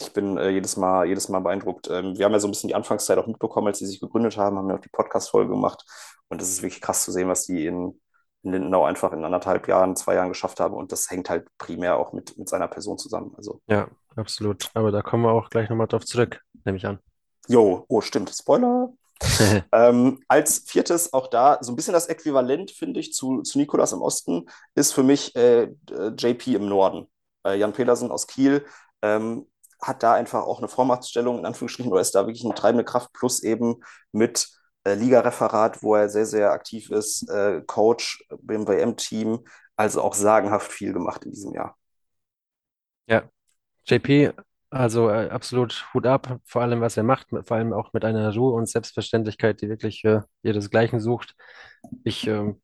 Ich 0.01 0.13
bin 0.13 0.39
äh, 0.39 0.51
jedes, 0.51 0.77
Mal, 0.77 1.07
jedes 1.07 1.29
Mal 1.29 1.41
beeindruckt. 1.41 1.89
Ähm, 1.91 2.17
wir 2.17 2.25
haben 2.25 2.33
ja 2.33 2.41
so 2.41 2.49
ein 2.49 2.53
bisschen 2.53 2.69
die 2.69 2.75
Anfangszeit 2.75 3.19
auch 3.19 3.27
mitbekommen, 3.27 3.67
als 3.67 3.79
sie 3.81 3.87
sich 3.87 4.01
gegründet 4.01 4.37
haben, 4.37 4.57
haben 4.57 4.69
ja 4.71 4.77
auch 4.77 4.81
die 4.81 4.89
Podcast-Folge 4.89 5.51
gemacht. 5.51 5.85
Und 6.29 6.41
es 6.41 6.49
ist 6.49 6.63
wirklich 6.63 6.81
krass 6.81 7.05
zu 7.05 7.13
sehen, 7.13 7.29
was 7.29 7.45
die 7.45 7.67
in, 7.67 8.01
in 8.43 8.53
Lindenau 8.53 8.85
einfach 8.85 9.13
in 9.13 9.25
anderthalb 9.25 9.69
Jahren, 9.69 9.97
zwei 9.97 10.15
Jahren 10.15 10.29
geschafft 10.29 10.61
haben. 10.61 10.75
Und 10.75 10.93
das 10.93 11.11
hängt 11.11 11.29
halt 11.29 11.47
primär 11.59 11.97
auch 11.97 12.13
mit, 12.13 12.37
mit 12.39 12.49
seiner 12.49 12.69
Person 12.69 12.99
zusammen. 12.99 13.35
Also. 13.37 13.61
Ja, 13.67 13.89
absolut. 14.17 14.71
Aber 14.75 14.91
da 14.91 15.03
kommen 15.03 15.25
wir 15.25 15.33
auch 15.33 15.51
gleich 15.51 15.69
nochmal 15.69 15.87
drauf 15.87 16.05
zurück, 16.05 16.43
nehme 16.65 16.79
ich 16.79 16.87
an. 16.87 16.99
Jo, 17.49 17.85
oh, 17.89 18.01
stimmt. 18.01 18.31
Spoiler. 18.31 18.93
ähm, 19.73 20.21
als 20.29 20.61
viertes, 20.67 21.13
auch 21.13 21.27
da 21.27 21.59
so 21.61 21.73
ein 21.73 21.77
bisschen 21.77 21.93
das 21.93 22.07
Äquivalent, 22.07 22.71
finde 22.71 23.01
ich, 23.01 23.13
zu, 23.13 23.43
zu 23.43 23.59
Nikolas 23.59 23.93
im 23.93 24.01
Osten, 24.01 24.47
ist 24.75 24.93
für 24.93 25.03
mich 25.03 25.37
äh, 25.37 25.69
JP 25.91 26.55
im 26.55 26.69
Norden. 26.69 27.07
Äh, 27.47 27.59
Jan 27.59 27.73
Pedersen 27.73 28.11
aus 28.11 28.27
Kiel 28.27 28.65
ähm, 29.03 29.47
hat 29.81 30.03
da 30.03 30.15
einfach 30.15 30.43
auch 30.45 30.59
eine 30.59 30.69
Vormachtstellung, 30.69 31.39
in 31.39 31.47
Anführungsstrichen, 31.47 31.93
oder 31.93 32.01
ist 32.01 32.15
da 32.15 32.27
wirklich 32.27 32.45
eine 32.45 32.55
treibende 32.55 32.85
Kraft, 32.85 33.13
plus 33.13 33.43
eben 33.43 33.83
mit 34.13 34.49
äh, 34.85 34.95
Ligareferat, 34.95 35.83
wo 35.83 35.95
er 35.95 36.09
sehr, 36.09 36.27
sehr 36.27 36.53
aktiv 36.53 36.91
ist, 36.91 37.29
äh, 37.31 37.63
Coach 37.67 38.25
beim 38.43 38.67
WM-Team, 38.67 39.41
also 39.77 40.03
auch 40.03 40.15
sagenhaft 40.15 40.73
viel 40.73 40.93
gemacht 40.93 41.25
in 41.25 41.33
diesem 41.33 41.53
Jahr. 41.55 41.77
Ja, 43.07 43.25
JP 43.87 44.33
Also 44.71 45.11
äh, 45.11 45.29
absolut 45.31 45.87
Hut 45.95 46.07
ab, 46.07 46.39
vor 46.45 46.63
allem 46.63 46.81
was 46.81 46.97
er 46.97 47.03
macht, 47.05 47.29
vor 47.31 47.57
allem 47.57 47.73
auch 47.73 47.93
mit 47.93 48.05
einer 48.05 48.35
Ruhe 48.35 48.55
und 48.55 48.69
Selbstverständlichkeit, 48.69 49.61
die 49.63 49.69
wirklich 49.69 50.05
äh, 50.05 50.23
ihresgleichen 50.43 51.01
sucht. 51.01 51.35
Ich 52.05 52.27
ähm, 52.29 52.61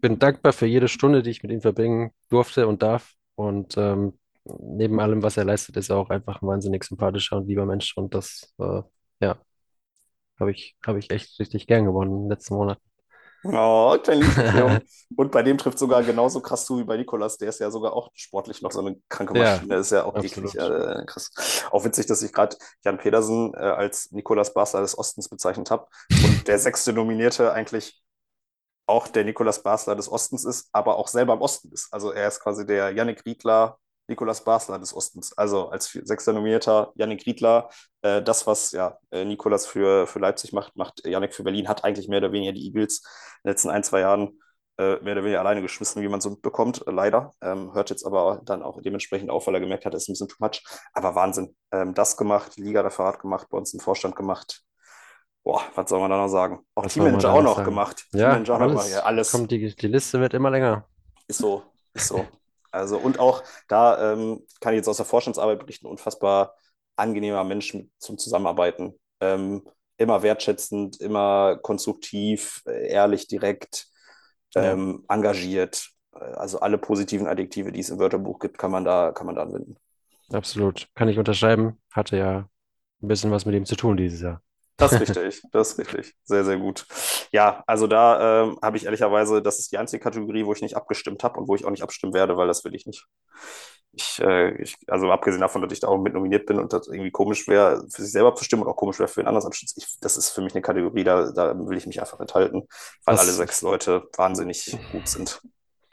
bin 0.00 0.18
dankbar 0.18 0.52
für 0.52 0.66
jede 0.66 0.88
Stunde, 0.88 1.22
die 1.22 1.30
ich 1.30 1.42
mit 1.42 1.52
ihm 1.52 1.60
verbringen 1.62 2.12
durfte 2.30 2.66
und 2.68 2.82
darf. 2.82 3.14
Und 3.36 3.76
ähm, 3.78 4.18
neben 4.44 5.00
allem, 5.00 5.22
was 5.22 5.36
er 5.36 5.44
leistet, 5.44 5.76
ist 5.76 5.90
er 5.90 5.96
auch 5.98 6.10
einfach 6.10 6.42
ein 6.42 6.48
wahnsinnig 6.48 6.84
sympathischer 6.84 7.36
und 7.38 7.48
lieber 7.48 7.66
Mensch. 7.66 7.96
Und 7.96 8.14
das, 8.14 8.54
äh, 8.58 8.82
ja, 9.20 9.36
habe 10.40 10.52
ich, 10.52 10.76
habe 10.86 10.98
ich 10.98 11.10
echt 11.10 11.38
richtig 11.38 11.66
gern 11.66 11.84
gewonnen 11.84 12.12
in 12.12 12.22
den 12.24 12.30
letzten 12.30 12.54
Monaten. 12.54 12.82
Oh, 13.46 13.98
klein 14.02 14.20
Lieblingsjungen. 14.20 14.80
Und 15.16 15.30
bei 15.30 15.42
dem 15.42 15.58
trifft 15.58 15.78
sogar 15.78 16.02
genauso 16.02 16.40
krass 16.40 16.64
zu 16.64 16.78
wie 16.78 16.84
bei 16.84 16.96
Nikolas. 16.96 17.36
Der 17.36 17.50
ist 17.50 17.60
ja 17.60 17.70
sogar 17.70 17.92
auch 17.92 18.10
sportlich 18.14 18.62
noch 18.62 18.72
so 18.72 18.80
eine 18.80 18.96
kranke 19.10 19.36
Ja, 19.38 19.56
Maschine. 19.56 19.74
Das 19.76 19.86
ist 19.86 19.92
ja 19.92 20.04
auch 20.04 20.16
eklig. 20.16 20.54
Äh, 20.54 21.04
krass. 21.06 21.30
Auch 21.70 21.84
witzig, 21.84 22.06
dass 22.06 22.22
ich 22.22 22.32
gerade 22.32 22.56
Jan 22.84 22.96
Pedersen 22.96 23.52
äh, 23.54 23.58
als 23.58 24.10
Nikolas 24.12 24.54
Basler 24.54 24.80
des 24.80 24.96
Ostens 24.96 25.28
bezeichnet 25.28 25.70
habe. 25.70 25.86
Und 26.10 26.48
der 26.48 26.58
sechste 26.58 26.94
Nominierte 26.94 27.52
eigentlich 27.52 28.02
auch 28.86 29.08
der 29.08 29.24
Nikolas 29.24 29.62
Basler 29.62 29.94
des 29.94 30.10
Ostens 30.10 30.44
ist, 30.44 30.68
aber 30.72 30.96
auch 30.96 31.08
selber 31.08 31.34
im 31.34 31.42
Osten 31.42 31.70
ist. 31.72 31.92
Also 31.92 32.12
er 32.12 32.28
ist 32.28 32.40
quasi 32.40 32.66
der 32.66 32.90
Yannick 32.92 33.24
Riedler, 33.26 33.78
Nikolas 34.08 34.44
Basler 34.44 34.78
des 34.78 34.94
Ostens. 34.94 35.32
Also 35.36 35.68
als 35.68 35.90
sechster 35.90 36.32
Nominierter 36.32 36.92
Yannick 36.96 37.26
Riedler. 37.26 37.70
Äh, 38.02 38.22
das, 38.22 38.46
was 38.46 38.72
ja 38.72 38.98
äh, 39.10 39.24
Nikolas 39.24 39.66
für, 39.66 40.06
für 40.06 40.18
Leipzig 40.18 40.52
macht, 40.52 40.76
macht 40.76 41.06
Yannick 41.06 41.34
für 41.34 41.44
Berlin, 41.44 41.68
hat 41.68 41.84
eigentlich 41.84 42.08
mehr 42.08 42.18
oder 42.18 42.32
weniger 42.32 42.52
die 42.52 42.66
Eagles 42.66 43.02
in 43.42 43.48
den 43.48 43.52
letzten 43.52 43.70
ein, 43.70 43.84
zwei 43.84 44.00
Jahren 44.00 44.38
äh, 44.76 44.96
mehr 45.02 45.12
oder 45.12 45.22
weniger 45.24 45.40
alleine 45.40 45.62
geschmissen, 45.62 46.02
wie 46.02 46.08
man 46.08 46.20
so 46.20 46.30
mitbekommt, 46.30 46.86
äh, 46.86 46.90
leider. 46.90 47.32
Ähm, 47.40 47.72
hört 47.74 47.90
jetzt 47.90 48.04
aber 48.04 48.40
dann 48.44 48.62
auch 48.62 48.80
dementsprechend 48.82 49.30
auf, 49.30 49.46
weil 49.46 49.54
er 49.54 49.60
gemerkt 49.60 49.86
hat, 49.86 49.94
es 49.94 50.02
ist 50.02 50.08
ein 50.08 50.12
bisschen 50.12 50.28
too 50.28 50.36
much. 50.40 50.62
Aber 50.92 51.14
Wahnsinn. 51.14 51.56
Ähm, 51.72 51.94
das 51.94 52.16
gemacht, 52.16 52.56
die 52.56 52.62
Liga 52.62 52.84
hat 52.84 53.20
gemacht, 53.20 53.46
bei 53.50 53.58
uns 53.58 53.72
im 53.72 53.80
Vorstand 53.80 54.16
gemacht. 54.16 54.62
Boah, 55.44 55.62
was 55.74 55.90
soll 55.90 56.00
man 56.00 56.10
da 56.10 56.16
noch 56.16 56.28
sagen? 56.28 56.60
Auch 56.74 56.86
Teammanager 56.86 57.32
auch 57.32 57.42
noch 57.42 57.56
sagen? 57.56 57.68
gemacht. 57.68 58.04
Ja, 58.12 58.30
Teammanager 58.30 58.54
auch 58.54 58.58
noch 58.60 58.66
alles 58.70 58.90
Ja, 58.90 59.00
alles 59.00 59.30
kommt, 59.30 59.50
die, 59.50 59.74
die 59.76 59.86
Liste 59.88 60.18
wird 60.20 60.34
immer 60.34 60.50
länger. 60.50 60.88
ist 61.28 61.38
so, 61.38 61.62
ist 61.92 62.08
so. 62.08 62.26
Also, 62.74 62.98
und 62.98 63.18
auch 63.18 63.42
da 63.68 64.12
ähm, 64.12 64.46
kann 64.60 64.74
ich 64.74 64.78
jetzt 64.78 64.88
aus 64.88 64.96
der 64.98 65.06
Vorstandsarbeit 65.06 65.60
berichten, 65.60 65.86
unfassbar 65.86 66.54
angenehmer 66.96 67.44
Mensch 67.44 67.76
zum 67.98 68.18
Zusammenarbeiten. 68.18 68.94
Ähm, 69.20 69.62
immer 69.96 70.22
wertschätzend, 70.22 71.00
immer 71.00 71.56
konstruktiv, 71.62 72.62
ehrlich, 72.66 73.28
direkt, 73.28 73.86
Ja, 74.54 74.78
ähm, 74.78 75.04
engagiert. 75.08 75.90
Äh, 76.14 76.18
Also 76.20 76.60
alle 76.60 76.78
positiven 76.78 77.26
Adjektive, 77.28 77.72
die 77.72 77.80
es 77.80 77.90
im 77.90 77.98
Wörterbuch 77.98 78.38
gibt, 78.40 78.58
kann 78.58 78.70
man 78.70 78.84
da, 78.84 79.12
kann 79.12 79.26
man 79.26 79.36
da 79.36 79.42
anwenden. 79.42 79.76
absolut. 80.32 80.88
Kann 80.94 81.08
ich 81.08 81.18
unterschreiben. 81.18 81.80
Hatte 81.92 82.16
ja 82.18 82.48
ein 83.02 83.08
bisschen 83.08 83.32
was 83.32 83.46
mit 83.46 83.56
ihm 83.56 83.66
zu 83.66 83.76
tun 83.76 83.98
dieses 83.98 84.22
Jahr. 84.22 84.42
Das 84.76 84.92
ist 84.92 85.00
richtig, 85.00 85.42
das 85.52 85.70
ist 85.72 85.78
richtig. 85.78 86.14
Sehr, 86.24 86.44
sehr 86.44 86.56
gut. 86.58 86.86
Ja, 87.32 87.62
also 87.66 87.86
da 87.86 88.42
ähm, 88.44 88.58
habe 88.62 88.76
ich 88.76 88.84
ehrlicherweise, 88.86 89.40
das 89.40 89.58
ist 89.60 89.70
die 89.72 89.78
einzige 89.78 90.02
Kategorie, 90.02 90.44
wo 90.44 90.52
ich 90.52 90.62
nicht 90.62 90.76
abgestimmt 90.76 91.22
habe 91.22 91.38
und 91.40 91.48
wo 91.48 91.54
ich 91.54 91.64
auch 91.64 91.70
nicht 91.70 91.82
abstimmen 91.82 92.12
werde, 92.12 92.36
weil 92.36 92.48
das 92.48 92.64
will 92.64 92.74
ich 92.74 92.86
nicht. 92.86 93.06
Ich, 93.92 94.20
äh, 94.20 94.60
ich, 94.60 94.76
also 94.88 95.10
abgesehen 95.12 95.40
davon, 95.40 95.62
dass 95.62 95.72
ich 95.72 95.78
da 95.80 95.86
auch 95.88 95.98
mit 95.98 96.14
nominiert 96.14 96.46
bin 96.46 96.58
und 96.58 96.72
das 96.72 96.88
irgendwie 96.88 97.12
komisch 97.12 97.46
wäre, 97.46 97.86
für 97.88 98.02
sich 98.02 98.10
selber 98.10 98.28
abzustimmen 98.30 98.64
und 98.64 98.70
auch 98.72 98.76
komisch 98.76 98.98
wäre 98.98 99.08
für 99.08 99.20
einen 99.20 99.28
anderen 99.28 99.46
abzustimmen, 99.46 99.86
das 100.00 100.16
ist 100.16 100.30
für 100.30 100.40
mich 100.42 100.54
eine 100.54 100.62
Kategorie, 100.62 101.04
da, 101.04 101.30
da 101.30 101.54
will 101.56 101.78
ich 101.78 101.86
mich 101.86 102.00
einfach 102.00 102.18
enthalten, 102.18 102.62
weil 103.04 103.16
alle 103.16 103.28
Das 103.28 103.36
sechs 103.36 103.62
Leute 103.62 104.08
wahnsinnig 104.16 104.76
gut 104.90 105.06
sind. 105.08 105.40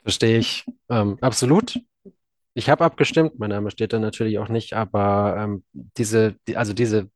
verstehe 0.04 0.38
ich. 0.38 0.66
Ähm, 0.90 1.18
absolut. 1.22 1.80
Ich 2.54 2.70
habe 2.70 2.84
abgestimmt, 2.86 3.40
mein 3.40 3.50
Name 3.52 3.72
steht 3.72 3.94
da 3.94 4.00
natürlich 4.00 4.40
auch 4.40 4.50
nicht, 4.50 4.74
aber 4.74 5.36
ähm, 5.38 5.64
diese, 5.74 6.36
die, 6.48 6.58
also 6.58 6.74
diese, 6.74 7.10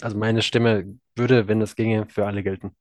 also 0.00 0.16
meine 0.16 0.42
Stimme 0.42 0.98
würde, 1.16 1.48
wenn 1.48 1.60
es 1.60 1.76
ginge, 1.76 2.06
für 2.08 2.26
alle 2.26 2.42
gelten. 2.42 2.74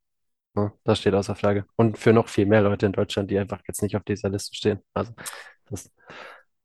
Das 0.84 1.00
steht 1.00 1.16
außer 1.16 1.36
Frage. 1.36 1.66
Und 1.76 1.98
für 1.98 2.14
noch 2.14 2.28
viel 2.28 2.46
mehr 2.46 2.62
Leute 2.62 2.86
in 2.86 2.92
Deutschland, 2.92 3.32
die 3.32 3.40
einfach 3.40 3.62
jetzt 3.68 3.82
nicht 3.82 3.96
auf 3.96 4.04
dieser 4.04 4.30
Liste 4.30 4.56
stehen. 4.56 4.80
Also 4.94 5.14
das 5.70 5.86
ist 5.86 5.94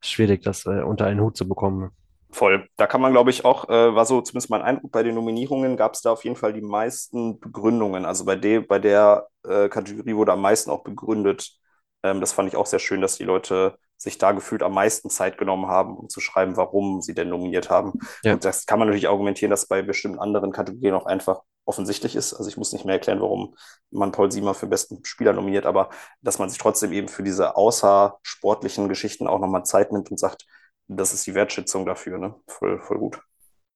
schwierig, 0.01 0.43
das 0.43 0.65
äh, 0.65 0.83
unter 0.83 1.05
einen 1.05 1.21
Hut 1.21 1.35
zu 1.35 1.47
bekommen. 1.47 1.91
Voll. 2.31 2.67
Da 2.77 2.85
kann 2.85 3.01
man, 3.01 3.11
glaube 3.11 3.31
ich, 3.31 3.43
auch, 3.43 3.67
äh, 3.69 3.95
war 3.95 4.05
so 4.05 4.21
zumindest 4.21 4.51
mein 4.51 4.61
Eindruck, 4.61 4.91
bei 4.91 5.01
den 5.01 5.15
Nominierungen 5.15 5.75
gab 5.75 5.95
es 5.95 6.01
da 6.01 6.11
auf 6.11 6.23
jeden 6.23 6.35
Fall 6.35 6.53
die 6.53 6.61
meisten 6.61 7.39
Begründungen. 7.39 8.05
Also 8.05 8.25
bei 8.25 8.35
der, 8.35 8.61
bei 8.61 8.77
der 8.77 9.27
äh, 9.43 9.67
Kategorie 9.67 10.15
wurde 10.15 10.33
am 10.33 10.41
meisten 10.41 10.69
auch 10.69 10.83
begründet. 10.83 11.59
Ähm, 12.03 12.21
das 12.21 12.33
fand 12.33 12.49
ich 12.49 12.55
auch 12.55 12.65
sehr 12.65 12.79
schön, 12.79 13.01
dass 13.01 13.17
die 13.17 13.23
Leute 13.23 13.77
sich 13.97 14.17
da 14.17 14.31
gefühlt 14.31 14.63
am 14.63 14.73
meisten 14.73 15.09
Zeit 15.09 15.37
genommen 15.37 15.67
haben, 15.67 15.97
um 15.97 16.09
zu 16.09 16.21
schreiben, 16.21 16.55
warum 16.55 17.01
sie 17.01 17.13
denn 17.13 17.29
nominiert 17.29 17.69
haben. 17.69 17.93
Ja, 18.23 18.33
Und 18.33 18.45
das 18.45 18.65
kann 18.65 18.79
man 18.79 18.87
natürlich 18.87 19.09
argumentieren, 19.09 19.51
dass 19.51 19.67
bei 19.67 19.81
bestimmten 19.81 20.19
anderen 20.19 20.51
Kategorien 20.51 20.95
auch 20.95 21.05
einfach 21.05 21.41
offensichtlich 21.65 22.15
ist. 22.15 22.33
Also 22.33 22.49
ich 22.49 22.57
muss 22.57 22.73
nicht 22.73 22.85
mehr 22.85 22.95
erklären, 22.95 23.21
warum 23.21 23.55
man 23.91 24.11
Paul 24.11 24.31
Siemer 24.31 24.53
für 24.53 24.67
besten 24.67 25.03
Spieler 25.03 25.33
nominiert, 25.33 25.65
aber 25.65 25.89
dass 26.21 26.39
man 26.39 26.49
sich 26.49 26.57
trotzdem 26.57 26.93
eben 26.93 27.09
für 27.09 27.23
diese 27.23 27.55
außersportlichen 27.57 28.87
Geschichten 28.89 29.27
auch 29.27 29.39
nochmal 29.39 29.65
Zeit 29.65 29.91
nimmt 29.91 30.09
und 30.09 30.17
sagt, 30.17 30.45
das 30.87 31.13
ist 31.13 31.27
die 31.27 31.35
Wertschätzung 31.35 31.85
dafür, 31.85 32.17
ne? 32.17 32.35
Voll, 32.47 32.79
voll 32.81 32.97
gut. 32.97 33.21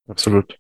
absolut. 0.07 0.57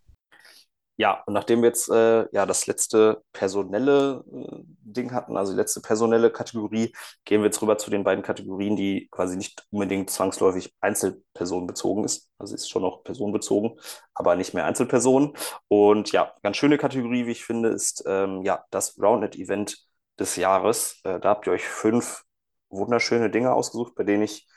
Ja, 0.95 1.23
und 1.25 1.33
nachdem 1.33 1.61
wir 1.63 1.69
jetzt 1.69 1.89
äh, 1.89 2.27
ja 2.33 2.45
das 2.45 2.67
letzte 2.67 3.23
personelle 3.33 4.23
äh, 4.31 4.59
Ding 4.83 5.11
hatten, 5.11 5.37
also 5.37 5.51
die 5.51 5.57
letzte 5.57 5.81
personelle 5.81 6.29
Kategorie, 6.31 6.93
gehen 7.25 7.41
wir 7.41 7.45
jetzt 7.47 7.61
rüber 7.63 7.79
zu 7.79 7.89
den 7.89 8.03
beiden 8.03 8.23
Kategorien, 8.23 8.75
die 8.75 9.07
quasi 9.11 9.35
nicht 9.35 9.65
unbedingt 9.71 10.11
zwangsläufig 10.11 10.71
einzelpersonenbezogen 10.81 12.03
ist. 12.03 12.29
Also 12.37 12.53
ist 12.53 12.69
schon 12.69 12.83
noch 12.83 13.03
personenbezogen, 13.03 13.79
aber 14.13 14.35
nicht 14.35 14.53
mehr 14.53 14.65
Einzelpersonen. 14.65 15.33
Und 15.67 16.11
ja, 16.11 16.31
ganz 16.43 16.57
schöne 16.57 16.77
Kategorie, 16.77 17.25
wie 17.25 17.31
ich 17.31 17.43
finde, 17.43 17.69
ist 17.69 18.03
ähm, 18.05 18.43
ja 18.43 18.63
das 18.69 18.95
Roundnet-Event 19.01 19.77
des 20.19 20.35
Jahres. 20.35 20.99
Äh, 21.05 21.19
da 21.19 21.29
habt 21.29 21.47
ihr 21.47 21.53
euch 21.53 21.63
fünf 21.67 22.23
wunderschöne 22.69 23.31
Dinge 23.31 23.51
ausgesucht, 23.53 23.95
bei 23.95 24.03
denen 24.03 24.23
ich 24.23 24.47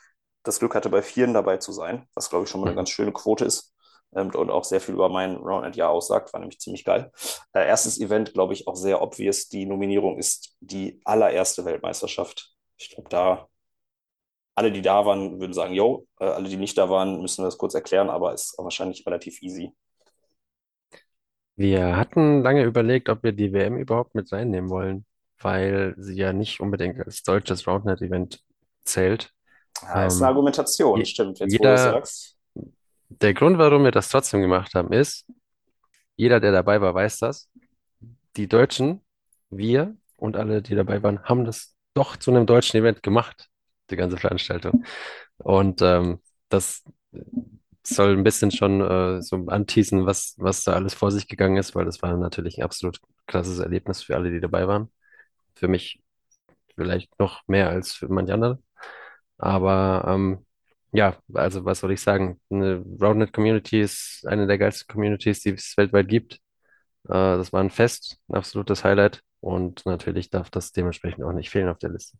das 0.43 0.59
Glück 0.59 0.75
hatte, 0.75 0.89
bei 0.89 1.01
vieren 1.01 1.33
dabei 1.33 1.57
zu 1.57 1.71
sein, 1.71 2.07
was 2.13 2.29
glaube 2.29 2.45
ich 2.45 2.49
schon 2.51 2.61
mal 2.61 2.67
eine 2.67 2.75
Mhm. 2.75 2.75
ganz 2.75 2.89
schöne 2.91 3.11
Quote 3.11 3.43
ist 3.45 3.73
und 4.11 4.49
auch 4.49 4.63
sehr 4.63 4.81
viel 4.81 4.95
über 4.95 5.09
mein 5.09 5.35
Roundnet-Jahr 5.37 5.89
aussagt, 5.89 6.33
war 6.33 6.39
nämlich 6.39 6.59
ziemlich 6.59 6.83
geil. 6.85 7.11
Äh, 7.53 7.67
erstes 7.67 7.99
Event, 7.99 8.33
glaube 8.33 8.53
ich, 8.53 8.67
auch 8.67 8.75
sehr 8.75 9.01
obvious. 9.01 9.49
Die 9.49 9.65
Nominierung 9.65 10.17
ist 10.17 10.55
die 10.61 10.99
allererste 11.05 11.65
Weltmeisterschaft. 11.65 12.53
Ich 12.77 12.89
glaube, 12.89 13.09
da 13.09 13.47
alle, 14.55 14.71
die 14.73 14.81
da 14.81 15.05
waren, 15.05 15.39
würden 15.39 15.53
sagen, 15.53 15.73
yo, 15.73 16.05
äh, 16.19 16.25
alle, 16.25 16.49
die 16.49 16.57
nicht 16.57 16.77
da 16.77 16.89
waren, 16.89 17.21
müssen 17.21 17.43
das 17.43 17.57
kurz 17.57 17.73
erklären, 17.75 18.09
aber 18.09 18.33
ist 18.33 18.55
wahrscheinlich 18.57 19.05
relativ 19.05 19.41
easy. 19.41 19.71
Wir 21.55 21.97
hatten 21.97 22.41
lange 22.43 22.63
überlegt, 22.63 23.09
ob 23.09 23.23
wir 23.23 23.31
die 23.33 23.51
WM 23.53 23.77
überhaupt 23.77 24.13
mit 24.15 24.31
reinnehmen 24.31 24.69
wollen, 24.69 25.05
weil 25.39 25.95
sie 25.97 26.15
ja 26.15 26.31
nicht 26.33 26.59
unbedingt 26.59 26.99
als 26.99 27.23
deutsches 27.23 27.65
Roundnet-Event 27.67 28.43
zählt. 28.83 29.33
Ja, 29.93 30.05
ist 30.05 30.21
eine 30.21 30.27
Ähm, 30.27 30.31
Argumentation, 30.31 31.03
je, 31.03 31.05
stimmt. 31.05 31.39
Jetzt, 31.39 31.59
wo 31.59 31.67
du 31.67 31.77
jeder, 31.77 31.77
sagst. 31.77 32.36
Der 33.09 33.33
Grund, 33.33 33.57
warum 33.57 33.83
wir 33.83 33.91
das 33.91 34.09
trotzdem 34.09 34.41
gemacht 34.41 34.73
haben, 34.75 34.91
ist, 34.91 35.25
jeder, 36.15 36.39
der 36.39 36.51
dabei 36.51 36.81
war, 36.81 36.93
weiß 36.93 37.19
das. 37.19 37.49
Die 38.35 38.47
Deutschen, 38.47 39.01
wir 39.49 39.95
und 40.17 40.35
alle, 40.35 40.61
die 40.61 40.75
dabei 40.75 41.01
waren, 41.03 41.23
haben 41.23 41.45
das 41.45 41.75
doch 41.93 42.17
zu 42.17 42.31
einem 42.31 42.45
deutschen 42.45 42.79
Event 42.79 43.03
gemacht, 43.03 43.49
die 43.89 43.95
ganze 43.95 44.17
Veranstaltung. 44.17 44.83
Und 45.37 45.81
ähm, 45.81 46.21
das 46.49 46.83
soll 47.83 48.13
ein 48.17 48.23
bisschen 48.23 48.51
schon 48.51 48.81
äh, 48.81 49.21
so 49.21 49.45
anteasen, 49.47 50.05
was, 50.05 50.35
was 50.37 50.63
da 50.63 50.73
alles 50.73 50.93
vor 50.93 51.11
sich 51.11 51.27
gegangen 51.27 51.57
ist, 51.57 51.75
weil 51.75 51.85
das 51.85 52.01
war 52.01 52.15
natürlich 52.17 52.57
ein 52.57 52.63
absolut 52.63 52.99
krasses 53.27 53.59
Erlebnis 53.59 54.03
für 54.03 54.15
alle, 54.15 54.31
die 54.31 54.41
dabei 54.41 54.67
waren. 54.67 54.91
Für 55.55 55.67
mich 55.67 56.01
vielleicht 56.75 57.17
noch 57.19 57.47
mehr 57.47 57.69
als 57.69 57.93
für 57.93 58.07
manch 58.09 58.31
andere. 58.31 58.59
Aber 59.37 60.05
ähm, 60.07 60.46
ja, 60.91 61.15
also 61.33 61.65
was 61.65 61.79
soll 61.79 61.91
ich 61.91 62.01
sagen? 62.01 62.39
Eine 62.49 62.83
Roundnet-Community 63.01 63.81
ist 63.81 64.25
eine 64.27 64.47
der 64.47 64.57
geilsten 64.57 64.87
Communities, 64.87 65.41
die 65.41 65.51
es 65.51 65.75
weltweit 65.77 66.07
gibt. 66.07 66.35
Äh, 67.05 67.37
das 67.37 67.53
war 67.53 67.61
ein 67.61 67.69
Fest, 67.69 68.17
ein 68.27 68.35
absolutes 68.35 68.83
Highlight. 68.83 69.21
Und 69.39 69.85
natürlich 69.85 70.29
darf 70.29 70.49
das 70.49 70.71
dementsprechend 70.71 71.23
auch 71.23 71.33
nicht 71.33 71.49
fehlen 71.49 71.69
auf 71.69 71.77
der 71.77 71.91
Liste. 71.91 72.17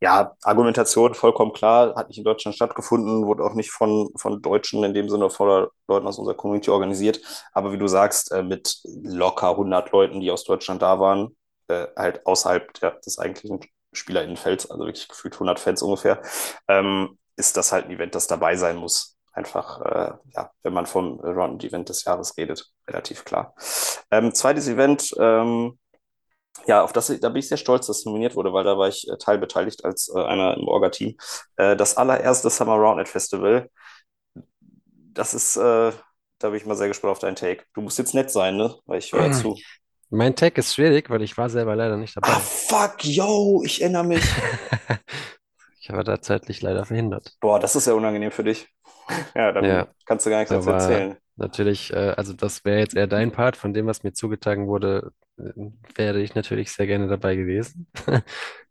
Ja, 0.00 0.36
Argumentation 0.42 1.14
vollkommen 1.14 1.52
klar, 1.52 1.94
hat 1.96 2.08
nicht 2.08 2.18
in 2.18 2.24
Deutschland 2.24 2.54
stattgefunden, 2.54 3.26
wurde 3.26 3.42
auch 3.42 3.54
nicht 3.54 3.70
von, 3.72 4.10
von 4.16 4.40
Deutschen 4.40 4.84
in 4.84 4.94
dem 4.94 5.08
Sinne 5.08 5.28
voller 5.28 5.70
Leuten 5.88 6.06
aus 6.06 6.18
unserer 6.18 6.36
Community 6.36 6.70
organisiert. 6.70 7.20
Aber 7.52 7.72
wie 7.72 7.78
du 7.78 7.88
sagst, 7.88 8.30
äh, 8.30 8.42
mit 8.42 8.80
locker 8.84 9.50
100 9.50 9.90
Leuten, 9.90 10.20
die 10.20 10.30
aus 10.30 10.44
Deutschland 10.44 10.82
da 10.82 11.00
waren, 11.00 11.36
äh, 11.66 11.88
halt 11.96 12.24
außerhalb 12.26 12.72
des 13.02 13.18
eigentlichen 13.18 13.60
SpielerInnenfelds, 13.92 14.70
also 14.70 14.84
wirklich 14.84 15.08
gefühlt 15.08 15.34
100 15.34 15.58
Fans 15.58 15.82
ungefähr, 15.82 16.22
ähm, 16.68 17.18
ist 17.38 17.56
das 17.56 17.72
halt 17.72 17.86
ein 17.86 17.92
Event, 17.92 18.14
das 18.14 18.26
dabei 18.26 18.56
sein 18.56 18.76
muss. 18.76 19.16
Einfach, 19.32 19.80
äh, 19.82 20.12
ja, 20.34 20.50
wenn 20.62 20.72
man 20.72 20.86
vom 20.86 21.20
Round-Event 21.20 21.88
des 21.88 22.04
Jahres 22.04 22.36
redet, 22.36 22.70
relativ 22.88 23.24
klar. 23.24 23.54
Ähm, 24.10 24.34
zweites 24.34 24.68
Event, 24.68 25.14
ähm, 25.18 25.78
ja, 26.66 26.82
auf 26.82 26.92
das, 26.92 27.06
da 27.20 27.28
bin 27.28 27.40
ich 27.40 27.48
sehr 27.48 27.56
stolz, 27.56 27.86
dass 27.86 28.00
es 28.00 28.04
nominiert 28.04 28.36
wurde, 28.36 28.52
weil 28.52 28.64
da 28.64 28.76
war 28.78 28.88
ich 28.88 29.08
äh, 29.08 29.16
teilbeteiligt 29.18 29.84
als 29.84 30.10
äh, 30.14 30.20
einer 30.22 30.56
im 30.56 30.68
Orga-Team. 30.68 31.16
Äh, 31.56 31.76
das 31.76 31.96
allererste 31.96 32.50
Summer 32.50 32.74
Roundnet 32.74 33.08
Festival 33.08 33.68
das 35.14 35.34
ist, 35.34 35.56
äh, 35.56 35.92
da 36.38 36.48
bin 36.48 36.54
ich 36.54 36.66
mal 36.66 36.76
sehr 36.76 36.88
gespannt 36.88 37.12
auf 37.12 37.18
deinen 37.18 37.36
Take. 37.36 37.64
Du 37.74 37.80
musst 37.80 37.98
jetzt 37.98 38.14
nett 38.14 38.30
sein, 38.30 38.56
ne? 38.56 38.74
Weil 38.86 38.98
ich 38.98 39.12
höre 39.12 39.32
zu. 39.32 39.56
Mein 40.10 40.34
Tag 40.36 40.56
ist 40.58 40.74
schwierig, 40.74 41.10
weil 41.10 41.22
ich 41.22 41.36
war 41.36 41.50
selber 41.50 41.76
leider 41.76 41.96
nicht 41.96 42.16
Ah, 42.20 42.20
dabei. 42.20 42.40
fuck, 42.40 43.04
yo, 43.04 43.62
ich 43.64 43.82
erinnere 43.82 44.04
mich. 44.04 44.24
Ich 45.88 45.92
war 45.92 46.04
da 46.04 46.20
zeitlich 46.22 46.62
leider 46.62 46.84
verhindert. 46.84 47.36
Boah, 47.40 47.58
das 47.60 47.76
ist 47.76 47.86
ja 47.86 47.94
unangenehm 47.94 48.30
für 48.30 48.44
dich. 48.44 48.68
Ja, 49.34 49.52
dann 49.52 49.66
Ja, 49.66 49.88
kannst 50.06 50.26
du 50.26 50.30
gar 50.30 50.38
nichts 50.40 50.52
dazu 50.52 50.70
erzählen. 50.70 51.16
natürlich, 51.36 51.92
äh, 51.92 52.14
also 52.16 52.32
das 52.34 52.64
wäre 52.64 52.80
jetzt 52.80 52.96
eher 52.96 53.06
dein 53.06 53.32
Part. 53.32 53.56
Von 53.56 53.74
dem, 53.74 53.86
was 53.86 54.02
mir 54.02 54.12
zugetragen 54.12 54.68
wurde, 54.68 55.12
äh, 55.38 55.52
wäre 55.96 56.20
ich 56.22 56.34
natürlich 56.34 56.72
sehr 56.72 56.86
gerne 56.86 57.08
dabei 57.08 57.36
gewesen. 57.36 57.88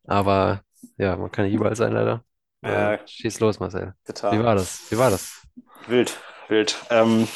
Aber 0.05 0.63
ja, 0.97 1.17
man 1.17 1.31
kann 1.31 1.45
nicht 1.45 1.55
überall 1.55 1.75
sein, 1.75 1.93
leider. 1.93 2.25
Ja, 2.63 2.93
Äh, 2.93 2.99
schieß 3.05 3.39
los, 3.41 3.59
Marcel. 3.59 3.95
Wie 4.29 4.39
getan. 4.39 4.43
war 4.43 4.55
das? 4.55 4.85
Wie 4.89 4.97
war 4.97 5.11
das? 5.11 5.47
Wild, 5.87 6.17
wild. 6.49 6.75
Ähm, 6.89 7.27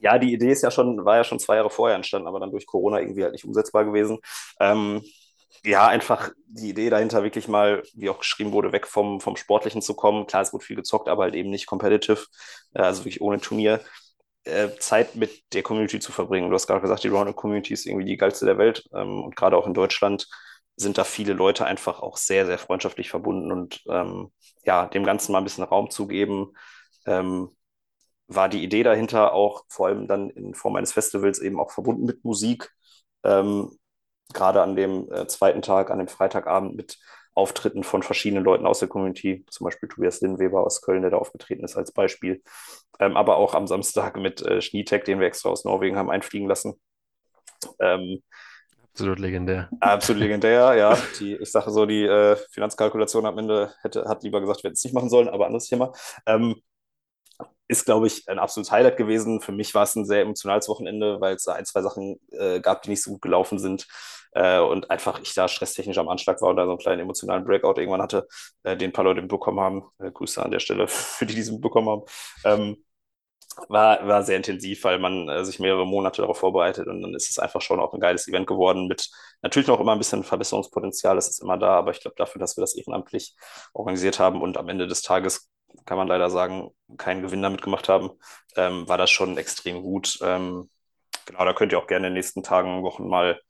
ja, 0.00 0.18
die 0.18 0.32
Idee 0.34 0.52
ist 0.52 0.62
ja 0.62 0.70
schon, 0.70 1.04
war 1.04 1.16
ja 1.18 1.24
schon 1.24 1.38
zwei 1.40 1.56
Jahre 1.56 1.70
vorher 1.70 1.96
entstanden, 1.96 2.28
aber 2.28 2.40
dann 2.40 2.50
durch 2.50 2.66
Corona 2.66 3.00
irgendwie 3.00 3.22
halt 3.24 3.32
nicht 3.32 3.44
umsetzbar 3.44 3.84
gewesen. 3.84 4.18
Ähm, 4.60 5.02
ja, 5.64 5.86
einfach 5.86 6.30
die 6.46 6.70
Idee 6.70 6.90
dahinter 6.90 7.22
wirklich 7.22 7.48
mal, 7.48 7.82
wie 7.94 8.08
auch 8.10 8.18
geschrieben 8.18 8.52
wurde, 8.52 8.72
weg 8.72 8.86
vom, 8.86 9.20
vom 9.20 9.36
Sportlichen 9.36 9.82
zu 9.82 9.94
kommen. 9.94 10.26
Klar, 10.26 10.42
es 10.42 10.52
wurde 10.52 10.64
viel 10.64 10.76
gezockt, 10.76 11.08
aber 11.08 11.24
halt 11.24 11.34
eben 11.34 11.50
nicht 11.50 11.66
competitive, 11.66 12.26
äh, 12.74 12.82
also 12.82 13.00
wirklich 13.02 13.20
ohne 13.20 13.40
Turnier. 13.40 13.80
Äh, 14.44 14.70
Zeit 14.78 15.16
mit 15.16 15.42
der 15.54 15.62
Community 15.64 15.98
zu 16.00 16.12
verbringen. 16.12 16.48
Du 16.50 16.54
hast 16.54 16.66
gerade 16.68 16.80
gesagt, 16.80 17.02
die 17.04 17.08
Rounded 17.08 17.34
Community 17.36 17.74
ist 17.74 17.84
irgendwie 17.86 18.06
die 18.06 18.16
geilste 18.16 18.46
der 18.46 18.58
Welt. 18.58 18.84
Ähm, 18.94 19.24
und 19.24 19.34
gerade 19.36 19.56
auch 19.56 19.66
in 19.66 19.74
Deutschland 19.74 20.28
sind 20.76 20.98
da 20.98 21.04
viele 21.04 21.32
Leute 21.32 21.66
einfach 21.66 22.00
auch 22.00 22.16
sehr, 22.16 22.46
sehr 22.46 22.58
freundschaftlich 22.58 23.10
verbunden 23.10 23.50
und 23.52 23.82
ähm, 23.88 24.30
ja, 24.64 24.86
dem 24.86 25.04
Ganzen 25.04 25.32
mal 25.32 25.38
ein 25.38 25.44
bisschen 25.44 25.64
Raum 25.64 25.90
zu 25.90 26.06
geben. 26.06 26.52
Ähm, 27.06 27.50
war 28.28 28.48
die 28.48 28.62
Idee 28.62 28.82
dahinter 28.82 29.32
auch 29.32 29.64
vor 29.68 29.88
allem 29.88 30.06
dann 30.08 30.30
in 30.30 30.54
Form 30.54 30.76
eines 30.76 30.92
Festivals 30.92 31.38
eben 31.40 31.60
auch 31.60 31.70
verbunden 31.70 32.04
mit 32.06 32.24
Musik. 32.24 32.70
Ähm, 33.24 33.78
gerade 34.32 34.62
an 34.62 34.76
dem 34.76 35.10
äh, 35.12 35.26
zweiten 35.26 35.62
Tag, 35.62 35.90
an 35.90 35.98
dem 35.98 36.08
Freitagabend 36.08 36.76
mit 36.76 36.98
Auftritten 37.34 37.84
von 37.84 38.02
verschiedenen 38.02 38.44
Leuten 38.44 38.66
aus 38.66 38.78
der 38.78 38.88
Community, 38.88 39.44
zum 39.50 39.66
Beispiel 39.66 39.88
Tobias 39.88 40.20
Linnweber 40.22 40.64
aus 40.64 40.80
Köln, 40.80 41.02
der 41.02 41.10
da 41.10 41.18
aufgetreten 41.18 41.64
ist 41.64 41.76
als 41.76 41.92
Beispiel. 41.92 42.42
Ähm, 42.98 43.16
aber 43.16 43.36
auch 43.36 43.54
am 43.54 43.66
Samstag 43.66 44.16
mit 44.16 44.40
äh, 44.42 44.62
Schneetech, 44.62 45.04
den 45.04 45.20
wir 45.20 45.26
extra 45.26 45.50
aus 45.50 45.64
Norwegen 45.64 45.96
haben 45.96 46.10
einfliegen 46.10 46.48
lassen. 46.48 46.80
Ähm, 47.80 48.22
Absolut 48.92 49.18
legendär. 49.18 49.72
absolut 49.80 50.20
legendär, 50.20 50.74
ja. 50.76 50.98
Die, 51.18 51.36
ich 51.36 51.50
sage 51.50 51.70
so, 51.70 51.86
die 51.86 52.04
äh, 52.04 52.36
Finanzkalkulation 52.52 53.26
am 53.26 53.38
Ende 53.38 53.74
hätte, 53.82 54.06
hat 54.08 54.22
lieber 54.22 54.40
gesagt, 54.40 54.62
wir 54.62 54.68
hätten 54.68 54.76
es 54.76 54.84
nicht 54.84 54.94
machen 54.94 55.10
sollen, 55.10 55.28
aber 55.28 55.46
anderes 55.46 55.66
Thema. 55.68 55.92
Ähm, 56.26 56.56
ist, 57.68 57.84
glaube 57.84 58.06
ich, 58.06 58.28
ein 58.28 58.38
absolutes 58.38 58.70
Highlight 58.70 58.96
gewesen. 58.96 59.40
Für 59.40 59.52
mich 59.52 59.74
war 59.74 59.82
es 59.82 59.96
ein 59.96 60.06
sehr 60.06 60.22
emotionales 60.22 60.68
Wochenende, 60.68 61.20
weil 61.20 61.34
es 61.34 61.44
da 61.44 61.54
ein, 61.54 61.64
zwei 61.66 61.82
Sachen 61.82 62.20
äh, 62.30 62.60
gab, 62.60 62.82
die 62.82 62.90
nicht 62.90 63.02
so 63.02 63.12
gut 63.12 63.22
gelaufen 63.22 63.58
sind. 63.58 63.86
Äh, 64.36 64.60
und 64.60 64.90
einfach 64.90 65.18
ich 65.20 65.32
da 65.34 65.48
stresstechnisch 65.48 65.96
am 65.98 66.08
Anschlag 66.08 66.42
war 66.42 66.50
und 66.50 66.56
da 66.56 66.64
so 66.64 66.70
einen 66.72 66.78
kleinen 66.78 67.00
emotionalen 67.00 67.44
Breakout 67.44 67.80
irgendwann 67.80 68.02
hatte, 68.02 68.28
äh, 68.64 68.76
den 68.76 68.90
ein 68.90 68.92
paar 68.92 69.04
Leute 69.04 69.22
mitbekommen 69.22 69.60
haben. 69.60 69.84
Äh, 69.98 70.10
Grüße 70.12 70.42
an 70.44 70.50
der 70.50 70.60
Stelle 70.60 70.86
für 70.88 71.24
die, 71.26 71.34
die 71.34 71.40
es 71.40 71.50
mitbekommen 71.50 71.88
haben. 71.88 72.02
Ähm, 72.44 72.76
war, 73.68 74.06
war 74.06 74.22
sehr 74.22 74.36
intensiv, 74.36 74.84
weil 74.84 74.98
man 74.98 75.28
äh, 75.28 75.44
sich 75.44 75.58
mehrere 75.58 75.86
Monate 75.86 76.20
darauf 76.22 76.38
vorbereitet 76.38 76.86
und 76.88 77.00
dann 77.02 77.14
ist 77.14 77.30
es 77.30 77.38
einfach 77.38 77.62
schon 77.62 77.80
auch 77.80 77.94
ein 77.94 78.00
geiles 78.00 78.28
Event 78.28 78.46
geworden 78.46 78.86
mit 78.86 79.10
natürlich 79.42 79.68
noch 79.68 79.80
immer 79.80 79.92
ein 79.92 79.98
bisschen 79.98 80.24
Verbesserungspotenzial, 80.24 81.16
das 81.16 81.28
ist 81.28 81.42
immer 81.42 81.56
da, 81.58 81.70
aber 81.78 81.90
ich 81.92 82.00
glaube 82.00 82.16
dafür, 82.18 82.38
dass 82.40 82.56
wir 82.56 82.60
das 82.60 82.74
ehrenamtlich 82.76 83.34
organisiert 83.72 84.18
haben 84.18 84.42
und 84.42 84.58
am 84.58 84.68
Ende 84.68 84.86
des 84.86 85.02
Tages 85.02 85.50
kann 85.86 85.96
man 85.98 86.08
leider 86.08 86.30
sagen, 86.30 86.70
keinen 86.98 87.22
Gewinn 87.22 87.42
damit 87.42 87.62
gemacht 87.62 87.88
haben, 87.88 88.10
ähm, 88.56 88.88
war 88.88 88.98
das 88.98 89.10
schon 89.10 89.36
extrem 89.38 89.82
gut. 89.82 90.18
Ähm, 90.22 90.68
genau, 91.26 91.44
da 91.44 91.52
könnt 91.52 91.72
ihr 91.72 91.78
auch 91.78 91.86
gerne 91.86 92.06
in 92.06 92.14
den 92.14 92.18
nächsten 92.18 92.42
Tagen, 92.42 92.82
Wochen 92.82 93.06
mal 93.06 93.40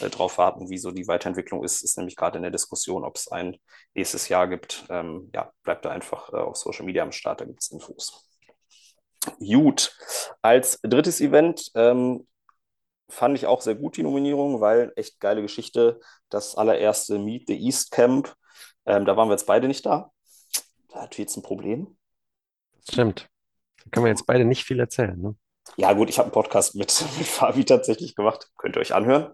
äh, 0.00 0.10
drauf 0.10 0.36
warten, 0.36 0.68
wie 0.68 0.78
so 0.78 0.90
die 0.90 1.08
Weiterentwicklung 1.08 1.64
ist. 1.64 1.82
Ist 1.82 1.96
nämlich 1.96 2.16
gerade 2.16 2.36
in 2.36 2.42
der 2.42 2.50
Diskussion, 2.50 3.04
ob 3.04 3.16
es 3.16 3.28
ein 3.28 3.56
nächstes 3.94 4.28
Jahr 4.28 4.48
gibt. 4.48 4.84
Ähm, 4.90 5.30
ja, 5.34 5.50
bleibt 5.62 5.84
da 5.84 5.90
einfach 5.90 6.32
äh, 6.32 6.36
auf 6.36 6.56
Social 6.56 6.84
Media 6.84 7.02
am 7.02 7.12
Start, 7.12 7.40
da 7.40 7.44
gibt 7.46 7.62
es 7.62 7.70
Infos. 7.70 8.26
Gut, 9.38 9.96
als 10.42 10.80
drittes 10.82 11.20
Event 11.20 11.70
ähm, 11.74 12.26
fand 13.08 13.36
ich 13.36 13.46
auch 13.46 13.60
sehr 13.60 13.74
gut 13.74 13.96
die 13.96 14.02
Nominierung, 14.02 14.60
weil 14.60 14.92
echt 14.96 15.20
geile 15.20 15.42
Geschichte. 15.42 16.00
Das 16.28 16.54
allererste 16.54 17.18
Meet 17.18 17.48
the 17.48 17.58
East 17.58 17.90
Camp, 17.90 18.34
ähm, 18.86 19.04
da 19.04 19.16
waren 19.16 19.28
wir 19.28 19.32
jetzt 19.32 19.46
beide 19.46 19.68
nicht 19.68 19.84
da. 19.84 20.10
Da 20.88 21.02
hat 21.02 21.18
jetzt 21.18 21.36
ein 21.36 21.42
Problem. 21.42 21.96
Stimmt. 22.88 23.28
Da 23.84 23.90
können 23.90 24.06
wir 24.06 24.10
jetzt 24.10 24.26
beide 24.26 24.44
nicht 24.44 24.64
viel 24.64 24.80
erzählen, 24.80 25.20
ne? 25.20 25.34
Ja, 25.76 25.92
gut, 25.92 26.10
ich 26.10 26.18
habe 26.18 26.26
einen 26.26 26.32
Podcast 26.32 26.74
mit, 26.74 26.88
mit 27.18 27.26
Fabi 27.26 27.64
tatsächlich 27.64 28.14
gemacht. 28.14 28.48
Könnt 28.56 28.76
ihr 28.76 28.80
euch 28.80 28.94
anhören. 28.94 29.32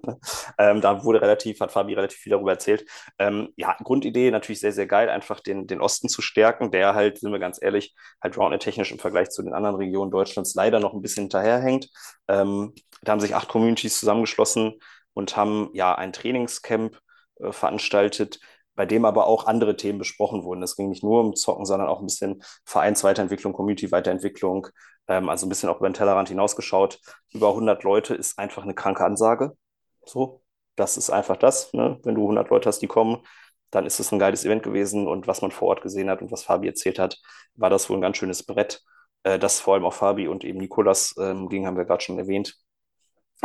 Ähm, 0.59 0.81
da 0.81 1.05
wurde 1.05 1.21
relativ, 1.21 1.61
hat 1.61 1.73
Fabi 1.73 1.95
relativ 1.95 2.19
viel 2.19 2.31
darüber 2.31 2.53
erzählt. 2.53 2.85
Ähm, 3.19 3.49
ja, 3.57 3.77
Grundidee 3.83 4.31
natürlich 4.31 4.61
sehr, 4.61 4.73
sehr 4.73 4.87
geil, 4.87 5.09
einfach 5.09 5.41
den, 5.41 5.67
den 5.67 5.81
Osten 5.81 6.09
zu 6.09 6.23
stärken, 6.23 6.71
der 6.71 6.95
halt, 6.95 7.19
sind 7.19 7.33
wir 7.33 7.39
ganz 7.39 7.59
ehrlich, 7.61 7.95
halt 8.23 8.37
roundnet-technisch 8.37 8.93
im 8.93 8.99
Vergleich 8.99 9.31
zu 9.31 9.43
den 9.43 9.53
anderen 9.55 9.77
Regionen 9.77 10.11
Deutschlands 10.11 10.55
leider 10.55 10.81
noch 10.81 10.95
ein 10.95 11.03
bisschen 11.03 11.25
hinterherhängt. 11.25 11.89
Ähm, 12.29 12.75
da 13.03 13.13
haben 13.13 13.21
sich 13.21 13.35
acht 13.35 13.49
Communities 13.49 13.99
zusammengeschlossen 13.99 14.75
und 15.15 15.37
haben 15.37 15.71
ja 15.73 15.95
ein 15.95 16.13
Trainingscamp 16.13 16.99
äh, 17.41 17.53
veranstaltet, 17.53 18.41
bei 18.75 18.87
dem 18.87 19.05
aber 19.05 19.27
auch 19.27 19.47
andere 19.47 19.77
Themen 19.77 19.99
besprochen 19.99 20.45
wurden. 20.45 20.63
Es 20.63 20.77
ging 20.77 20.91
nicht 20.91 21.03
nur 21.03 21.21
um 21.21 21.35
Zocken, 21.35 21.65
sondern 21.65 21.89
auch 21.89 22.01
ein 22.01 22.07
bisschen 22.07 22.43
Vereinsweiterentwicklung, 22.65 23.55
Community-Weiterentwicklung, 23.55 24.69
ähm, 25.09 25.29
also 25.29 25.47
ein 25.47 25.49
bisschen 25.49 25.69
auch 25.69 25.79
über 25.79 25.89
den 25.89 25.95
Tellerrand 25.95 26.29
hinausgeschaut. 26.29 27.01
Über 27.33 27.51
100 27.55 27.83
Leute 27.85 28.15
ist 28.15 28.39
einfach 28.39 28.63
eine 28.63 28.75
kranke 28.75 29.05
Ansage. 29.05 29.57
So, 30.05 30.43
das 30.77 30.97
ist 30.97 31.11
einfach 31.11 31.37
das. 31.37 31.73
Ne? 31.73 31.99
Wenn 32.05 32.15
du 32.15 32.23
100 32.23 32.51
Leute 32.51 32.69
hast, 32.69 32.81
die 32.81 32.87
kommen, 32.87 33.25
dann 33.71 33.87
ist 33.87 34.01
es 34.01 34.13
ein 34.13 34.19
geiles 34.19 34.45
Event 34.45 34.63
gewesen. 34.63 35.07
Und 35.09 35.27
was 35.27 35.43
man 35.43 35.51
vor 35.51 35.69
Ort 35.69 35.83
gesehen 35.83 36.11
hat 36.11 36.23
und 36.23 36.31
was 36.31 36.45
Fabi 36.45 36.69
erzählt 36.69 36.99
hat, 36.99 37.19
war 37.55 37.71
das 37.71 37.89
wohl 37.91 37.99
ein 37.99 38.03
ganz 38.03 38.17
schönes 38.17 38.45
Brett, 38.45 38.83
äh, 39.25 39.39
das 39.39 39.61
vor 39.61 39.75
allem 39.75 39.85
auch 39.85 39.95
Fabi 39.95 40.29
und 40.29 40.45
eben 40.45 40.59
Nikolas 40.59 41.15
ähm, 41.19 41.49
ging, 41.49 41.67
haben 41.67 41.77
wir 41.77 41.85
gerade 41.85 42.03
schon 42.03 42.19
erwähnt. 42.19 42.57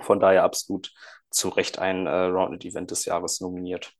Von 0.01 0.19
daher 0.19 0.43
absolut 0.43 0.91
zu 1.29 1.49
Recht 1.49 1.79
ein 1.79 2.07
äh, 2.07 2.11
Roundnet-Event 2.25 2.91
des 2.91 3.05
Jahres 3.05 3.39
nominiert. 3.41 3.93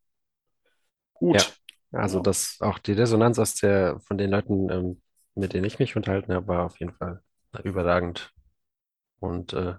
Ja, 1.29 1.41
Gut. 1.41 1.57
also 1.91 2.19
Ja. 2.19 2.23
das, 2.23 2.57
auch 2.61 2.79
die 2.79 2.93
Resonanz 2.93 3.39
aus 3.39 3.55
der, 3.55 3.99
von 4.01 4.17
den 4.17 4.31
Leuten, 4.31 4.69
ähm, 4.69 5.01
mit 5.35 5.53
denen 5.53 5.65
ich 5.65 5.79
mich 5.79 5.95
unterhalten 5.95 6.33
habe, 6.33 6.47
war 6.47 6.65
auf 6.65 6.79
jeden 6.79 6.93
Fall 6.93 7.21
überragend. 7.63 8.33
Und 9.19 9.53
äh, 9.53 9.75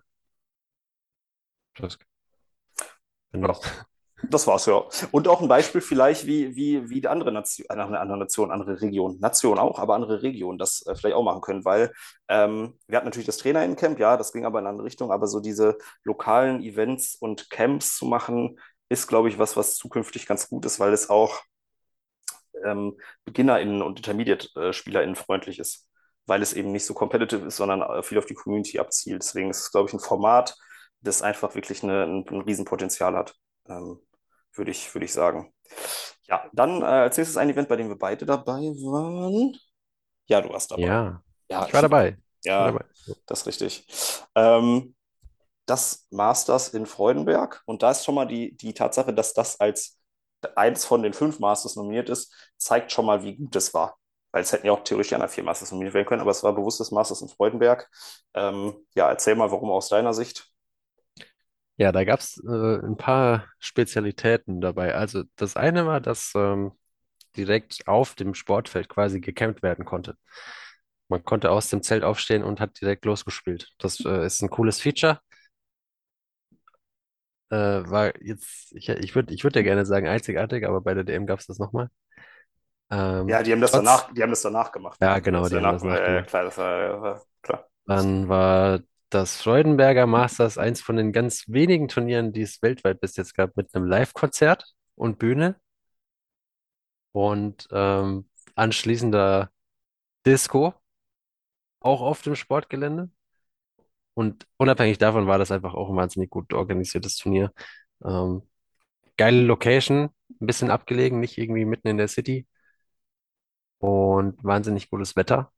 das, 1.75 1.99
Ja. 3.33 3.53
das, 4.31 4.47
war's, 4.47 4.66
ja. 4.66 4.85
Und 5.11 5.27
auch 5.29 5.41
ein 5.43 5.49
Beispiel 5.49 5.81
vielleicht, 5.81 6.27
wie, 6.27 6.55
wie, 6.57 6.89
wie 6.89 7.01
die 7.01 7.09
andere 7.09 7.33
Nation, 7.33 7.66
äh, 7.68 7.73
eine 7.73 7.99
andere 8.01 8.19
Nation, 8.19 8.51
andere 8.53 8.81
Region, 8.81 9.19
Nation 9.20 9.59
auch, 9.59 9.78
aber 9.78 9.94
andere 9.94 10.23
Regionen 10.23 10.59
das 10.59 10.86
äh, 10.86 10.94
vielleicht 10.94 11.16
auch 11.16 11.24
machen 11.24 11.40
können, 11.40 11.65
weil 11.65 11.93
ähm, 12.28 12.78
wir 12.86 12.97
hatten 12.97 13.07
natürlich 13.07 13.27
das 13.27 13.39
Trainerinnencamp, 13.39 13.99
ja, 13.99 14.16
das 14.16 14.32
ging 14.32 14.44
aber 14.44 14.59
in 14.61 14.66
eine 14.66 14.70
andere 14.70 14.86
Richtung, 14.86 15.11
aber 15.12 15.27
so 15.27 15.40
diese 15.40 15.77
lokalen 16.05 16.62
Events 16.62 17.16
und 17.16 17.51
Camps 17.51 17.97
zu 17.97 18.07
machen, 18.07 18.59
ist, 18.89 19.09
glaube 19.09 19.28
ich, 19.28 19.39
was, 19.39 19.57
was 19.57 19.77
zukünftig 19.77 20.27
ganz 20.27 20.49
gut 20.49 20.66
ist, 20.66 20.78
weil 20.78 20.93
es 20.93 21.09
auch 21.11 21.40
ähm, 22.65 22.99
BeginnerInnen 23.24 23.82
und 23.82 23.99
Intermediate-SpielerInnen 23.99 25.16
freundlich 25.16 25.59
ist, 25.59 25.89
weil 26.27 26.43
es 26.43 26.53
eben 26.53 26.73
nicht 26.73 26.86
so 26.86 26.94
competitive 26.94 27.47
ist, 27.47 27.57
sondern 27.57 27.82
äh, 27.82 28.03
viel 28.03 28.19
auf 28.19 28.27
die 28.27 28.35
Community 28.35 28.78
abzielt. 28.78 29.23
Deswegen 29.23 29.51
ist 29.51 29.61
es, 29.61 29.70
glaube 29.73 29.89
ich, 29.89 29.94
ein 29.94 30.01
Format, 30.01 30.57
das 31.01 31.23
einfach 31.23 31.55
wirklich 31.55 31.82
eine, 31.82 32.05
ein, 32.05 32.24
ein 32.28 32.40
Riesenpotenzial 32.43 33.16
hat. 33.16 33.35
Ähm, 33.69 34.01
würde 34.55 34.70
ich, 34.70 34.94
würde 34.94 35.05
ich 35.07 35.12
sagen. 35.12 35.53
Ja, 36.28 36.49
dann 36.53 36.82
äh, 36.82 36.85
als 36.85 37.16
nächstes 37.16 37.36
ein 37.36 37.51
Event, 37.51 37.69
bei 37.69 37.77
dem 37.77 37.89
wir 37.89 37.99
beide 37.99 38.27
dabei 38.27 38.61
waren. 38.62 39.57
Ja, 40.28 40.40
du 40.40 40.51
warst 40.51 40.70
dabei. 40.70 40.89
ja, 40.89 41.23
Ja, 41.51 41.66
ich 41.66 41.73
war 41.73 41.82
dabei. 41.82 42.19
Ich 42.49 42.59
war 42.59 42.66
Ja, 42.66 42.73
dabei. 42.73 42.85
das 43.27 43.40
ist 43.43 43.47
richtig. 43.47 43.86
Ähm, 44.35 44.94
das 45.66 46.07
Masters 46.11 46.70
in 46.70 46.86
Freudenberg. 46.86 47.62
Und 47.66 47.82
da 47.82 47.90
ist 47.93 48.05
schon 48.05 48.15
mal 48.16 48.27
die, 48.27 48.57
die 48.57 48.74
Tatsache, 48.74 49.15
dass 49.15 49.35
das 49.35 49.61
als 49.61 49.99
eins 50.57 50.85
von 50.85 51.03
den 51.03 51.12
fünf 51.15 51.39
Masters 51.40 51.77
nominiert 51.77 52.09
ist, 52.11 52.35
zeigt 52.59 52.93
schon 52.93 53.07
mal, 53.07 53.23
wie 53.24 53.36
gut 53.36 53.57
es 53.57 53.74
war. 53.74 53.99
Weil 54.33 54.43
es 54.43 54.53
hätten 54.53 54.67
ja 54.67 54.73
auch 54.73 54.83
theoretisch 54.85 55.11
die 55.11 55.15
anderen 55.15 55.33
vier 55.33 55.45
Masters 55.45 55.73
nominiert 55.73 55.95
werden 55.95 56.07
können, 56.07 56.23
aber 56.23 56.31
es 56.31 56.43
war 56.43 56.55
bewusst 56.55 56.81
das 56.81 56.91
Masters 56.91 57.23
in 57.23 57.29
Freudenberg. 57.29 57.91
Ähm, 58.35 58.75
ja, 58.95 59.09
erzähl 59.09 59.35
mal, 59.37 59.51
warum 59.51 59.71
aus 59.71 59.89
deiner 59.89 60.15
Sicht. 60.15 60.53
Ja, 61.77 61.91
da 61.93 62.05
gab 62.05 62.21
es 62.21 62.39
äh, 62.47 62.79
ein 62.87 62.97
paar 62.97 63.47
Spezialitäten 63.59 64.61
dabei. 64.61 64.95
Also 64.95 65.25
das 65.37 65.57
eine 65.57 65.87
war, 65.87 66.01
dass 66.01 66.33
ähm, 66.37 66.73
direkt 67.37 67.89
auf 67.89 68.15
dem 68.15 68.35
Sportfeld 68.35 68.89
quasi 68.89 69.21
gecampt 69.21 69.63
werden 69.63 69.85
konnte. 69.85 70.17
Man 71.09 71.25
konnte 71.25 71.51
aus 71.51 71.69
dem 71.71 71.83
Zelt 71.83 72.05
aufstehen 72.05 72.43
und 72.45 72.61
hat 72.61 72.81
direkt 72.81 73.05
losgespielt. 73.05 73.71
Das 73.79 74.01
äh, 74.05 74.27
ist 74.27 74.43
ein 74.43 74.51
cooles 74.51 74.81
Feature. 74.81 75.21
Äh, 77.51 77.57
war 77.91 78.13
jetzt, 78.23 78.73
ich, 78.75 78.89
ich 78.89 79.15
würde 79.15 79.35
würd 79.43 79.57
ja 79.57 79.63
gerne 79.63 79.85
sagen 79.85 80.09
einzigartig, 80.09 80.67
aber 80.67 80.81
bei 80.81 80.95
der 80.95 81.05
DM 81.05 81.27
gab 81.27 81.39
es 81.41 81.47
das 81.47 81.59
nochmal. 81.59 81.91
Ähm, 82.93 83.28
Ja, 83.28 83.43
die 83.43 83.52
haben 83.52 83.60
das 83.60 83.73
trotz, 83.73 83.73
danach, 83.74 84.12
die 84.12 84.23
haben 84.23 84.31
das 84.31 84.43
danach 84.43 84.73
gemacht. 84.73 85.01
ja, 85.01 85.19
Die 85.20 85.20
genau, 85.20 85.40
haben 85.40 85.48
das 85.48 85.51
die 85.51 85.59
haben 85.59 85.69
danach 85.69 85.73
das 85.73 85.82
gemacht. 85.82 85.98
Ja, 86.01 86.12
ja, 86.14 86.23
nachgemacht. 86.23 86.27
klar, 86.27 86.44
das 86.44 86.59
war, 86.59 87.02
war 87.02 87.23
klar. 87.43 87.69
Dann 87.86 88.28
war 88.28 88.81
das 89.10 89.43
Freudenberger 89.43 90.06
Masters 90.06 90.59
eins 90.59 90.81
von 90.81 90.97
den 90.97 91.12
ganz 91.12 91.44
wenigen 91.48 91.89
Turnieren, 91.89 92.32
die 92.32 92.43
es 92.43 92.62
weltweit 92.62 93.01
bis 93.01 93.16
jetzt 93.16 93.35
gab, 93.35 93.56
mit 93.56 93.74
einem 93.74 93.86
Live-Konzert 93.86 94.74
und 94.94 95.19
Bühne 95.19 95.56
und 97.12 97.69
ähm, 97.70 98.28
anschließender 98.55 99.51
Disco, 100.27 100.74
auch 101.81 102.01
auf 102.01 102.23
dem 102.23 102.35
Sportgelände. 102.35 103.10
Und 104.14 104.47
unabhängig 104.59 104.98
davon 104.98 105.27
war 105.27 105.39
das 105.39 105.51
einfach 105.51 105.74
auch 105.74 105.89
ein 105.90 105.97
wahnsinnig 105.97 106.31
gut 106.31 106.52
organisiertes 106.52 107.16
Turnier. 107.16 107.52
Ähm, 108.05 108.43
geile 109.16 109.43
Location, 109.43 110.10
ein 110.40 110.47
bisschen 110.47 110.70
abgelegen, 110.70 111.20
nicht 111.20 111.39
irgendwie 111.39 111.64
mitten 111.66 111.89
in 111.89 111.98
der 111.98 112.09
City 112.09 112.47
und 113.83 114.43
wahnsinnig 114.45 114.91
gutes 114.91 115.17
Wetter 115.17 115.51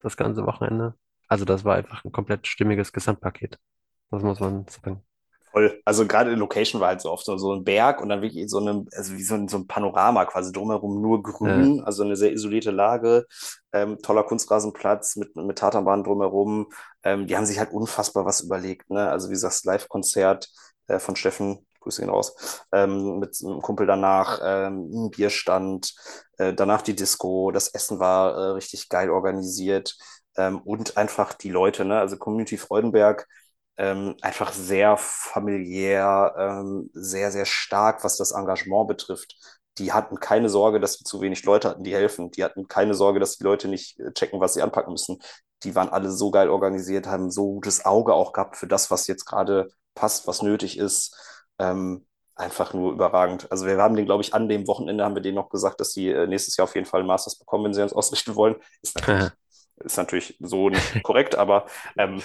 das 0.00 0.16
ganze 0.16 0.46
Wochenende. 0.46 0.94
Also 1.28 1.44
das 1.44 1.66
war 1.66 1.76
einfach 1.76 2.02
ein 2.02 2.12
komplett 2.12 2.46
stimmiges 2.46 2.92
Gesamtpaket. 2.94 3.58
Das 4.10 4.22
muss 4.22 4.40
man 4.40 4.66
sagen. 4.68 5.02
Voll. 5.52 5.78
Also 5.84 6.06
gerade 6.06 6.30
die 6.30 6.36
Location 6.36 6.80
war 6.80 6.88
halt 6.88 7.02
so 7.02 7.10
oft 7.10 7.26
so, 7.26 7.36
so 7.36 7.52
ein 7.52 7.64
Berg 7.64 8.00
und 8.00 8.08
dann 8.08 8.22
wirklich 8.22 8.48
so 8.48 8.58
eine, 8.58 8.86
also 8.96 9.12
wie 9.12 9.22
so 9.22 9.34
ein, 9.34 9.48
so 9.48 9.58
ein 9.58 9.66
Panorama 9.66 10.24
quasi 10.24 10.50
drumherum 10.50 11.02
nur 11.02 11.22
grün, 11.22 11.82
also 11.82 12.04
eine 12.04 12.16
sehr 12.16 12.32
isolierte 12.32 12.70
Lage, 12.70 13.26
ähm, 13.72 13.98
toller 13.98 14.24
Kunstrasenplatz 14.24 15.16
mit, 15.16 15.36
mit 15.36 15.58
Tatanbahn 15.58 16.04
drumherum. 16.04 16.68
Ähm, 17.02 17.26
die 17.26 17.36
haben 17.36 17.46
sich 17.46 17.58
halt 17.58 17.72
unfassbar 17.72 18.24
was 18.24 18.40
überlegt, 18.40 18.88
ne? 18.88 19.10
Also 19.10 19.28
wie 19.28 19.32
gesagt, 19.32 19.54
das 19.56 19.64
Live-Konzert 19.64 20.48
äh, 20.86 20.98
von 20.98 21.16
Steffen, 21.16 21.66
Grüße 21.80 22.02
ihn 22.02 22.10
raus, 22.10 22.64
ähm, 22.72 23.18
mit 23.18 23.36
einem 23.44 23.60
Kumpel 23.62 23.86
danach, 23.86 24.40
ähm, 24.42 24.90
ein 25.06 25.10
Bierstand, 25.10 25.94
äh, 26.38 26.52
danach 26.54 26.82
die 26.82 26.94
Disco, 26.96 27.50
das 27.50 27.68
Essen 27.68 27.98
war 28.00 28.34
äh, 28.36 28.50
richtig 28.52 28.88
geil 28.88 29.10
organisiert 29.10 29.96
ähm, 30.36 30.60
und 30.62 30.96
einfach 30.96 31.32
die 31.34 31.50
Leute, 31.50 31.84
ne? 31.84 31.98
Also 31.98 32.16
Community 32.16 32.58
Freudenberg 32.58 33.26
ähm, 33.76 34.16
einfach 34.22 34.52
sehr 34.52 34.96
familiär, 34.96 36.34
ähm, 36.38 36.90
sehr, 36.94 37.30
sehr 37.30 37.46
stark, 37.46 38.02
was 38.04 38.16
das 38.16 38.32
Engagement 38.32 38.88
betrifft. 38.88 39.36
Die 39.78 39.92
hatten 39.92 40.18
keine 40.18 40.48
Sorge, 40.48 40.80
dass 40.80 40.94
sie 40.94 41.04
zu 41.04 41.20
wenig 41.20 41.44
Leute 41.44 41.68
hatten, 41.68 41.84
die 41.84 41.94
helfen. 41.94 42.30
Die 42.32 42.42
hatten 42.44 42.66
keine 42.66 42.94
Sorge, 42.94 43.20
dass 43.20 43.36
die 43.38 43.44
Leute 43.44 43.68
nicht 43.68 43.98
äh, 44.00 44.12
checken, 44.12 44.40
was 44.40 44.54
sie 44.54 44.62
anpacken 44.62 44.92
müssen. 44.92 45.18
Die 45.62 45.74
waren 45.74 45.88
alle 45.88 46.10
so 46.10 46.30
geil 46.30 46.48
organisiert, 46.50 47.06
haben 47.06 47.30
so 47.30 47.54
gutes 47.54 47.84
Auge 47.84 48.14
auch 48.14 48.32
gehabt 48.32 48.56
für 48.56 48.66
das, 48.66 48.90
was 48.90 49.06
jetzt 49.06 49.24
gerade 49.26 49.68
passt, 49.94 50.26
was 50.26 50.42
nötig 50.42 50.78
ist. 50.78 51.16
Ähm, 51.58 52.06
einfach 52.34 52.72
nur 52.72 52.92
überragend. 52.92 53.50
Also 53.50 53.66
wir 53.66 53.76
haben 53.78 53.96
den, 53.96 54.06
glaube 54.06 54.22
ich, 54.22 54.32
an 54.32 54.48
dem 54.48 54.66
Wochenende 54.66 55.04
haben 55.04 55.14
wir 55.14 55.22
denen 55.22 55.34
noch 55.34 55.50
gesagt, 55.50 55.80
dass 55.80 55.92
sie 55.92 56.08
äh, 56.08 56.26
nächstes 56.26 56.56
Jahr 56.56 56.64
auf 56.64 56.74
jeden 56.74 56.86
Fall 56.86 57.00
einen 57.00 57.08
Masters 57.08 57.38
bekommen, 57.38 57.64
wenn 57.64 57.74
sie 57.74 57.82
uns 57.82 57.92
ausrichten 57.94 58.36
wollen. 58.36 58.56
Ist 58.82 58.96
natürlich, 58.96 59.32
ist 59.76 59.96
natürlich 59.96 60.36
so 60.40 60.68
nicht 60.70 61.02
korrekt, 61.02 61.34
aber 61.34 61.66
ähm, 61.96 62.22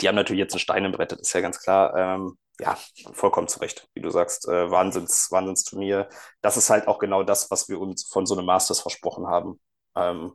die 0.00 0.08
haben 0.08 0.14
natürlich 0.16 0.40
jetzt 0.40 0.54
einen 0.54 0.60
Stein 0.60 0.84
im 0.84 0.92
Brett, 0.92 1.12
das 1.12 1.20
ist 1.20 1.32
ja 1.32 1.40
ganz 1.40 1.60
klar. 1.60 1.94
Ähm, 1.96 2.38
ja, 2.58 2.78
vollkommen 3.12 3.48
zu 3.48 3.60
Recht, 3.60 3.88
wie 3.94 4.00
du 4.00 4.10
sagst. 4.10 4.48
Äh, 4.48 4.70
Wahnsinns, 4.70 5.30
Wahnsinnsturnier. 5.30 6.08
Das 6.40 6.56
ist 6.56 6.70
halt 6.70 6.88
auch 6.88 6.98
genau 6.98 7.22
das, 7.22 7.50
was 7.50 7.68
wir 7.68 7.78
uns 7.80 8.04
von 8.06 8.26
so 8.26 8.34
einem 8.36 8.46
Masters 8.46 8.80
versprochen 8.80 9.26
haben, 9.26 9.60
ähm, 9.94 10.32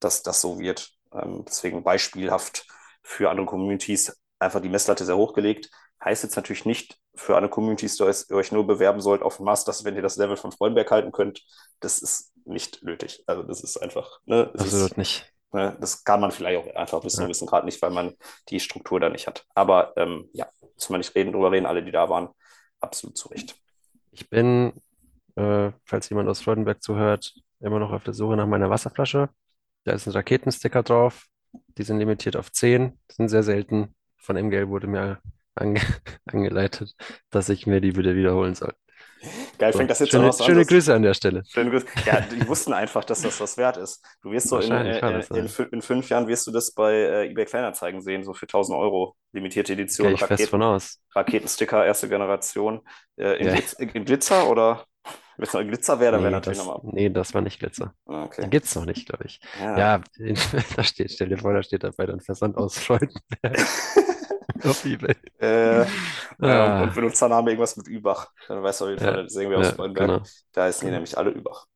dass 0.00 0.22
das 0.22 0.40
so 0.40 0.58
wird. 0.58 0.90
Ähm, 1.12 1.44
deswegen 1.46 1.84
beispielhaft 1.84 2.66
für 3.02 3.30
andere 3.30 3.46
Communities 3.46 4.16
einfach 4.38 4.60
die 4.60 4.68
Messlatte 4.68 5.04
sehr 5.04 5.16
hochgelegt. 5.16 5.70
Heißt 6.04 6.22
jetzt 6.22 6.36
natürlich 6.36 6.64
nicht 6.64 6.96
für 7.14 7.36
alle 7.36 7.48
Communities, 7.48 7.96
dass 7.96 8.30
ihr 8.30 8.36
euch 8.36 8.52
nur 8.52 8.66
bewerben 8.66 9.00
sollt 9.00 9.22
auf 9.22 9.40
ein 9.40 9.44
Masters, 9.44 9.84
wenn 9.84 9.96
ihr 9.96 10.02
das 10.02 10.16
Level 10.16 10.36
von 10.36 10.52
Freudenberg 10.52 10.90
halten 10.90 11.12
könnt. 11.12 11.42
Das 11.80 12.00
ist 12.00 12.32
nicht 12.44 12.82
nötig. 12.82 13.24
Also 13.26 13.42
das 13.42 13.62
ist 13.62 13.76
einfach, 13.78 14.20
ne, 14.24 14.50
ist 14.54 14.60
absolut 14.62 14.96
nicht. 14.98 15.32
Ne, 15.52 15.76
Das 15.80 16.04
kann 16.04 16.20
man 16.20 16.30
vielleicht 16.30 16.58
auch 16.58 16.74
einfach 16.76 17.02
wissen, 17.04 17.22
Ja. 17.22 17.28
wissen 17.28 17.46
gerade 17.46 17.66
nicht, 17.66 17.80
weil 17.82 17.90
man 17.90 18.14
die 18.48 18.60
Struktur 18.60 19.00
da 19.00 19.08
nicht 19.08 19.26
hat. 19.26 19.44
Aber 19.54 19.92
ähm, 19.96 20.28
ja, 20.32 20.46
müssen 20.74 20.92
wir 20.94 20.98
nicht 20.98 21.14
reden, 21.14 21.32
drüber 21.32 21.50
reden, 21.50 21.66
alle, 21.66 21.82
die 21.82 21.90
da 21.92 22.08
waren, 22.08 22.28
absolut 22.80 23.16
zu 23.16 23.28
Recht. 23.28 23.56
Ich 24.12 24.28
bin, 24.30 24.72
äh, 25.36 25.72
falls 25.84 26.08
jemand 26.10 26.28
aus 26.28 26.40
Freudenberg 26.42 26.82
zuhört, 26.82 27.34
immer 27.60 27.78
noch 27.80 27.92
auf 27.92 28.04
der 28.04 28.14
Suche 28.14 28.36
nach 28.36 28.46
meiner 28.46 28.70
Wasserflasche. 28.70 29.30
Da 29.84 29.92
ist 29.92 30.06
ein 30.06 30.12
Raketensticker 30.12 30.82
drauf. 30.82 31.26
Die 31.78 31.82
sind 31.82 31.98
limitiert 31.98 32.36
auf 32.36 32.52
10, 32.52 32.98
sind 33.10 33.28
sehr 33.28 33.42
selten. 33.42 33.94
Von 34.18 34.36
MGL 34.36 34.68
wurde 34.68 34.86
mir 34.86 35.18
ange 35.60 35.80
angeleitet, 36.26 36.94
dass 37.30 37.48
ich 37.48 37.66
mir 37.66 37.80
die 37.80 37.96
wieder 37.96 38.14
wiederholen 38.14 38.54
soll. 38.54 38.74
Geil, 39.58 39.72
So, 39.72 39.78
fängt 39.78 39.90
das 39.90 39.98
jetzt 39.98 40.10
schöne, 40.10 40.32
so 40.32 40.44
an, 40.44 40.46
schöne 40.46 40.64
Grüße 40.66 40.94
an 40.94 41.02
der 41.02 41.14
Stelle. 41.14 41.44
schöne 41.46 41.70
Grüße. 41.70 41.86
Ja, 42.06 42.20
die 42.20 42.46
wussten 42.46 42.72
einfach, 42.72 43.04
dass 43.04 43.22
das 43.22 43.40
was 43.40 43.56
wert 43.56 43.76
ist. 43.76 44.04
Du 44.22 44.30
wirst 44.30 44.48
so 44.48 44.58
in, 44.60 44.70
äh, 44.72 45.20
in, 45.30 45.48
in 45.72 45.82
fünf 45.82 46.08
Jahren 46.08 46.28
wirst 46.28 46.46
du 46.46 46.52
das 46.52 46.72
bei 46.72 46.92
äh, 46.94 47.30
eBay 47.30 47.44
Kleinanzeigen 47.46 48.00
sehen, 48.00 48.22
so 48.24 48.32
für 48.34 48.46
1000 48.46 48.78
Euro. 48.78 49.16
Limitierte 49.32 49.72
Gehe 49.72 49.82
Edition, 49.82 50.12
ich 50.12 50.24
fest 50.24 50.30
Raketen, 50.32 50.50
von 50.50 50.62
aus. 50.62 51.00
Raketensticker, 51.14 51.84
erste 51.84 52.08
Generation. 52.08 52.80
Äh, 53.16 53.40
in, 53.40 53.46
Ja, 53.46 53.54
Glitz, 53.54 53.72
in 53.74 54.04
Glitzer 54.04 54.48
oder? 54.48 54.86
Wenn 55.36 55.46
es 55.46 55.52
noch 55.52 55.62
Glitzer 55.62 56.00
wäre, 56.00 56.12
dann 56.12 56.22
wäre 56.22 56.32
nee, 56.32 56.32
natürlich 56.32 56.58
das, 56.58 56.66
nochmal. 56.66 56.80
nee, 56.82 57.10
das 57.10 57.34
war 57.34 57.40
nicht 57.42 57.58
Glitzer. 57.60 57.94
Ah, 58.06 58.24
Okay. 58.24 58.48
gibt's 58.50 58.74
noch 58.74 58.84
nicht, 58.86 59.08
glaube 59.08 59.24
ich. 59.26 59.40
Ja. 59.58 59.78
Ja, 59.78 60.00
da 60.76 60.82
steht, 60.84 61.12
stell 61.12 61.28
dir 61.28 61.38
vor, 61.38 61.54
da 61.54 61.62
steht 61.62 61.84
dabei 61.84 62.06
dann 62.06 62.20
Versand 62.20 62.56
aus 62.56 62.78
Freudenberg 62.78 63.22
auf 64.64 64.84
eBay. 64.84 65.14
Äh, 65.40 65.86
ja, 66.40 66.74
und 66.76 66.92
Ah, 66.92 66.94
Benutzername 66.94 67.50
irgendwas 67.50 67.76
mit 67.76 67.88
Übach. 67.88 68.32
Dann 68.48 68.62
weißt 68.62 68.80
du 68.80 68.84
auf 68.84 68.90
jeden 68.90 69.02
Fall, 69.02 69.14
ja, 69.14 69.22
das 69.22 69.32
ist 69.32 69.36
irgendwie 69.36 69.56
aus 69.56 69.70
ja, 69.70 69.72
Freudenberg. 69.72 70.12
genau. 70.12 70.22
Da 70.52 70.64
heißen 70.64 70.86
die 70.86 70.90
genau. 70.90 70.96
nämlich 70.96 71.16
alle 71.18 71.30
Übach. 71.30 71.66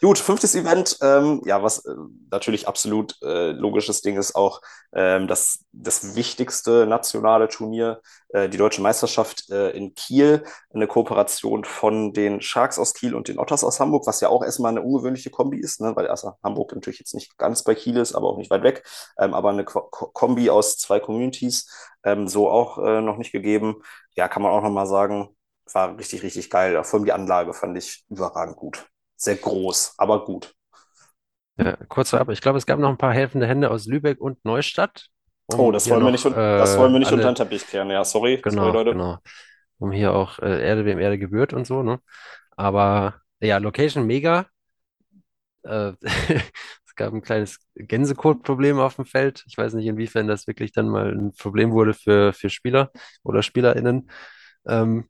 Gut, 0.00 0.18
fünftes 0.18 0.54
Event, 0.54 0.98
ähm, 1.02 1.40
ja, 1.44 1.62
was 1.62 1.84
äh, 1.84 1.94
natürlich 2.30 2.68
absolut 2.68 3.16
äh, 3.22 3.52
logisches 3.52 4.02
Ding 4.02 4.16
ist, 4.18 4.34
auch 4.34 4.60
ähm, 4.94 5.26
das, 5.28 5.64
das 5.72 6.14
wichtigste 6.16 6.86
nationale 6.86 7.48
Turnier, 7.48 8.00
äh, 8.30 8.48
die 8.48 8.58
Deutsche 8.58 8.82
Meisterschaft 8.82 9.48
äh, 9.50 9.70
in 9.70 9.94
Kiel, 9.94 10.44
eine 10.72 10.86
Kooperation 10.86 11.64
von 11.64 12.12
den 12.12 12.40
Sharks 12.42 12.78
aus 12.78 12.94
Kiel 12.94 13.14
und 13.14 13.28
den 13.28 13.38
Otters 13.38 13.64
aus 13.64 13.80
Hamburg, 13.80 14.06
was 14.06 14.20
ja 14.20 14.28
auch 14.28 14.42
erstmal 14.42 14.70
eine 14.72 14.82
ungewöhnliche 14.82 15.30
Kombi 15.30 15.58
ist, 15.60 15.80
ne, 15.80 15.94
weil 15.96 16.06
erst 16.06 16.26
Hamburg 16.42 16.74
natürlich 16.74 16.98
jetzt 16.98 17.14
nicht 17.14 17.36
ganz 17.38 17.62
bei 17.62 17.74
Kiel 17.74 17.96
ist, 17.96 18.14
aber 18.14 18.28
auch 18.28 18.38
nicht 18.38 18.50
weit 18.50 18.62
weg, 18.62 18.82
ähm, 19.18 19.34
aber 19.34 19.50
eine 19.50 19.64
Ko- 19.64 19.88
Kombi 19.90 20.50
aus 20.50 20.78
zwei 20.78 21.00
Communities, 21.00 21.70
ähm, 22.04 22.28
so 22.28 22.48
auch 22.50 22.78
äh, 22.78 23.00
noch 23.00 23.16
nicht 23.18 23.32
gegeben. 23.32 23.76
Ja, 24.14 24.28
kann 24.28 24.42
man 24.42 24.52
auch 24.52 24.62
nochmal 24.62 24.86
sagen, 24.86 25.28
war 25.72 25.96
richtig, 25.98 26.22
richtig 26.22 26.50
geil. 26.50 26.82
Vor 26.84 26.98
allem 26.98 27.04
die 27.06 27.12
Anlage 27.12 27.52
fand 27.54 27.76
ich 27.78 28.04
überragend 28.08 28.56
gut. 28.56 28.86
Sehr 29.16 29.36
groß, 29.36 29.92
aber 29.98 30.24
gut. 30.24 30.54
Ja, 31.58 31.76
kurz 31.88 32.10
vorab, 32.10 32.28
ich 32.30 32.40
glaube, 32.42 32.58
es 32.58 32.66
gab 32.66 32.78
noch 32.78 32.90
ein 32.90 32.98
paar 32.98 33.14
helfende 33.14 33.46
Hände 33.46 33.70
aus 33.70 33.86
Lübeck 33.86 34.20
und 34.20 34.44
Neustadt, 34.44 35.08
Oh, 35.58 35.70
um 35.70 35.72
das 35.72 35.88
hier 35.88 35.90
wollen 35.90 36.04
wir 36.04 36.10
nicht, 36.12 36.24
noch 36.24 36.26
un- 36.26 36.40
das 36.56 36.76
wollen 36.76 36.92
äh, 36.92 36.94
wir 36.94 36.98
nicht 37.00 37.12
unter 37.12 37.28
den 37.30 37.34
alle, 37.34 37.36
Teppich 37.36 37.66
kehren. 37.66 37.90
Ja, 37.90 38.04
sorry, 38.04 38.44
sorry, 38.48 38.70
genau, 38.70 38.72
Leute. 38.72 38.98
genau, 38.98 39.18
um 39.78 39.92
hier 39.92 40.14
auch 40.14 40.38
äh, 40.40 40.66
Erde 40.66 40.84
wem 40.84 40.98
Erde 40.98 41.18
gebührt 41.18 41.52
und 41.52 41.66
so, 41.66 41.82
ne? 41.82 42.00
Aber 42.56 43.22
ja, 43.40 43.58
Location 43.58 44.06
mega. 44.06 44.46
Äh, 45.62 45.92
es 46.86 46.94
gab 46.96 47.12
ein 47.12 47.22
kleines 47.22 47.58
Gänsekot-Problem 47.74 48.78
auf 48.78 48.96
dem 48.96 49.04
Feld. 49.06 49.44
Ich 49.46 49.56
weiß 49.58 49.74
nicht, 49.74 49.86
inwiefern 49.86 50.28
das 50.28 50.46
wirklich 50.46 50.72
dann 50.72 50.88
mal 50.88 51.12
ein 51.12 51.32
Problem 51.32 51.72
wurde 51.72 51.94
für, 51.94 52.32
für 52.32 52.50
Spieler 52.50 52.90
oder 53.22 53.42
SpielerInnen. 53.42 54.10
Ähm, 54.66 55.08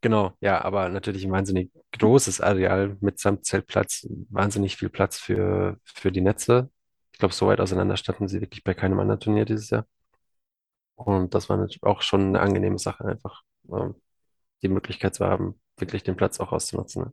genau, 0.00 0.32
ja, 0.40 0.62
aber 0.64 0.88
natürlich 0.88 1.24
ein 1.24 1.32
wahnsinnig 1.32 1.70
großes 1.98 2.40
Areal 2.40 2.96
mitsamt 3.00 3.44
Zeltplatz, 3.44 4.06
wahnsinnig 4.30 4.76
viel 4.76 4.88
Platz 4.90 5.18
für, 5.18 5.78
für 5.84 6.12
die 6.12 6.20
Netze. 6.20 6.70
Ich 7.12 7.18
glaube, 7.18 7.34
so 7.34 7.46
weit 7.46 7.60
auseinander 7.60 7.96
standen 7.96 8.28
sie 8.28 8.40
wirklich 8.40 8.64
bei 8.64 8.74
keinem 8.74 8.98
anderen 9.00 9.20
Turnier 9.20 9.44
dieses 9.44 9.70
Jahr. 9.70 9.86
Und 10.96 11.34
das 11.34 11.48
war 11.48 11.56
natürlich 11.56 11.82
auch 11.82 12.02
schon 12.02 12.28
eine 12.28 12.40
angenehme 12.40 12.78
Sache, 12.78 13.04
einfach 13.04 13.42
ähm, 13.70 13.94
die 14.62 14.68
Möglichkeit 14.68 15.14
zu 15.14 15.26
haben, 15.26 15.60
wirklich 15.76 16.02
den 16.04 16.16
Platz 16.16 16.40
auch 16.40 16.52
auszunutzen. 16.52 17.12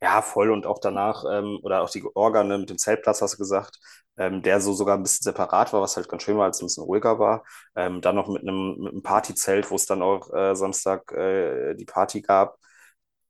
Ja, 0.00 0.22
voll. 0.22 0.50
Und 0.50 0.66
auch 0.66 0.78
danach, 0.80 1.24
ähm, 1.30 1.58
oder 1.62 1.82
auch 1.82 1.90
die 1.90 2.04
Orga, 2.14 2.44
ne, 2.44 2.58
mit 2.58 2.70
dem 2.70 2.78
Zeltplatz, 2.78 3.22
hast 3.22 3.34
du 3.34 3.38
gesagt, 3.38 3.78
ähm, 4.16 4.42
der 4.42 4.60
so 4.60 4.72
sogar 4.72 4.96
ein 4.96 5.02
bisschen 5.02 5.24
separat 5.24 5.72
war, 5.72 5.80
was 5.82 5.96
halt 5.96 6.08
ganz 6.08 6.22
schön 6.22 6.36
war, 6.36 6.44
als 6.44 6.56
es 6.58 6.62
ein 6.62 6.66
bisschen 6.66 6.84
ruhiger 6.84 7.18
war. 7.18 7.44
Ähm, 7.74 8.00
dann 8.00 8.14
noch 8.16 8.28
mit 8.28 8.42
einem, 8.42 8.76
mit 8.78 8.92
einem 8.92 9.02
Partyzelt, 9.02 9.70
wo 9.70 9.76
es 9.76 9.86
dann 9.86 10.02
auch 10.02 10.32
äh, 10.32 10.54
Samstag 10.54 11.10
äh, 11.12 11.74
die 11.74 11.84
Party 11.84 12.20
gab. 12.22 12.58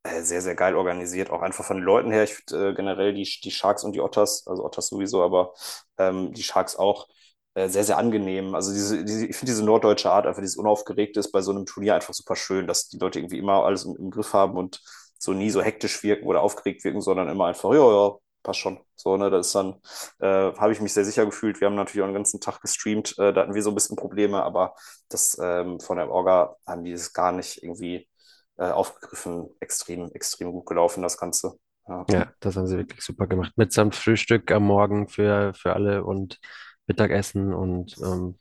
Äh, 0.05 0.23
sehr, 0.23 0.43
sehr 0.43 0.55
geil 0.55 0.77
organisiert, 0.77 1.31
auch 1.31 1.43
einfach 1.43 1.65
von 1.65 1.79
den 1.79 1.85
Leuten 1.87 2.13
her. 2.13 2.25
Ich 2.25 2.35
finde 2.35 2.71
äh, 2.71 2.75
generell 2.75 3.15
die, 3.15 3.25
die 3.45 3.51
Sharks 3.51 3.85
und 3.85 3.93
die 3.95 4.01
Otters, 4.01 4.47
also 4.47 4.65
Otters 4.65 4.89
sowieso, 4.89 5.23
aber 5.25 5.55
ähm, 5.99 6.33
die 6.35 6.43
Sharks 6.43 6.77
auch 6.77 7.09
äh, 7.55 7.69
sehr, 7.69 7.85
sehr 7.85 7.99
angenehm. 7.99 8.55
Also 8.55 8.73
diese, 8.73 9.05
diese, 9.05 9.27
ich 9.27 9.37
finde 9.37 9.53
diese 9.53 9.65
norddeutsche 9.65 10.11
Art, 10.11 10.27
einfach 10.27 10.43
dieses 10.43 10.57
Unaufgeregte 10.57 11.21
ist 11.21 11.33
bei 11.33 11.41
so 11.43 11.53
einem 11.53 11.67
Turnier 11.67 11.95
einfach 11.95 12.15
super 12.15 12.37
schön, 12.37 12.67
dass 12.67 12.89
die 12.89 12.99
Leute 12.99 13.19
irgendwie 13.21 13.39
immer 13.39 13.65
alles 13.65 13.85
im, 13.85 13.97
im 13.97 14.11
Griff 14.11 14.33
haben 14.35 14.57
und 14.57 14.81
so 15.19 15.33
nie 15.33 15.51
so 15.51 15.63
hektisch 15.63 16.03
wirken 16.03 16.27
oder 16.27 16.43
aufgeregt 16.43 16.85
wirken, 16.85 17.01
sondern 17.01 17.29
immer 17.29 17.47
einfach, 17.47 17.73
ja, 17.73 17.91
ja, 17.91 18.17
passt 18.43 18.61
schon. 18.61 18.81
So, 18.97 19.17
ne, 19.17 19.31
das 19.31 19.49
ist 19.49 19.55
dann, 19.55 19.81
äh, 20.21 20.53
habe 20.57 20.73
ich 20.73 20.81
mich 20.81 20.93
sehr 20.93 21.05
sicher 21.05 21.25
gefühlt. 21.27 21.61
Wir 21.61 21.67
haben 21.67 21.75
natürlich 21.75 22.03
auch 22.03 22.09
den 22.09 22.15
ganzen 22.15 22.41
Tag 22.41 22.61
gestreamt, 22.61 23.19
äh, 23.19 23.33
da 23.33 23.43
hatten 23.43 23.55
wir 23.55 23.63
so 23.63 23.71
ein 23.71 23.75
bisschen 23.75 23.97
Probleme, 23.97 24.43
aber 24.43 24.75
das 25.09 25.39
ähm, 25.43 25.81
von 25.81 25.97
der 25.97 26.11
Orga 26.11 26.57
haben 26.67 26.85
die 26.85 26.93
es 26.93 27.13
gar 27.13 27.33
nicht 27.33 27.63
irgendwie 27.63 28.09
äh, 28.57 28.71
aufgegriffen. 28.71 29.49
Extrem, 29.61 30.11
extrem 30.13 30.53
gut 30.53 30.67
gelaufen, 30.67 31.03
das 31.03 31.19
Ganze. 31.19 31.59
Ja. 31.89 32.05
Ja, 32.09 32.33
das 32.41 32.57
haben 32.57 32.67
sie 32.67 32.79
wirklich 32.79 33.03
super 33.03 33.27
gemacht. 33.27 33.53
Mitsamt 33.57 33.95
Frühstück 33.95 34.51
am 34.53 34.65
Morgen 34.65 35.09
für, 35.09 35.53
für 35.55 35.75
alle 35.75 36.05
und 36.05 36.39
Mittagessen 36.87 37.53
und 37.53 37.97
ähm, 37.99 38.39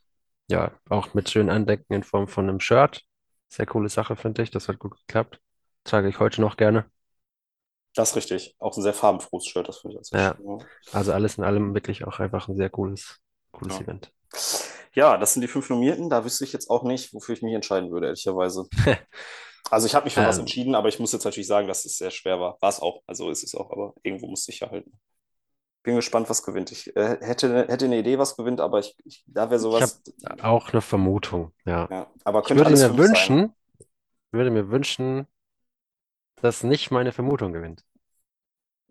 ja, 0.50 0.72
auch 0.90 1.14
mit 1.14 1.30
schönen 1.30 1.50
Andenken 1.50 1.94
in 1.94 2.04
Form 2.04 2.28
von 2.28 2.48
einem 2.50 2.60
Shirt. 2.60 3.02
Sehr 3.50 3.66
coole 3.66 3.90
Sache, 3.90 4.16
finde 4.16 4.44
ich. 4.44 4.52
Das 4.52 4.68
hat 4.68 4.80
gut 4.80 4.95
geklappt. 4.98 5.40
Trage 5.85 6.10
ich 6.10 6.19
heute 6.19 6.41
noch 6.41 6.57
gerne. 6.57 6.85
Das 7.95 8.11
ist 8.11 8.15
richtig. 8.15 8.55
Auch 8.60 8.77
ein 8.77 8.84
sehr 8.84 8.93
farbenfrohes 8.93 9.45
Shirt, 9.47 9.68
das 9.68 9.80
finde 9.80 9.99
ich 9.99 10.07
Ja, 10.11 10.38
schön. 10.38 10.64
Also 10.91 11.14
alles 11.14 11.38
in 11.38 11.43
allem 11.43 11.73
wirklich 11.73 12.05
auch 12.05 12.19
einfach 12.19 12.47
ein 12.47 12.55
sehr 12.57 12.69
cooles, 12.69 13.22
cooles 13.51 13.80
Ja. 13.80 13.81
Event. 13.81 14.14
Ja, 14.95 15.18
das 15.18 15.34
sind 15.34 15.41
die 15.41 15.47
fünf 15.47 15.69
Nominierten. 15.69 16.10
Da 16.10 16.23
wüsste 16.26 16.43
ich 16.43 16.53
jetzt 16.53 16.69
auch 16.69 16.84
nicht, 16.84 17.14
wofür 17.14 17.35
ich 17.35 17.41
mich 17.41 17.53
entscheiden 17.53 17.91
würde, 17.91 18.07
ehrlicherweise. 18.07 18.68
Also 19.72 19.88
ich 19.88 19.95
habe 19.95 20.05
mich 20.05 20.14
für 20.15 20.26
was 20.26 20.38
Ähm, 20.38 20.39
entschieden, 20.39 20.76
aber 20.76 20.89
ich 20.89 20.99
muss 20.99 21.14
jetzt 21.14 21.23
natürlich 21.26 21.47
sagen, 21.47 21.68
dass 21.68 21.85
es 21.85 21.97
sehr 21.97 22.11
schwer 22.11 22.39
war. 22.39 22.57
War 22.61 22.69
es 22.69 22.80
auch, 22.81 23.01
also 23.07 23.31
ist 23.31 23.43
es 23.43 23.55
auch, 23.55 23.72
aber 23.72 23.95
irgendwo 24.03 24.27
musste 24.27 24.51
ich 24.51 24.60
ja 24.60 24.69
halten. 24.69 24.99
Bin 25.84 25.95
gespannt, 25.97 26.30
was 26.30 26.43
gewinnt. 26.43 26.72
Ich 26.72 26.95
äh, 26.95 27.19
hätte, 27.22 27.68
hätte 27.68 27.85
eine 27.85 27.99
Idee, 27.99 28.19
was 28.19 28.38
gewinnt, 28.38 28.61
aber 28.61 28.80
ich, 28.80 28.95
ich 29.05 29.23
da 29.27 29.49
wäre 29.51 29.60
ich 29.60 29.61
sowas. 29.61 30.01
auch 30.41 30.69
eine 30.72 30.81
Vermutung, 30.81 31.53
ja. 31.65 31.89
Ja, 31.89 32.11
aber 32.23 32.43
Ich 32.43 32.55
würde 32.55 32.72
mir 32.72 32.97
fünf 32.97 33.05
sein. 33.05 33.38
wünschen, 33.38 33.53
würde 34.31 34.51
mir 34.51 34.69
wünschen, 34.72 35.27
dass 36.44 36.64
nicht 36.64 36.91
meine 36.91 37.11
Vermutung 37.11 37.53
gewinnt. 37.53 37.84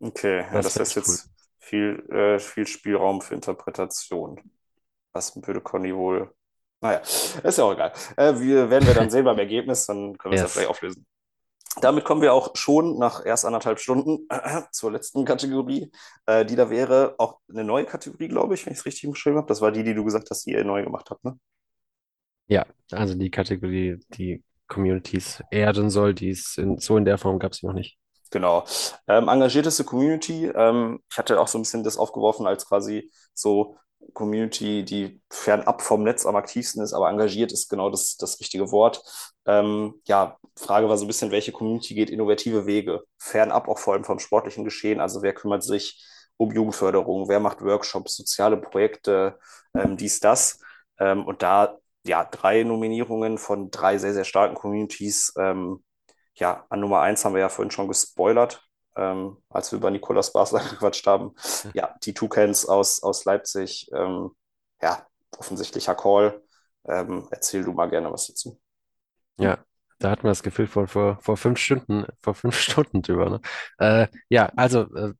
Okay, 0.00 0.46
ja, 0.52 0.62
Das 0.62 0.74
das 0.74 0.76
wäre 0.76 0.84
ist 0.88 0.96
echt 0.96 1.06
cool. 1.06 1.18
jetzt 1.18 1.30
viel, 1.58 2.04
äh, 2.10 2.38
viel 2.38 2.66
Spielraum 2.66 3.20
für 3.20 3.34
Interpretation. 3.34 4.40
Was 5.12 5.36
würde 5.46 5.60
Conny 5.60 5.94
wohl. 5.96 6.34
Naja, 6.80 6.98
ist 7.00 7.58
ja 7.58 7.64
auch 7.64 7.72
egal. 7.74 7.92
Äh, 8.16 8.38
wir 8.40 8.70
werden 8.70 8.86
wir 8.86 8.94
dann 8.94 9.10
sehen 9.10 9.24
beim 9.24 9.38
Ergebnis, 9.40 9.86
dann 9.86 10.18
können 10.18 10.32
wir 10.32 10.36
es 10.36 10.42
ja 10.42 10.48
Yes. 10.48 10.50
vielleicht 10.50 10.70
auflösen. 10.70 11.06
Damit 11.82 12.04
kommen 12.04 12.22
wir 12.22 12.34
auch 12.34 12.56
schon 12.56 12.98
nach 12.98 13.24
erst 13.26 13.44
anderthalb 13.46 13.80
Stunden 13.80 14.28
zur 14.72 14.92
letzten 14.92 15.24
Kategorie, 15.26 15.92
äh, 16.26 16.44
die 16.46 16.56
da 16.56 16.70
wäre 16.70 17.16
auch 17.18 17.40
eine 17.50 17.64
neue 17.64 17.86
Kategorie, 17.86 18.28
glaube 18.28 18.54
ich, 18.54 18.66
wenn 18.66 18.74
ich 18.74 18.80
es 18.80 18.86
richtig 18.86 19.10
beschrieben 19.10 19.38
habe. 19.38 19.48
Das 19.48 19.60
war 19.62 19.72
die, 19.72 19.84
die 19.84 19.94
du 19.94 20.04
gesagt 20.04 20.30
hast, 20.30 20.46
die 20.46 20.52
ihr 20.52 20.64
neu 20.64 20.84
gemacht 20.84 21.10
habt, 21.10 21.24
ne? 21.24 21.38
Ja, 22.48 22.66
also 22.90 23.14
die 23.14 23.30
Kategorie, 23.30 23.98
die 24.10 24.42
Communities 24.72 25.42
erden 25.50 25.90
soll, 25.90 26.14
die 26.14 26.30
ist 26.30 26.58
in, 26.58 26.78
so 26.78 26.96
in 26.96 27.04
der 27.04 27.18
Form 27.18 27.38
gab 27.38 27.52
es 27.52 27.62
noch 27.62 27.74
nicht. 27.74 27.98
Genau. 28.30 28.64
Ähm, 29.06 29.28
engagierteste 29.28 29.84
Community. 29.84 30.46
Ähm, 30.46 31.00
ich 31.10 31.18
hatte 31.18 31.38
auch 31.38 31.48
so 31.48 31.58
ein 31.58 31.62
bisschen 31.62 31.84
das 31.84 31.98
aufgeworfen 31.98 32.46
als 32.46 32.66
quasi 32.66 33.12
so 33.34 33.76
Community, 34.14 34.84
die 34.84 35.20
fernab 35.30 35.82
vom 35.82 36.02
Netz 36.02 36.24
am 36.26 36.36
aktivsten 36.36 36.82
ist, 36.82 36.94
aber 36.94 37.10
engagiert 37.10 37.52
ist 37.52 37.68
genau 37.68 37.90
das, 37.90 38.16
das 38.16 38.40
richtige 38.40 38.72
Wort. 38.72 39.02
Ähm, 39.46 39.94
ja, 40.06 40.38
Frage 40.56 40.88
war 40.88 40.96
so 40.96 41.04
ein 41.04 41.08
bisschen, 41.08 41.30
welche 41.30 41.52
Community 41.52 41.94
geht 41.94 42.10
innovative 42.10 42.66
Wege? 42.66 43.02
Fernab 43.18 43.68
auch 43.68 43.78
vor 43.78 43.92
allem 43.94 44.04
vom 44.04 44.18
sportlichen 44.18 44.64
Geschehen. 44.64 45.00
Also 45.00 45.22
wer 45.22 45.34
kümmert 45.34 45.62
sich 45.62 46.02
um 46.38 46.50
Jugendförderung? 46.50 47.28
Wer 47.28 47.40
macht 47.40 47.60
Workshops, 47.62 48.16
soziale 48.16 48.56
Projekte, 48.56 49.38
ähm, 49.74 49.96
dies, 49.96 50.20
das? 50.20 50.58
Ähm, 50.98 51.26
und 51.26 51.42
da 51.42 51.78
ja 52.04 52.24
drei 52.24 52.64
Nominierungen 52.64 53.38
von 53.38 53.70
drei 53.70 53.98
sehr, 53.98 54.14
sehr 54.14 54.24
starken 54.24 54.54
Communities. 54.54 55.32
Ähm, 55.38 55.84
ja, 56.34 56.64
an 56.68 56.80
Nummer 56.80 57.00
eins 57.00 57.24
haben 57.24 57.34
wir 57.34 57.40
ja 57.40 57.48
vorhin 57.48 57.70
schon 57.70 57.88
gespoilert, 57.88 58.66
ähm, 58.96 59.38
als 59.48 59.70
wir 59.72 59.78
über 59.78 59.90
Nicolas 59.90 60.32
Basler 60.32 60.60
gequatscht 60.70 61.06
haben. 61.06 61.34
Ja, 61.74 61.94
die 62.04 62.14
Toucans 62.14 62.66
aus, 62.66 63.02
aus 63.02 63.24
Leipzig. 63.24 63.90
Ähm, 63.94 64.30
ja, 64.80 65.06
offensichtlicher 65.38 65.94
Call. 65.94 66.42
Ähm, 66.86 67.28
erzähl 67.30 67.62
du 67.64 67.72
mal 67.72 67.88
gerne 67.88 68.12
was 68.12 68.26
dazu. 68.26 68.60
Ja, 69.38 69.58
da 69.98 70.10
hatten 70.10 70.24
wir 70.24 70.30
das 70.30 70.42
Gefühl 70.42 70.66
vor, 70.66 70.88
vor, 70.88 71.18
vor 71.20 71.36
fünf 71.36 71.58
Stunden, 71.58 72.06
vor 72.20 72.34
fünf 72.34 72.56
Stunden 72.58 73.02
drüber, 73.02 73.30
ne? 73.30 73.40
Äh, 73.78 74.08
ja, 74.28 74.50
also 74.56 74.82
äh, 74.94 75.14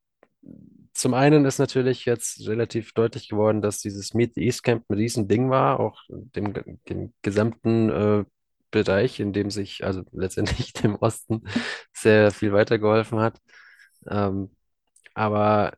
zum 0.92 1.14
einen 1.14 1.44
ist 1.44 1.58
natürlich 1.58 2.04
jetzt 2.04 2.46
relativ 2.46 2.92
deutlich 2.92 3.28
geworden, 3.28 3.62
dass 3.62 3.80
dieses 3.80 4.14
Meet 4.14 4.34
the 4.34 4.44
East 4.44 4.62
Camp 4.62 4.84
ein 4.88 4.94
Riesending 4.94 5.50
war, 5.50 5.80
auch 5.80 6.02
dem, 6.08 6.52
dem 6.88 7.14
gesamten 7.22 7.90
äh, 7.90 8.24
Bereich, 8.70 9.20
in 9.20 9.32
dem 9.32 9.50
sich 9.50 9.84
also 9.84 10.02
letztendlich 10.12 10.72
dem 10.74 10.96
Osten 10.96 11.44
sehr 11.92 12.30
viel 12.30 12.52
weitergeholfen 12.52 13.20
hat. 13.20 13.40
Ähm, 14.08 14.50
aber 15.14 15.74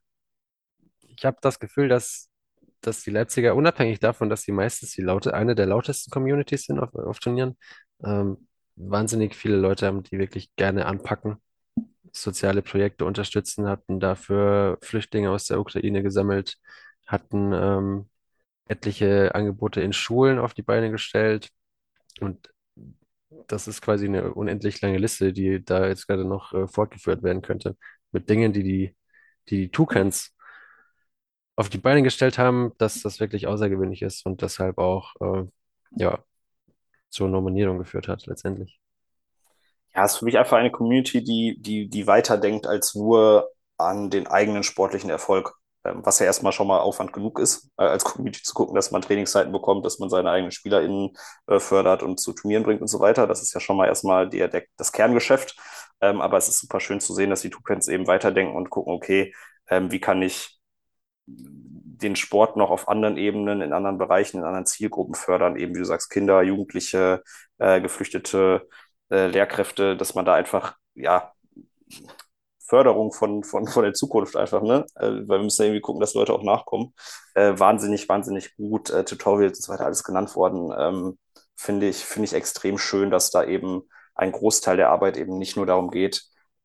ich 1.01 1.25
habe 1.25 1.39
das 1.41 1.59
Gefühl, 1.59 1.89
dass, 1.89 2.31
dass 2.81 3.03
die 3.03 3.11
Leipziger, 3.11 3.55
unabhängig 3.55 4.01
davon, 4.01 4.29
dass 4.29 4.43
sie 4.43 4.53
meistens 4.53 4.93
die 4.93 5.03
laute, 5.03 5.35
eine 5.35 5.55
der 5.55 5.67
lautesten 5.67 6.11
Communities 6.11 6.65
sind 6.67 6.79
auf, 6.81 6.95
auf 6.95 7.19
Turnieren, 7.19 7.57
ähm, 8.05 8.49
wahnsinnig 8.77 9.35
viele 9.37 9.57
Leute 9.57 9.87
haben, 9.87 10.03
die 10.03 10.19
wirklich 10.19 10.55
gerne 10.57 10.87
anpacken, 10.87 11.37
soziale 12.15 12.63
Projekte 12.63 13.05
unterstützen, 13.05 13.69
hatten 13.69 14.01
dafür 14.01 14.79
Flüchtlinge 14.83 15.31
aus 15.31 15.47
der 15.47 15.61
Ukraine 15.61 16.03
gesammelt, 16.03 16.57
hatten 17.07 17.53
ähm, 17.53 18.11
etliche 18.69 19.35
Angebote 19.35 19.81
in 19.83 19.93
Schulen 19.93 20.39
auf 20.39 20.55
die 20.55 20.63
Beine 20.63 20.91
gestellt 20.91 21.51
und 22.21 22.51
das 23.49 23.69
ist 23.69 23.83
quasi 23.83 24.07
eine 24.07 24.35
unendlich 24.35 24.81
lange 24.81 24.99
Liste, 24.99 25.33
die 25.33 25.65
da 25.65 25.87
jetzt 25.89 26.07
gerade 26.07 26.25
noch 26.25 26.53
äh, 26.55 26.67
fortgeführt 26.69 27.23
werden 27.23 27.43
könnte, 27.43 27.77
mit 28.13 28.29
Dingen, 28.31 28.53
die 28.53 28.63
die, 28.63 28.97
die, 29.49 29.57
die 29.59 29.71
Toucans 29.71 30.35
auf 31.57 31.69
die 31.69 31.79
Beine 31.79 32.03
gestellt 32.03 32.39
haben, 32.39 32.73
dass 32.79 33.03
das 33.03 33.21
wirklich 33.21 33.47
außergewöhnlich 33.47 34.03
ist 34.03 34.27
und 34.27 34.43
deshalb 34.43 34.79
auch 34.79 35.15
äh, 35.21 35.47
ja, 35.93 36.25
zur 37.11 37.29
Nominierung 37.29 37.79
geführt 37.79 38.09
hat, 38.09 38.27
letztendlich. 38.27 38.81
Ja, 39.95 40.05
ist 40.05 40.17
für 40.19 40.25
mich 40.25 40.39
einfach 40.39 40.57
eine 40.57 40.71
Community, 40.73 41.23
die, 41.23 41.57
die, 41.61 41.89
die 41.89 42.07
weiterdenkt 42.07 42.67
als 42.67 42.95
nur 42.95 43.49
an 43.79 44.11
den 44.11 44.27
eigenen 44.27 44.63
sportlichen 44.63 45.11
Erfolg. 45.11 45.55
Ähm, 45.85 46.01
was 46.05 46.19
ja 46.19 46.27
erstmal 46.27 46.53
schon 46.53 46.67
mal 46.67 46.81
Aufwand 46.81 47.13
genug 47.13 47.39
ist, 47.39 47.71
äh, 47.79 47.85
als 47.85 48.03
Community 48.05 48.43
zu 48.43 48.55
gucken, 48.55 48.75
dass 48.75 48.91
man 48.91 49.03
Trainingszeiten 49.03 49.53
bekommt, 49.53 49.85
dass 49.87 49.99
man 50.01 50.11
seine 50.11 50.31
eigenen 50.31 50.51
SpielerInnen 50.51 51.11
äh, 51.47 51.61
fördert 51.61 52.03
und 52.03 52.19
zu 52.19 52.33
Turnieren 52.33 52.65
bringt 52.65 52.81
und 52.81 52.89
so 52.89 53.01
weiter. 53.01 53.27
Das 53.27 53.43
ist 53.43 53.55
ja 53.55 53.61
schon 53.61 53.77
mal 53.77 53.87
erstmal 53.87 54.29
die, 54.29 54.39
der, 54.39 54.65
das 54.77 54.93
Kerngeschäft. 54.93 55.57
Ähm, 56.01 56.21
aber 56.21 56.39
es 56.39 56.49
ist 56.49 56.59
super 56.61 56.81
schön 56.81 57.01
zu 57.01 57.15
sehen, 57.15 57.31
dass 57.31 57.43
die 57.43 57.51
Toucans 57.51 57.87
eben 57.89 58.07
weiterdenken 58.07 58.57
und 58.57 58.71
gucken, 58.71 58.93
okay, 58.95 59.33
ähm, 59.69 59.91
wie 59.93 60.01
kann 60.01 60.23
ich 60.23 60.59
den 61.27 62.17
Sport 62.17 62.57
noch 62.57 62.71
auf 62.71 62.89
anderen 62.89 63.17
Ebenen, 63.17 63.61
in 63.63 63.73
anderen 63.73 63.99
Bereichen, 63.99 64.39
in 64.39 64.45
anderen 64.45 64.67
Zielgruppen 64.67 65.15
fördern, 65.15 65.57
eben 65.57 65.75
wie 65.75 65.79
du 65.79 65.85
sagst, 65.85 66.11
Kinder, 66.11 66.43
Jugendliche, 66.43 67.23
äh, 67.59 67.81
Geflüchtete, 67.81 68.69
äh, 69.15 69.27
Lehrkräfte, 69.29 69.97
dass 69.97 70.15
man 70.15 70.25
da 70.25 70.35
einfach, 70.35 70.77
ja, 70.95 71.33
Förderung 72.67 73.13
von, 73.13 73.45
von, 73.45 73.67
von 73.67 73.83
der 73.85 73.93
Zukunft 73.95 74.37
einfach, 74.37 74.63
ne? 74.63 74.87
Äh, 74.97 75.07
weil 75.29 75.39
wir 75.39 75.45
müssen 75.45 75.63
ja 75.63 75.67
irgendwie 75.67 75.83
gucken, 75.83 76.01
dass 76.01 76.15
Leute 76.15 76.33
auch 76.33 76.43
nachkommen. 76.43 76.95
Äh, 77.35 77.59
wahnsinnig, 77.59 78.09
wahnsinnig 78.09 78.57
gut, 78.57 78.91
äh, 78.91 79.05
Tutorials 79.05 79.59
und 79.59 79.65
so 79.65 79.73
weiter, 79.73 79.85
alles 79.85 80.05
genannt 80.05 80.35
worden. 80.35 80.73
Ähm, 80.77 81.19
finde 81.57 81.89
ich, 81.89 81.99
finde 82.05 82.27
ich 82.27 82.35
extrem 82.35 82.79
schön, 82.79 83.11
dass 83.11 83.31
da 83.31 83.45
eben 83.45 83.83
ein 84.15 84.33
Großteil 84.33 84.77
der 84.77 84.91
Arbeit 84.91 85.17
eben 85.17 85.39
nicht 85.39 85.57
nur 85.57 85.67
darum 85.67 85.91
geht, 85.91 86.23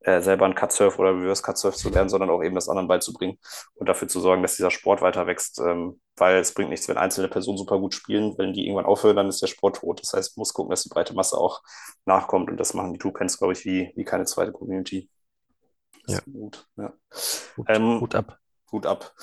äh, 0.10 0.22
selber 0.22 0.46
ein 0.46 0.56
Cutsurf 0.56 0.98
oder 0.98 1.12
Reverse 1.12 1.44
Cutsurf 1.44 1.76
zu 1.76 1.90
lernen, 1.90 2.10
sondern 2.10 2.30
auch 2.30 2.44
eben 2.44 2.56
das 2.56 2.70
anderen 2.70 2.88
beizubringen 2.88 3.38
und 3.76 3.88
dafür 3.88 4.08
zu 4.08 4.20
sorgen, 4.20 4.42
dass 4.42 4.56
dieser 4.56 4.72
Sport 4.72 5.02
weiter 5.02 5.28
wächst. 5.28 5.60
Ähm, 5.60 6.00
weil 6.18 6.38
es 6.38 6.54
bringt 6.54 6.70
nichts, 6.70 6.88
wenn 6.88 6.98
einzelne 6.98 7.30
Personen 7.30 7.58
super 7.58 7.80
gut 7.80 7.94
spielen. 7.94 8.38
Wenn 8.38 8.54
die 8.54 8.66
irgendwann 8.66 8.86
aufhören, 8.86 9.16
dann 9.16 9.30
ist 9.30 9.42
der 9.42 9.48
Sport 9.48 9.78
tot. 9.78 10.02
Das 10.02 10.14
heißt, 10.14 10.36
man 10.36 10.42
muss 10.42 10.54
gucken, 10.54 10.72
dass 10.72 10.84
die 10.84 10.90
breite 10.90 11.14
Masse 11.14 11.38
auch 11.38 11.62
nachkommt. 12.06 12.50
Und 12.50 12.58
das 12.58 12.74
machen 12.74 12.94
die 12.94 13.00
Toucans, 13.00 13.38
glaube 13.38 13.54
ich, 13.54 13.66
wie, 13.66 13.94
wie 13.96 14.04
keine 14.04 14.26
zweite 14.26 14.52
Community. 14.52 15.10
Ja. 16.08 16.20
gut. 16.32 16.66
Ja. 16.76 16.94
Hut, 17.58 17.66
Ähm, 17.70 18.02
Hut 18.02 18.16
ab. 18.16 18.38
Gut 18.68 18.86
ab. 18.86 19.14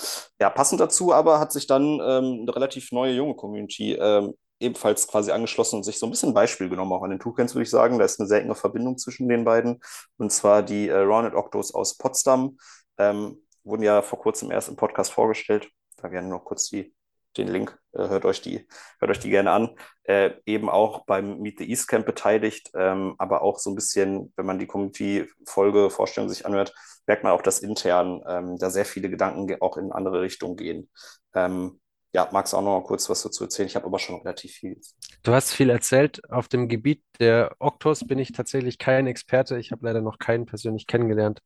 Ja, 0.41 0.51
passend 0.51 0.81
dazu 0.81 1.13
aber 1.13 1.39
hat 1.39 1.53
sich 1.53 1.67
dann 1.67 2.01
ähm, 2.01 2.41
eine 2.43 2.55
relativ 2.55 2.93
neue 2.93 3.13
junge 3.13 3.35
Community 3.35 3.95
ähm, 3.95 4.35
ebenfalls 4.59 5.07
quasi 5.07 5.31
angeschlossen 5.33 5.77
und 5.77 5.83
sich 5.85 5.99
so 5.99 6.07
ein 6.07 6.11
bisschen 6.11 6.35
Beispiel 6.35 6.69
genommen, 6.69 6.93
auch 6.93 7.03
an 7.03 7.11
den 7.11 7.21
Toucans, 7.21 7.55
würde 7.55 7.65
ich 7.65 7.71
sagen. 7.71 7.99
Da 7.99 8.05
ist 8.05 8.21
eine 8.21 8.29
sehr 8.29 8.43
enge 8.43 8.55
Verbindung 8.55 8.99
zwischen 8.99 9.29
den 9.29 9.45
beiden. 9.45 9.81
Und 10.17 10.33
zwar 10.33 10.63
die 10.63 10.89
äh, 10.89 10.99
Rounded 10.99 11.35
Octos 11.35 11.75
aus 11.75 11.97
Potsdam. 11.97 12.59
Ähm, 12.99 13.43
wurden 13.65 13.83
ja 13.83 14.01
vor 14.01 14.19
kurzem 14.21 14.51
erst 14.51 14.69
im 14.69 14.77
Podcast 14.77 15.13
vorgestellt. 15.13 15.69
Da 15.97 16.09
gerne 16.09 16.29
noch 16.29 16.45
kurz 16.45 16.69
die, 16.69 16.95
den 17.37 17.49
Link. 17.49 17.77
Äh, 17.93 18.09
hört 18.09 18.25
euch 18.25 18.41
die, 18.41 18.67
hört 19.01 19.11
euch 19.11 19.19
die 19.19 19.31
gerne 19.31 19.51
an. 19.51 19.77
Äh, 20.05 20.35
eben 20.47 20.71
auch 20.71 21.05
beim 21.05 21.41
Meet 21.41 21.59
the 21.59 21.69
East 21.69 21.89
Camp 21.89 22.07
beteiligt, 22.07 22.71
ähm, 22.75 23.17
aber 23.19 23.43
auch 23.43 23.59
so 23.59 23.71
ein 23.71 23.75
bisschen, 23.75 24.33
wenn 24.37 24.47
man 24.47 24.59
die 24.61 24.67
Community-Folge, 24.67 25.91
Vorstellung 25.91 26.29
sich 26.29 26.47
anhört, 26.47 26.73
merkt 27.07 27.25
man 27.25 27.33
auch, 27.33 27.43
dass 27.43 27.59
intern 27.59 28.23
ähm, 28.29 28.57
da 28.57 28.71
sehr 28.71 28.85
viele 28.85 29.11
Gedanken 29.11 29.49
ge- 29.49 29.61
auch 29.61 29.77
in 29.77 29.91
andere 29.91 30.23
Richtungen 30.23 30.57
gehen. 30.57 30.89
Ähm, 31.35 31.81
ja, 32.15 32.29
magst 32.33 32.53
du 32.53 32.57
auch 32.57 32.63
noch 32.63 32.81
mal 32.81 32.87
kurz 32.87 33.09
was 33.11 33.23
dazu 33.23 33.45
erzählen? 33.45 33.67
Ich 33.67 33.77
habe 33.77 33.87
aber 33.87 33.99
schon 33.99 34.17
relativ 34.21 34.53
viel. 34.53 34.81
Du 35.23 35.33
hast 35.33 35.53
viel 35.53 35.71
erzählt. 35.71 36.21
Auf 36.31 36.49
dem 36.49 36.69
Gebiet 36.69 37.03
der 37.21 37.55
Oktos 37.59 38.07
bin 38.07 38.19
ich 38.19 38.33
tatsächlich 38.33 38.79
kein 38.79 39.07
Experte. 39.07 39.59
Ich 39.59 39.71
habe 39.73 39.85
leider 39.87 40.01
noch 40.01 40.19
keinen 40.19 40.47
persönlich 40.47 40.87
kennengelernt. 40.87 41.41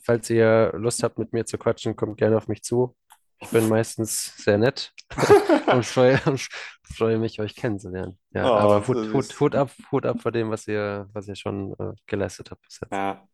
Falls 0.00 0.28
ihr 0.30 0.72
Lust 0.76 1.02
habt, 1.02 1.18
mit 1.18 1.32
mir 1.32 1.46
zu 1.46 1.58
quatschen, 1.58 1.96
kommt 1.96 2.18
gerne 2.18 2.36
auf 2.36 2.48
mich 2.48 2.62
zu. 2.62 2.94
Ich 3.40 3.48
bin 3.50 3.68
meistens 3.68 4.36
sehr 4.36 4.58
nett 4.58 4.92
und 5.66 5.84
freue, 5.84 6.20
freue 6.84 7.18
mich, 7.18 7.40
euch 7.40 7.56
kennenzulernen. 7.56 8.18
Ja, 8.32 8.44
Oh, 8.44 8.54
aber 8.54 8.86
Hut. 8.86 9.12
Hut, 9.12 9.40
Hut 9.40 9.54
ab, 9.54 9.70
Hut 9.90 10.06
ab 10.06 10.20
vor 10.20 10.30
dem, 10.30 10.50
was 10.50 10.68
ihr, 10.68 11.08
was 11.12 11.26
ihr 11.26 11.34
schon 11.36 11.72
äh, 11.78 11.92
geleistet 12.06 12.50
habt 12.50 12.62
bis 12.62 12.80
jetzt. 12.80 12.92
Ja. 12.92 13.26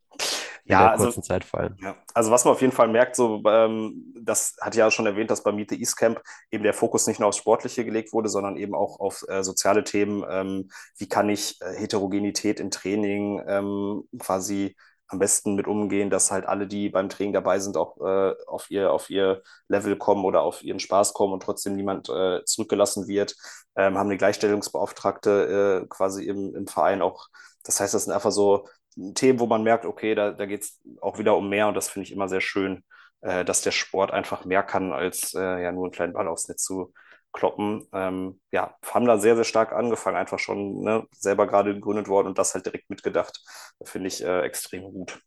Ja, 0.69 0.81
der 0.81 0.91
also 0.93 1.05
kurzen 1.05 1.23
Zeit 1.23 1.45
vor 1.45 1.61
allem. 1.61 1.77
Ja, 1.81 1.97
also 2.15 2.31
was 2.31 2.45
man 2.45 2.53
auf 2.53 2.61
jeden 2.61 2.73
Fall 2.73 2.89
merkt, 2.89 3.17
so, 3.17 3.43
ähm, 3.47 4.15
das 4.21 4.57
hat 4.61 4.75
ja 4.75 4.91
schon 4.91 5.07
erwähnt, 5.07 5.31
dass 5.31 5.43
beim 5.43 5.57
Meet 5.57 5.71
the 5.71 5.81
East 5.81 5.97
Camp 5.97 6.21
eben 6.51 6.63
der 6.63 6.75
Fokus 6.75 7.07
nicht 7.07 7.21
nur 7.21 7.29
aufs 7.29 7.39
Sportliche 7.39 7.85
gelegt 7.85 8.13
wurde, 8.13 8.29
sondern 8.29 8.57
eben 8.57 8.75
auch 8.75 9.01
auf 9.01 9.25
äh, 9.29 9.43
soziale 9.43 9.85
Themen. 9.85 10.25
Ähm, 10.29 10.71
wie 10.99 11.09
kann 11.09 11.31
ich 11.31 11.61
äh, 11.63 11.75
Heterogenität 11.75 12.61
im 12.61 12.71
Training 12.71 13.43
ähm, 13.47 14.05
quasi 14.19 14.77
am 15.09 15.19
besten 15.19 15.55
mit 15.55 15.67
umgehen, 15.67 16.11
dass 16.11 16.31
halt 16.31 16.47
alle, 16.47 16.67
die 16.67 16.91
beim 16.91 17.09
Training 17.09 17.33
dabei 17.33 17.59
sind, 17.61 17.77
auch 17.79 17.97
äh, 17.99 18.35
auf 18.47 18.71
ihr, 18.71 18.93
auf 18.93 19.09
ihr 19.09 19.43
Level 19.69 19.97
kommen 19.97 20.25
oder 20.25 20.43
auf 20.43 20.63
ihren 20.63 20.81
Spaß 20.81 21.15
kommen 21.15 21.33
und 21.33 21.43
trotzdem 21.43 21.77
niemand 21.77 22.11
äh, 22.11 22.45
zurückgelassen 22.45 23.09
wird. 23.09 23.35
Ähm, 23.75 23.97
haben 23.97 24.09
eine 24.09 24.19
Gleichstellungsbeauftragte 24.19 25.85
äh, 25.85 25.87
quasi 25.89 26.25
im, 26.25 26.55
im 26.55 26.67
Verein 26.67 27.01
auch. 27.01 27.29
Das 27.65 27.81
heißt, 27.81 27.95
das 27.95 28.05
sind 28.05 28.13
einfach 28.13 28.33
so 28.33 28.69
Themen, 29.15 29.41
wo 29.41 29.47
man 29.47 29.63
merkt, 29.63 29.85
okay, 29.85 30.15
da, 30.15 30.33
da 30.33 30.47
geht 30.47 30.63
es 30.63 30.81
auch 31.01 31.19
wieder 31.19 31.37
um 31.37 31.49
mehr 31.49 31.69
und 31.69 31.75
das 31.75 31.89
finde 31.89 32.07
ich 32.07 32.13
immer 32.13 32.29
sehr 32.29 32.41
schön, 32.41 32.85
äh, 33.21 33.45
dass 33.45 33.63
der 33.63 33.71
Sport 33.73 34.11
einfach 34.13 34.45
mehr 34.45 34.63
kann, 34.63 34.93
als 34.93 35.35
äh, 35.35 35.63
ja 35.63 35.73
nur 35.73 35.85
einen 35.85 35.93
kleinen 35.93 36.13
Ball 36.13 36.29
aufs 36.29 36.49
Netz 36.49 36.65
zu 36.65 36.93
kloppen. 37.33 37.87
Ähm, 37.93 38.41
ja, 38.51 38.77
haben 38.85 39.07
da 39.07 39.19
sehr, 39.19 39.37
sehr 39.37 39.45
stark 39.45 39.73
angefangen, 39.73 40.17
einfach 40.17 40.39
schon 40.39 40.83
ne, 40.83 41.07
selber 41.13 41.47
gerade 41.47 41.75
gegründet 41.75 42.09
worden 42.09 42.29
und 42.29 42.39
das 42.39 42.55
halt 42.55 42.67
direkt 42.67 42.91
mitgedacht. 42.91 43.41
Finde 43.85 44.09
ich 44.09 44.25
äh, 44.25 44.43
extrem 44.43 44.83
gut. 44.93 45.21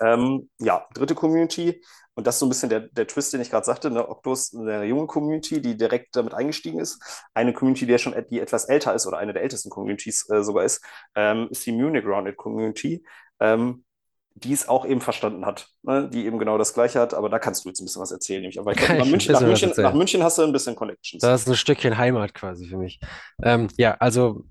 Ähm, 0.00 0.50
ja, 0.58 0.86
dritte 0.94 1.14
Community, 1.14 1.82
und 2.14 2.26
das 2.26 2.36
ist 2.36 2.40
so 2.40 2.46
ein 2.46 2.48
bisschen 2.48 2.68
der, 2.68 2.80
der 2.80 3.06
Twist, 3.06 3.32
den 3.32 3.40
ich 3.40 3.50
gerade 3.50 3.66
sagte, 3.66 3.90
ne? 3.90 4.08
Octos, 4.08 4.54
eine 4.54 4.84
junge 4.84 5.06
Community, 5.06 5.60
die 5.60 5.76
direkt 5.76 6.14
damit 6.14 6.32
eingestiegen 6.32 6.78
ist. 6.78 7.26
Eine 7.34 7.52
Community, 7.52 7.86
die 7.86 7.92
ja 7.92 7.98
schon 7.98 8.14
die 8.30 8.40
etwas 8.40 8.66
älter 8.66 8.94
ist 8.94 9.06
oder 9.06 9.18
eine 9.18 9.32
der 9.32 9.42
ältesten 9.42 9.70
Communities 9.70 10.28
äh, 10.30 10.42
sogar 10.42 10.64
ist, 10.64 10.84
ähm, 11.16 11.48
ist 11.50 11.66
die 11.66 11.72
Munich 11.72 12.04
Grounded 12.04 12.36
Community, 12.36 13.04
ähm, 13.40 13.84
die 14.36 14.52
es 14.52 14.68
auch 14.68 14.86
eben 14.86 15.00
verstanden 15.00 15.44
hat, 15.44 15.68
ne? 15.82 16.08
die 16.08 16.26
eben 16.26 16.38
genau 16.38 16.56
das 16.56 16.72
Gleiche 16.72 17.00
hat. 17.00 17.14
Aber 17.14 17.28
da 17.28 17.40
kannst 17.40 17.64
du 17.64 17.68
jetzt 17.68 17.80
ein 17.80 17.84
bisschen 17.84 18.02
was 18.02 18.12
erzählen. 18.12 18.42
Nämlich. 18.42 18.60
Aber 18.60 18.74
glaub, 18.74 18.88
nach, 18.98 19.06
München, 19.06 19.32
nach, 19.32 19.40
München, 19.40 19.72
nach 19.76 19.94
München 19.94 20.22
hast 20.22 20.38
du 20.38 20.42
ein 20.42 20.52
bisschen 20.52 20.76
Connections. 20.76 21.20
Das 21.20 21.42
ist 21.42 21.48
ein 21.48 21.56
Stückchen 21.56 21.98
Heimat 21.98 22.32
quasi 22.32 22.66
für 22.66 22.76
mich. 22.76 23.00
Ähm, 23.42 23.68
ja, 23.76 23.96
also 23.98 24.44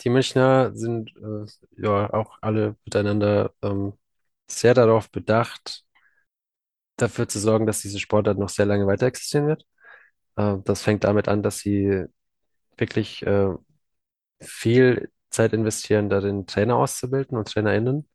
die 0.00 0.10
Münchner 0.10 0.72
sind 0.74 1.12
äh, 1.16 1.46
ja 1.80 2.12
auch 2.12 2.38
alle 2.40 2.74
miteinander 2.84 3.52
ähm, 3.62 3.92
sehr 4.48 4.74
darauf 4.74 5.10
bedacht, 5.10 5.84
dafür 6.96 7.28
zu 7.28 7.38
sorgen, 7.38 7.66
dass 7.66 7.80
diese 7.80 7.98
Sportart 7.98 8.38
noch 8.38 8.48
sehr 8.48 8.66
lange 8.66 8.86
weiter 8.86 9.06
existieren 9.06 9.46
wird. 9.46 9.66
Äh, 10.36 10.56
das 10.64 10.82
fängt 10.82 11.04
damit 11.04 11.28
an, 11.28 11.42
dass 11.42 11.58
sie 11.60 12.04
wirklich 12.78 13.22
äh, 13.26 13.50
viel 14.40 15.10
Zeit 15.30 15.52
investieren, 15.52 16.10
darin 16.10 16.46
Trainer 16.46 16.76
auszubilden 16.76 17.38
und 17.38 17.48
TrainerInnen. 17.48 18.08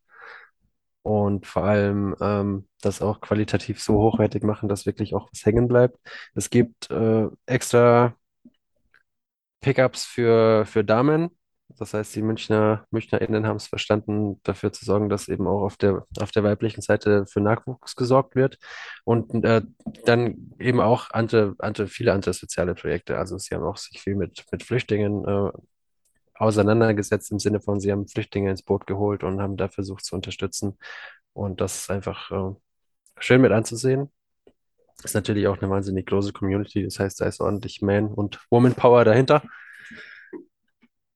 Und 1.02 1.46
vor 1.48 1.64
allem 1.66 2.16
ähm, 2.22 2.68
das 2.82 3.02
auch 3.02 3.20
qualitativ 3.20 3.82
so 3.82 3.96
hochwertig 3.96 4.44
machen, 4.44 4.70
dass 4.70 4.86
wirklich 4.86 5.14
auch 5.14 5.30
was 5.32 5.46
hängen 5.46 5.68
bleibt. 5.68 5.98
Es 6.34 6.50
gibt 6.50 6.90
äh, 6.92 7.28
extra 7.46 8.16
Pickups 9.62 10.06
für, 10.06 10.66
für 10.66 10.84
Damen, 10.84 11.30
das 11.78 11.94
heißt, 11.94 12.16
die 12.16 12.22
Münchner, 12.22 12.86
MünchnerInnen 12.92 13.48
haben 13.48 13.58
es 13.58 13.68
verstanden, 13.68 14.40
dafür 14.44 14.72
zu 14.72 14.86
sorgen, 14.86 15.10
dass 15.10 15.28
eben 15.28 15.48
auch 15.48 15.64
auf 15.64 15.78
der, 15.78 16.06
auf 16.20 16.32
der 16.32 16.44
weiblichen 16.44 16.82
Seite 16.82 17.26
für 17.26 17.42
Nachwuchs 17.42 17.96
gesorgt 17.96 18.36
wird. 18.36 18.58
Und 19.04 19.44
äh, 19.44 19.62
dann 20.06 20.52
eben 20.60 20.80
auch 20.80 21.12
andere, 21.12 21.56
andere, 21.60 21.88
viele 21.88 22.14
andere 22.14 22.34
soziale 22.34 22.76
Projekte. 22.76 23.18
Also 23.18 23.38
sie 23.38 23.56
haben 23.56 23.64
auch 23.64 23.78
sich 23.78 24.02
viel 24.02 24.16
mit, 24.16 24.44
mit 24.52 24.64
Flüchtlingen 24.64 25.26
äh, 25.28 25.52
auseinandergesetzt 26.36 27.32
im 27.32 27.40
Sinne 27.40 27.62
von, 27.62 27.80
sie 27.80 27.92
haben 27.92 28.08
Flüchtlinge 28.08 28.50
ins 28.52 28.64
Boot 28.64 28.88
geholt 28.88 29.24
und 29.24 29.42
haben 29.42 29.58
da 29.58 29.68
versucht 29.70 30.06
zu 30.06 30.16
unterstützen. 30.16 30.78
Und 31.34 31.62
das 31.62 31.76
ist 31.76 31.92
einfach 31.92 32.32
äh, 32.32 32.56
schön 33.20 33.42
mit 33.42 33.52
anzusehen. 33.52 34.12
Ist 35.04 35.16
natürlich 35.16 35.48
auch 35.48 35.62
eine 35.62 35.70
wahnsinnig 35.70 36.06
große 36.06 36.34
Community. 36.34 36.84
Das 36.84 37.00
heißt, 37.00 37.20
da 37.22 37.26
ist 37.26 37.42
ordentlich 37.42 37.82
Man- 37.82 38.08
und 38.14 38.40
Woman-Power 38.50 39.04
dahinter. 39.06 39.44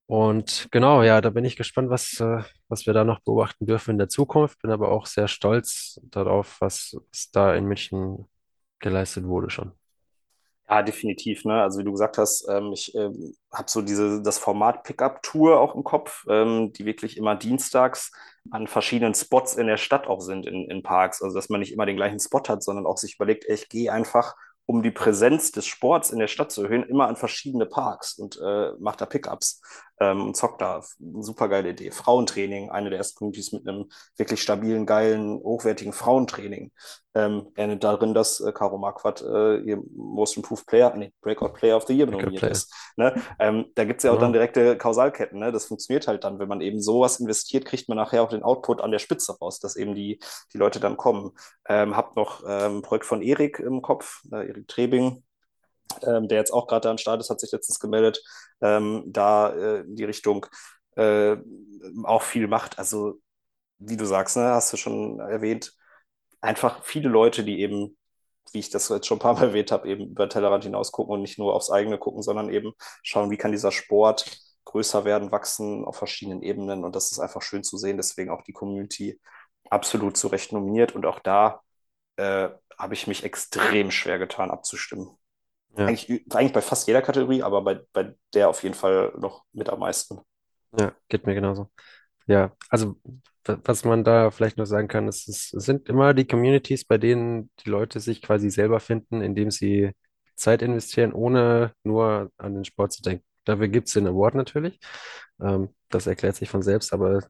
Und 0.07 0.69
genau, 0.71 1.03
ja, 1.03 1.19
da 1.19 1.29
bin 1.29 1.43
ich 1.43 1.57
gespannt, 1.57 1.89
was, 1.89 2.19
äh, 2.21 2.41
was 2.69 2.85
wir 2.85 2.93
da 2.93 3.03
noch 3.03 3.19
beobachten 3.19 3.65
dürfen 3.65 3.91
in 3.91 3.97
der 3.97 4.07
Zukunft. 4.07 4.61
Bin 4.61 4.71
aber 4.71 4.89
auch 4.89 5.05
sehr 5.05 5.27
stolz 5.27 5.99
darauf, 6.03 6.61
was, 6.61 6.95
was 7.11 7.29
da 7.31 7.53
in 7.53 7.65
München 7.65 8.25
geleistet 8.79 9.25
wurde 9.25 9.49
schon. 9.49 9.73
Ja, 10.69 10.81
definitiv. 10.81 11.45
Ne? 11.45 11.61
Also 11.61 11.79
wie 11.79 11.83
du 11.83 11.91
gesagt 11.91 12.17
hast, 12.17 12.47
ähm, 12.49 12.71
ich 12.73 12.93
ähm, 12.95 13.33
habe 13.53 13.69
so 13.69 13.81
diese 13.81 14.21
das 14.21 14.37
Format 14.37 14.83
Pickup 14.83 15.23
Tour 15.23 15.59
auch 15.59 15.75
im 15.75 15.83
Kopf, 15.83 16.25
ähm, 16.29 16.73
die 16.73 16.85
wirklich 16.85 17.17
immer 17.17 17.35
dienstags 17.35 18.11
an 18.51 18.67
verschiedenen 18.67 19.13
Spots 19.13 19.55
in 19.55 19.67
der 19.67 19.77
Stadt 19.77 20.07
auch 20.07 20.19
sind 20.19 20.45
in, 20.45 20.69
in 20.69 20.83
Parks. 20.83 21.21
Also 21.21 21.35
dass 21.35 21.49
man 21.49 21.61
nicht 21.61 21.73
immer 21.73 21.85
den 21.85 21.95
gleichen 21.95 22.19
Spot 22.19 22.43
hat, 22.47 22.63
sondern 22.63 22.85
auch 22.85 22.97
sich 22.97 23.15
überlegt, 23.15 23.45
ey, 23.45 23.55
ich 23.55 23.69
gehe 23.69 23.91
einfach 23.91 24.35
um 24.65 24.83
die 24.83 24.91
Präsenz 24.91 25.53
des 25.53 25.65
Sports 25.65 26.11
in 26.11 26.19
der 26.19 26.27
Stadt 26.27 26.51
zu 26.51 26.63
erhöhen, 26.63 26.83
immer 26.83 27.07
an 27.07 27.15
verschiedene 27.15 27.65
Parks 27.65 28.19
und 28.19 28.37
äh, 28.43 28.71
macht 28.79 28.99
da 28.99 29.05
Pickups 29.05 29.61
ähm, 29.99 30.27
und 30.27 30.37
zockt 30.37 30.61
da. 30.61 30.81
Super 31.19 31.49
geile 31.49 31.69
Idee. 31.69 31.91
Frauentraining, 31.91 32.69
eine 32.69 32.89
der 32.89 32.99
ersten 32.99 33.17
Communities 33.17 33.51
mit 33.51 33.67
einem 33.67 33.89
wirklich 34.15 34.41
stabilen, 34.41 34.85
geilen, 34.85 35.39
hochwertigen 35.39 35.93
Frauentraining. 35.93 36.71
Ähm, 37.15 37.47
nennt 37.55 37.83
darin, 37.83 38.13
dass 38.13 38.39
äh, 38.39 38.51
Caro 38.51 38.77
Marquardt 38.77 39.23
äh, 39.23 39.57
ihr 39.57 39.81
Most 39.95 40.37
Improved 40.37 40.67
Player, 40.67 40.93
nee, 40.95 41.11
Breakout 41.21 41.53
Player 41.53 41.75
of 41.75 41.87
the 41.87 41.95
Year 41.95 42.05
nominiert 42.05 42.43
ist. 42.43 42.71
Ne? 42.95 43.15
Ähm, 43.39 43.65
da 43.73 43.85
gibt 43.85 43.99
es 43.99 44.03
ja 44.03 44.11
auch 44.11 44.15
ja. 44.15 44.21
dann 44.21 44.33
direkte 44.33 44.77
Kausalketten. 44.77 45.39
Ne? 45.39 45.51
Das 45.51 45.65
funktioniert 45.65 46.07
halt 46.07 46.23
dann, 46.23 46.37
wenn 46.37 46.47
man 46.47 46.61
eben 46.61 46.79
sowas 46.79 47.19
investiert, 47.19 47.65
kriegt 47.65 47.89
man 47.89 47.97
nachher 47.97 48.21
auch 48.21 48.29
den 48.29 48.43
Output 48.43 48.81
an 48.81 48.91
der 48.91 48.99
Spitze 48.99 49.35
raus, 49.39 49.59
dass 49.59 49.75
eben 49.75 49.95
die, 49.95 50.19
die 50.53 50.57
Leute 50.57 50.79
dann 50.79 50.95
kommen. 50.95 51.31
Ähm, 51.67 51.97
hab 51.97 52.15
noch 52.15 52.43
ähm, 52.47 52.77
ein 52.77 52.81
Projekt 52.83 53.05
von 53.05 53.23
Erik 53.23 53.59
im 53.59 53.81
Kopf, 53.81 54.21
äh, 54.31 54.47
Erik 54.47 54.67
Trebing, 54.67 55.23
ähm, 56.03 56.27
der 56.27 56.39
jetzt 56.39 56.51
auch 56.51 56.67
gerade 56.67 56.89
am 56.89 56.97
Start 56.97 57.21
ist, 57.21 57.29
hat 57.29 57.39
sich 57.39 57.51
letztens 57.51 57.79
gemeldet, 57.79 58.21
ähm, 58.61 59.03
da 59.07 59.49
äh, 59.49 59.81
in 59.81 59.95
die 59.95 60.03
Richtung 60.05 60.45
äh, 60.95 61.37
auch 62.03 62.21
viel 62.23 62.47
macht. 62.47 62.79
Also, 62.79 63.19
wie 63.79 63.97
du 63.97 64.05
sagst, 64.05 64.37
ne, 64.37 64.43
hast 64.51 64.73
du 64.73 64.77
schon 64.77 65.19
erwähnt, 65.19 65.73
einfach 66.41 66.83
viele 66.83 67.09
Leute, 67.09 67.43
die 67.43 67.59
eben, 67.61 67.97
wie 68.53 68.59
ich 68.59 68.69
das 68.69 68.89
jetzt 68.89 69.07
schon 69.07 69.17
ein 69.17 69.21
paar 69.21 69.33
Mal 69.35 69.43
erwähnt 69.49 69.71
habe, 69.71 69.87
eben 69.89 70.07
über 70.09 70.29
Tellerrand 70.29 70.63
hinaus 70.63 70.91
gucken 70.91 71.13
und 71.15 71.21
nicht 71.21 71.39
nur 71.39 71.53
aufs 71.53 71.71
eigene 71.71 71.97
gucken, 71.97 72.21
sondern 72.23 72.49
eben 72.49 72.73
schauen, 73.03 73.31
wie 73.31 73.37
kann 73.37 73.51
dieser 73.51 73.71
Sport 73.71 74.39
größer 74.65 75.05
werden, 75.05 75.31
wachsen 75.31 75.85
auf 75.85 75.97
verschiedenen 75.97 76.43
Ebenen. 76.43 76.83
Und 76.83 76.95
das 76.95 77.11
ist 77.11 77.19
einfach 77.19 77.41
schön 77.41 77.63
zu 77.63 77.77
sehen. 77.77 77.97
Deswegen 77.97 78.31
auch 78.31 78.43
die 78.43 78.53
Community 78.53 79.19
absolut 79.69 80.17
zu 80.17 80.27
Recht 80.27 80.51
nominiert. 80.51 80.93
Und 80.95 81.05
auch 81.05 81.19
da 81.19 81.61
äh, 82.17 82.49
habe 82.77 82.93
ich 82.93 83.07
mich 83.07 83.23
extrem 83.23 83.91
schwer 83.91 84.19
getan, 84.19 84.51
abzustimmen. 84.51 85.17
Ja. 85.77 85.85
Eigentlich, 85.85 86.25
eigentlich 86.33 86.53
bei 86.53 86.61
fast 86.61 86.87
jeder 86.87 87.01
Kategorie, 87.01 87.43
aber 87.43 87.61
bei, 87.61 87.79
bei 87.93 88.15
der 88.33 88.49
auf 88.49 88.63
jeden 88.63 88.75
Fall 88.75 89.13
noch 89.17 89.43
mit 89.53 89.69
am 89.69 89.79
meisten. 89.79 90.19
Ja, 90.77 90.93
geht 91.07 91.25
mir 91.25 91.35
genauso. 91.35 91.69
Ja, 92.25 92.51
also 92.69 92.97
was 93.45 93.85
man 93.85 94.03
da 94.03 94.31
vielleicht 94.31 94.57
noch 94.57 94.65
sagen 94.65 94.87
kann, 94.87 95.07
ist, 95.07 95.27
es 95.27 95.49
sind 95.51 95.87
immer 95.87 96.13
die 96.13 96.25
Communities, 96.25 96.83
bei 96.83 96.97
denen 96.97 97.49
die 97.63 97.69
Leute 97.69 97.99
sich 97.99 98.21
quasi 98.21 98.49
selber 98.49 98.79
finden, 98.79 99.21
indem 99.21 99.51
sie 99.51 99.91
Zeit 100.35 100.61
investieren, 100.61 101.13
ohne 101.13 101.73
nur 101.83 102.31
an 102.37 102.55
den 102.55 102.65
Sport 102.65 102.91
zu 102.93 103.01
denken. 103.01 103.23
Dafür 103.45 103.69
gibt 103.69 103.87
es 103.87 103.93
den 103.93 104.07
Award 104.07 104.35
natürlich. 104.35 104.79
Ähm, 105.41 105.69
das 105.89 106.07
erklärt 106.07 106.35
sich 106.35 106.49
von 106.49 106.61
selbst, 106.61 106.91
aber 106.93 107.21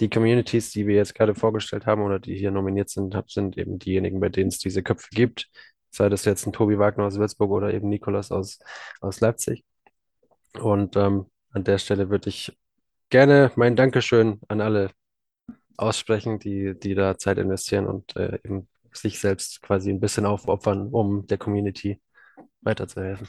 die 0.00 0.10
Communities, 0.10 0.70
die 0.72 0.86
wir 0.86 0.96
jetzt 0.96 1.14
gerade 1.14 1.34
vorgestellt 1.34 1.86
haben 1.86 2.02
oder 2.02 2.18
die 2.18 2.34
hier 2.34 2.50
nominiert 2.50 2.88
sind, 2.90 3.14
sind 3.28 3.56
eben 3.58 3.78
diejenigen, 3.78 4.18
bei 4.18 4.30
denen 4.30 4.48
es 4.48 4.58
diese 4.58 4.82
Köpfe 4.82 5.08
gibt, 5.12 5.48
sei 5.90 6.08
das 6.08 6.24
jetzt 6.24 6.46
ein 6.46 6.52
Tobi 6.52 6.78
Wagner 6.78 7.04
aus 7.04 7.18
Würzburg 7.18 7.50
oder 7.50 7.74
eben 7.74 7.88
Nikolas 7.88 8.30
aus, 8.32 8.58
aus 9.00 9.20
Leipzig. 9.20 9.64
Und 10.58 10.96
ähm, 10.96 11.26
an 11.52 11.64
der 11.64 11.78
Stelle 11.78 12.10
würde 12.10 12.28
ich 12.28 12.56
gerne 13.08 13.52
mein 13.56 13.76
Dankeschön 13.76 14.40
an 14.48 14.60
alle 14.60 14.90
aussprechen, 15.76 16.38
die, 16.38 16.78
die 16.78 16.94
da 16.94 17.18
Zeit 17.18 17.38
investieren 17.38 17.86
und 17.86 18.16
äh, 18.16 18.38
eben 18.44 18.68
sich 18.92 19.18
selbst 19.20 19.62
quasi 19.62 19.90
ein 19.90 20.00
bisschen 20.00 20.26
aufopfern, 20.26 20.88
um 20.88 21.26
der 21.26 21.38
Community 21.38 22.00
weiterzuhelfen. 22.60 23.28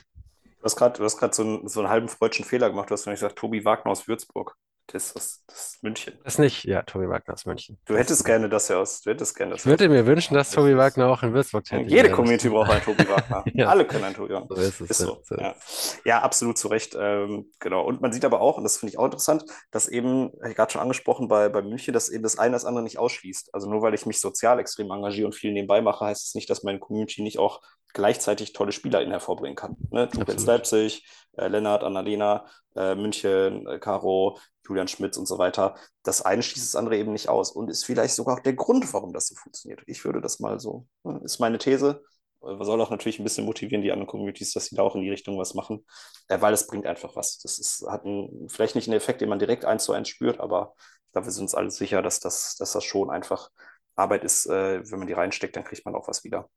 Du 0.59 0.63
hast 0.65 0.75
gerade 0.75 1.33
so, 1.33 1.67
so 1.67 1.79
einen 1.79 1.89
halben 1.89 2.07
freudschen 2.07 2.45
Fehler 2.45 2.69
gemacht. 2.69 2.89
Du 2.89 2.93
hast 2.93 3.05
nämlich 3.05 3.19
gesagt, 3.19 3.39
Tobi 3.39 3.65
Wagner 3.65 3.91
aus 3.91 4.07
Würzburg. 4.07 4.55
Das 4.87 5.11
ist, 5.13 5.43
das 5.47 5.73
ist 5.73 5.83
München. 5.83 6.19
Das 6.23 6.37
nicht, 6.37 6.65
ja, 6.65 6.81
Tobi 6.81 7.07
Wagner 7.07 7.33
aus 7.33 7.45
München. 7.45 7.79
Du 7.85 7.95
hättest 7.95 8.25
gerne, 8.25 8.49
dass 8.49 8.69
er 8.69 8.79
aus. 8.79 9.01
Du 9.01 9.09
hättest 9.09 9.35
gerne, 9.35 9.55
ich 9.55 9.65
würde 9.65 9.87
mir 9.87 10.05
wünschen, 10.05 10.33
dass 10.33 10.51
Tobi 10.51 10.75
Wagner 10.75 11.07
auch 11.07 11.23
in 11.23 11.33
Würzburg 11.33 11.63
tätig 11.63 11.89
Jede. 11.89 12.11
Community 12.11 12.49
braucht 12.49 12.71
einen 12.71 12.81
Tobi 12.81 13.07
Wagner. 13.07 13.45
ja. 13.53 13.67
Alle 13.67 13.85
können 13.85 14.03
einen 14.03 14.15
Tobi 14.15 14.33
Wagner. 14.33 14.55
So 14.55 14.61
ist 14.61 14.81
es. 14.81 14.89
Ist 14.89 14.97
so. 14.97 15.21
so. 15.23 15.35
Ja. 15.35 15.55
ja. 16.03 16.21
absolut 16.21 16.57
zu 16.57 16.67
Recht. 16.67 16.95
Ähm, 16.99 17.49
genau. 17.59 17.85
Und 17.85 18.01
man 18.01 18.11
sieht 18.11 18.25
aber 18.25 18.41
auch, 18.41 18.57
und 18.57 18.63
das 18.63 18.77
finde 18.77 18.91
ich 18.91 18.99
auch 18.99 19.05
interessant, 19.05 19.45
dass 19.71 19.87
eben, 19.87 20.31
habe 20.41 20.49
ich 20.49 20.55
gerade 20.55 20.71
schon 20.71 20.81
angesprochen 20.81 21.29
bei, 21.29 21.47
bei 21.47 21.61
München, 21.61 21.93
dass 21.93 22.09
eben 22.09 22.23
das 22.23 22.37
eine 22.37 22.53
das 22.53 22.65
andere 22.65 22.83
nicht 22.83 22.99
ausschließt. 22.99 23.53
Also 23.53 23.69
nur 23.69 23.81
weil 23.81 23.93
ich 23.93 24.05
mich 24.05 24.19
sozial 24.19 24.59
extrem 24.59 24.91
engagiere 24.91 25.27
und 25.27 25.35
viel 25.35 25.53
nebenbei 25.53 25.81
mache, 25.81 26.05
heißt 26.05 26.21
es 26.21 26.29
das 26.29 26.35
nicht, 26.35 26.49
dass 26.49 26.63
meine 26.63 26.79
Community 26.79 27.21
nicht 27.21 27.39
auch 27.39 27.61
gleichzeitig 27.93 28.53
tolle 28.53 28.71
SpielerInnen 28.71 29.11
hervorbringen 29.11 29.55
kann. 29.55 29.77
Ne? 29.89 30.03
Absolut. 30.03 30.45
Leipzig, 30.45 31.05
äh, 31.37 31.47
Lennart, 31.47 31.83
Annalena, 31.83 32.45
äh, 32.75 32.95
München, 32.95 33.67
äh, 33.67 33.79
Caro, 33.79 34.39
Julian 34.67 34.87
Schmitz 34.87 35.17
und 35.17 35.27
so 35.27 35.37
weiter. 35.37 35.75
Das 36.03 36.21
eine 36.21 36.43
schließt 36.43 36.67
das 36.67 36.75
andere 36.75 36.97
eben 36.97 37.11
nicht 37.13 37.29
aus 37.29 37.51
und 37.51 37.69
ist 37.69 37.85
vielleicht 37.85 38.13
sogar 38.13 38.35
auch 38.37 38.41
der 38.41 38.53
Grund, 38.53 38.93
warum 38.93 39.13
das 39.13 39.27
so 39.27 39.35
funktioniert. 39.35 39.81
Ich 39.87 40.05
würde 40.05 40.21
das 40.21 40.39
mal 40.39 40.59
so, 40.59 40.87
ne, 41.03 41.19
ist 41.23 41.39
meine 41.39 41.57
These. 41.57 42.03
Äh, 42.43 42.63
Soll 42.63 42.81
auch 42.81 42.89
natürlich 42.89 43.19
ein 43.19 43.23
bisschen 43.23 43.45
motivieren, 43.45 43.83
die 43.83 43.91
anderen 43.91 44.07
Communities, 44.07 44.53
dass 44.53 44.65
sie 44.65 44.75
da 44.75 44.83
auch 44.83 44.95
in 44.95 45.01
die 45.01 45.09
Richtung 45.09 45.37
was 45.37 45.53
machen, 45.53 45.85
äh, 46.27 46.39
weil 46.41 46.53
es 46.53 46.67
bringt 46.67 46.85
einfach 46.85 47.15
was. 47.15 47.39
Das 47.39 47.59
ist, 47.59 47.85
hat 47.87 48.05
einen, 48.05 48.49
vielleicht 48.49 48.75
nicht 48.75 48.87
einen 48.87 48.97
Effekt, 48.97 49.21
den 49.21 49.29
man 49.29 49.39
direkt 49.39 49.65
eins 49.65 49.83
zu 49.83 49.93
eins 49.93 50.09
spürt, 50.09 50.39
aber 50.39 50.73
ich 50.77 51.13
glaube, 51.13 51.27
wir 51.27 51.31
sind 51.31 51.43
uns 51.43 51.55
alle 51.55 51.71
sicher, 51.71 52.01
dass 52.01 52.19
das, 52.19 52.55
dass 52.55 52.71
das 52.71 52.83
schon 52.83 53.09
einfach 53.09 53.49
Arbeit 53.95 54.23
ist. 54.23 54.45
Äh, 54.45 54.89
wenn 54.89 54.99
man 54.99 55.07
die 55.07 55.13
reinsteckt, 55.13 55.55
dann 55.55 55.63
kriegt 55.63 55.85
man 55.85 55.95
auch 55.95 56.07
was 56.07 56.23
wieder. 56.23 56.49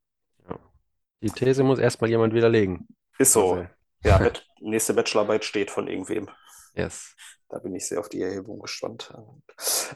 Ja. 0.49 0.59
Die 1.23 1.31
These 1.31 1.65
muss 1.65 1.79
erstmal 1.79 2.11
jemand 2.11 2.35
widerlegen. 2.35 2.87
Ist 3.19 3.33
so. 3.33 3.55
Also, 3.55 3.67
Ja, 4.05 4.21
nächste 4.61 4.95
Bachelorarbeit 4.95 5.45
steht 5.45 5.71
von 5.71 5.89
irgendwem. 5.89 6.29
Yes. 6.75 7.15
Da 7.49 7.59
bin 7.59 7.75
ich 7.75 7.87
sehr 7.87 8.01
auf 8.01 8.09
die 8.09 8.23
Erhebung 8.23 8.59
gespannt. 8.59 9.13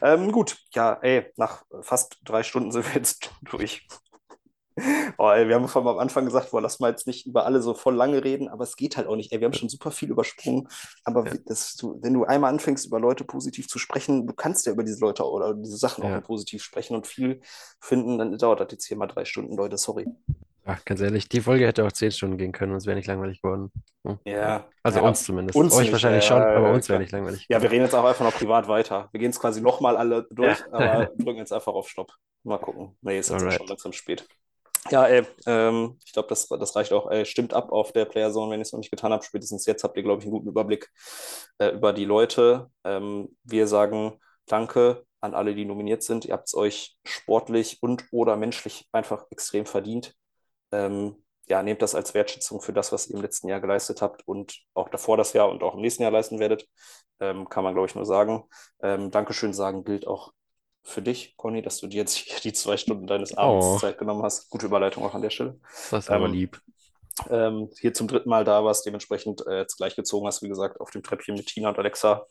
Ähm, 0.01 0.31
gut, 0.31 0.57
ja, 0.73 0.93
ey, 1.01 1.31
nach 1.35 1.63
fast 1.81 2.17
drei 2.23 2.43
Stunden 2.43 2.71
sind 2.71 2.85
wir 2.85 2.93
jetzt 2.93 3.31
durch. 3.43 3.85
Oh, 5.17 5.29
ey, 5.29 5.47
wir 5.49 5.55
haben 5.55 5.67
von 5.67 5.85
am 5.85 5.97
Anfang 5.97 6.23
gesagt, 6.23 6.51
boah, 6.51 6.61
lass 6.61 6.79
mal 6.79 6.89
jetzt 6.91 7.05
nicht 7.05 7.25
über 7.27 7.45
alle 7.45 7.61
so 7.61 7.73
voll 7.73 7.95
lange 7.95 8.23
reden, 8.23 8.47
aber 8.47 8.63
es 8.63 8.77
geht 8.77 8.95
halt 8.95 9.07
auch 9.07 9.17
nicht. 9.17 9.33
Ey, 9.33 9.41
wir 9.41 9.45
haben 9.45 9.53
schon 9.53 9.67
super 9.67 9.91
viel 9.91 10.09
übersprungen, 10.09 10.69
aber 11.03 11.27
Ja. 11.27 11.33
das, 11.47 11.75
du, 11.75 11.99
wenn 12.01 12.13
du 12.13 12.23
einmal 12.23 12.53
anfängst, 12.53 12.85
über 12.85 12.97
Leute 12.99 13.25
positiv 13.25 13.67
zu 13.67 13.77
sprechen, 13.77 14.25
du 14.25 14.33
kannst 14.33 14.65
ja 14.65 14.71
über 14.71 14.85
diese 14.85 15.01
Leute 15.01 15.25
oder 15.29 15.53
diese 15.53 15.75
Sachen 15.75 16.05
Ja. 16.05 16.19
auch 16.19 16.23
positiv 16.23 16.63
sprechen 16.63 16.95
und 16.95 17.07
viel 17.07 17.41
finden, 17.81 18.17
dann 18.17 18.37
dauert 18.37 18.61
das 18.61 18.69
jetzt 18.71 18.85
hier 18.85 18.95
mal 18.95 19.07
drei 19.07 19.25
Stunden, 19.25 19.57
Leute, 19.57 19.77
sorry. 19.77 20.07
Ach, 20.65 20.83
ganz 20.85 21.01
ehrlich, 21.01 21.27
die 21.27 21.41
Folge 21.41 21.65
hätte 21.65 21.85
auch 21.85 21.91
zehn 21.91 22.11
Stunden 22.11 22.37
gehen 22.37 22.51
können 22.51 22.71
und 22.71 22.77
es 22.77 22.85
wäre 22.85 22.95
nicht 22.95 23.07
langweilig 23.07 23.41
geworden. 23.41 23.71
Hm. 24.05 24.19
Ja. 24.25 24.67
Also 24.83 24.99
Ja, 24.99 25.05
uns 25.05 25.23
zumindest. 25.23 25.57
uns 25.57 25.73
Euch 25.73 25.81
nicht, 25.83 25.91
wahrscheinlich 25.91 26.23
ja, 26.23 26.29
schon, 26.29 26.41
ja, 26.41 26.55
aber 26.55 26.71
uns 26.71 26.87
wäre 26.89 26.99
nicht 26.99 27.11
langweilig 27.11 27.45
Ja, 27.49 27.61
wir 27.61 27.71
reden 27.71 27.83
jetzt 27.83 27.95
auch 27.95 28.05
einfach 28.05 28.25
noch 28.25 28.33
privat 28.33 28.67
weiter. 28.67 29.09
Wir 29.11 29.19
gehen 29.19 29.31
es 29.31 29.39
quasi 29.39 29.61
nochmal 29.61 29.97
alle 29.97 30.27
durch, 30.29 30.63
aber 30.71 31.09
drücken 31.17 31.37
jetzt 31.37 31.53
einfach 31.53 31.73
auf 31.73 31.89
Stopp. 31.89 32.11
Mal 32.43 32.57
gucken. 32.59 32.97
Nee, 33.01 33.19
ist 33.19 33.29
jetzt 33.29 33.41
schon 33.53 33.67
langsam 33.67 33.93
spät. 33.93 34.27
Ja, 34.89 35.05
ey, 35.05 35.23
ähm, 35.45 35.99
ich 36.05 36.13
glaube, 36.13 36.29
das, 36.29 36.47
das 36.47 36.75
reicht 36.75 36.93
auch. 36.93 37.11
Ey, 37.11 37.25
stimmt 37.25 37.53
ab 37.53 37.71
auf 37.71 37.91
der 37.91 38.05
Playerzone, 38.05 38.51
wenn 38.51 38.61
ich 38.61 38.67
es 38.69 38.71
noch 38.71 38.79
nicht 38.79 38.91
getan 38.91 39.11
habe. 39.11 39.23
Spätestens 39.23 39.65
jetzt 39.65 39.83
habt 39.83 39.97
ihr, 39.97 40.03
glaube 40.03 40.21
ich, 40.21 40.25
einen 40.25 40.31
guten 40.31 40.47
Überblick 40.47 40.89
äh, 41.57 41.69
über 41.69 41.93
die 41.93 42.05
Leute. 42.05 42.67
Ähm, 42.83 43.35
wir 43.43 43.67
sagen 43.67 44.19
Danke 44.45 45.05
an 45.21 45.33
alle, 45.35 45.53
die 45.53 45.65
nominiert 45.65 46.01
sind. 46.01 46.25
Ihr 46.25 46.33
habt 46.33 46.47
es 46.47 46.55
euch 46.55 46.97
sportlich 47.05 47.83
und 47.83 48.05
oder 48.11 48.35
menschlich 48.35 48.87
einfach 48.91 49.25
extrem 49.29 49.65
verdient. 49.65 50.15
Ähm, 50.71 51.15
ja, 51.47 51.63
nehmt 51.63 51.81
das 51.81 51.95
als 51.95 52.13
Wertschätzung 52.13 52.61
für 52.61 52.73
das, 52.73 52.91
was 52.91 53.07
ihr 53.07 53.15
im 53.15 53.21
letzten 53.21 53.47
Jahr 53.49 53.59
geleistet 53.59 54.01
habt 54.01 54.27
und 54.27 54.59
auch 54.75 54.89
davor 54.89 55.17
das 55.17 55.33
Jahr 55.33 55.49
und 55.49 55.63
auch 55.63 55.75
im 55.75 55.81
nächsten 55.81 56.03
Jahr 56.03 56.11
leisten 56.11 56.39
werdet. 56.39 56.67
Ähm, 57.19 57.49
kann 57.49 57.63
man, 57.63 57.73
glaube 57.73 57.87
ich, 57.87 57.95
nur 57.95 58.05
sagen. 58.05 58.43
Ähm, 58.81 59.11
Dankeschön 59.11 59.53
sagen 59.53 59.83
gilt 59.83 60.07
auch 60.07 60.31
für 60.83 61.01
dich, 61.01 61.35
Conny, 61.37 61.61
dass 61.61 61.79
du 61.79 61.87
dir 61.87 61.97
jetzt 61.97 62.15
hier 62.15 62.39
die 62.39 62.53
zwei 62.53 62.77
Stunden 62.77 63.07
deines 63.07 63.35
Abends 63.37 63.75
Oh. 63.75 63.77
Zeit 63.77 63.97
genommen 63.97 64.23
hast. 64.23 64.49
Gute 64.49 64.67
Überleitung 64.67 65.03
auch 65.03 65.13
an 65.15 65.21
der 65.21 65.29
Stelle. 65.31 65.59
Das 65.89 66.05
ist 66.05 66.09
aber 66.11 66.27
Ähm, 66.27 66.33
lieb. 66.33 66.61
Ähm, 67.29 67.69
hier 67.79 67.93
zum 67.93 68.07
dritten 68.07 68.29
Mal 68.29 68.45
da 68.45 68.63
warst, 68.63 68.85
dementsprechend 68.85 69.45
äh, 69.45 69.59
jetzt 69.59 69.77
gleich 69.77 69.95
gezogen 69.95 70.27
hast, 70.27 70.41
wie 70.41 70.47
gesagt, 70.49 70.79
auf 70.79 70.91
dem 70.91 71.03
Treppchen 71.03 71.35
mit 71.35 71.47
Tina 71.47 71.69
und 71.69 71.77
Alexa. 71.77 72.25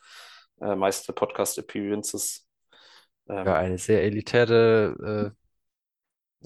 Äh, 0.61 0.77
meiste 0.77 1.13
Podcast-Appearances. 1.13 2.47
Ähm, 3.29 3.47
Ja, 3.47 3.57
eine 3.57 3.79
sehr 3.79 4.03
elitäre, 4.03 5.35
äh, 5.35 5.48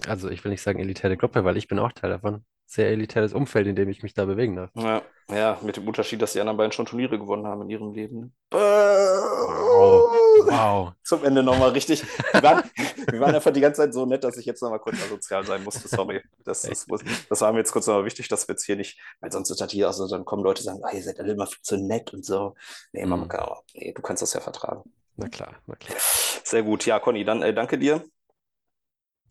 also 0.06 0.28
ich 0.30 0.42
will 0.44 0.50
nicht 0.50 0.62
sagen 0.62 0.78
elitäre 0.80 1.16
Gruppe, 1.16 1.44
weil 1.44 1.56
ich 1.56 1.68
bin 1.68 1.78
auch 1.78 1.92
Teil 1.92 2.10
davon. 2.10 2.44
Sehr 2.66 2.88
elitäres 2.88 3.34
Umfeld, 3.34 3.66
in 3.66 3.76
dem 3.76 3.90
ich 3.90 4.02
mich 4.02 4.14
da 4.14 4.24
bewegen 4.24 4.56
darf. 4.56 4.70
ja, 4.74 5.02
ja, 5.30 5.58
mit 5.62 5.76
dem 5.76 5.86
Unterschied, 5.86 6.22
dass 6.22 6.32
die 6.32 6.40
anderen 6.40 6.56
beiden 6.56 6.72
schon 6.72 6.86
Turniere 6.86 7.18
gewonnen 7.18 7.46
haben 7.46 7.62
in 7.62 7.70
ihrem 7.70 7.92
Leben. 7.92 8.34
Wow. 8.50 10.16
Wow. 10.46 10.92
Zum 11.04 11.24
Ende 11.24 11.42
nochmal 11.42 11.70
richtig. 11.70 12.02
Wir 12.32 12.42
waren, 12.42 12.62
wir 13.10 13.20
waren 13.20 13.34
einfach 13.34 13.52
die 13.52 13.60
ganze 13.60 13.82
Zeit 13.82 13.92
so 13.94 14.06
nett, 14.06 14.24
dass 14.24 14.36
ich 14.38 14.46
jetzt 14.46 14.62
nochmal 14.62 14.78
kurz 14.78 14.96
asozial 15.02 15.44
sein 15.44 15.62
musste. 15.64 15.86
Sorry. 15.88 16.22
Das, 16.44 16.62
das, 16.62 16.86
muss- 16.86 17.02
das 17.28 17.40
war 17.40 17.52
mir 17.52 17.58
jetzt 17.58 17.72
kurz 17.72 17.86
nochmal 17.86 18.04
wichtig, 18.04 18.28
dass 18.28 18.48
wir 18.48 18.54
jetzt 18.54 18.64
hier 18.64 18.76
nicht, 18.76 18.98
weil 19.20 19.30
sonst 19.30 19.50
ist 19.50 19.60
das 19.60 19.70
hier, 19.70 19.86
also 19.86 20.08
dann 20.08 20.24
kommen 20.24 20.42
Leute 20.42 20.60
und 20.60 20.64
sagen, 20.64 20.80
ah, 20.82 20.90
ihr 20.92 21.02
seid 21.02 21.20
alle 21.20 21.32
immer 21.32 21.46
viel 21.46 21.62
zu 21.62 21.76
nett 21.76 22.12
und 22.14 22.24
so. 22.24 22.54
Nee, 22.92 23.04
Mama, 23.06 23.24
Mhm. 23.24 23.30
nee, 23.74 23.92
du 23.92 24.02
kannst 24.02 24.22
das 24.22 24.32
ja 24.32 24.40
vertragen. 24.40 24.82
Na 25.16 25.28
klar, 25.28 25.54
na 25.66 25.74
klar. 25.76 25.96
Sehr 26.44 26.62
gut. 26.62 26.86
Ja, 26.86 26.98
Conny, 27.00 27.24
dann 27.24 27.42
äh, 27.42 27.52
danke 27.54 27.78
dir. 27.78 28.02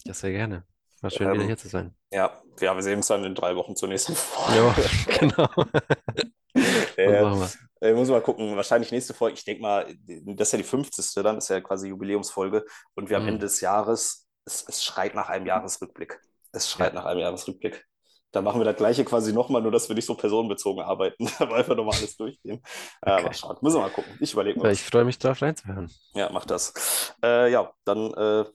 Ja, 0.05 0.13
sehr 0.13 0.31
gerne. 0.31 0.65
War 1.01 1.09
schön, 1.09 1.27
Ähm, 1.27 1.33
wieder 1.33 1.45
hier 1.45 1.57
zu 1.57 1.67
sein. 1.67 1.95
Ja, 2.11 2.41
ja, 2.59 2.75
wir 2.75 2.83
sehen 2.83 2.97
uns 2.97 3.07
dann 3.07 3.23
in 3.23 3.33
drei 3.35 3.55
Wochen 3.55 3.75
zur 3.75 3.89
nächsten 3.89 4.15
Folge. 4.15 4.57
Ja, 4.57 4.75
genau. 5.19 5.49
Äh, 6.97 7.07
wir? 7.07 7.49
äh, 7.81 7.93
muss 7.93 8.09
mal 8.09 8.21
gucken, 8.21 8.55
wahrscheinlich 8.57 8.91
nächste 8.91 9.13
Folge, 9.13 9.35
ich 9.37 9.45
denke 9.45 9.61
mal, 9.61 9.85
das 10.05 10.49
ist 10.49 10.51
ja 10.51 10.57
die 10.57 10.63
50. 10.65 11.23
dann, 11.23 11.37
ist 11.37 11.49
ja 11.49 11.61
quasi 11.61 11.87
Jubiläumsfolge 11.87 12.65
und 12.95 13.09
wir 13.09 13.17
am 13.17 13.23
Mhm. 13.23 13.29
Ende 13.29 13.39
des 13.45 13.61
Jahres, 13.61 14.27
es, 14.45 14.65
es 14.67 14.83
schreit 14.83 15.15
nach 15.15 15.29
einem 15.29 15.45
Jahresrückblick. 15.45 16.19
Es 16.51 16.69
schreit 16.69 16.93
Ja. 16.93 16.99
nach 16.99 17.05
einem 17.05 17.21
Jahresrückblick. 17.21 17.85
Da 18.33 18.41
machen 18.41 18.59
wir 18.59 18.65
das 18.65 18.75
gleiche 18.75 19.05
quasi 19.05 19.33
nochmal, 19.33 19.61
nur 19.61 19.71
dass 19.71 19.87
wir 19.89 19.95
nicht 19.95 20.05
so 20.05 20.15
personenbezogen 20.15 20.83
arbeiten, 20.83 21.27
aber 21.39 21.55
einfach 21.55 21.75
nochmal 21.75 21.97
alles 21.97 22.17
durchgehen. 22.17 22.61
Äh, 23.01 23.11
Okay. 23.11 23.23
mal 23.23 23.33
schauen. 23.33 23.57
Müssen 23.61 23.77
wir 23.77 23.81
mal 23.81 23.91
gucken. 23.91 24.13
Ich 24.19 24.33
überlege 24.33 24.59
Ja, 24.61 24.63
mal. 24.63 24.73
ich 24.73 24.83
freue 24.83 25.05
mich 25.05 25.17
drauf 25.17 25.41
reinzuhören. 25.41 25.89
Ja, 26.13 26.29
mach 26.31 26.45
das. 26.45 27.13
Äh, 27.23 27.49
ja, 27.51 27.71
dann 27.85 28.13
äh, 28.13 28.45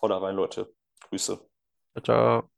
haut 0.00 0.10
rein, 0.10 0.36
Leute. 0.36 0.74
Grüße. 1.08 1.38
Ciao. 2.02 2.51